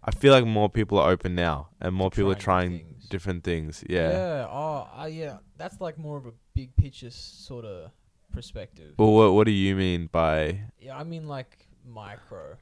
I 0.01 0.11
feel 0.11 0.31
like 0.31 0.45
more 0.45 0.69
people 0.69 0.97
are 0.97 1.11
open 1.11 1.35
now, 1.35 1.67
and 1.81 1.93
more 1.93 2.09
people 2.09 2.31
are 2.31 2.35
trying 2.35 2.69
trying 2.69 2.85
things. 2.85 3.07
different 3.09 3.43
things. 3.43 3.83
Yeah. 3.89 4.11
Yeah. 4.11 4.47
Oh, 4.49 4.87
uh, 4.97 5.05
yeah. 5.07 5.39
That's 5.57 5.81
like 5.81 5.97
more 5.97 6.15
of 6.15 6.25
a 6.25 6.31
big 6.53 6.73
picture 6.77 7.11
sort 7.11 7.65
of 7.65 7.91
perspective. 8.31 8.93
Well, 8.97 9.11
what 9.11 9.33
what 9.33 9.43
do 9.43 9.51
you 9.51 9.75
mean 9.75 10.07
by 10.09 10.61
Yeah, 10.79 10.97
I 10.97 11.03
mean 11.03 11.27
like 11.27 11.67
micro. 11.85 12.55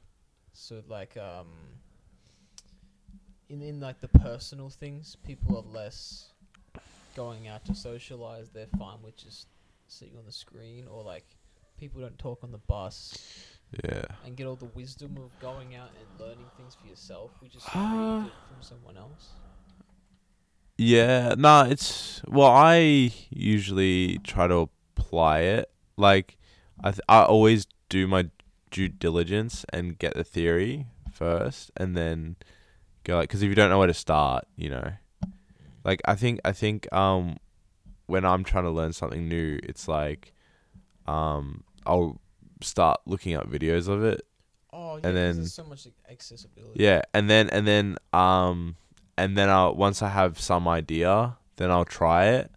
So 0.52 0.82
like 0.88 1.16
um 1.16 1.46
in 3.48 3.62
in 3.62 3.78
like 3.78 4.00
the 4.00 4.08
personal 4.08 4.68
things, 4.68 5.16
people 5.24 5.56
are 5.58 5.72
less 5.72 6.32
going 7.14 7.46
out 7.46 7.64
to 7.66 7.74
socialize. 7.76 8.50
They're 8.50 8.66
fine 8.76 8.98
with 9.00 9.16
just 9.16 9.46
sitting 9.86 10.18
on 10.18 10.26
the 10.26 10.32
screen 10.32 10.88
or 10.90 11.04
like 11.04 11.37
people 11.78 12.00
don't 12.00 12.18
talk 12.18 12.40
on 12.42 12.50
the 12.52 12.58
bus 12.58 13.16
yeah? 13.84 14.04
and 14.24 14.36
get 14.36 14.46
all 14.46 14.56
the 14.56 14.64
wisdom 14.66 15.16
of 15.18 15.30
going 15.40 15.74
out 15.74 15.90
and 15.98 16.20
learning 16.20 16.46
things 16.56 16.74
for 16.80 16.86
yourself. 16.88 17.30
We 17.42 17.48
just 17.48 17.66
Ah. 17.74 18.18
read 18.18 18.26
it 18.26 18.32
from 18.48 18.62
someone 18.62 18.96
else. 18.96 19.30
Yeah, 20.76 21.34
nah, 21.36 21.64
it's 21.64 22.22
well, 22.28 22.48
I 22.48 23.12
usually 23.30 24.18
try 24.18 24.46
to 24.46 24.68
apply 24.96 25.40
it. 25.40 25.70
Like, 25.96 26.36
I 26.82 26.92
th- 26.92 27.00
I 27.08 27.22
always 27.24 27.66
do 27.88 28.06
my 28.06 28.30
due 28.70 28.88
diligence 28.88 29.64
and 29.72 29.98
get 29.98 30.14
the 30.14 30.22
theory 30.22 30.86
first, 31.12 31.72
and 31.76 31.96
then 31.96 32.36
go 33.02 33.16
like, 33.16 33.28
because 33.28 33.42
if 33.42 33.48
you 33.48 33.56
don't 33.56 33.70
know 33.70 33.78
where 33.78 33.88
to 33.88 33.94
start, 33.94 34.46
you 34.56 34.70
know, 34.70 34.92
like 35.84 36.00
I 36.04 36.14
think 36.14 36.38
I 36.44 36.52
think 36.52 36.90
um, 36.92 37.38
when 38.06 38.24
I'm 38.24 38.44
trying 38.44 38.64
to 38.64 38.70
learn 38.70 38.92
something 38.92 39.28
new, 39.28 39.58
it's 39.64 39.88
like, 39.88 40.32
um, 41.08 41.64
I'll 41.88 42.20
start 42.60 43.00
looking 43.06 43.34
up 43.34 43.48
videos 43.50 43.88
of 43.88 44.04
it 44.04 44.20
Oh, 44.72 44.96
yeah, 44.96 45.06
And 45.08 45.16
then- 45.16 45.36
there's 45.36 45.54
so 45.54 45.64
much 45.64 45.86
accessibility. 46.10 46.82
Yeah, 46.84 47.00
and 47.14 47.28
then 47.30 47.48
and 47.50 47.66
then 47.66 47.96
um 48.12 48.76
and 49.16 49.36
then 49.36 49.48
I'll 49.48 49.74
once 49.74 50.02
I 50.02 50.08
have 50.10 50.38
some 50.38 50.68
idea, 50.68 51.38
then 51.56 51.70
I'll 51.70 51.84
try 51.86 52.26
it. 52.26 52.50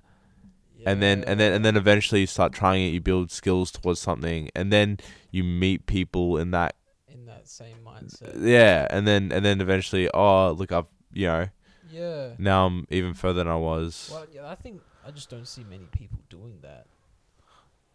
And 0.86 1.02
then 1.02 1.24
and 1.24 1.40
then 1.40 1.53
and 1.53 1.64
then 1.64 1.78
eventually 1.78 2.22
you 2.22 2.28
start 2.28 2.53
trying 2.53 2.84
it, 2.84 2.90
you 2.90 3.02
build 3.02 3.32
skills 3.32 3.72
towards 3.72 3.99
something, 3.99 4.49
and 4.56 4.74
then 4.74 4.98
you 5.32 5.44
meet 5.44 5.86
people 5.86 6.38
in 6.38 6.52
that 6.52 6.76
in 7.08 7.26
that 7.28 7.48
same 7.48 7.78
mindset. 7.86 8.34
yeah, 8.44 8.88
and 8.90 9.08
then 9.08 9.32
and 9.32 9.45
then 9.45 9.62
eventually, 9.62 10.10
oh 10.14 10.52
look 10.52 10.72
I've 10.72 10.88
you 11.14 11.28
know, 11.28 11.48
Yeah. 11.91 12.34
now 12.38 12.66
I'm 12.68 12.88
even 12.90 13.14
further 13.14 13.44
than 13.44 13.48
I 13.48 13.58
was. 13.58 14.10
Well, 14.12 14.26
yeah, 14.34 14.49
I 14.49 14.56
think 14.56 14.82
I 15.08 15.12
just 15.12 15.30
don't 15.30 15.48
see 15.48 15.64
many 15.64 15.86
people 15.91 16.20
doing 16.30 16.60
that. 16.62 16.88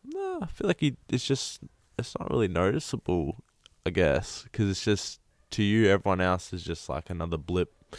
No, 0.07 0.41
I 0.43 0.47
feel 0.47 0.69
like 0.69 0.83
it's 1.09 1.27
just 1.27 1.61
it's 1.99 2.17
not 2.19 2.31
really 2.31 2.49
noticeable, 2.49 3.37
I 3.85 3.91
guess, 3.91 4.43
because 4.45 4.71
it's 4.71 4.85
just 4.85 5.21
to 5.51 5.63
you 5.63 5.89
everyone 5.89 6.21
else 6.21 6.53
is 6.53 6.63
just 6.63 6.89
like 6.89 7.11
another 7.11 7.37
blip 7.37 7.73
mm. 7.93 7.99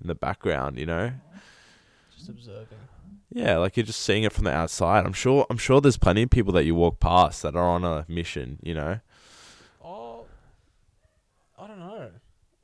in 0.00 0.06
the 0.06 0.14
background, 0.14 0.78
you 0.78 0.86
know. 0.86 1.12
Just 2.16 2.28
observing. 2.28 2.78
Yeah, 3.32 3.58
like 3.58 3.76
you're 3.76 3.86
just 3.86 4.00
seeing 4.00 4.24
it 4.24 4.32
from 4.32 4.44
the 4.44 4.52
outside. 4.52 5.06
I'm 5.06 5.12
sure. 5.12 5.46
I'm 5.48 5.56
sure 5.56 5.80
there's 5.80 5.96
plenty 5.96 6.22
of 6.24 6.30
people 6.30 6.52
that 6.54 6.64
you 6.64 6.74
walk 6.74 6.98
past 6.98 7.42
that 7.42 7.54
are 7.54 7.68
on 7.68 7.84
a 7.84 8.04
mission. 8.08 8.58
You 8.62 8.74
know. 8.74 9.00
Oh, 9.84 10.26
I 11.56 11.68
don't 11.68 11.78
know. 11.78 12.10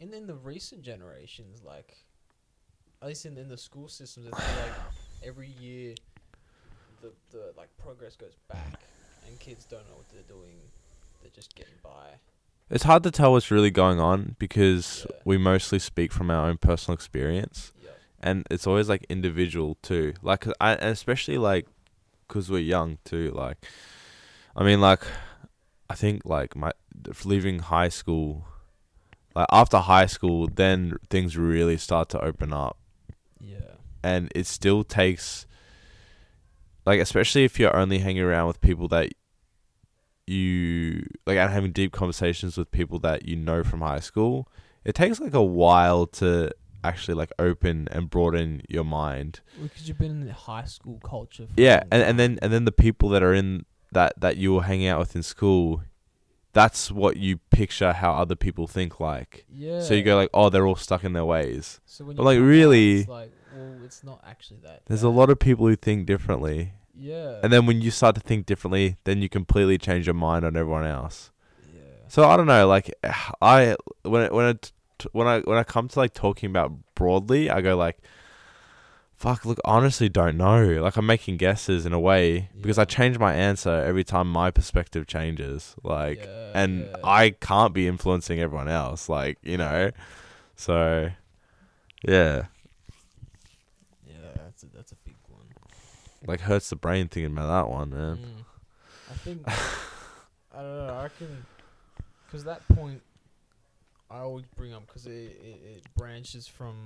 In 0.01 0.13
in 0.13 0.27
the 0.27 0.35
recent 0.35 0.83
generations, 0.83 1.63
like 1.65 1.97
at 3.01 3.09
least 3.09 3.27
in 3.27 3.39
in 3.39 3.49
the 3.49 3.57
school 3.57 3.89
systems, 3.89 4.27
it's 4.27 4.39
like 4.39 4.73
every 5.25 5.49
year 5.61 5.95
the 7.03 7.13
the 7.31 7.53
like 7.57 7.69
progress 7.79 8.17
goes 8.17 8.35
back, 8.49 8.81
and 9.27 9.39
kids 9.41 9.65
don't 9.65 9.87
know 9.89 9.97
what 9.97 10.09
they're 10.11 10.23
doing. 10.37 10.57
They're 11.23 11.31
just 11.35 11.55
getting 11.55 11.75
by. 11.83 12.19
It's 12.69 12.85
hard 12.85 13.03
to 13.05 13.11
tell 13.13 13.33
what's 13.33 13.51
really 13.51 13.71
going 13.71 14.01
on 14.01 14.35
because 14.39 15.07
Yeah. 15.09 15.17
we 15.25 15.39
mostly 15.39 15.79
speak 15.79 16.11
from 16.13 16.31
our 16.31 16.49
own 16.49 16.57
personal 16.59 16.95
experience, 16.95 17.73
Yeah. 17.83 17.91
and 18.21 18.45
it's 18.51 18.67
always 18.67 18.89
like 18.89 19.05
individual 19.09 19.77
too. 19.83 20.15
Like 20.23 20.47
I, 20.61 20.73
especially 20.75 21.39
like, 21.39 21.67
cause 22.29 22.51
we're 22.51 22.59
young 22.59 22.99
too. 23.05 23.31
Like, 23.33 23.65
I 24.57 24.65
mean, 24.65 24.81
like, 24.81 25.05
I 25.89 25.95
think 25.95 26.23
like 26.25 26.57
my 26.57 26.73
leaving 27.25 27.61
high 27.61 27.89
school, 27.89 28.45
like 29.37 29.47
after 29.53 29.79
high 29.79 30.07
school, 30.07 30.49
then 30.53 30.97
things 31.09 31.37
really 31.37 31.77
start 31.77 32.09
to 32.11 32.21
open 32.25 32.53
up. 32.53 32.79
Yeah. 33.41 33.59
and 34.03 34.31
it 34.35 34.47
still 34.47 34.83
takes 34.85 35.47
like 36.87 37.01
especially 37.01 37.45
if 37.45 37.59
you're 37.59 37.77
only 37.77 37.99
hanging 37.99 38.23
around 38.23 38.47
with 38.47 38.61
people 38.61 38.89
that 38.89 39.13
you 40.27 41.07
like 41.27 41.37
and 41.39 41.53
having 41.53 41.73
deep 41.73 41.93
conversations 41.93 42.57
with 42.57 42.71
people 42.71 42.99
that 42.99 43.27
you 43.29 43.37
know 43.37 43.63
from 43.63 43.81
high 43.81 44.01
school 44.01 44.49
it 44.85 44.95
takes 44.95 45.21
like 45.21 45.35
a 45.35 45.43
while 45.43 46.07
to 46.07 46.51
actually 46.83 47.15
like 47.15 47.31
open 47.39 47.89
and 47.93 48.11
broaden 48.11 48.63
your 48.69 48.85
mind 48.85 49.41
Because 49.61 49.89
you've 49.89 49.99
been 49.99 50.11
in 50.11 50.27
the 50.27 50.33
high 50.33 50.65
school 50.65 51.01
culture. 51.05 51.47
Yeah 51.57 51.83
and, 51.91 52.03
and 52.03 52.19
then 52.19 52.39
and 52.43 52.53
then 52.53 52.65
the 52.65 52.73
people 52.73 53.09
that 53.11 53.23
are 53.23 53.35
in 53.35 53.67
that 53.93 54.15
that 54.21 54.37
you 54.37 54.55
were 54.55 54.63
hanging 54.63 54.89
out 54.89 54.99
with 54.99 55.15
in 55.15 55.23
school 55.23 55.83
that's 56.53 56.91
what 56.91 57.17
you 57.19 57.37
picture 57.51 57.93
how 57.93 58.13
other 58.15 58.35
people 58.35 58.67
think 58.67 58.99
like 58.99 59.45
yeah. 59.49 59.81
so 59.81 59.95
you 59.95 60.03
go 60.03 60.17
like 60.17 60.31
oh 60.35 60.49
they're 60.49 60.67
all 60.67 60.75
stuck 60.77 61.05
in 61.05 61.13
their 61.13 61.25
ways 61.25 61.81
So 61.87 62.05
when 62.05 62.17
but, 62.17 62.25
like, 62.25 62.39
really- 62.41 63.05
like 63.05 63.31
well, 63.57 63.75
it's 63.85 64.05
not 64.05 64.23
actually 64.27 64.59
that. 64.63 64.83
there's 64.87 65.03
a 65.03 65.09
lot 65.09 65.31
of 65.31 65.39
people 65.39 65.67
who 65.67 65.77
think 65.77 66.07
differently 66.07 66.73
Yeah. 66.99 67.41
And 67.43 67.53
then 67.53 67.67
when 67.67 67.81
you 67.83 67.91
start 67.91 68.15
to 68.17 68.21
think 68.23 68.47
differently, 68.47 68.97
then 69.05 69.21
you 69.23 69.29
completely 69.29 69.77
change 69.79 70.07
your 70.07 70.15
mind 70.15 70.45
on 70.45 70.57
everyone 70.57 70.87
else. 70.87 71.31
yeah. 71.75 71.83
So 72.09 72.29
I 72.29 72.37
don't 72.37 72.47
know, 72.47 72.67
like 72.67 72.91
I 73.43 73.77
when 74.03 74.23
it, 74.23 74.33
when 74.33 74.47
it, 74.47 74.73
when 75.13 75.27
I 75.27 75.41
when 75.41 75.59
I 75.59 75.63
come 75.65 75.89
to 75.89 75.99
like 75.99 76.15
talking 76.15 76.49
about 76.51 76.73
broadly, 76.95 77.51
I 77.51 77.61
go 77.61 77.77
like, 77.77 77.99
fuck, 79.15 79.45
look, 79.45 79.59
honestly, 79.65 80.09
don't 80.09 80.39
know. 80.39 80.81
Like 80.83 80.97
I'm 80.97 81.05
making 81.07 81.37
guesses 81.37 81.85
in 81.85 81.93
a 81.93 82.01
way 82.01 82.49
because 82.61 82.79
I 82.79 82.85
change 82.87 83.19
my 83.19 83.35
answer 83.35 83.71
every 83.85 84.05
time 84.05 84.31
my 84.31 84.51
perspective 84.51 85.07
changes. 85.07 85.75
Like, 85.83 86.21
Yeah, 86.25 86.53
and 86.55 86.81
yeah. 86.91 86.97
I 87.05 87.31
can't 87.31 87.75
be 87.75 87.87
influencing 87.87 88.41
everyone 88.41 88.69
else. 88.69 89.09
Like 89.11 89.37
you 89.43 89.59
know, 89.59 89.91
so 90.57 91.11
yeah, 92.09 92.47
Yeah, 94.07 94.15
that's 94.37 94.63
a, 94.63 94.67
that's 94.75 94.93
a 94.93 94.97
big 95.05 95.17
one. 95.29 95.47
Like 96.27 96.41
hurts 96.41 96.71
the 96.71 96.77
brain 96.77 97.09
thinking 97.09 97.33
about 97.33 97.47
that 97.47 97.71
one, 97.71 97.91
man. 97.91 98.17
Mm. 98.17 98.45
I 99.11 99.15
think 99.15 99.43
I 99.47 100.63
don't 100.63 100.87
know. 100.87 100.95
I 100.95 101.03
reckon 101.05 101.47
because 102.27 102.45
that 102.45 102.67
point 102.69 103.03
I 104.11 104.19
always 104.19 104.47
bring 104.57 104.73
up 104.73 104.87
because 104.87 105.07
it, 105.07 105.11
it 105.11 105.61
it 105.77 105.95
branches 105.97 106.47
from 106.47 106.77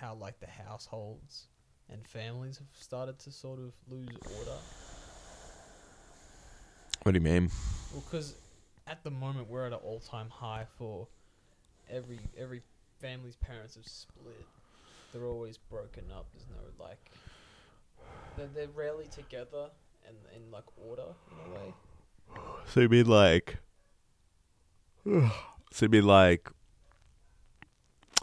how 0.00 0.14
like 0.14 0.40
the 0.40 0.46
households 0.46 1.46
and 1.90 2.06
families 2.06 2.58
have 2.58 2.66
started 2.78 3.18
to 3.20 3.30
sort 3.30 3.58
of 3.58 3.72
lose 3.88 4.08
order. 4.38 4.58
What 7.02 7.12
do 7.12 7.18
you 7.18 7.24
mean? 7.24 7.50
Well, 7.92 8.02
because 8.08 8.34
at 8.86 9.02
the 9.04 9.10
moment 9.10 9.48
we're 9.48 9.66
at 9.66 9.72
an 9.72 9.78
all-time 9.84 10.28
high 10.28 10.66
for 10.76 11.06
every 11.90 12.18
every 12.36 12.62
family's 13.00 13.36
parents 13.36 13.76
have 13.76 13.86
split. 13.86 14.46
They're 15.12 15.26
always 15.26 15.56
broken 15.56 16.04
up. 16.12 16.26
There's 16.32 16.46
no 16.50 16.84
like 16.84 17.10
they're, 18.36 18.48
they're 18.54 18.68
rarely 18.68 19.06
together 19.06 19.70
and 20.06 20.16
in 20.34 20.50
like 20.50 20.64
order 20.76 21.14
in 21.30 21.52
a 21.52 21.54
way. 21.54 21.74
So 22.66 22.80
you 22.80 22.88
mean 22.88 23.06
like? 23.06 23.58
So 25.72 25.86
you 25.86 25.88
mean 25.90 26.06
like? 26.06 26.48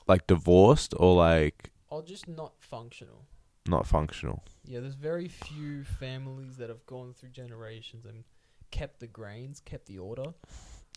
Like 0.08 0.28
divorced 0.28 0.94
or 0.98 1.16
like 1.16 1.72
Or 1.90 2.02
just 2.02 2.28
not 2.28 2.54
functional. 2.60 3.26
not 3.68 3.86
functional? 3.88 4.44
Yeah, 4.66 4.80
there's 4.80 4.96
very 4.96 5.28
few 5.28 5.84
families 5.84 6.58
that 6.58 6.70
have 6.70 6.86
gone 6.86 7.14
through 7.14 7.30
generations 7.30 8.06
and 8.06 8.24
kept 8.72 9.00
the 9.00 9.08
grains, 9.08 9.60
kept 9.64 9.86
the 9.86 10.00
order. 10.00 10.34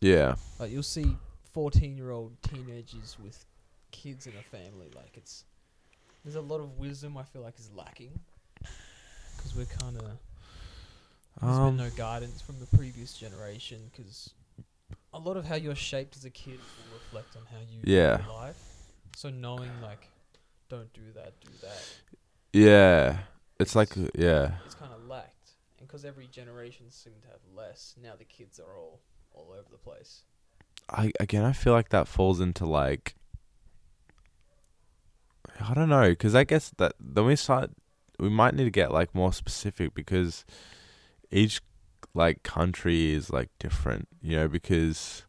Yeah. 0.00 0.36
Like 0.58 0.70
you'll 0.70 0.82
see 0.82 1.16
14 1.52 1.96
year 1.96 2.10
old 2.10 2.40
teenagers 2.42 3.16
with 3.22 3.44
kids 3.90 4.26
in 4.26 4.32
a 4.38 4.42
family. 4.42 4.90
Like 4.94 5.16
it's 5.16 5.44
there's 6.24 6.36
a 6.36 6.40
lot 6.40 6.60
of 6.60 6.78
wisdom 6.78 7.16
I 7.16 7.22
feel 7.24 7.42
like 7.42 7.58
is 7.58 7.70
lacking 7.74 8.18
because 9.36 9.54
we're 9.54 9.66
kind 9.66 9.96
of 9.96 10.18
there's 11.40 11.56
Um. 11.58 11.76
been 11.76 11.76
no 11.76 11.90
guidance 11.90 12.40
from 12.40 12.58
the 12.60 12.66
previous 12.76 13.12
generation 13.12 13.90
because 13.92 14.30
a 15.12 15.18
lot 15.18 15.36
of 15.36 15.44
how 15.46 15.54
you're 15.54 15.74
shaped 15.74 16.16
as 16.16 16.24
a 16.24 16.30
kid 16.30 16.58
will 16.58 16.98
reflect 16.98 17.36
on 17.36 17.42
how 17.50 17.58
you 17.70 17.80
Yeah. 17.84 18.12
live 18.16 18.24
your 18.26 18.34
life. 18.34 18.56
So 19.16 19.30
knowing 19.30 19.70
like 19.82 20.08
don't 20.68 20.92
do 20.92 21.12
that, 21.14 21.38
do 21.40 21.50
that, 21.62 21.82
Yeah. 22.52 23.18
It's 23.58 23.74
like 23.74 23.94
yeah. 24.14 24.58
it's 24.66 24.74
kind 24.74 24.92
of 24.92 25.06
lacked. 25.06 25.32
And 25.78 25.86
because 25.86 26.04
every 26.04 26.26
generation 26.26 26.90
seemed 26.90 27.22
to 27.22 27.28
have 27.28 27.40
less, 27.54 27.94
now 28.02 28.14
the 28.16 28.24
kids 28.24 28.58
are 28.58 28.76
all 28.76 29.00
all 29.32 29.50
over 29.52 29.68
the 29.70 29.78
place. 29.78 30.22
I 30.88 31.12
again 31.20 31.44
I 31.44 31.52
feel 31.52 31.72
like 31.74 31.90
that 31.90 32.08
falls 32.08 32.40
into 32.40 32.64
like 32.66 33.14
I 35.60 35.74
don't 35.74 35.88
know 35.88 36.10
because 36.10 36.34
I 36.34 36.44
guess 36.44 36.70
that 36.78 36.94
then 37.00 37.24
we 37.26 37.36
start 37.36 37.70
we 38.18 38.28
might 38.28 38.54
need 38.54 38.64
to 38.64 38.70
get 38.70 38.92
like 38.92 39.14
more 39.14 39.32
specific 39.32 39.94
because 39.94 40.44
each 41.30 41.60
like 42.14 42.42
country 42.42 43.12
is 43.12 43.30
like 43.30 43.50
different 43.58 44.08
you 44.22 44.36
know 44.36 44.48
because 44.48 45.24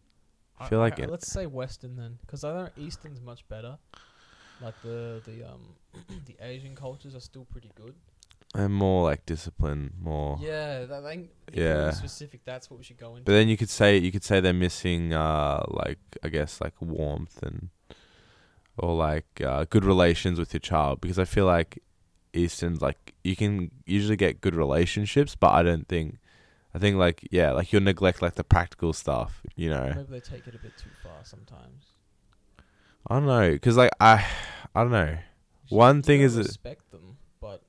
I 0.59 0.67
feel 0.69 0.79
like 0.79 0.93
Okay, 0.93 1.03
it- 1.03 1.09
let's 1.11 1.31
say 1.31 1.45
Western 1.45 1.95
then, 1.95 2.17
because 2.21 2.43
I 2.43 2.53
don't 2.53 2.63
know 2.65 2.71
Eastern's 2.75 3.21
much 3.21 3.47
better. 3.47 3.77
Like 4.59 4.81
the 4.81 5.21
the 5.23 5.43
um 5.43 5.75
the 6.25 6.35
Asian 6.39 6.75
cultures 6.75 7.13
are 7.15 7.19
still 7.21 7.45
pretty 7.45 7.71
good. 7.75 7.93
and 8.55 8.73
more 8.73 9.03
like 9.03 9.25
discipline 9.25 9.93
more 10.01 10.39
Yeah, 10.41 10.85
that, 10.85 11.03
I 11.05 11.09
think. 11.09 11.29
Yeah. 11.53 11.91
specific. 11.91 12.41
That's 12.45 12.69
what 12.71 12.77
we 12.79 12.83
should 12.83 12.97
go 12.97 13.11
into. 13.11 13.23
but 13.25 13.33
then 13.33 13.49
you 13.49 13.57
could 13.57 13.69
say 13.69 13.97
you 13.97 14.11
could 14.11 14.23
say 14.23 14.39
they're 14.39 14.53
missing 14.53 15.13
uh 15.13 15.63
like 15.69 15.99
I 16.23 16.29
guess 16.29 16.59
like 16.61 16.73
warmth 16.81 17.43
and 17.43 17.69
or 18.77 18.95
like 18.95 19.41
uh, 19.43 19.65
good 19.69 19.83
relations 19.85 20.37
with 20.39 20.53
your 20.53 20.59
child 20.59 21.01
because 21.01 21.17
I 21.19 21.25
feel 21.25 21.45
like 21.45 21.81
Eastern's 22.37 22.81
like 22.81 23.13
you 23.23 23.35
can 23.35 23.71
usually 23.85 24.15
get 24.15 24.41
good 24.41 24.55
relationships, 24.55 25.35
but 25.35 25.51
I 25.51 25.63
don't 25.63 25.87
think 25.87 26.19
I 26.73 26.79
think 26.79 26.97
like 26.97 27.27
yeah, 27.31 27.51
like 27.51 27.73
you'll 27.73 27.81
neglect 27.83 28.21
like 28.21 28.35
the 28.35 28.43
practical 28.43 28.93
stuff, 28.93 29.41
you 29.55 29.69
know. 29.69 29.91
Maybe 29.95 30.07
they 30.11 30.19
take 30.19 30.47
it 30.47 30.55
a 30.55 30.59
bit 30.59 30.77
too 30.77 30.91
far 31.01 31.23
sometimes. 31.23 31.93
I 33.09 33.15
don't 33.15 33.25
know 33.25 33.51
because 33.51 33.77
like 33.77 33.91
I 33.99 34.25
I 34.75 34.83
don't 34.83 34.91
know. 34.91 35.17
One 35.69 36.01
thing 36.01 36.21
is 36.21 36.37
respect 36.37 36.91
them, 36.91 37.17
but 37.41 37.61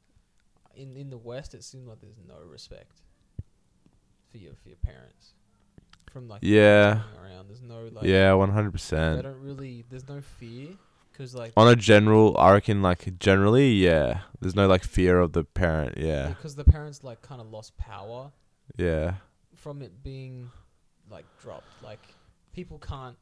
in 0.76 0.96
in 0.96 1.10
the 1.10 1.18
West, 1.18 1.54
it 1.54 1.64
seems 1.64 1.88
like 1.88 2.00
there's 2.00 2.18
no 2.26 2.38
respect 2.44 3.02
for 4.30 4.38
your 4.38 4.54
for 4.62 4.68
your 4.68 4.78
parents. 4.78 5.34
From 6.12 6.28
like 6.28 6.42
Yeah. 6.42 7.02
around, 7.18 7.48
there's 7.48 7.62
no 7.62 7.88
like 7.92 8.06
yeah, 8.06 8.32
one 8.34 8.50
hundred 8.50 8.70
they 8.70 8.76
percent. 8.76 9.22
don't 9.22 9.40
really 9.40 9.84
there's 9.88 10.08
no 10.08 10.20
fear 10.20 10.76
because 11.18 11.34
like 11.34 11.52
On 11.56 11.66
a 11.68 11.74
general, 11.76 12.36
I 12.38 12.52
reckon 12.52 12.80
like 12.80 13.18
generally, 13.18 13.72
yeah. 13.72 14.20
There's 14.40 14.54
no 14.54 14.68
like 14.68 14.84
fear 14.84 15.18
of 15.18 15.32
the 15.32 15.42
parent. 15.44 15.98
Yeah, 15.98 16.28
because 16.28 16.54
the 16.54 16.64
parents 16.64 17.02
like 17.02 17.20
kind 17.22 17.40
of 17.40 17.48
lost 17.50 17.76
power 17.76 18.30
yeah, 18.76 19.14
from 19.56 19.82
it 19.82 20.02
being 20.02 20.50
like 21.10 21.24
dropped. 21.42 21.66
Like 21.82 22.00
people 22.52 22.78
can't 22.78 23.16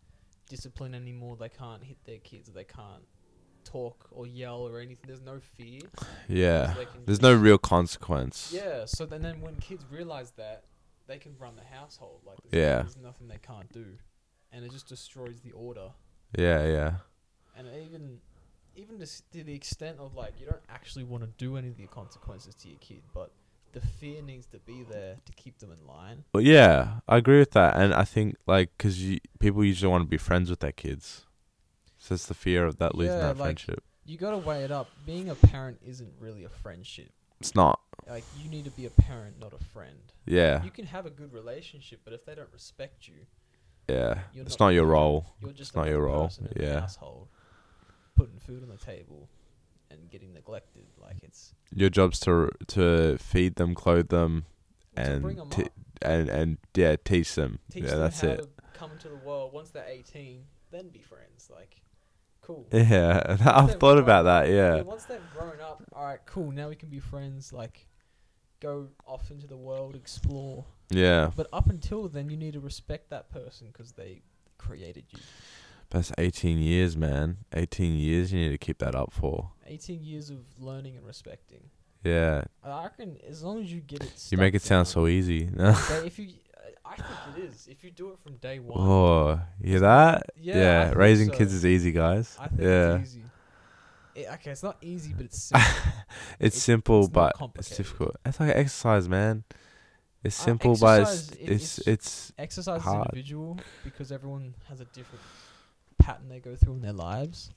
discipline 0.48 0.94
anymore. 0.94 1.36
They 1.36 1.48
can't 1.48 1.82
hit 1.82 1.96
their 2.04 2.18
kids. 2.18 2.50
They 2.52 2.64
can't 2.64 3.04
talk 3.64 4.06
or 4.10 4.26
yell 4.26 4.60
or 4.68 4.78
anything. 4.80 5.04
There's 5.06 5.22
no 5.22 5.40
fear. 5.40 5.80
yeah. 6.28 6.74
They 6.76 6.84
can 6.84 7.04
There's 7.06 7.18
just- 7.18 7.22
no 7.22 7.34
real 7.34 7.58
consequence. 7.58 8.52
Yeah. 8.54 8.84
So 8.84 9.06
then, 9.06 9.22
then 9.22 9.40
when 9.40 9.56
kids 9.56 9.84
realize 9.90 10.32
that, 10.32 10.64
they 11.08 11.18
can 11.18 11.32
run 11.38 11.56
the 11.56 11.64
household. 11.64 12.20
Like 12.26 12.38
there's, 12.50 12.62
Yeah. 12.62 12.82
there's 12.82 12.96
nothing 12.96 13.28
they 13.28 13.38
can't 13.38 13.72
do, 13.72 13.86
and 14.52 14.64
it 14.64 14.70
just 14.72 14.88
destroys 14.88 15.40
the 15.40 15.52
order. 15.52 15.92
Yeah, 16.38 16.66
yeah. 16.66 16.92
And 17.56 17.66
even 17.84 18.18
even 18.74 18.96
to, 18.98 19.04
s- 19.04 19.22
to 19.32 19.42
the 19.42 19.54
extent 19.54 19.98
of 19.98 20.14
like 20.14 20.34
you 20.38 20.46
don't 20.46 20.62
actually 20.68 21.04
want 21.04 21.22
to 21.24 21.30
do 21.38 21.56
any 21.56 21.68
of 21.68 21.76
the 21.76 21.86
consequences 21.86 22.54
to 22.56 22.68
your 22.68 22.78
kid, 22.78 23.02
but 23.14 23.30
the 23.72 23.80
fear 23.80 24.20
needs 24.22 24.46
to 24.48 24.58
be 24.58 24.82
there 24.90 25.16
to 25.24 25.32
keep 25.32 25.58
them 25.58 25.70
in 25.72 25.86
line. 25.86 26.24
Well, 26.34 26.42
yeah, 26.42 27.00
I 27.08 27.16
agree 27.18 27.38
with 27.38 27.52
that, 27.52 27.76
and 27.76 27.94
I 27.94 28.04
think 28.04 28.36
like 28.46 28.70
because 28.76 29.02
you 29.02 29.18
people 29.38 29.64
usually 29.64 29.90
want 29.90 30.02
to 30.04 30.08
be 30.08 30.18
friends 30.18 30.50
with 30.50 30.60
their 30.60 30.72
kids, 30.72 31.24
so 31.98 32.14
it's 32.14 32.26
the 32.26 32.34
fear 32.34 32.64
of 32.66 32.76
that 32.78 32.94
losing 32.94 33.14
Yeah, 33.14 33.20
that 33.28 33.38
like- 33.38 33.58
friendship. 33.58 33.82
You 34.08 34.16
got 34.16 34.30
to 34.30 34.38
weigh 34.38 34.62
it 34.62 34.70
up. 34.70 34.88
Being 35.04 35.30
a 35.30 35.34
parent 35.34 35.80
isn't 35.84 36.12
really 36.20 36.44
a 36.44 36.48
friendship. 36.48 37.10
It's 37.40 37.56
not. 37.56 37.80
Like 38.08 38.22
you 38.40 38.48
need 38.48 38.64
to 38.66 38.70
be 38.70 38.86
a 38.86 38.90
parent, 38.90 39.40
not 39.40 39.52
a 39.52 39.58
friend. 39.72 39.98
Yeah, 40.26 40.62
You 40.62 40.70
can 40.70 40.86
have 40.86 41.06
a 41.06 41.10
good 41.10 41.32
relationship, 41.32 42.00
but 42.04 42.12
if 42.12 42.24
they 42.24 42.36
don't 42.36 42.48
respect 42.52 43.08
you, 43.08 43.14
yeah. 43.88 44.20
you're 44.32 44.44
It's 44.44 44.60
not 44.60 44.66
not 44.66 44.74
your 44.74 44.84
role. 44.84 45.26
You're 45.40 45.50
just 45.50 45.74
not 45.74 45.82
another 45.88 45.96
your 45.98 46.06
role, 46.06 46.24
person 46.28 46.46
in 46.46 46.60
the 46.62 46.66
yeah. 46.68 46.80
household, 46.80 47.26
putting 48.16 48.38
food 48.40 48.62
on 48.62 48.68
the 48.68 48.76
table, 48.76 49.28
and 49.90 50.10
getting 50.10 50.32
neglected. 50.32 50.86
Like 51.00 51.18
it's 51.22 51.54
Your 51.74 51.90
job's 51.90 52.18
to 52.20 52.50
to 52.68 53.18
feed 53.18 53.56
them, 53.56 53.74
clothe 53.74 54.08
them, 54.08 54.46
to 54.96 55.02
bring 55.20 55.38
and 55.38 55.38
them 55.38 55.50
t- 55.50 55.62
up, 55.64 55.70
and 56.02 56.28
and 56.28 56.58
yeah, 56.74 56.96
teach 57.04 57.34
them. 57.34 57.58
teach 57.70 57.84
yeah, 57.84 57.90
them 57.90 58.00
that's 58.00 58.20
how 58.20 58.28
it. 58.28 58.36
to 58.42 58.48
come 58.78 58.90
into 58.92 59.08
the 59.08 59.16
world. 59.16 59.52
Once 59.52 59.70
they're 59.70 59.86
18, 59.88 60.42
then 60.70 60.88
be 60.88 61.00
friends. 61.00 61.50
Like, 61.54 61.80
cool. 62.42 62.66
Yeah, 62.72 63.26
Once 63.28 63.42
I've 63.46 63.78
thought 63.80 63.98
about 63.98 64.24
that. 64.24 64.48
Yeah, 64.50 64.82
Once 64.82 65.04
they've 65.04 65.20
grown 65.36 65.60
up, 65.62 65.82
all 65.92 66.04
right, 66.04 66.20
cool. 66.26 66.50
Now 66.50 66.68
we 66.68 66.76
can 66.76 66.88
be 66.88 67.00
friends. 67.00 67.52
Like, 67.52 67.86
go 68.60 68.88
off 69.06 69.30
into 69.30 69.46
the 69.46 69.56
world, 69.56 69.94
explore. 69.94 70.64
yeah. 70.90 71.30
But 71.36 71.46
up 71.52 71.68
until 71.68 72.08
then, 72.08 72.28
you 72.30 72.36
need 72.36 72.52
to 72.54 72.60
respect 72.60 73.10
that 73.10 73.30
person 73.30 73.68
because 73.72 73.92
they 73.92 74.22
created 74.58 75.04
you. 75.10 75.20
That's 75.90 76.12
18 76.18 76.58
years, 76.58 76.96
man. 76.96 77.38
18 77.54 77.94
years. 77.96 78.32
You 78.32 78.40
need 78.40 78.50
to 78.50 78.58
keep 78.58 78.78
that 78.78 78.94
up 78.94 79.12
for. 79.12 79.50
18 79.66 80.02
years 80.04 80.30
of 80.30 80.38
learning 80.58 80.96
and 80.96 81.06
respecting. 81.06 81.70
Yeah, 82.04 82.42
I 82.62 82.84
reckon 82.84 83.16
as 83.28 83.42
long 83.42 83.60
as 83.62 83.72
you 83.72 83.80
get 83.80 84.02
it. 84.02 84.28
you 84.30 84.38
make 84.38 84.54
it 84.54 84.62
sound 84.62 84.86
down, 84.86 84.92
so 84.92 85.06
easy. 85.08 85.44
they- 85.54 86.06
if 86.06 86.18
you, 86.20 86.28
I 86.84 86.94
think 86.94 87.08
it 87.36 87.50
is. 87.50 87.66
If 87.68 87.82
you 87.82 87.90
do 87.90 88.10
it 88.10 88.18
from 88.22 88.36
day 88.36 88.60
one. 88.60 88.78
oh, 88.80 89.40
you 89.60 89.72
hear 89.72 89.80
that? 89.80 90.26
Yeah, 90.36 90.56
Yeah, 90.56 90.90
raising 90.92 91.28
so. 91.30 91.34
kids 91.38 91.52
is 91.52 91.66
easy, 91.66 91.90
guys. 91.90 92.36
I 92.40 92.46
think 92.48 92.60
yeah, 92.62 92.94
it's 92.98 93.10
easy. 93.10 93.22
It, 94.14 94.26
okay, 94.34 94.50
it's 94.52 94.62
not 94.62 94.76
easy, 94.80 95.12
but 95.14 95.24
it's 95.26 95.42
simple. 95.42 95.66
it's 95.66 96.56
It's- 96.56 96.62
simple, 96.62 97.00
it's 97.00 97.08
but 97.08 97.32
it's 97.56 97.76
difficult. 97.76 98.16
It's 98.24 98.38
like 98.38 98.54
exercise, 98.54 99.08
man. 99.08 99.42
It's 100.22 100.40
Uh, 100.40 100.44
simple, 100.44 100.76
but 100.80 101.02
it's 101.02 101.10
exercise, 101.10 101.30
it 101.40 101.50
it's 101.50 101.78
it's 101.86 102.32
Exercise 102.38 102.82
Hard. 102.82 103.00
is 103.00 103.06
individual 103.14 103.58
because 103.84 104.10
everyone 104.12 104.54
has 104.68 104.80
a 104.80 104.84
different 104.86 105.22
pattern 105.98 106.28
they 106.28 106.40
go 106.40 106.54
through 106.56 106.74
in 106.74 106.82
their 106.82 106.92
lives. 106.92 107.50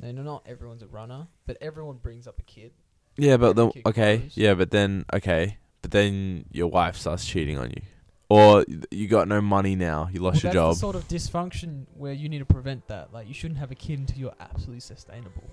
No, 0.00 0.10
not 0.10 0.42
everyone's 0.46 0.82
a 0.82 0.86
runner, 0.88 1.28
but 1.46 1.56
everyone 1.60 1.96
brings 1.98 2.26
up 2.26 2.38
a 2.38 2.42
kid. 2.42 2.72
yeah. 3.16 3.36
But 3.36 3.54
the 3.56 3.66
Every 3.68 3.72
kid 3.82 3.86
okay, 3.88 4.28
yeah. 4.34 4.54
But 4.54 4.70
then 4.72 5.04
okay, 5.12 5.58
but 5.82 5.90
then 5.92 6.46
your 6.50 6.66
wife 6.68 6.96
starts 6.96 7.24
cheating 7.24 7.58
on 7.58 7.70
you, 7.70 7.82
or 8.28 8.64
you 8.90 9.06
got 9.06 9.28
no 9.28 9.40
money 9.40 9.76
now. 9.76 10.08
You 10.12 10.20
lost 10.20 10.42
well, 10.42 10.52
your 10.52 10.62
that's 10.64 10.80
job. 10.80 10.92
the 10.92 10.92
sort 10.92 10.96
of 10.96 11.08
dysfunction 11.08 11.84
where 11.96 12.12
you 12.12 12.28
need 12.28 12.40
to 12.40 12.44
prevent 12.44 12.88
that. 12.88 13.12
Like, 13.12 13.28
you 13.28 13.34
shouldn't 13.34 13.58
have 13.60 13.70
a 13.70 13.76
kid 13.76 14.00
until 14.00 14.18
you're 14.18 14.34
absolutely 14.40 14.80
sustainable. 14.80 15.44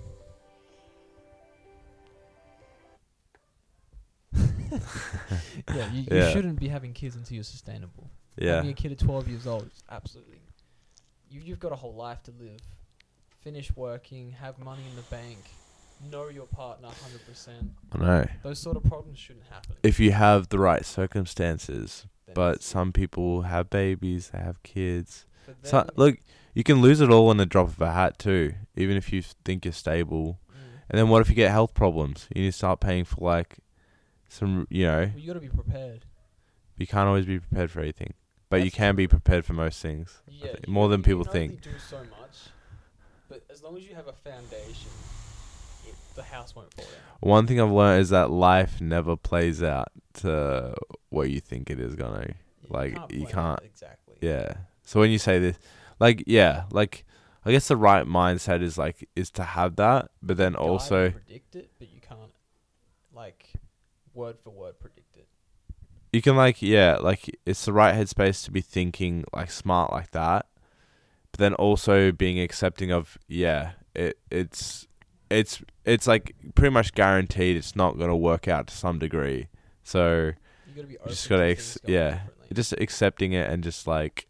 yeah, 4.33 5.91
you, 5.91 6.01
you 6.01 6.07
Yeah. 6.09 6.31
shouldn't 6.31 6.59
be 6.59 6.67
having 6.67 6.93
kids 6.93 7.15
until 7.15 7.35
you're 7.35 7.43
sustainable. 7.43 8.09
yeah, 8.37 8.55
Having 8.55 8.71
a 8.71 8.73
kid 8.73 8.91
at 8.93 8.99
12 8.99 9.27
years 9.27 9.47
old 9.47 9.63
is 9.67 9.83
absolutely. 9.89 10.40
You, 11.31 11.41
you've 11.43 11.59
got 11.59 11.71
a 11.71 11.75
whole 11.75 11.93
life 11.95 12.21
to 12.23 12.31
live. 12.39 12.59
Finish 13.41 13.75
working, 13.75 14.31
have 14.33 14.59
money 14.59 14.83
in 14.89 14.95
the 14.95 15.01
bank, 15.03 15.37
know 16.11 16.27
your 16.27 16.45
partner 16.45 16.89
100%. 16.89 17.49
I 17.93 17.97
know. 17.97 18.25
Those 18.43 18.59
sort 18.59 18.77
of 18.77 18.83
problems 18.83 19.17
shouldn't 19.17 19.45
happen. 19.49 19.75
If 19.81 19.99
you 19.99 20.11
have 20.11 20.49
the 20.49 20.59
right 20.59 20.85
circumstances, 20.85 22.05
Then 22.27 22.35
but 22.35 22.55
it's- 22.57 22.65
some 22.65 22.91
people 22.93 23.43
have 23.43 23.69
babies, 23.69 24.29
they 24.29 24.39
have 24.39 24.61
kids. 24.63 25.25
for 25.43 25.55
So 25.63 25.77
them- 25.81 25.89
look, 25.95 26.17
you 26.53 26.63
can 26.63 26.81
lose 26.81 27.01
it 27.01 27.09
all 27.09 27.31
in 27.31 27.37
the 27.37 27.45
drop 27.47 27.69
of 27.69 27.81
a 27.81 27.91
hat 27.93 28.19
too. 28.19 28.53
Even 28.75 28.95
if 28.97 29.11
you 29.11 29.21
think 29.23 29.65
you're 29.65 29.71
stable, 29.73 30.39
Mm. 30.51 30.57
And 30.89 30.99
then 30.99 31.07
what 31.09 31.21
if 31.21 31.29
you 31.29 31.35
get 31.35 31.49
health 31.51 31.73
problems? 31.73 32.27
You 32.35 32.41
need 32.43 32.49
to 32.49 32.57
start 32.57 32.81
paying 32.81 33.05
for 33.05 33.23
like 33.23 33.57
some, 34.27 34.67
you 34.69 34.83
know, 34.85 35.05
Well, 35.07 35.17
you 35.17 35.27
got 35.27 35.33
to 35.33 35.39
be 35.39 35.47
prepared. 35.49 36.05
you 36.77 36.85
can't 36.85 37.07
always 37.07 37.25
be 37.25 37.39
prepared 37.39 37.71
for 37.71 37.79
everything, 37.79 38.13
but 38.51 38.57
you 38.57 38.65
That's 38.65 38.75
can 38.75 38.95
be 38.95 39.07
prepared 39.07 39.45
for 39.45 39.53
most 39.53 39.81
things. 39.81 40.21
Yeah, 40.27 40.53
more 40.67 40.89
than 40.89 41.01
people 41.01 41.23
think. 41.23 41.61
do 41.61 41.71
so 41.89 41.97
much, 41.97 42.37
but 43.29 43.43
as 43.49 43.63
long 43.63 43.77
as 43.77 43.87
you 43.87 43.95
have 43.95 44.07
a 44.07 44.13
foundation, 44.13 44.91
it, 45.87 45.95
the 46.15 46.23
house 46.23 46.55
won't 46.55 46.71
fall 46.73 46.85
down. 46.85 46.93
One 47.21 47.47
thing 47.47 47.59
I've 47.59 47.71
learned 47.71 48.01
is 48.01 48.09
that 48.09 48.29
life 48.29 48.79
never 48.81 49.15
plays 49.15 49.63
out 49.63 49.87
to 50.15 50.75
what 51.09 51.29
you 51.31 51.39
think 51.39 51.69
it 51.69 51.79
is 51.79 51.95
gonna. 51.95 52.25
Yeah, 52.27 52.33
Like, 52.69 52.91
you 52.91 52.97
plan 52.97 53.21
it 53.21 53.29
can't- 53.31 53.59
exactly. 53.63 54.15
Yeah. 54.21 54.53
So 54.83 54.99
when 54.99 55.09
you 55.11 55.17
say 55.17 55.39
this, 55.39 55.57
like, 55.99 56.23
yeah, 56.27 56.65
like, 56.71 57.05
I 57.45 57.51
guess 57.51 57.67
the 57.69 57.77
right 57.77 58.05
mindset 58.05 58.61
is 58.61 58.77
like 58.77 59.07
is 59.15 59.31
to 59.31 59.43
have 59.43 59.77
that, 59.77 60.11
but 60.21 60.37
then 60.37 60.55
also 60.55 61.11
predict 61.11 61.55
it, 61.55 61.71
but 61.79 61.89
you 61.89 61.99
can't 62.01 62.31
like 63.13 63.53
word 64.13 64.37
for 64.43 64.49
word 64.51 64.79
predict. 64.79 65.00
You 66.11 66.21
can 66.21 66.35
like 66.35 66.61
yeah, 66.61 66.97
like 66.97 67.37
it's 67.45 67.65
the 67.65 67.73
right 67.73 67.95
headspace 67.95 68.43
to 68.45 68.51
be 68.51 68.61
thinking 68.61 69.23
like 69.33 69.51
smart 69.51 69.91
like 69.91 70.11
that, 70.11 70.47
but 71.31 71.39
then 71.39 71.53
also 71.55 72.11
being 72.11 72.39
accepting 72.39 72.91
of 72.91 73.17
yeah, 73.27 73.71
it 73.95 74.17
it's 74.29 74.87
it's 75.29 75.61
it's 75.85 76.07
like 76.07 76.35
pretty 76.55 76.73
much 76.73 76.93
guaranteed 76.93 77.55
it's 77.55 77.75
not 77.75 77.97
gonna 77.97 78.15
work 78.15 78.47
out 78.47 78.67
to 78.67 78.75
some 78.75 78.99
degree. 78.99 79.47
So 79.83 80.31
You 80.67 80.75
got 80.75 80.81
to 80.81 80.87
be 80.87 80.97
just 81.07 81.29
gotta 81.29 81.45
ex- 81.45 81.77
yeah, 81.85 82.21
just 82.53 82.73
accepting 82.73 83.33
it 83.33 83.49
and 83.49 83.63
just 83.63 83.87
like 83.87 84.27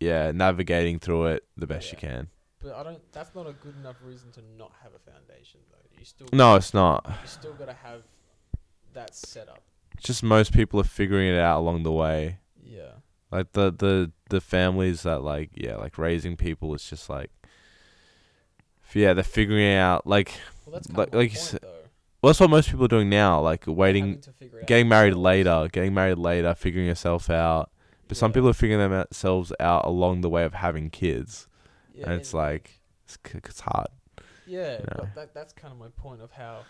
yeah, 0.00 0.32
navigating 0.32 0.98
through 0.98 1.26
it 1.26 1.44
the 1.56 1.66
best 1.66 1.90
you 1.90 1.98
can. 1.98 2.28
But 2.60 2.74
I 2.74 2.82
don't. 2.82 3.00
That's 3.12 3.34
not 3.34 3.46
a 3.46 3.52
good 3.52 3.76
enough 3.76 3.96
reason 4.02 4.30
to 4.32 4.40
not 4.58 4.72
have 4.82 4.92
a 4.94 5.10
foundation, 5.10 5.60
though. 5.70 5.98
You 5.98 6.04
still 6.04 6.28
No, 6.32 6.56
it's 6.56 6.72
not. 6.72 7.04
You 7.06 7.28
still 7.28 7.52
got 7.52 7.66
to 7.66 7.74
have 7.74 8.02
that 8.94 9.14
set 9.14 9.48
up. 9.48 9.62
It's 9.96 10.04
just 10.04 10.22
most 10.22 10.52
people 10.52 10.80
are 10.80 10.84
figuring 10.84 11.28
it 11.28 11.38
out 11.38 11.60
along 11.60 11.82
the 11.84 11.92
way. 11.92 12.38
Yeah. 12.62 12.92
Like 13.30 13.52
the 13.52 13.70
the 13.72 14.12
the 14.30 14.40
families 14.40 15.02
that 15.02 15.22
like 15.22 15.50
yeah, 15.54 15.76
like 15.76 15.98
raising 15.98 16.36
people 16.36 16.74
it's 16.74 16.88
just 16.88 17.08
like 17.08 17.30
yeah, 18.92 19.12
they're 19.12 19.24
figuring 19.24 19.64
it 19.64 19.76
out 19.76 20.06
like 20.06 20.32
Well, 20.66 20.80
Like- 20.92 21.12
like 21.14 21.32
you 21.32 21.36
point, 21.38 21.48
said- 21.48 21.64
well, 22.22 22.30
that's 22.30 22.40
what 22.40 22.48
most 22.48 22.70
people 22.70 22.84
are 22.86 22.88
doing 22.88 23.10
now, 23.10 23.40
like 23.40 23.64
waiting 23.66 24.20
to 24.20 24.32
figure 24.32 24.58
it 24.58 24.62
out 24.62 24.66
getting 24.68 24.88
married 24.88 25.14
later, 25.14 25.68
getting 25.72 25.92
married 25.92 26.16
later, 26.18 26.54
figuring 26.54 26.86
yourself 26.86 27.28
out. 27.28 27.70
But 28.08 28.16
some 28.16 28.32
people 28.32 28.48
are 28.48 28.52
figuring 28.54 28.88
themselves 28.88 29.52
out 29.60 29.84
along 29.84 30.20
the 30.20 30.30
way 30.30 30.44
of 30.44 30.54
having 30.54 30.90
kids. 30.90 31.48
Yeah, 31.92 32.04
and 32.04 32.14
it's 32.20 32.32
and- 32.32 32.38
like 32.42 32.80
it's, 33.04 33.18
it's 33.34 33.60
hard. 33.60 33.88
Yeah, 34.46 34.74
you 34.78 34.84
know. 34.84 34.96
but 34.98 35.14
that 35.16 35.34
that's 35.34 35.52
kind 35.52 35.72
of 35.72 35.78
my 35.78 35.88
point 35.96 36.20
of 36.22 36.30
how 36.30 36.60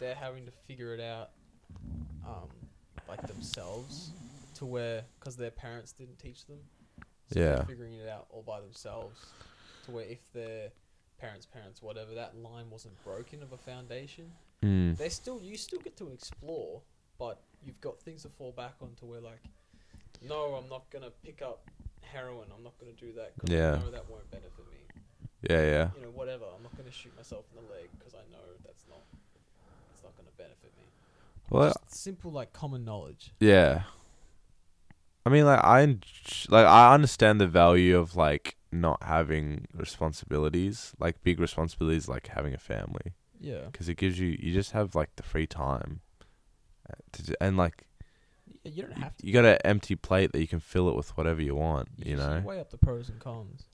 they're 0.00 0.14
having 0.14 0.46
to 0.46 0.52
figure 0.66 0.94
it 0.94 1.00
out, 1.00 1.30
um, 2.26 2.48
like 3.08 3.26
themselves, 3.26 4.10
to 4.54 4.66
where 4.66 5.04
because 5.18 5.36
their 5.36 5.50
parents 5.50 5.92
didn't 5.92 6.18
teach 6.18 6.46
them. 6.46 6.58
So 7.32 7.40
Yeah. 7.40 7.56
They're 7.56 7.64
figuring 7.64 7.94
it 7.94 8.08
out 8.08 8.26
all 8.30 8.42
by 8.42 8.60
themselves, 8.60 9.18
to 9.84 9.90
where 9.90 10.04
if 10.04 10.32
their 10.32 10.70
parents' 11.18 11.46
parents, 11.46 11.80
whatever, 11.82 12.14
that 12.14 12.36
line 12.36 12.70
wasn't 12.70 13.02
broken 13.04 13.42
of 13.42 13.52
a 13.52 13.58
foundation, 13.58 14.32
Mm. 14.62 14.96
they 14.96 15.08
still 15.10 15.42
you 15.42 15.56
still 15.56 15.80
get 15.80 15.96
to 15.98 16.08
explore, 16.12 16.82
but 17.18 17.42
you've 17.62 17.80
got 17.80 18.00
things 18.00 18.22
to 18.22 18.28
fall 18.30 18.52
back 18.52 18.74
on 18.80 18.94
to 18.96 19.04
where 19.06 19.20
like, 19.20 19.42
no, 20.22 20.54
I'm 20.54 20.68
not 20.68 20.88
gonna 20.90 21.10
pick 21.10 21.42
up 21.42 21.68
heroin. 22.02 22.48
I'm 22.56 22.62
not 22.62 22.78
gonna 22.78 22.92
do 22.92 23.12
that 23.14 23.34
because 23.34 23.50
Yeah. 23.50 23.74
I 23.74 23.78
know 23.78 23.90
that 23.90 24.08
won't 24.08 24.30
benefit 24.30 24.66
me 24.70 24.78
Yeah, 25.50 25.60
yeah. 25.62 25.90
you 25.96 26.00
know, 26.02 26.10
whatever. 26.10 26.46
I'm 26.56 26.62
not 26.62 26.72
going 26.72 26.86
to 26.88 26.92
shoot 26.94 27.14
myself 27.16 27.44
in 27.52 27.60
the 27.62 27.68
leg 27.70 27.90
because 27.98 28.14
I 28.14 28.24
know 28.32 28.40
that's 28.64 28.84
not, 28.88 29.04
it's 29.92 30.02
not 30.02 30.16
going 30.16 30.24
to 30.24 30.32
benefit 30.40 30.72
me. 30.78 30.84
Well, 31.54 31.68
Just 31.68 31.94
simple 32.02 32.30
like 32.32 32.52
common 32.52 32.84
knowledge. 32.84 33.32
Yeah. 33.40 33.82
I 35.26 35.30
mean, 35.30 35.44
like 35.46 35.62
I 35.64 35.82
en- 35.82 36.02
like 36.48 36.66
I 36.66 36.92
understand 36.94 37.40
the 37.40 37.46
value 37.46 37.96
of 37.98 38.14
like 38.16 38.56
not 38.72 39.02
having 39.02 39.66
responsibilities, 39.72 40.92
like 40.98 41.22
big 41.22 41.40
responsibilities, 41.40 42.08
like 42.08 42.26
having 42.28 42.52
a 42.54 42.58
family, 42.58 43.12
Yeah. 43.40 43.66
because 43.66 43.88
it 43.88 43.96
gives 43.96 44.18
you 44.18 44.36
you 44.38 44.52
just 44.52 44.72
have 44.72 44.94
like 44.94 45.14
the 45.16 45.22
free 45.22 45.46
time, 45.46 46.00
uh, 46.90 46.94
to 47.12 47.36
and 47.42 47.56
like 47.56 47.86
you 48.64 48.82
don't 48.82 48.98
have 48.98 49.16
to. 49.16 49.26
you 49.26 49.32
got 49.32 49.44
an 49.44 49.58
empty 49.64 49.94
plate 49.96 50.32
that 50.32 50.40
you 50.40 50.48
can 50.48 50.60
fill 50.60 50.88
it 50.90 50.96
with 50.96 51.16
whatever 51.16 51.40
you 51.40 51.54
want, 51.54 51.88
you 51.96 52.16
just 52.16 52.28
know. 52.28 52.40
weigh 52.44 52.60
up 52.60 52.70
the 52.70 52.78
pros 52.78 53.08
and 53.08 53.18
cons. 53.20 53.64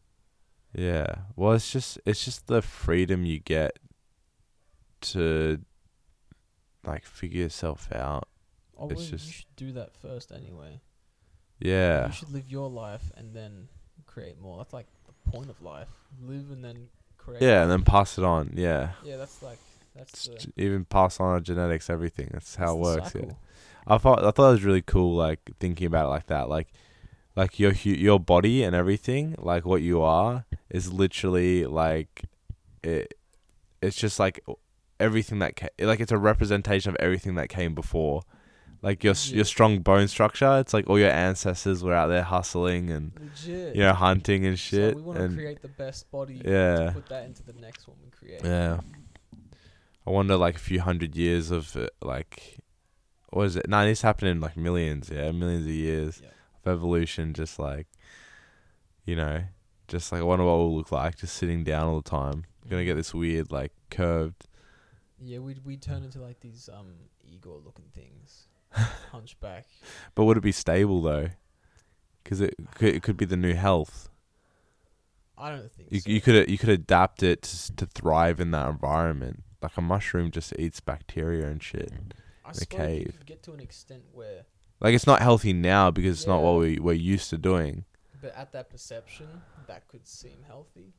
Yeah. 0.75 1.15
Well, 1.35 1.53
it's 1.55 1.73
just 1.73 1.99
it's 2.07 2.25
just 2.25 2.47
the 2.47 2.63
freedom 2.63 3.25
you 3.25 3.41
get 3.41 3.79
to 5.01 5.61
like 6.87 7.05
figure 7.05 7.43
yourself 7.43 7.89
out. 7.93 8.29
Oh, 8.79 8.89
It's 8.89 8.97
well, 9.01 9.07
just- 9.11 9.27
you 9.27 9.33
should 9.33 9.57
do 9.57 9.73
that 9.73 9.95
first 9.97 10.33
anyway. 10.33 10.81
Yeah. 11.59 12.07
You 12.07 12.13
should 12.13 12.33
live 12.33 12.49
your 12.49 12.71
life 12.71 13.11
and 13.17 13.35
then 13.35 13.69
create 14.07 14.41
more. 14.41 14.57
That's 14.59 14.73
like 14.73 14.87
the 15.07 15.31
point 15.31 15.51
of 15.51 15.61
life. 15.63 15.89
Live 16.23 16.51
and 16.51 16.65
then 16.65 16.89
create. 17.19 17.43
Yeah, 17.43 17.63
and 17.63 17.71
then 17.71 17.83
pass 17.83 18.17
it 18.17 18.25
on. 18.25 18.55
Yeah. 18.57 18.93
Yeah, 19.05 19.17
that's 19.19 19.43
like 19.43 19.59
that's 19.95 20.27
the, 20.29 20.53
even 20.57 20.85
pass 20.87 21.21
on 21.21 21.27
our 21.29 21.41
genetics, 21.41 21.91
everything. 21.91 22.31
That's 22.33 22.57
how 22.57 22.75
it 22.77 22.79
works. 22.81 23.15
Yeah. 23.15 23.33
I 23.87 23.99
thought 23.99 24.25
I 24.25 24.31
thought 24.31 24.49
it 24.49 24.53
was 24.53 24.65
really 24.65 24.83
cool, 24.83 25.15
like 25.17 25.41
thinking 25.59 25.87
about 25.87 26.07
it 26.07 26.11
like 26.11 26.27
that, 26.29 26.49
like 26.49 26.69
like 27.37 27.59
your 27.59 27.73
hu- 27.73 27.91
your 27.91 28.19
body 28.21 28.63
and 28.63 28.75
everything, 28.75 29.35
like 29.39 29.65
what 29.67 29.83
you 29.83 30.01
are, 30.01 30.47
is 30.71 30.93
literally 30.93 31.67
like 31.67 32.23
it. 32.83 33.15
It's 33.83 33.97
just 33.97 34.19
like 34.19 34.41
everything 35.01 35.39
that 35.41 35.57
ca- 35.57 35.69
like 35.81 35.99
it's 36.01 36.13
a 36.13 36.19
representation 36.19 36.91
of 36.91 36.97
everything 37.01 37.35
that 37.37 37.49
came 37.49 37.75
before. 37.75 38.23
Like 38.83 39.05
your 39.05 39.15
Yeah. 39.27 39.37
your 39.37 39.45
strong 39.45 39.81
bone 39.81 40.09
structure, 40.09 40.59
it's 40.59 40.73
like 40.73 40.89
all 40.89 40.99
your 40.99 41.11
ancestors 41.11 41.83
were 41.85 41.93
out 41.95 42.07
there 42.09 42.23
hustling 42.23 42.91
and 42.91 43.13
Legit. 43.21 43.75
you 43.77 43.83
know 43.83 43.93
hunting 43.93 44.47
and 44.47 44.59
shit. 44.59 44.93
So 44.93 44.97
we 44.97 45.03
want 45.03 45.19
to 45.19 45.29
create 45.37 45.61
the 45.61 45.69
best 45.69 46.11
body. 46.11 46.41
Yeah. 46.45 46.77
To 46.87 46.93
put 46.95 47.07
that 47.09 47.25
into 47.27 47.43
the 47.43 47.53
next 47.55 47.87
one 47.89 47.97
we 48.03 48.11
create. 48.11 48.43
Yeah. 48.45 48.81
I 50.07 50.11
wonder, 50.13 50.35
like, 50.39 50.57
a 50.57 50.59
few 50.59 50.81
hundred 50.81 51.15
years 51.15 51.51
of, 51.51 51.77
uh, 51.77 51.89
like, 52.01 52.57
what 53.29 53.45
is 53.45 53.57
it? 53.57 53.69
No, 53.69 53.85
this 53.85 54.01
happened 54.01 54.31
in, 54.31 54.41
like, 54.41 54.57
millions, 54.57 55.11
yeah? 55.13 55.31
Millions 55.31 55.67
of 55.67 55.73
years 55.73 56.23
of 56.65 56.73
evolution, 56.73 57.35
just, 57.35 57.59
like, 57.59 57.87
you 59.05 59.15
know, 59.15 59.43
just, 59.89 60.11
like, 60.11 60.23
I 60.23 60.25
wonder 60.25 60.47
what 60.47 60.57
we'll 60.57 60.75
look 60.75 60.91
like, 60.91 61.19
just 61.19 61.37
sitting 61.37 61.65
down 61.65 61.87
all 61.87 62.01
the 62.01 62.09
time. 62.11 62.45
We're 62.65 62.79
to 62.79 62.85
get 62.87 62.95
this 62.95 63.13
weird, 63.13 63.53
like, 63.53 63.73
curved. 63.91 64.47
Yeah, 65.23 65.39
we 65.39 65.57
we 65.65 65.77
turn 65.77 66.03
into 66.03 66.21
like 66.21 66.41
these 66.41 66.69
um 66.73 66.95
Igor 67.25 67.61
looking 67.65 67.87
things, 67.95 68.47
hunchback. 69.13 69.67
But 70.15 70.25
would 70.25 70.37
it 70.39 70.43
be 70.43 70.53
stable, 70.53 71.03
though? 71.03 71.29
Because 72.23 72.41
it 72.41 72.55
could, 72.75 72.95
it 72.95 73.03
could 73.03 73.17
be 73.17 73.25
the 73.27 73.37
new 73.37 73.55
health. 73.55 74.09
I 75.37 75.51
don't 75.51 75.73
think 75.73 75.89
You, 75.91 76.01
so. 76.01 76.11
you 76.11 76.21
could 76.21 76.51
you 76.51 76.59
could 76.59 76.69
adapt 76.69 77.23
it 77.23 77.43
to, 77.43 77.77
to 77.77 77.87
thrive 77.87 78.41
in 78.41 78.51
that 78.53 78.69
environment. 78.69 79.43
Like 79.63 79.77
a 79.77 79.81
mushroom 79.83 80.31
just 80.31 80.55
eats 80.59 80.81
bacteria 80.81 81.47
and 81.47 81.63
shit. 81.63 81.93
I 82.45 82.51
a 82.51 82.55
suppose 82.55 82.73
you 82.81 82.87
cave. 83.05 83.15
could 83.19 83.27
get 83.27 83.43
to 83.45 83.53
an 83.53 83.61
extent 83.61 84.03
where, 84.13 84.45
Like 84.81 84.95
it's 84.95 85.07
not 85.07 85.21
healthy 85.21 85.53
now 85.53 85.91
because 85.91 86.19
it's 86.19 86.27
not 86.27 86.43
what 86.43 86.59
we 86.61 86.79
we're 86.79 86.93
used 86.95 87.29
to 87.31 87.39
doing. 87.39 87.85
but 88.23 88.35
at 88.35 88.53
that 88.53 88.71
perception, 88.71 89.29
that 89.67 89.87
could 89.89 90.07
seem 90.07 90.39
healthy. 90.47 90.95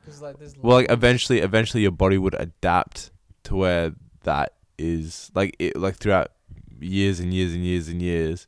Because 0.00 0.20
like 0.22 0.38
there's 0.38 0.56
Well, 0.58 0.76
like 0.78 0.90
eventually, 0.90 1.38
eventually 1.40 1.82
your 1.82 1.92
body 1.92 2.18
would 2.18 2.34
adapt 2.38 3.10
to 3.44 3.56
where 3.56 3.92
that 4.24 4.54
is. 4.78 5.30
Like 5.34 5.56
it, 5.58 5.76
like 5.76 5.96
throughout 5.96 6.32
years 6.80 7.20
and 7.20 7.32
years 7.32 7.54
and 7.54 7.64
years 7.64 7.88
and 7.88 8.02
years, 8.02 8.46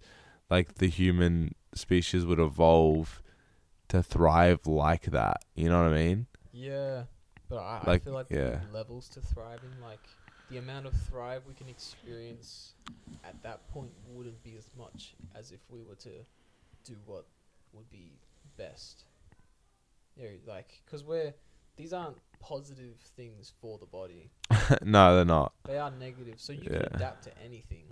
like 0.51 0.75
the 0.77 0.89
human 0.89 1.55
species 1.75 2.25
would 2.25 2.39
evolve 2.41 3.23
to 3.89 4.03
thrive 4.03 4.67
like 4.67 5.05
that. 5.07 5.45
You 5.55 5.69
know 5.69 5.83
what 5.83 5.93
I 5.93 5.97
mean? 5.97 6.27
Yeah, 6.53 7.05
but 7.49 7.59
I, 7.59 7.81
I 7.83 7.91
like, 7.91 8.05
feel 8.05 8.15
like 8.15 8.27
yeah. 8.31 8.61
levels 8.73 9.09
to 9.11 9.21
thriving. 9.21 9.71
Like 9.83 10.01
the 10.51 10.59
amount 10.59 10.87
of 10.87 10.95
thrive 10.95 11.43
we 11.47 11.55
can 11.55 11.69
experience 11.69 12.75
at 13.25 13.43
that 13.43 13.69
point 13.69 13.91
wouldn't 14.09 14.43
be 14.43 14.57
as 14.57 14.71
much 14.79 15.15
as 15.35 15.53
if 15.53 15.61
we 15.69 15.83
were 15.83 15.97
to 15.97 16.11
do 16.85 16.95
what 17.07 17.27
would 17.73 17.91
be 17.91 18.13
best. 18.57 19.05
Yeah, 20.17 20.29
like 20.47 20.81
because 20.85 21.03
we're 21.03 21.35
these 21.77 21.93
aren't 21.93 22.17
positive 22.41 22.97
things 23.17 23.53
for 23.61 23.79
the 23.79 23.87
body. 23.87 24.31
no, 24.83 25.17
they're 25.17 25.25
not. 25.25 25.53
They 25.65 25.79
are 25.79 25.91
negative, 25.91 26.35
so 26.37 26.53
you 26.53 26.69
Yeah. 26.71 26.79
can 26.85 26.97
adapt 26.97 27.25
to 27.25 27.31
anything. 27.45 27.85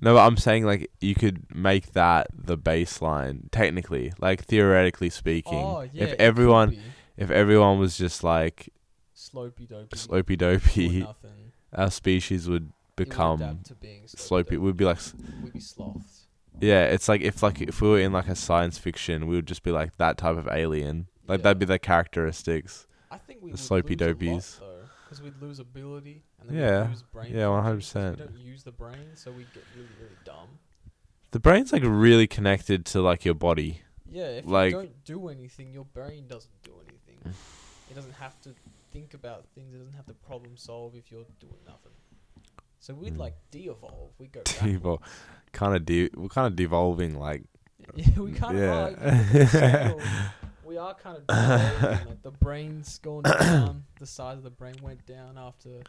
No, 0.00 0.14
but 0.14 0.26
I'm 0.26 0.36
saying 0.38 0.64
like 0.64 0.90
you 1.00 1.14
could 1.14 1.54
make 1.54 1.92
that 1.92 2.28
the 2.32 2.56
baseline 2.56 3.50
technically, 3.50 4.12
like 4.18 4.44
theoretically 4.44 5.10
speaking. 5.10 5.58
Oh 5.64 5.82
yeah, 5.92 6.04
if 6.04 6.12
everyone, 6.18 6.76
if 7.16 7.30
everyone 7.30 7.78
was 7.78 7.98
just 7.98 8.24
like 8.24 8.70
slopey 9.14 9.68
dopey, 9.68 9.96
slopey 9.96 10.38
dopey, 10.38 11.06
our 11.74 11.90
species 11.90 12.48
would 12.48 12.62
it 12.62 13.00
would 13.02 13.08
become 13.08 13.42
adapt 13.42 13.72
slopey. 14.16 14.56
We'd 14.58 14.76
be 14.76 14.84
like, 14.86 14.98
we'd 15.42 15.52
be 15.52 15.60
sloths. 15.60 16.26
yeah, 16.60 16.84
it's 16.86 17.08
like 17.08 17.20
if 17.20 17.42
like 17.42 17.60
if 17.60 17.80
we 17.82 17.88
were 17.88 18.00
in 18.00 18.12
like 18.12 18.28
a 18.28 18.34
science 18.34 18.78
fiction, 18.78 19.26
we 19.26 19.36
would 19.36 19.46
just 19.46 19.62
be 19.62 19.70
like 19.70 19.96
that 19.98 20.16
type 20.16 20.36
of 20.38 20.48
alien. 20.48 21.08
Like 21.28 21.40
Yeah. 21.40 21.42
that'd 21.44 21.58
be 21.58 21.66
the 21.66 21.78
characteristics. 21.78 22.86
I 23.10 23.18
think 23.18 23.42
we 23.42 23.50
The 23.52 23.56
slopey 23.58 23.98
lose 24.00 24.16
dopies. 24.16 24.60
because 25.04 25.22
we'd 25.22 25.40
lose 25.40 25.58
ability 25.58 26.22
and 26.40 26.50
then 26.50 26.56
Yeah. 26.58 26.82
we'd 26.82 26.90
lose 26.90 27.02
brain. 27.02 27.34
Yeah, 27.34 27.46
100%. 27.48 28.18
We 28.18 28.24
don't 28.24 28.38
use 28.38 28.62
the 28.64 28.72
brain, 28.72 29.14
so 29.14 29.30
we 29.32 29.44
get 29.54 29.64
really, 29.74 29.88
really 30.00 30.16
dumb. 30.24 30.48
The 31.30 31.40
brain's 31.40 31.72
like 31.72 31.82
really 31.84 32.26
connected 32.26 32.84
to 32.86 33.00
like 33.02 33.24
your 33.24 33.34
body. 33.34 33.82
Yeah, 34.10 34.24
if 34.28 34.46
Like- 34.46 34.72
you 34.72 34.78
don't 34.82 35.04
do 35.04 35.28
anything, 35.28 35.72
your 35.72 35.84
brain 35.84 36.26
doesn't 36.26 36.62
do 36.62 36.72
anything. 36.86 37.34
it 37.90 37.94
doesn't 37.94 38.14
have 38.14 38.40
to 38.42 38.54
think 38.92 39.14
about 39.14 39.46
things. 39.54 39.74
It 39.74 39.78
doesn't 39.78 39.94
have 39.94 40.06
to 40.06 40.14
problem 40.14 40.56
solve 40.56 40.94
if 40.94 41.10
you're 41.10 41.24
doing 41.40 41.58
nothing. 41.66 41.92
So 42.80 42.94
we'd 42.94 43.14
Mm. 43.14 43.18
like 43.18 43.34
de-evolve. 43.50 44.12
We 44.18 44.28
go 44.28 44.42
backwards. 44.60 45.02
kind 45.52 45.74
of 45.76 45.84
de- 45.84 46.10
we're 46.14 46.28
kind 46.28 46.46
of 46.46 46.56
devolving 46.56 47.18
like 47.18 47.44
Yeah, 47.94 48.20
we 48.20 48.32
kind 48.32 48.58
of 48.58 49.42
Yeah. 49.42 49.92
are. 49.94 50.34
you 50.70 50.76
know, 50.76 50.86
look 50.86 51.06
at 51.06 51.26
the 51.26 51.34
scale. 51.34 51.58
we 51.58 51.66
are 51.68 51.74
kind 51.74 52.02
of 52.02 52.06
like 52.08 52.22
the 52.22 52.30
brain's 52.30 52.98
gone 52.98 53.22
down. 53.40 53.84
The 53.98 54.06
size 54.06 54.38
of 54.38 54.44
the 54.44 54.50
brain 54.50 54.76
went 54.82 55.06
down 55.06 55.38
after 55.38 55.80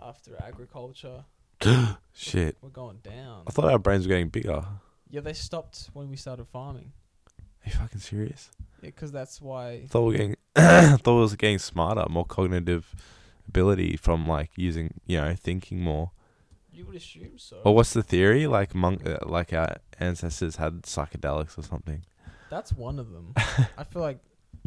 after 0.00 0.32
agriculture. 0.42 1.24
shit. 2.12 2.56
We're 2.60 2.68
going 2.68 2.98
down. 2.98 3.44
I 3.46 3.50
thought 3.50 3.66
our 3.66 3.78
brains 3.78 4.06
were 4.06 4.10
getting 4.10 4.28
bigger. 4.28 4.64
Yeah, 5.10 5.20
they 5.20 5.32
stopped 5.32 5.90
when 5.92 6.08
we 6.08 6.16
started 6.16 6.46
farming. 6.48 6.92
Are 7.38 7.70
you 7.70 7.72
fucking 7.72 8.00
serious? 8.00 8.50
Yeah, 8.82 8.90
because 8.90 9.10
that's 9.10 9.40
why. 9.40 9.70
I 9.70 9.86
thought 9.88 10.02
we 10.02 10.12
were 10.12 10.18
getting 10.18 10.36
I 10.56 10.96
thought 10.96 11.14
we 11.16 11.20
was 11.20 11.36
getting 11.36 11.58
smarter, 11.58 12.04
more 12.08 12.24
cognitive 12.24 12.94
ability 13.48 13.96
from 13.96 14.26
like 14.26 14.50
using, 14.56 14.94
you 15.06 15.18
know, 15.18 15.34
thinking 15.34 15.80
more. 15.80 16.12
You 16.72 16.86
would 16.86 16.96
assume 16.96 17.38
so. 17.38 17.60
Or 17.64 17.74
what's 17.74 17.92
the 17.92 18.02
theory? 18.02 18.46
Like 18.46 18.74
monk, 18.74 19.06
uh, 19.06 19.18
like 19.26 19.52
our 19.52 19.76
ancestors 19.98 20.56
had 20.56 20.82
psychedelics 20.82 21.58
or 21.58 21.62
something. 21.62 22.04
That's 22.50 22.72
one 22.72 22.98
of 22.98 23.10
them. 23.12 23.34
I 23.76 23.84
feel 23.84 24.02
like 24.02 24.18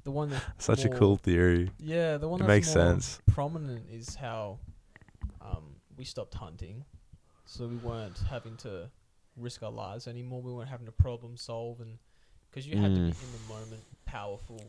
the 0.04 0.12
one 0.12 0.30
that 0.30 0.44
Such 0.58 0.86
a 0.86 0.90
cool 0.90 1.16
theory. 1.18 1.72
Yeah, 1.80 2.18
the 2.18 2.28
one 2.28 2.40
It 2.40 2.44
that's 2.44 2.48
makes 2.48 2.68
more 2.76 2.92
sense. 2.92 3.20
prominent 3.32 3.86
is 3.92 4.16
how 4.16 4.60
um, 5.42 5.76
we 5.98 6.04
stopped 6.06 6.34
hunting, 6.36 6.86
so 7.46 7.68
we 7.68 7.78
weren't 7.78 8.18
having 8.30 8.56
to 8.58 8.90
risk 9.38 9.64
our 9.64 9.72
lives 9.72 10.08
anymore. 10.08 10.42
We 10.42 10.54
weren't 10.54 10.70
having 10.70 10.86
to 10.86 10.92
problem 10.92 11.38
solve, 11.38 11.80
and 11.82 11.98
because 12.50 12.68
you 12.68 12.78
had 12.78 12.94
to 12.94 13.00
be 13.02 13.08
in 13.08 13.14
Mm. 13.14 13.48
the 13.48 13.54
moment, 13.54 13.84
powerful, 14.06 14.62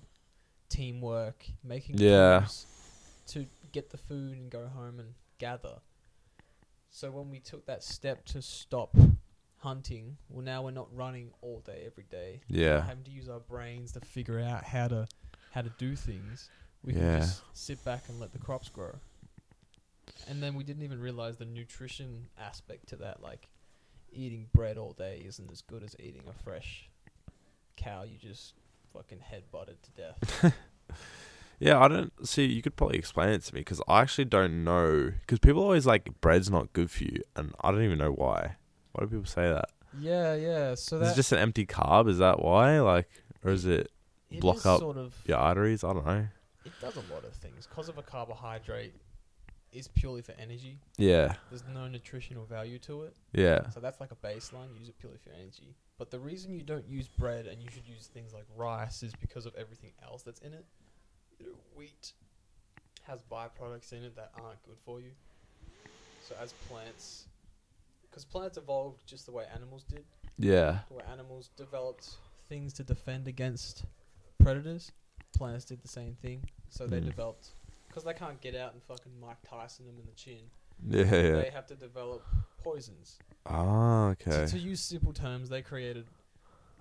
teamwork, 0.69 1.45
making 1.65 1.99
Yeah. 1.99 2.47
to 3.29 3.47
get 3.73 3.91
the 3.91 3.99
food 3.99 4.37
and 4.39 4.51
go 4.51 4.67
home 4.69 4.99
and 5.01 5.15
gather. 5.39 5.81
So 6.91 7.11
when 7.11 7.31
we 7.31 7.41
took 7.41 7.67
that 7.67 7.83
step 7.83 8.25
to 8.27 8.43
stop 8.43 8.95
hunting, 9.63 10.17
well, 10.29 10.45
now 10.45 10.63
we're 10.63 10.71
not 10.73 10.89
running 10.95 11.31
all 11.41 11.61
day 11.65 11.85
every 11.87 12.05
day 12.11 12.41
Yeah. 12.49 12.83
having 12.85 13.05
to 13.05 13.11
use 13.11 13.29
our 13.29 13.41
brains 13.41 13.93
to 13.93 14.01
figure 14.01 14.41
out 14.41 14.65
how 14.65 14.89
to 14.89 15.07
how 15.53 15.63
to 15.63 15.71
do 15.79 15.95
things. 15.97 16.51
We 16.83 16.95
Yeah. 16.95 17.01
can 17.19 17.21
just 17.21 17.43
sit 17.53 17.85
back 17.85 18.09
and 18.09 18.19
let 18.19 18.33
the 18.33 18.39
crops 18.39 18.69
grow. 18.69 18.99
And 20.29 20.43
then 20.43 20.55
we 20.55 20.65
didn't 20.65 20.83
even 20.83 21.01
realize 21.01 21.37
the 21.37 21.45
nutrition 21.45 22.29
aspect 22.39 22.89
to 22.89 22.97
that. 22.97 23.23
Like 23.23 23.49
eating 24.13 24.49
bread 24.53 24.79
all 24.79 24.93
day 24.93 25.23
isn't 25.27 25.51
as 25.51 25.61
good 25.63 25.83
as 25.83 25.95
eating 26.01 26.23
a 26.29 26.33
fresh 26.43 26.89
cow 27.77 28.03
you 28.03 28.19
just 28.19 28.55
fucking 28.93 29.21
head 29.21 29.45
butted 29.51 29.79
to 29.83 29.91
death. 29.93 30.55
Yeah, 31.61 31.79
I 31.79 31.87
don't 31.87 32.27
see. 32.27 32.45
You 32.47 32.61
could 32.61 32.75
probably 32.75 32.99
explain 32.99 33.29
it 33.29 33.45
to 33.45 33.55
me 33.55 33.61
because 33.61 33.81
I 33.87 34.01
actually 34.01 34.25
don't 34.25 34.65
know. 34.65 35.13
Because 35.21 35.39
people 35.39 35.63
always 35.63 35.87
like 35.87 36.09
bread's 36.21 36.51
not 36.51 36.73
good 36.73 36.91
for 36.91 37.05
you, 37.05 37.23
and 37.37 37.55
I 37.61 37.71
don't 37.71 37.85
even 37.85 37.99
know 37.99 38.11
why. 38.11 38.57
Why 38.93 39.05
do 39.05 39.10
people 39.10 39.27
say 39.27 39.48
that? 39.48 39.66
yeah, 39.98 40.35
yeah. 40.35 40.74
So 40.74 40.97
is 40.97 41.02
it 41.02 41.05
that 41.06 41.16
just 41.16 41.32
an 41.32 41.39
empty 41.39 41.66
carb? 41.66 42.09
Is 42.09 42.19
that 42.19 42.40
why? 42.43 42.81
Like, 42.81 43.09
or 43.44 43.51
is 43.52 43.66
it 43.66 43.90
block 44.40 44.64
up 44.66 44.81
sort 44.81 44.97
of 44.97 45.14
your 45.27 45.39
arteries? 45.39 45.85
I 45.85 45.93
don't 45.93 46.06
know. 46.06 46.27
it 46.64 46.73
does 46.81 46.97
a 46.97 47.12
lot 47.12 47.24
of 47.24 47.32
things. 47.35 47.66
Because 47.66 47.89
of 47.89 47.98
a 47.98 48.02
carbohydrate 48.02 48.94
is 49.73 49.89
purely 49.89 50.20
for 50.23 50.32
energy. 50.39 50.78
Yeah, 50.98 51.35
There's 51.51 51.64
no 51.73 51.89
nutritional 51.89 52.44
value 52.44 52.78
to 52.81 53.02
it. 53.05 53.16
yeah, 53.32 53.70
So 53.70 53.81
that's 53.81 54.01
like 54.01 54.10
a 54.12 54.16
baseline. 54.16 54.78
Use 54.78 54.89
it 54.89 54.98
purely 54.98 55.19
for 55.19 55.31
energy. 55.31 55.74
But 55.98 56.10
the 56.10 56.19
reason 56.19 56.52
you 56.55 56.62
don't 56.62 56.86
use 56.86 57.09
bread 57.09 57.47
and 57.47 57.62
you 57.62 57.69
should 57.73 57.86
use 57.89 58.06
things 58.06 58.32
like 58.35 58.44
rice 58.56 59.02
is 59.02 59.14
because 59.14 59.47
of 59.47 59.55
everything 59.55 59.93
else 60.02 60.23
that's 60.23 60.40
in 60.40 60.52
it. 60.52 60.66
You 61.39 61.47
know, 61.47 61.52
wheat 61.74 62.12
has 63.05 63.23
byproducts 63.23 63.93
in 63.93 64.05
it 64.05 64.14
that 64.16 64.31
aren't 64.43 64.62
good 64.62 64.77
for 64.85 65.01
you. 65.01 65.10
So 66.28 66.35
as 66.40 66.52
plants, 66.69 67.27
because 68.13 68.27
plants 68.27 68.59
evolved 68.59 69.07
just 69.07 69.25
the 69.25 69.33
way 69.33 69.45
animals 69.55 69.85
did, 69.85 70.05
yeah, 70.39 70.81
where 70.91 71.05
animals 71.11 71.49
developed 71.57 72.11
things 72.49 72.75
to 72.75 72.85
defend 72.85 73.27
against 73.27 73.85
predators. 74.39 74.93
Plants 75.35 75.65
did 75.65 75.81
the 75.83 75.89
same 75.89 76.15
thing. 76.21 76.45
So 76.69 76.87
they 76.87 77.01
Mm. 77.01 77.07
developed, 77.07 77.49
because 77.89 78.05
they 78.05 78.13
can't 78.13 78.39
get 78.43 78.55
out 78.55 78.75
and 78.75 78.83
fucking 78.83 79.19
Mike 79.19 79.41
Tyson 79.49 79.87
them 79.87 79.99
in 79.99 80.05
the 80.07 80.13
chin. 80.13 80.51
yeah, 80.87 81.05
yeah. 81.05 81.33
They 81.43 81.51
have 81.51 81.67
to 81.69 81.75
develop 81.75 82.23
poisons. 82.63 83.19
Ah, 83.47 84.09
okay. 84.11 84.31
To, 84.31 84.47
to 84.49 84.59
use 84.59 84.81
simple 84.81 85.13
terms, 85.15 85.49
they 85.49 85.63
created 85.63 86.07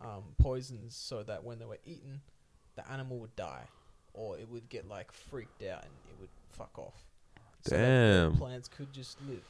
um, 0.02 0.24
poisons 0.38 0.96
so 0.96 1.24
that 1.24 1.44
when 1.46 1.60
they 1.60 1.66
were 1.66 1.80
eaten, 1.86 2.22
the 2.76 2.90
animal 2.92 3.20
would 3.20 3.36
die, 3.38 3.70
or 4.14 4.38
it 4.38 4.50
would 4.50 4.68
get 4.68 4.86
like 4.88 5.12
freaked 5.14 5.64
out 5.64 5.84
and 5.86 5.94
it 6.10 6.18
would 6.20 6.30
fuck 6.50 6.78
off. 6.78 7.06
So 7.62 7.78
Damn. 7.78 8.36
plants 8.38 8.68
could 8.68 8.92
just 8.92 9.22
live. 9.22 9.46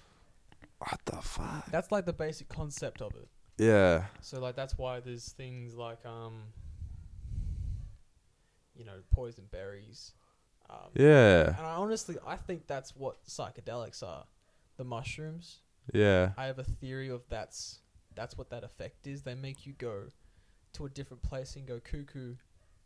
What 0.81 0.99
the 1.05 1.17
fuck? 1.21 1.65
That's 1.69 1.91
like 1.91 2.05
the 2.07 2.13
basic 2.13 2.49
concept 2.49 3.01
of 3.03 3.13
it. 3.15 3.27
Yeah, 3.57 4.05
So 4.21 4.39
like 4.39 4.55
that's 4.55 4.75
why 4.77 4.99
there's 4.99 5.29
things 5.29 5.75
like 5.75 6.03
um, 6.05 6.41
you 8.75 8.85
know, 8.85 8.99
poison 9.11 9.45
berries. 9.51 10.13
Um, 10.69 10.89
yeah, 10.95 11.47
And 11.57 11.67
I 11.67 11.73
honestly, 11.75 12.15
I 12.25 12.35
think 12.37 12.65
that's 12.65 12.95
what 12.95 13.23
psychedelics 13.25 14.01
are. 14.01 14.25
The 14.77 14.83
mushrooms. 14.83 15.59
yeah, 15.93 16.31
I 16.37 16.45
have 16.45 16.57
a 16.57 16.63
theory 16.63 17.09
of 17.09 17.21
that's 17.29 17.79
that's 18.15 18.35
what 18.37 18.49
that 18.49 18.63
effect 18.63 19.05
is. 19.05 19.21
They 19.21 19.35
make 19.35 19.67
you 19.67 19.73
go 19.73 20.05
to 20.73 20.85
a 20.85 20.89
different 20.89 21.21
place 21.21 21.55
and 21.55 21.67
go 21.67 21.79
cuckoo 21.79 22.35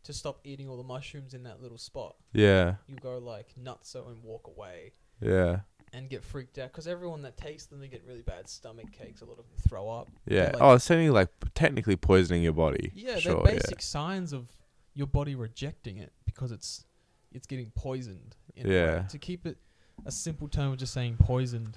to 0.02 0.12
stop 0.12 0.40
eating 0.44 0.68
all 0.68 0.76
the 0.76 0.82
mushrooms 0.82 1.32
in 1.32 1.44
that 1.44 1.62
little 1.62 1.78
spot. 1.78 2.16
yeah, 2.32 2.74
You 2.86 2.96
go 2.96 3.16
like 3.18 3.54
nutso 3.58 4.08
and 4.08 4.22
walk 4.22 4.46
away 4.54 4.92
yeah, 5.22 5.60
and 5.96 6.08
get 6.10 6.22
freaked 6.22 6.58
out 6.58 6.70
because 6.70 6.86
everyone 6.86 7.22
that 7.22 7.36
takes 7.36 7.66
them 7.66 7.80
they 7.80 7.88
get 7.88 8.02
really 8.06 8.22
bad 8.22 8.48
stomach 8.48 8.86
aches. 9.00 9.22
A 9.22 9.24
lot 9.24 9.38
of 9.38 9.44
them 9.48 9.56
throw 9.68 9.88
up. 9.88 10.08
yeah. 10.26 10.50
like- 10.52 10.60
oh, 10.60 10.74
it's 10.74 10.90
only 10.90 11.10
like 11.10 11.28
technically 11.54 11.96
poisoning 11.96 12.42
your 12.42 12.52
body. 12.52 12.92
Yeah, 12.94 13.18
sure, 13.18 13.42
they're 13.42 13.54
basic 13.54 13.80
signs 13.82 14.32
of 14.32 14.48
your 14.94 15.06
body 15.06 15.34
rejecting 15.34 15.96
it 15.98 16.12
because 16.24 16.52
it's 16.52 16.84
it's 17.32 17.46
getting 17.46 17.70
poisoned. 17.74 18.36
In 18.54 18.66
a 18.66 18.68
way. 18.68 18.74
Yeah. 18.74 19.02
To 19.02 19.18
keep 19.18 19.46
it 19.46 19.58
a 20.04 20.10
simple 20.10 20.48
term 20.48 20.72
of 20.72 20.78
just 20.78 20.92
saying 20.94 21.16
poisoned, 21.18 21.76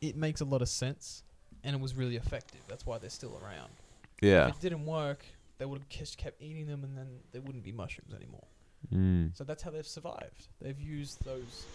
it 0.00 0.16
makes 0.16 0.40
a 0.40 0.44
lot 0.44 0.62
of 0.62 0.68
sense, 0.68 1.22
and 1.64 1.74
it 1.74 1.80
was 1.80 1.94
really 1.94 2.16
effective. 2.16 2.60
That's 2.68 2.84
why 2.86 2.98
they're 2.98 3.10
still 3.10 3.40
around. 3.42 3.70
Yeah, 4.20 4.48
If 4.48 4.56
it 4.56 4.60
didn't 4.60 4.86
work, 4.86 5.24
they 5.58 5.64
would 5.64 5.78
have 5.80 5.88
just 5.88 6.18
kept 6.18 6.40
eating 6.42 6.66
them, 6.66 6.84
and 6.84 6.96
then 6.96 7.08
there 7.32 7.40
wouldn't 7.42 7.64
be 7.64 7.72
mushrooms 7.72 8.12
anymore. 8.14 8.46
yeah. 8.90 8.98
Mm. 8.98 9.36
So 9.36 9.42
that's 9.44 9.62
how 9.62 9.70
they've 9.70 9.86
survived. 9.86 10.48
They've 10.60 10.78
used 10.80 11.24
those, 11.24 11.66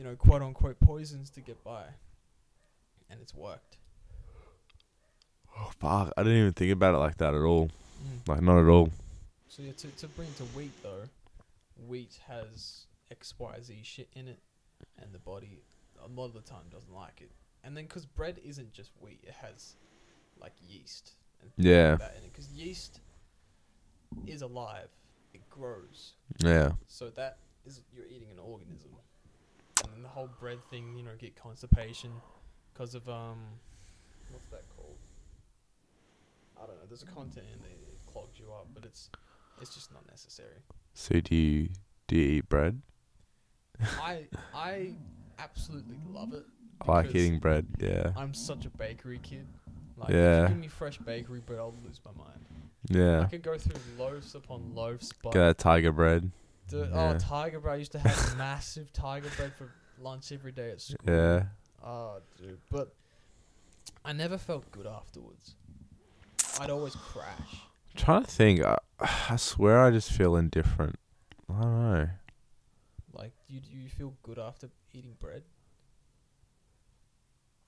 you 0.00 0.06
know, 0.06 0.16
quote 0.16 0.40
unquote 0.40 0.80
poisons 0.80 1.28
to 1.28 1.42
get 1.42 1.62
by, 1.62 1.82
and 3.10 3.20
it's 3.20 3.34
worked. 3.34 3.76
Oh, 5.58 5.70
fuck! 5.78 6.10
I 6.16 6.22
didn't 6.22 6.38
even 6.38 6.52
think 6.54 6.72
about 6.72 6.94
it 6.94 6.98
like 6.98 7.18
that 7.18 7.34
at 7.34 7.42
all. 7.42 7.66
Mm. 8.02 8.26
Like 8.28 8.40
not 8.40 8.58
at 8.62 8.66
all. 8.66 8.88
So 9.48 9.62
yeah, 9.62 9.72
to 9.72 9.88
to 9.88 10.06
bring 10.08 10.28
to 10.38 10.44
wheat 10.56 10.72
though, 10.82 11.02
wheat 11.86 12.18
has 12.28 12.86
X 13.10 13.34
Y 13.38 13.54
Z 13.60 13.78
shit 13.82 14.08
in 14.14 14.26
it, 14.26 14.38
and 15.02 15.12
the 15.12 15.18
body 15.18 15.58
a 16.02 16.08
lot 16.08 16.28
of 16.28 16.32
the 16.32 16.40
time 16.40 16.64
doesn't 16.72 16.94
like 16.94 17.20
it. 17.20 17.30
And 17.62 17.76
then 17.76 17.84
because 17.84 18.06
bread 18.06 18.40
isn't 18.42 18.72
just 18.72 18.92
wheat, 19.02 19.20
it 19.22 19.34
has 19.42 19.74
like 20.40 20.52
yeast 20.66 21.12
Yeah. 21.58 21.98
like 22.00 22.12
in 22.16 22.24
it. 22.24 22.32
Because 22.32 22.50
yeast 22.52 23.00
is 24.26 24.40
alive, 24.40 24.88
it 25.34 25.42
grows. 25.50 26.14
Yeah, 26.38 26.72
So 26.86 27.10
that 27.10 27.36
is 27.66 27.82
you're 27.94 28.06
eating 28.06 28.30
an 28.32 28.38
organism, 28.38 28.92
and 29.84 29.92
then 29.94 30.02
the 30.02 30.08
whole 30.08 30.28
bread 30.40 30.58
thing, 30.70 30.96
you 30.96 31.02
know, 31.02 31.12
get 31.18 31.36
constipation 31.36 32.10
because 32.72 32.94
of 32.94 33.08
um, 33.08 33.38
what's 34.30 34.46
that 34.46 34.62
called? 34.76 34.96
I 36.56 36.66
don't 36.66 36.76
know. 36.76 36.82
There's 36.88 37.02
a 37.02 37.06
content 37.06 37.46
in 37.54 37.60
there 37.62 37.70
that 37.70 38.12
clogs 38.12 38.38
you 38.38 38.46
up, 38.52 38.68
but 38.74 38.84
it's 38.84 39.10
it's 39.60 39.74
just 39.74 39.92
not 39.92 40.06
necessary. 40.08 40.56
So 40.94 41.20
do 41.20 41.34
you 41.34 41.68
do 42.06 42.16
you 42.16 42.38
eat 42.38 42.48
bread? 42.48 42.80
I 44.00 44.26
I 44.54 44.92
absolutely 45.38 45.96
love 46.12 46.32
it. 46.34 46.44
I 46.80 46.90
like 46.90 47.14
eating 47.14 47.38
bread. 47.38 47.66
Yeah, 47.78 48.12
I'm 48.16 48.34
such 48.34 48.66
a 48.66 48.70
bakery 48.70 49.20
kid. 49.22 49.46
Like, 49.96 50.10
Yeah. 50.10 50.48
give 50.48 50.56
me 50.56 50.68
fresh 50.68 50.96
bakery 50.98 51.40
bread, 51.40 51.58
I'll 51.58 51.74
lose 51.84 52.00
my 52.04 52.12
mind. 52.12 52.40
Yeah. 52.88 53.20
I 53.20 53.24
could 53.26 53.42
go 53.42 53.58
through 53.58 53.76
loaves 53.98 54.34
upon 54.34 54.74
loaves, 54.74 55.12
but 55.22 55.32
Get 55.32 55.40
that 55.40 55.58
tiger 55.58 55.92
bread. 55.92 56.30
Dude, 56.70 56.90
Yeah. 56.92 57.12
oh, 57.14 57.18
Tiger 57.18 57.60
Bread. 57.60 57.74
I 57.74 57.78
used 57.78 57.92
to 57.92 57.98
have 57.98 58.36
massive 58.38 58.92
Tiger 58.94 59.28
Bread 59.36 59.52
for 59.54 59.68
lunch 60.00 60.32
every 60.32 60.52
day 60.52 60.70
at 60.70 60.80
school. 60.80 60.96
Yeah. 61.06 61.44
Oh, 61.84 62.18
dude. 62.38 62.58
But 62.70 62.94
I 64.04 64.12
never 64.12 64.38
felt 64.38 64.70
good 64.70 64.86
afterwards. 64.86 65.54
I'd 66.60 66.70
always 66.70 66.94
crash. 66.94 67.62
trying 67.96 68.24
to 68.24 68.30
think. 68.30 68.62
I, 68.62 68.78
I 69.30 69.36
swear 69.36 69.80
I 69.84 69.90
just 69.90 70.10
feel 70.12 70.36
indifferent. 70.36 70.98
I 71.48 71.60
don't 71.62 71.92
know. 71.92 72.08
Like, 73.14 73.32
Do 73.48 73.54
you 73.54 73.60
do 73.60 73.70
you 73.76 73.88
feel 73.88 74.14
good 74.22 74.38
after 74.38 74.68
eating 74.92 75.14
bread? 75.18 75.42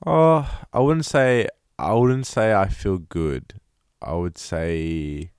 Oh, 0.07 0.49
I 0.73 0.81
wouldn't 0.81 1.07
say 1.07 1.49
I 1.79 1.95
wouldn't 1.95 2.27
say 2.27 2.55
I 2.55 2.69
feel 2.69 2.99
good. 2.99 3.55
I 4.01 4.15
would 4.15 4.37
say 4.39 5.31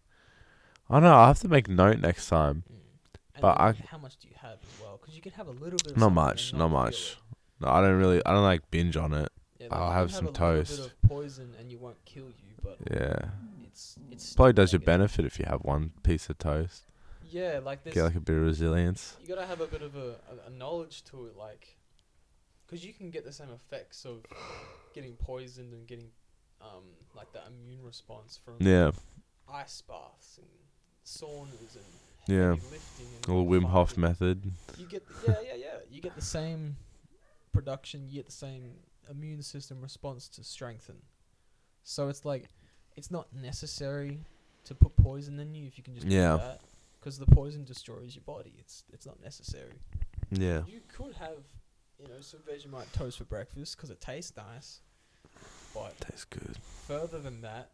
I 0.89 0.93
don't 0.95 1.03
know. 1.03 1.15
I 1.15 1.27
have 1.27 1.39
to 1.39 1.47
make 1.47 1.67
note 1.67 1.99
next 1.99 2.27
time. 2.27 2.63
Mm. 2.71 2.77
And 3.35 3.41
But 3.41 3.59
I- 3.59 3.73
how 3.87 3.97
much 3.97 4.17
do 4.17 4.27
you 4.27 4.35
have 4.37 4.59
as 4.61 4.81
well? 4.81 4.97
Because 5.01 5.15
you 5.15 5.21
can 5.21 5.31
have 5.33 5.47
a 5.47 5.51
little 5.51 5.77
bit. 5.83 5.91
Of 5.91 5.97
Not 5.97 6.11
much, 6.13 6.53
not 6.53 6.69
much. 6.69 7.17
No, 7.59 7.67
I 7.69 7.81
don't 7.81 7.97
really. 7.97 8.23
I 8.25 8.31
don't 8.31 8.43
like 8.43 8.69
binge 8.71 8.95
on 8.97 9.13
it. 9.13 9.31
Yeah, 9.59 9.67
I'll 9.71 9.91
have 9.91 10.07
can 10.09 10.15
some 10.15 10.27
a 10.27 10.31
toast. 10.31 10.77
Bit 10.77 10.85
of 10.87 11.01
poison 11.03 11.55
and 11.59 11.71
you 11.71 11.77
won't 11.79 12.03
kill 12.05 12.25
you, 12.25 12.53
but 12.61 12.77
Yeah, 12.91 13.29
it's 13.65 13.95
it's 14.11 14.33
probably 14.33 14.53
does 14.53 14.73
you 14.73 14.77
negative. 14.79 14.85
benefit 14.85 15.25
if 15.25 15.39
you 15.39 15.45
have 15.47 15.61
one 15.61 15.91
piece 16.03 16.29
of 16.29 16.37
toast. 16.37 16.83
Yeah, 17.31 17.59
like 17.63 17.83
Get 17.85 18.03
like 18.03 18.15
a 18.15 18.19
bit 18.19 18.35
of 18.35 18.43
resilience. 18.43 19.15
you 19.21 19.27
gotta 19.27 19.47
have 19.47 19.61
a 19.61 19.65
bit 19.67 19.81
of 19.81 19.95
a, 19.95 20.17
a, 20.29 20.47
a 20.47 20.49
knowledge 20.51 21.03
to 21.05 21.25
it, 21.25 21.35
like, 21.37 21.77
because 22.65 22.85
you 22.85 22.93
can 22.93 23.09
get 23.09 23.23
the 23.25 23.31
same 23.31 23.49
effects 23.49 24.05
of 24.05 24.23
getting 24.93 25.13
poisoned 25.15 25.73
and 25.73 25.87
getting 25.87 26.11
um 26.61 26.83
like 27.15 27.31
that 27.33 27.45
immune 27.47 27.81
response 27.83 28.37
from 28.43 28.55
Yeah, 28.59 28.91
ice 29.51 29.81
baths 29.81 30.37
and 30.37 30.47
saunas 31.05 31.75
and 31.75 31.85
yeah. 32.27 32.35
A 32.35 32.51
uh, 32.53 33.33
little 33.33 33.45
Wim 33.45 33.65
Hof 33.65 33.97
method. 33.97 34.51
You 34.77 34.85
get 34.85 35.07
the, 35.07 35.31
yeah 35.31 35.37
yeah 35.41 35.55
yeah 35.55 35.67
you 35.91 36.01
get 36.01 36.15
the 36.15 36.21
same 36.21 36.77
production, 37.51 38.07
you 38.09 38.15
get 38.15 38.25
the 38.25 38.31
same 38.31 38.73
immune 39.09 39.41
system 39.41 39.81
response 39.81 40.27
to 40.29 40.43
strengthen. 40.43 40.97
So 41.83 42.09
it's 42.09 42.25
like 42.25 42.45
it's 42.95 43.11
not 43.11 43.27
necessary 43.33 44.19
to 44.65 44.75
put 44.75 44.95
poison 44.95 45.39
in 45.39 45.53
you 45.53 45.67
if 45.67 45.77
you 45.77 45.83
can 45.83 45.95
just 45.95 46.07
Yeah. 46.07 46.33
do 46.33 46.37
that 46.39 46.61
because 46.99 47.19
the 47.19 47.25
poison 47.25 47.65
destroys 47.65 48.15
your 48.15 48.23
body. 48.23 48.53
It's 48.57 48.83
it's 48.91 49.05
not 49.05 49.21
necessary. 49.21 49.73
Yeah, 50.31 50.63
You 50.65 50.81
could 50.87 51.13
have, 51.15 51.43
you 51.99 52.07
know, 52.07 52.21
some 52.21 52.39
Vegemite 52.39 52.91
toast 52.91 53.19
for 53.19 53.25
breakfast 53.25 53.75
because 53.77 53.91
it 53.91 54.01
tastes 54.01 54.35
nice. 54.35 54.81
But 55.73 55.99
tastes 55.99 56.25
good. 56.25 56.57
further 56.87 57.19
than 57.19 57.41
that, 57.41 57.71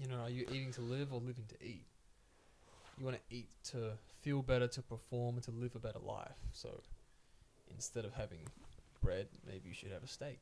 you 0.00 0.06
know, 0.06 0.20
are 0.20 0.30
you 0.30 0.46
eating 0.50 0.72
to 0.72 0.80
live 0.80 1.12
or 1.12 1.20
living 1.20 1.44
to 1.48 1.64
eat? 1.64 1.86
You 2.98 3.04
want 3.04 3.16
to 3.16 3.34
eat 3.36 3.48
to 3.70 3.92
feel 4.22 4.42
better, 4.42 4.66
to 4.68 4.82
perform, 4.82 5.36
and 5.36 5.44
to 5.44 5.50
live 5.50 5.74
a 5.74 5.78
better 5.78 5.98
life. 5.98 6.36
So 6.52 6.80
instead 7.72 8.04
of 8.04 8.14
having 8.14 8.38
bread, 9.02 9.28
maybe 9.46 9.68
you 9.68 9.74
should 9.74 9.92
have 9.92 10.02
a 10.02 10.08
steak. 10.08 10.38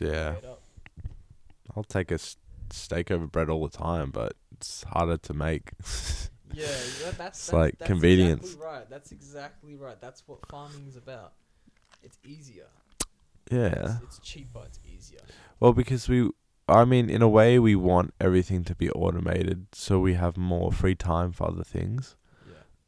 Yeah, 0.00 0.32
Weigh 0.32 0.38
it 0.38 0.44
up. 0.44 0.62
I'll 1.76 1.84
take 1.84 2.10
a 2.10 2.14
s- 2.14 2.36
steak 2.70 3.10
over 3.10 3.26
bread 3.26 3.48
all 3.48 3.66
the 3.66 3.76
time, 3.76 4.10
but 4.10 4.34
it's 4.52 4.84
harder 4.84 5.16
to 5.18 5.34
make. 5.34 5.72
Yeah, 6.54 6.66
that, 6.66 7.16
that's, 7.16 7.38
It's 7.38 7.46
that's 7.46 7.52
like 7.52 7.78
that's 7.78 7.88
convenience. 7.88 8.42
Exactly 8.44 8.66
right. 8.66 8.90
That's 8.90 9.10
exactly 9.10 9.74
right. 9.74 9.98
That's 10.02 10.22
what 10.28 10.46
farming 10.48 10.84
is 10.86 10.96
about. 10.96 11.32
It's 12.02 12.18
easier. 12.22 12.66
yeah. 13.50 13.94
It's, 13.94 14.02
it's 14.02 14.18
cheaper. 14.18 14.60
It's 14.66 14.78
easier. 14.84 15.20
Well, 15.60 15.72
because 15.72 16.10
we, 16.10 16.28
I 16.68 16.84
mean, 16.84 17.10
in 17.10 17.22
a 17.22 17.28
way, 17.28 17.58
we 17.58 17.74
want 17.74 18.14
everything 18.20 18.64
to 18.64 18.74
be 18.74 18.88
automated, 18.90 19.66
so 19.72 19.98
we 19.98 20.14
have 20.14 20.36
more 20.36 20.70
free 20.72 20.94
time 20.94 21.32
for 21.32 21.48
other 21.48 21.64
things. 21.64 22.16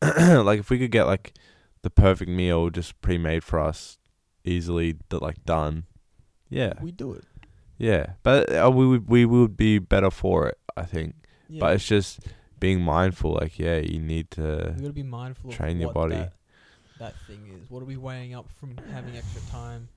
Yeah. 0.02 0.38
like 0.44 0.60
if 0.60 0.70
we 0.70 0.78
could 0.78 0.90
get 0.92 1.06
like 1.06 1.34
the 1.82 1.90
perfect 1.90 2.30
meal 2.30 2.70
just 2.70 3.00
pre-made 3.00 3.42
for 3.44 3.58
us, 3.60 3.98
easily 4.44 4.94
d- 5.08 5.18
like 5.20 5.44
done. 5.44 5.84
Yeah, 6.48 6.74
We 6.80 6.92
do 6.92 7.12
it. 7.14 7.24
yeah, 7.78 8.12
but 8.22 8.50
uh, 8.54 8.70
we 8.70 8.86
would 8.86 9.08
we 9.08 9.24
would 9.24 9.56
be 9.56 9.78
better 9.80 10.10
for 10.10 10.46
it, 10.48 10.58
I 10.76 10.84
think. 10.84 11.14
Yeah. 11.48 11.60
But 11.60 11.74
it's 11.74 11.86
just 11.86 12.20
being 12.60 12.80
mindful. 12.80 13.32
Like, 13.34 13.58
yeah, 13.58 13.78
you 13.78 13.98
need 13.98 14.30
to. 14.32 14.72
we 14.76 14.82
got 14.82 14.86
to 14.88 14.92
be 14.92 15.02
mindful 15.02 15.50
of 15.50 15.56
train 15.56 15.78
your 15.80 15.88
what 15.88 15.94
body. 15.94 16.14
That, 16.16 16.32
that 17.00 17.14
thing 17.26 17.40
is. 17.60 17.68
What 17.70 17.82
are 17.82 17.86
we 17.86 17.96
weighing 17.96 18.34
up 18.34 18.48
from 18.60 18.76
having 18.92 19.16
extra 19.16 19.42
time? 19.50 19.88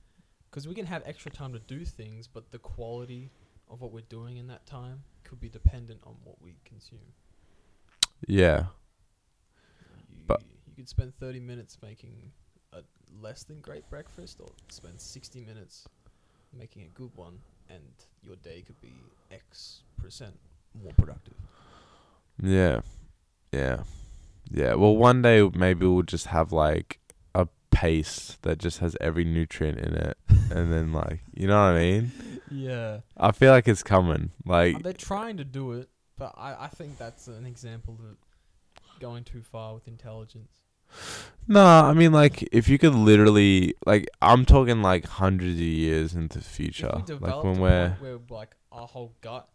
Because 0.50 0.66
we 0.66 0.74
can 0.74 0.86
have 0.86 1.02
extra 1.06 1.30
time 1.30 1.52
to 1.52 1.60
do 1.60 1.84
things, 1.84 2.26
but 2.26 2.50
the 2.50 2.58
quality 2.58 3.30
of 3.70 3.80
what 3.80 3.92
we're 3.92 4.00
doing 4.08 4.36
in 4.36 4.46
that 4.48 4.66
time 4.66 5.02
could 5.24 5.40
be 5.40 5.48
dependent 5.48 6.00
on 6.04 6.14
what 6.24 6.40
we 6.42 6.56
consume. 6.64 7.12
Yeah, 8.26 8.66
You, 10.10 10.24
But- 10.26 10.42
you 10.66 10.74
could 10.76 10.88
spend 10.88 11.14
30 11.18 11.40
minutes 11.40 11.78
making 11.82 12.32
a 12.72 12.82
less 13.20 13.44
than 13.44 13.60
great 13.60 13.88
breakfast, 13.90 14.40
or 14.40 14.50
spend 14.68 15.00
60 15.00 15.44
minutes 15.44 15.86
making 16.52 16.82
a 16.82 16.88
good 16.88 17.10
one, 17.14 17.38
and 17.68 17.82
your 18.22 18.36
day 18.36 18.62
could 18.62 18.80
be 18.80 18.92
X 19.30 19.82
percent 19.96 20.38
more 20.82 20.92
productive. 20.96 21.34
yeah, 22.42 22.80
yeah, 23.52 23.82
yeah. 24.50 24.74
Well, 24.74 24.96
one 24.96 25.22
day 25.22 25.42
maybe 25.54 25.86
we'll 25.86 26.02
just 26.02 26.26
have 26.26 26.52
like 26.52 26.98
a 27.34 27.48
paste 27.70 28.42
that 28.42 28.58
just 28.58 28.78
has 28.78 28.96
every 29.00 29.24
nutrient 29.24 29.78
in 29.78 29.94
it, 29.94 30.16
and 30.50 30.72
then 30.72 30.92
like 30.92 31.20
you 31.34 31.46
know 31.46 31.58
what 31.58 31.74
I 31.76 31.78
mean. 31.78 32.12
Yeah. 32.50 33.00
I 33.16 33.32
feel 33.32 33.52
like 33.52 33.68
it's 33.68 33.82
coming. 33.82 34.30
Like, 34.44 34.82
They're 34.82 34.92
trying 34.92 35.36
to 35.38 35.44
do 35.44 35.72
it, 35.72 35.88
but 36.16 36.34
I, 36.36 36.64
I 36.64 36.68
think 36.68 36.98
that's 36.98 37.28
an 37.28 37.46
example 37.46 37.98
of 38.00 38.16
going 39.00 39.24
too 39.24 39.42
far 39.42 39.74
with 39.74 39.86
intelligence. 39.88 40.50
no, 41.46 41.62
I 41.62 41.92
mean 41.92 42.12
like 42.12 42.48
if 42.50 42.68
you 42.68 42.78
could 42.78 42.94
literally 42.94 43.74
like 43.84 44.08
I'm 44.22 44.46
talking 44.46 44.80
like 44.80 45.04
hundreds 45.04 45.54
of 45.54 45.60
years 45.60 46.14
into 46.14 46.38
the 46.38 46.44
future, 46.44 47.02
If 47.06 47.20
like 47.20 47.44
when 47.44 47.60
we're 47.60 47.90
where 48.00 48.18
like 48.30 48.56
our 48.72 48.86
whole 48.86 49.14
gut, 49.20 49.48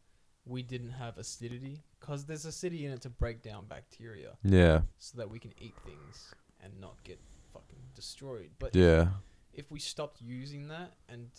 we 0.46 0.62
didn't 0.62 0.92
have 0.92 1.18
acidity, 1.18 1.82
because 2.00 2.26
there's 2.26 2.46
acidity 2.46 2.86
in 2.86 2.92
it 2.92 3.02
to 3.02 3.10
break 3.10 3.42
down 3.42 3.66
bacteria, 3.68 4.38
yeah, 4.44 4.82
so 5.00 5.18
that 5.18 5.30
we 5.30 5.40
can 5.40 5.54
eat 5.60 5.74
things 5.84 6.34
and 6.64 6.80
not 6.80 7.04
get 7.04 7.20
fucking 7.52 7.80
destroyed. 7.96 8.52
But 8.60 8.76
yeah, 8.76 9.08
if 9.54 9.72
we 9.72 9.80
stopped 9.80 10.22
using 10.22 10.68
that 10.68 10.94
and 11.10 11.30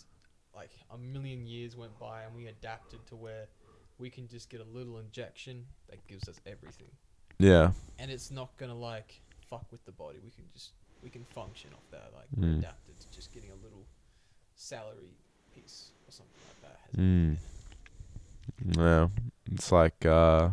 like 0.55 0.71
a 0.91 0.97
million 0.97 1.45
years 1.45 1.75
went 1.75 1.97
by 1.99 2.23
and 2.23 2.35
we 2.35 2.47
adapted 2.47 3.05
to 3.07 3.15
where 3.15 3.47
we 3.97 4.09
can 4.09 4.27
just 4.27 4.49
get 4.49 4.59
a 4.61 4.63
little 4.77 4.97
injection 4.99 5.65
that 5.89 6.05
gives 6.07 6.27
us 6.29 6.39
everything. 6.45 6.89
yeah, 7.39 7.71
and 7.99 8.09
it's 8.11 8.31
not 8.31 8.55
gonna 8.57 8.75
like 8.75 9.21
fuck 9.49 9.65
with 9.71 9.83
the 9.85 9.91
body. 9.91 10.19
We 10.23 10.31
can 10.31 10.45
just 10.53 10.71
we 11.03 11.09
can 11.09 11.25
function 11.25 11.69
off 11.73 11.83
that. 11.91 12.11
Like 12.15 12.27
we're 12.35 12.47
Mm. 12.47 12.59
adapted 12.59 12.99
to 12.99 13.11
just 13.11 13.31
getting 13.33 13.51
a 13.51 13.55
little 13.63 13.85
salary 14.55 15.17
piece 15.53 15.91
or 16.07 16.11
something 16.11 16.41
like 16.47 16.61
that. 16.71 16.79
Has 16.85 16.95
Mm. 16.95 17.33
it. 18.69 18.77
yeah. 18.77 19.07
It's 19.53 19.71
like 19.71 20.05
uh, 20.05 20.49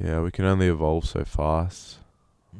yeah, 0.00 0.20
we 0.20 0.30
can 0.30 0.44
only 0.44 0.68
evolve 0.68 1.04
so 1.06 1.24
fast. 1.24 1.98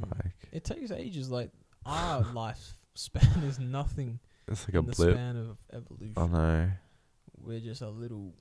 Like 0.01 0.33
It 0.53 0.65
takes 0.65 0.91
ages. 0.91 1.31
Like 1.31 1.51
our 1.87 2.23
lifespan 2.35 3.45
is 3.45 3.59
nothing 3.59 4.19
it's 4.51 4.63
like 4.69 4.75
a 4.75 4.87
the 4.87 4.93
blip. 4.93 5.15
span 5.15 5.37
of 5.37 5.57
evolution. 5.73 6.15
I 6.17 6.27
know. 6.27 6.71
We're 7.41 7.61
just 7.61 7.83
a 7.83 7.89
little 7.89 8.35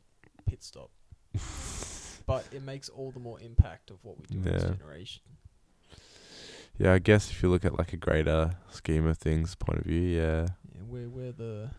pit 0.45 0.63
stop. 0.63 0.89
but 2.25 2.45
it 2.51 2.61
makes 2.63 2.89
all 2.89 3.11
the 3.11 3.19
more 3.19 3.39
impact 3.41 3.89
of 3.91 3.97
what 4.03 4.17
we 4.17 4.25
do 4.27 4.37
in 4.37 4.43
this 4.43 4.63
Yeah. 4.63 4.69
generation. 4.75 5.21
Yeah, 6.79 6.93
I 6.93 6.99
guess 6.99 7.31
if 7.31 7.41
you 7.41 7.49
look 7.49 7.65
at 7.65 7.77
like 7.77 7.93
a 7.93 7.97
greater 7.97 8.51
scheme 8.69 9.07
of 9.07 9.17
things 9.17 9.55
point 9.55 9.79
of 9.79 9.85
view, 9.85 10.01
yeah. 10.01 10.47
Yeah, 10.75 10.81
we're 10.87 11.09
we're 11.09 11.31
the 11.31 11.71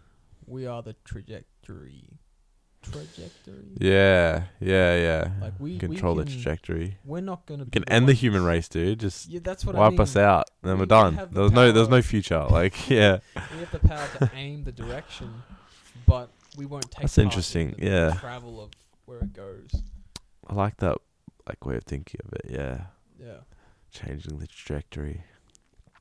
we 0.47 0.67
are 0.67 0.83
the 0.83 0.95
trajectory. 1.05 2.19
Trajectory. 2.93 3.55
Yeah, 3.78 4.44
yeah, 4.60 4.97
yeah. 4.97 5.31
Like 5.40 5.52
we 5.59 5.73
we 5.73 5.78
Control 5.78 6.15
the 6.16 6.24
trajectory. 6.24 6.98
We're 7.05 7.20
not 7.20 7.47
gonna. 7.47 7.65
We 7.65 7.70
be 7.70 7.81
can 7.81 7.85
end 7.89 8.09
the 8.09 8.12
human 8.12 8.44
race, 8.44 8.69
dude. 8.69 9.01
Just 9.01 9.28
Yeah, 9.28 9.40
that's 9.43 9.65
what 9.65 9.77
I 9.77 9.81
wipe 9.81 9.93
mean. 9.93 10.01
us 10.01 10.16
out, 10.16 10.51
then 10.62 10.74
We 10.74 10.81
we're 10.81 10.86
done. 10.86 11.16
the 11.16 11.27
There's 11.27 11.52
no, 11.52 11.73
there's 11.73 11.89
no 11.89 12.02
future. 12.02 12.44
Like, 12.51 12.89
yeah, 12.90 13.19
We 13.52 13.59
have 13.60 13.70
the 13.73 13.78
power 13.81 14.06
to 14.19 14.31
aim 14.35 14.65
the 14.65 14.73
direction, 14.73 15.43
but 16.06 16.31
we 16.56 16.66
won't 16.66 16.90
take. 16.90 17.02
That's 17.02 17.19
in 17.19 17.24
interesting, 17.24 17.74
the 17.78 17.86
yeah. 17.86 18.10
Travel 18.20 18.60
of 18.62 18.70
where 19.06 19.19
it 19.20 19.32
goes. 19.32 19.70
I 20.47 20.55
like 20.55 20.77
that, 20.78 20.97
like 21.47 21.65
way 21.66 21.77
of 21.77 21.85
thinking 21.85 22.20
of 22.24 22.32
it. 22.32 22.47
Yeah, 22.51 22.85
Yeah, 23.20 23.39
changing 23.93 24.39
the 24.39 24.47
trajectory, 24.47 25.23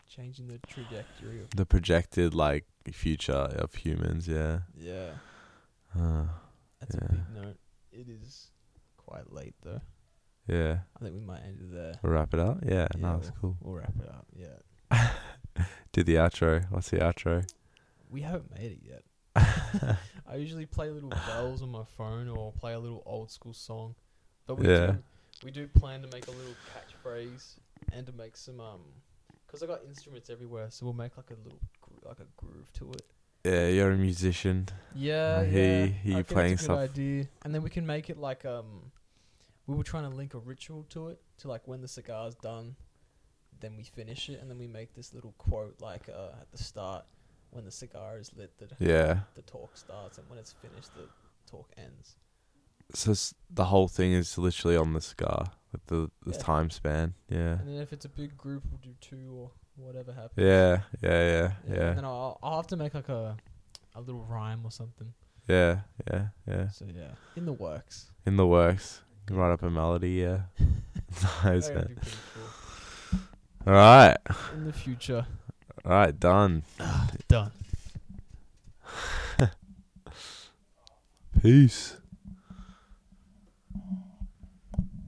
changing 0.09 0.47
the 0.47 0.59
trajectory 0.68 1.41
of. 1.41 1.49
the 1.51 1.65
projected 1.65 2.34
like 2.34 2.65
future 2.93 3.34
of 3.34 3.76
humans. 3.76 4.27
Yeah. 4.27 4.59
Yeah, 4.77 5.09
Uh, 5.97 6.26
that's 6.80 6.95
Yeah. 6.95 7.06
a 7.06 7.12
big 7.14 7.30
note. 7.34 7.58
It 7.91 8.08
is 8.10 8.52
quite 8.98 9.32
late 9.32 9.56
though. 9.64 9.82
yeah. 10.48 10.80
I 10.95 10.99
think 11.04 11.16
we 11.16 11.22
might 11.22 11.41
end 11.44 11.60
it 11.62 11.74
there. 11.74 11.94
We'll 12.04 12.14
wrap 12.14 12.34
it 12.34 12.40
up. 12.40 12.60
Yeah, 12.64 12.88
Yeah, 12.95 13.02
no, 13.02 13.18
that's 13.18 13.32
cool. 13.41 13.58
We'll 13.62 13.76
wrap 13.76 13.94
it 13.99 14.08
up. 14.10 14.26
Yeah, 14.36 15.08
Do 15.91 16.04
the 16.04 16.16
outro. 16.16 16.70
What's 16.72 16.90
the 16.90 16.98
outro? 16.98 17.48
we 18.10 18.22
haven't 18.22 18.49
made 18.58 18.72
it 18.72 18.80
yet. 18.84 19.04
I 20.26 20.36
usually 20.38 20.66
play 20.66 20.90
little 20.90 21.10
bells 21.10 21.62
on 21.62 21.70
my 21.70 21.84
phone 21.98 22.30
or 22.30 22.54
play 22.54 22.74
a 22.74 22.80
little 22.80 23.04
old 23.06 23.30
school 23.32 23.54
song, 23.54 23.95
but 24.45 24.56
we 24.58 24.68
Yeah. 24.68 24.88
do 24.88 24.98
we 25.44 25.52
do 25.52 25.68
plan 25.68 26.02
to 26.02 26.08
make 26.08 26.28
a 26.28 26.32
little 26.32 26.56
catchphrase 26.74 27.56
and 27.94 28.06
to 28.08 28.12
make 28.14 28.36
some 28.38 28.60
um, 28.60 28.82
cause 29.48 29.62
I 29.62 29.68
got 29.68 29.82
instruments 29.86 30.30
everywhere, 30.30 30.68
so 30.70 30.86
we'll 30.86 30.94
make 30.94 31.16
like 31.18 31.30
a 31.32 31.36
little 31.44 31.60
gro- 31.82 32.10
like 32.10 32.20
a 32.20 32.26
groove 32.38 32.72
to 32.74 32.91
it. 32.94 33.02
Yeah, 33.48 33.68
you're 33.68 33.91
a 33.91 33.98
musician. 33.98 34.68
Yeah, 34.95 35.44
hear 35.45 35.80
yeah. 35.80 35.86
hear 36.03 36.18
I 36.18 36.24
playing 36.24 36.57
stuff. 36.57 36.80
idea, 36.80 37.28
and 37.44 37.53
then 37.53 37.61
we 37.61 37.69
can 37.69 37.86
make 37.86 38.10
it 38.10 38.18
like 38.18 38.45
um, 38.45 38.91
we 39.68 39.76
were 39.76 39.84
trying 39.84 40.10
to 40.10 40.15
link 40.15 40.34
a 40.34 40.40
ritual 40.40 40.84
to 40.90 41.10
it, 41.10 41.19
to 41.40 41.48
like 41.48 41.68
when 41.68 41.82
the 41.82 41.88
cigar's 41.88 42.36
done, 42.36 42.76
then 43.60 43.76
we 43.78 43.84
finish 43.84 44.30
it, 44.30 44.40
and 44.41 44.49
then 44.49 44.57
we 44.57 44.68
make 44.68 44.94
this 44.95 45.14
little 45.14 45.34
quote 45.38 45.76
like 45.82 46.10
uh, 46.10 46.41
at 46.41 46.52
the 46.52 46.57
start 46.57 47.06
when 47.52 47.64
the 47.64 47.72
cigar 47.72 48.18
is 48.19 48.32
lit, 48.36 48.52
that 48.60 48.72
Yeah. 48.80 49.19
the 49.36 49.41
talk 49.44 49.78
starts, 49.78 50.18
and 50.18 50.30
when 50.30 50.40
it's 50.40 50.53
finished, 50.53 50.94
the 50.95 51.07
talk 51.49 51.69
ends. 51.78 52.15
So 52.94 53.11
s- 53.11 53.34
the 53.49 53.65
whole 53.65 53.88
thing 53.88 54.11
is 54.14 54.38
literally 54.38 54.76
on 54.78 54.94
the 54.94 55.02
cigar 55.02 55.52
with 55.72 55.86
the, 55.88 56.10
the 56.26 56.32
Yeah. 56.34 56.38
time 56.40 56.69
span. 56.69 57.14
Yeah. 57.30 57.60
And 57.60 57.68
then 57.69 57.82
if 57.82 57.94
it's 57.94 58.06
a 58.06 58.10
big 58.10 58.38
group, 58.38 58.64
we'll 58.69 58.82
do 58.82 58.95
two 58.99 59.32
or 59.40 59.52
whatever 59.78 60.12
happens. 60.14 60.34
Yeah. 60.38 60.82
Yeah. 61.02 61.10
Yeah. 61.32 61.52
And 61.66 61.76
Yeah. 61.76 61.94
then 61.94 62.06
I'll 62.06 62.40
I'll 62.44 62.58
have 62.58 62.68
to 62.68 62.78
make 62.78 62.94
like 62.94 63.10
a 63.10 63.38
a 63.95 63.99
little 64.02 64.24
rhyme 64.26 64.62
or 64.66 64.72
something. 64.72 65.14
Yeah. 65.48 65.80
Yeah. 66.12 66.28
Yeah. 66.48 66.70
So 66.70 66.86
yeah, 66.86 67.12
in 67.36 67.45
the 67.45 67.54
works. 67.54 68.12
In 68.26 68.36
the 68.38 68.45
works. 68.48 69.02
Write 69.30 69.52
up 69.52 69.64
a 69.64 69.70
melody. 69.70 70.12
Yeah. 70.12 70.41
nice, 71.44 71.70
man. 71.70 71.98
cool. 72.34 73.20
All 73.68 73.74
right. 73.74 74.16
In 74.54 74.66
the 74.66 74.74
future, 74.74 75.26
All 75.86 75.91
right. 75.91 76.18
Done. 76.18 76.64
Ah, 76.80 77.10
done. 77.28 77.52
Peace. 81.41 81.98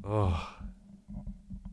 Oh. 0.04 0.56